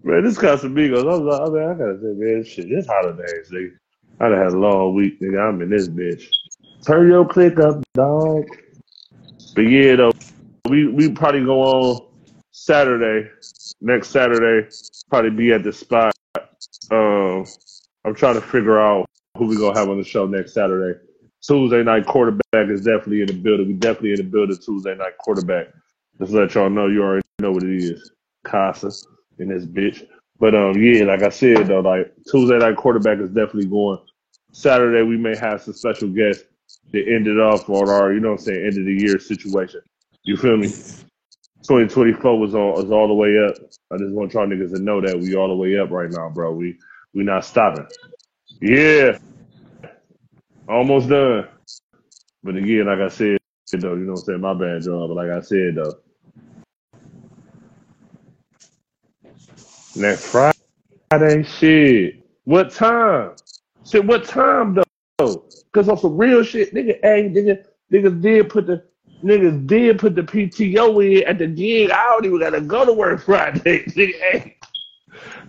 man, 0.03 0.23
this 0.23 0.37
Casamigos, 0.37 1.01
I 1.01 1.17
was 1.17 1.21
like, 1.21 1.41
I 1.41 1.45
mean, 1.49 1.63
I 1.69 1.73
gotta 1.73 1.99
say, 1.99 2.13
man, 2.13 2.43
shit, 2.43 2.69
this 2.69 2.87
holidays, 2.87 3.49
nigga. 3.51 3.71
I 4.19 4.29
done 4.29 4.37
had 4.37 4.53
a 4.53 4.57
long 4.59 4.93
week, 4.93 5.19
nigga. 5.19 5.49
I'm 5.49 5.61
in 5.63 5.69
this 5.71 5.89
bitch. 5.89 6.27
Turn 6.85 7.07
your 7.07 7.27
click 7.27 7.59
up, 7.59 7.83
dog. 7.93 8.45
But 9.55 9.61
yeah, 9.61 9.95
though, 9.97 10.11
we 10.67 10.87
we 10.87 11.11
probably 11.11 11.45
go 11.45 11.61
on 11.61 12.07
Saturday, 12.51 13.29
next 13.81 14.09
Saturday, 14.09 14.67
probably 15.09 15.29
be 15.29 15.51
at 15.51 15.63
the 15.63 15.71
spot. 15.71 16.15
Um, 16.89 17.45
I'm 18.03 18.15
trying 18.15 18.35
to 18.35 18.41
figure 18.41 18.79
out 18.79 19.05
who 19.37 19.47
we 19.47 19.57
gonna 19.57 19.77
have 19.77 19.89
on 19.89 19.97
the 19.97 20.03
show 20.03 20.25
next 20.25 20.53
Saturday. 20.53 20.99
Tuesday 21.41 21.83
night 21.83 22.07
quarterback 22.07 22.69
is 22.69 22.81
definitely 22.81 23.21
in 23.21 23.27
the 23.27 23.33
building. 23.33 23.67
We 23.67 23.73
definitely 23.73 24.11
in 24.11 24.17
the 24.17 24.23
building 24.23 24.57
Tuesday 24.57 24.95
night 24.95 25.17
quarterback. 25.19 25.67
Just 26.19 26.31
let 26.31 26.53
y'all 26.55 26.69
know 26.69 26.87
you 26.87 27.03
already 27.03 27.25
know 27.39 27.51
what 27.51 27.63
it 27.63 27.75
is. 27.75 28.11
Casa 28.43 28.91
in 29.37 29.49
this 29.49 29.65
bitch. 29.65 30.07
But 30.39 30.55
um 30.55 30.81
yeah, 30.81 31.03
like 31.03 31.21
I 31.21 31.29
said 31.29 31.67
though, 31.67 31.81
like 31.81 32.11
Tuesday 32.29 32.57
night 32.57 32.75
quarterback 32.75 33.19
is 33.19 33.29
definitely 33.29 33.67
going. 33.67 33.99
Saturday 34.51 35.03
we 35.03 35.17
may 35.17 35.35
have 35.37 35.61
some 35.61 35.73
special 35.73 36.09
guests 36.09 36.43
to 36.91 37.15
end 37.15 37.27
it 37.27 37.39
off 37.39 37.69
on 37.69 37.89
our, 37.89 38.13
you 38.13 38.19
know 38.19 38.31
what 38.31 38.39
I'm 38.39 38.45
saying, 38.45 38.65
end 38.65 38.77
of 38.77 38.85
the 38.85 38.93
year 38.93 39.19
situation. 39.19 39.81
You 40.23 40.37
feel 40.37 40.57
me? 40.57 40.67
2024 41.63 42.39
was 42.39 42.55
on 42.55 42.83
is 42.83 42.91
all 42.91 43.07
the 43.07 43.13
way 43.13 43.37
up. 43.47 43.55
I 43.91 43.97
just 43.97 44.13
want 44.13 44.33
y'all 44.33 44.47
niggas 44.47 44.73
to 44.73 44.81
know 44.81 44.99
that 45.01 45.17
we 45.17 45.35
all 45.35 45.47
the 45.47 45.55
way 45.55 45.77
up 45.77 45.91
right 45.91 46.09
now, 46.09 46.29
bro. 46.29 46.51
We 46.51 46.77
we 47.13 47.23
not 47.23 47.45
stopping. 47.45 47.85
Yeah. 48.61 49.17
Almost 50.67 51.09
done. 51.09 51.47
But 52.43 52.55
again, 52.55 52.87
like 52.87 52.99
I 52.99 53.09
said 53.09 53.37
though, 53.73 53.93
you 53.93 54.01
know 54.01 54.13
what 54.13 54.19
I'm 54.19 54.25
saying, 54.25 54.41
my 54.41 54.53
bad, 54.53 54.81
John, 54.81 55.07
but 55.07 55.15
like 55.15 55.29
I 55.29 55.41
said 55.41 55.75
though. 55.75 55.93
Next 59.95 60.25
Friday, 60.27 61.43
shit. 61.43 62.25
What 62.45 62.71
time? 62.71 63.35
Shit, 63.85 64.05
what 64.05 64.25
time 64.25 64.79
though? 65.17 65.45
Cause 65.73 65.87
on 65.87 65.97
some 65.97 66.17
real 66.17 66.43
shit, 66.43 66.73
nigga, 66.73 66.99
hey, 67.01 67.29
nigga, 67.29 67.65
niggas 67.91 68.21
did 68.21 68.49
put 68.49 68.67
the 68.67 68.83
niggas 69.23 69.67
did 69.67 69.99
put 69.99 70.15
the 70.15 70.23
PTO 70.23 71.21
in 71.21 71.27
at 71.27 71.37
the 71.37 71.47
gig. 71.47 71.91
I 71.91 72.03
don't 72.09 72.25
even 72.25 72.39
gotta 72.39 72.61
go 72.61 72.85
to 72.85 72.93
work 72.93 73.21
Friday, 73.25 73.83
nigga. 73.85 74.13
Hey, 74.19 74.57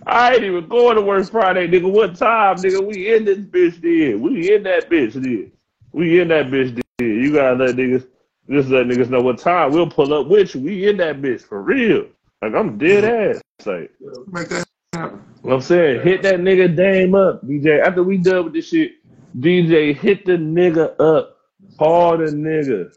I 0.05 0.35
ain't 0.35 0.43
even 0.43 0.67
going 0.67 0.95
to 0.95 1.01
work 1.01 1.29
Friday, 1.29 1.67
nigga. 1.67 1.89
What 1.89 2.15
time, 2.15 2.57
nigga? 2.57 2.85
We 2.85 3.15
in 3.15 3.25
this 3.25 3.39
bitch 3.39 3.81
then. 3.81 4.21
We 4.21 4.53
in 4.53 4.63
that 4.63 4.89
bitch 4.89 5.13
then. 5.13 5.51
We 5.93 6.19
in 6.19 6.27
that 6.29 6.47
bitch 6.47 6.75
then. 6.75 6.83
You 7.07 7.33
gotta 7.33 7.55
let 7.55 7.75
niggas 7.75 8.07
Just 8.49 8.69
let 8.69 8.87
niggas 8.87 9.09
know 9.09 9.21
what 9.21 9.37
time. 9.37 9.71
We'll 9.71 9.89
pull 9.89 10.13
up 10.13 10.27
with 10.27 10.55
you. 10.55 10.61
We 10.61 10.87
in 10.89 10.97
that 10.97 11.21
bitch 11.21 11.41
for 11.41 11.61
real. 11.61 12.07
Like 12.41 12.53
I'm 12.53 12.77
dead 12.77 13.03
mm-hmm. 13.03 13.37
ass. 13.37 13.41
Like 13.65 13.91
Make 14.27 14.49
that 14.49 14.67
happen. 14.93 15.21
what 15.41 15.53
I'm 15.53 15.61
saying, 15.61 16.01
hit 16.01 16.21
that 16.23 16.35
nigga 16.35 16.75
Dame 16.75 17.15
up, 17.15 17.45
DJ. 17.45 17.81
After 17.81 18.03
we 18.03 18.17
done 18.17 18.45
with 18.45 18.53
this 18.53 18.67
shit, 18.67 18.93
DJ, 19.37 19.95
hit 19.95 20.25
the 20.25 20.33
nigga 20.33 20.99
up. 20.99 21.37
Call 21.77 22.17
the 22.17 22.25
nigga. 22.25 22.93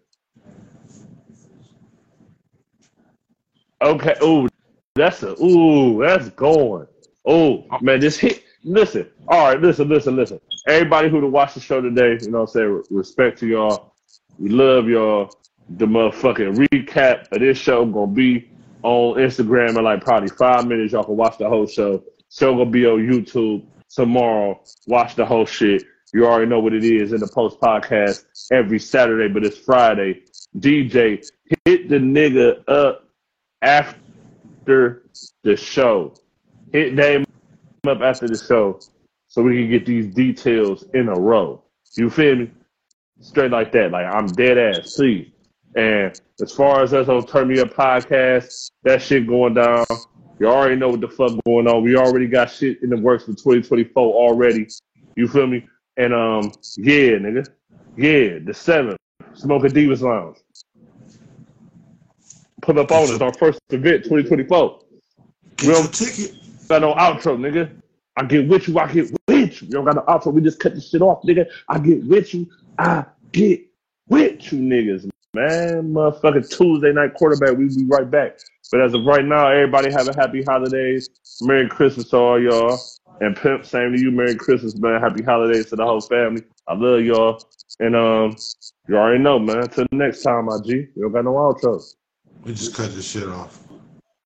Okay. 3.83 4.15
Ooh, 4.23 4.49
that's 4.95 5.23
a 5.23 5.41
ooh, 5.43 6.03
that's 6.03 6.29
going. 6.31 6.87
Oh 7.25 7.65
man, 7.81 8.01
just 8.01 8.21
hit. 8.21 8.45
Listen. 8.65 9.09
All 9.29 9.49
right, 9.49 9.61
listen, 9.61 9.89
listen, 9.89 10.17
listen. 10.17 10.41
Everybody 10.67 11.09
who 11.09 11.21
to 11.21 11.27
watch 11.27 11.55
the 11.55 11.61
show 11.61 11.81
today, 11.81 12.19
you 12.21 12.31
know 12.31 12.41
what 12.41 12.51
I'm 12.51 12.53
saying? 12.53 12.83
Respect 12.91 13.39
to 13.41 13.47
y'all. 13.47 13.95
We 14.39 14.49
love 14.49 14.89
y'all. 14.89 15.31
The 15.71 15.87
motherfucking 15.87 16.69
recap 16.69 17.31
of 17.33 17.41
this 17.41 17.59
show 17.59 17.85
gonna 17.85 18.07
be 18.09 18.51
on 18.83 19.17
Instagram 19.17 19.77
in 19.77 19.85
like 19.85 20.05
probably 20.05 20.29
five 20.29 20.67
minutes. 20.67 20.93
Y'all 20.93 21.05
can 21.05 21.17
watch 21.17 21.39
the 21.39 21.49
whole 21.49 21.67
show. 21.67 22.03
Show 22.31 22.53
gonna 22.53 22.71
be 22.71 22.87
on 22.87 22.99
YouTube 22.99 23.65
tomorrow. 23.89 24.61
Watch 24.87 25.17
the 25.17 25.25
whole 25.25 25.47
shit. 25.47 25.85
You 26.17 26.27
already 26.27 26.47
know 26.47 26.61
what 26.61 26.73
it 26.73 26.83
is 26.83 27.13
in 27.13 27.21
the 27.21 27.29
post 27.29 27.61
podcast 27.61 28.25
every 28.51 28.79
Saturday, 28.79 29.29
but 29.31 29.45
it's 29.45 29.59
Friday. 29.59 30.23
DJ, 30.59 31.23
hit 31.67 31.91
the 31.91 31.97
nigga 31.97 32.67
up 32.69 33.07
after 33.61 35.03
the 35.43 35.57
show. 35.59 36.15
Hit 36.73 36.97
Dame 36.97 37.27
up 37.87 38.01
after 38.01 38.27
the 38.27 38.39
show 38.39 38.81
so 39.29 39.43
we 39.43 39.59
can 39.59 39.71
get 39.71 39.85
these 39.85 40.07
details 40.07 40.87
in 40.95 41.11
a 41.11 41.15
row. 41.15 41.63
You 41.99 42.09
feel 42.09 42.37
me? 42.37 42.51
Straight 43.21 43.51
like 43.51 43.71
that. 43.73 43.91
Like 43.91 44.07
I'm 44.07 44.27
dead 44.27 44.57
ass, 44.57 44.95
please. 44.95 45.31
And 45.75 46.19
as 46.41 46.51
far 46.51 46.83
as 46.83 46.95
us 46.95 47.09
on 47.09 47.27
Turn 47.27 47.49
Me 47.49 47.61
Up 47.61 47.75
podcast, 47.75 48.71
that 48.85 49.03
shit 49.03 49.27
going 49.27 49.53
down. 49.53 49.85
You 50.41 50.47
already 50.47 50.77
know 50.77 50.89
what 50.89 51.03
the 51.03 51.09
fuck 51.09 51.33
going 51.45 51.69
on. 51.69 51.83
We 51.83 51.95
already 51.95 52.27
got 52.27 52.51
shit 52.51 52.83
in 52.83 52.89
the 52.89 52.97
works 52.97 53.25
for 53.25 53.33
2024 53.33 54.15
already. 54.15 54.67
You 55.15 55.29
feel 55.29 55.47
me? 55.47 55.67
And 55.97 56.13
um, 56.13 56.53
yeah, 56.77 57.13
nigga. 57.13 57.47
Yeah, 57.97 58.39
the 58.45 58.53
seventh. 58.55 58.99
Smoking 59.35 59.71
Divas 59.71 60.01
Lounge. 60.03 60.39
Put 62.63 62.79
up 62.79 62.91
on 62.91 63.11
us, 63.15 63.21
our 63.21 63.33
first 63.35 63.61
event 63.71 64.05
2024. 64.05 64.81
Get 65.59 65.69
Real- 65.69 65.79
your 65.83 65.89
ticket. 65.89 66.35
got 66.69 66.83
no 66.83 66.95
outro, 66.95 67.39
nigga. 67.39 67.71
I 68.17 68.25
get 68.25 68.49
with 68.49 68.67
you, 68.67 68.79
I 68.79 68.91
get 68.93 69.11
with 69.29 69.63
you. 69.63 69.69
You 69.69 69.73
don't 69.73 69.85
got 69.85 69.95
no 69.97 70.03
outro. 70.03 70.33
We 70.33 70.41
just 70.41 70.59
cut 70.59 70.75
this 70.75 70.89
shit 70.89 71.03
off, 71.03 71.23
nigga. 71.23 71.47
I 71.69 71.79
get 71.79 72.05
with 72.05 72.33
you, 72.35 72.49
I 72.79 73.05
get 73.33 73.61
with 74.09 74.53
you, 74.53 74.59
niggas. 74.61 75.09
Man, 75.35 75.93
motherfucking 75.93 76.57
Tuesday 76.57 76.93
night 76.93 77.13
quarterback. 77.15 77.59
We 77.59 77.69
be 77.69 77.85
right 77.85 78.11
back. 78.11 78.39
But 78.73 78.81
as 78.81 78.95
of 78.95 79.05
right 79.05 79.25
now, 79.25 79.49
everybody 79.49 79.91
have 79.91 80.09
a 80.09 80.15
happy 80.19 80.43
holidays. 80.43 81.11
Merry 81.43 81.69
Christmas 81.69 82.09
to 82.11 82.17
all 82.17 82.41
y'all. 82.41 82.79
And 83.21 83.37
pimp, 83.37 83.65
same 83.65 83.93
to 83.93 84.01
you. 84.01 84.11
Merry 84.11 84.35
Christmas, 84.35 84.77
man. 84.77 85.01
Happy 85.01 85.23
holidays 85.23 85.67
to 85.71 85.77
the 85.77 85.85
whole 85.85 86.01
family. 86.01 86.43
I 86.69 86.75
love 86.75 87.01
y'all. 87.01 87.41
And 87.81 87.97
um, 87.97 88.37
you 88.89 88.97
already 88.97 89.23
know, 89.23 89.39
man. 89.39 89.69
Till 89.69 89.87
next 89.93 90.23
time, 90.23 90.47
my 90.47 90.59
G. 90.65 90.87
You 90.95 91.03
don't 91.03 91.13
got 91.13 91.25
no 91.25 91.33
outro. 91.33 91.83
We 92.43 92.53
just 92.53 92.75
cut 92.75 92.95
this 92.95 93.11
shit 93.11 93.29
off. 93.29 93.66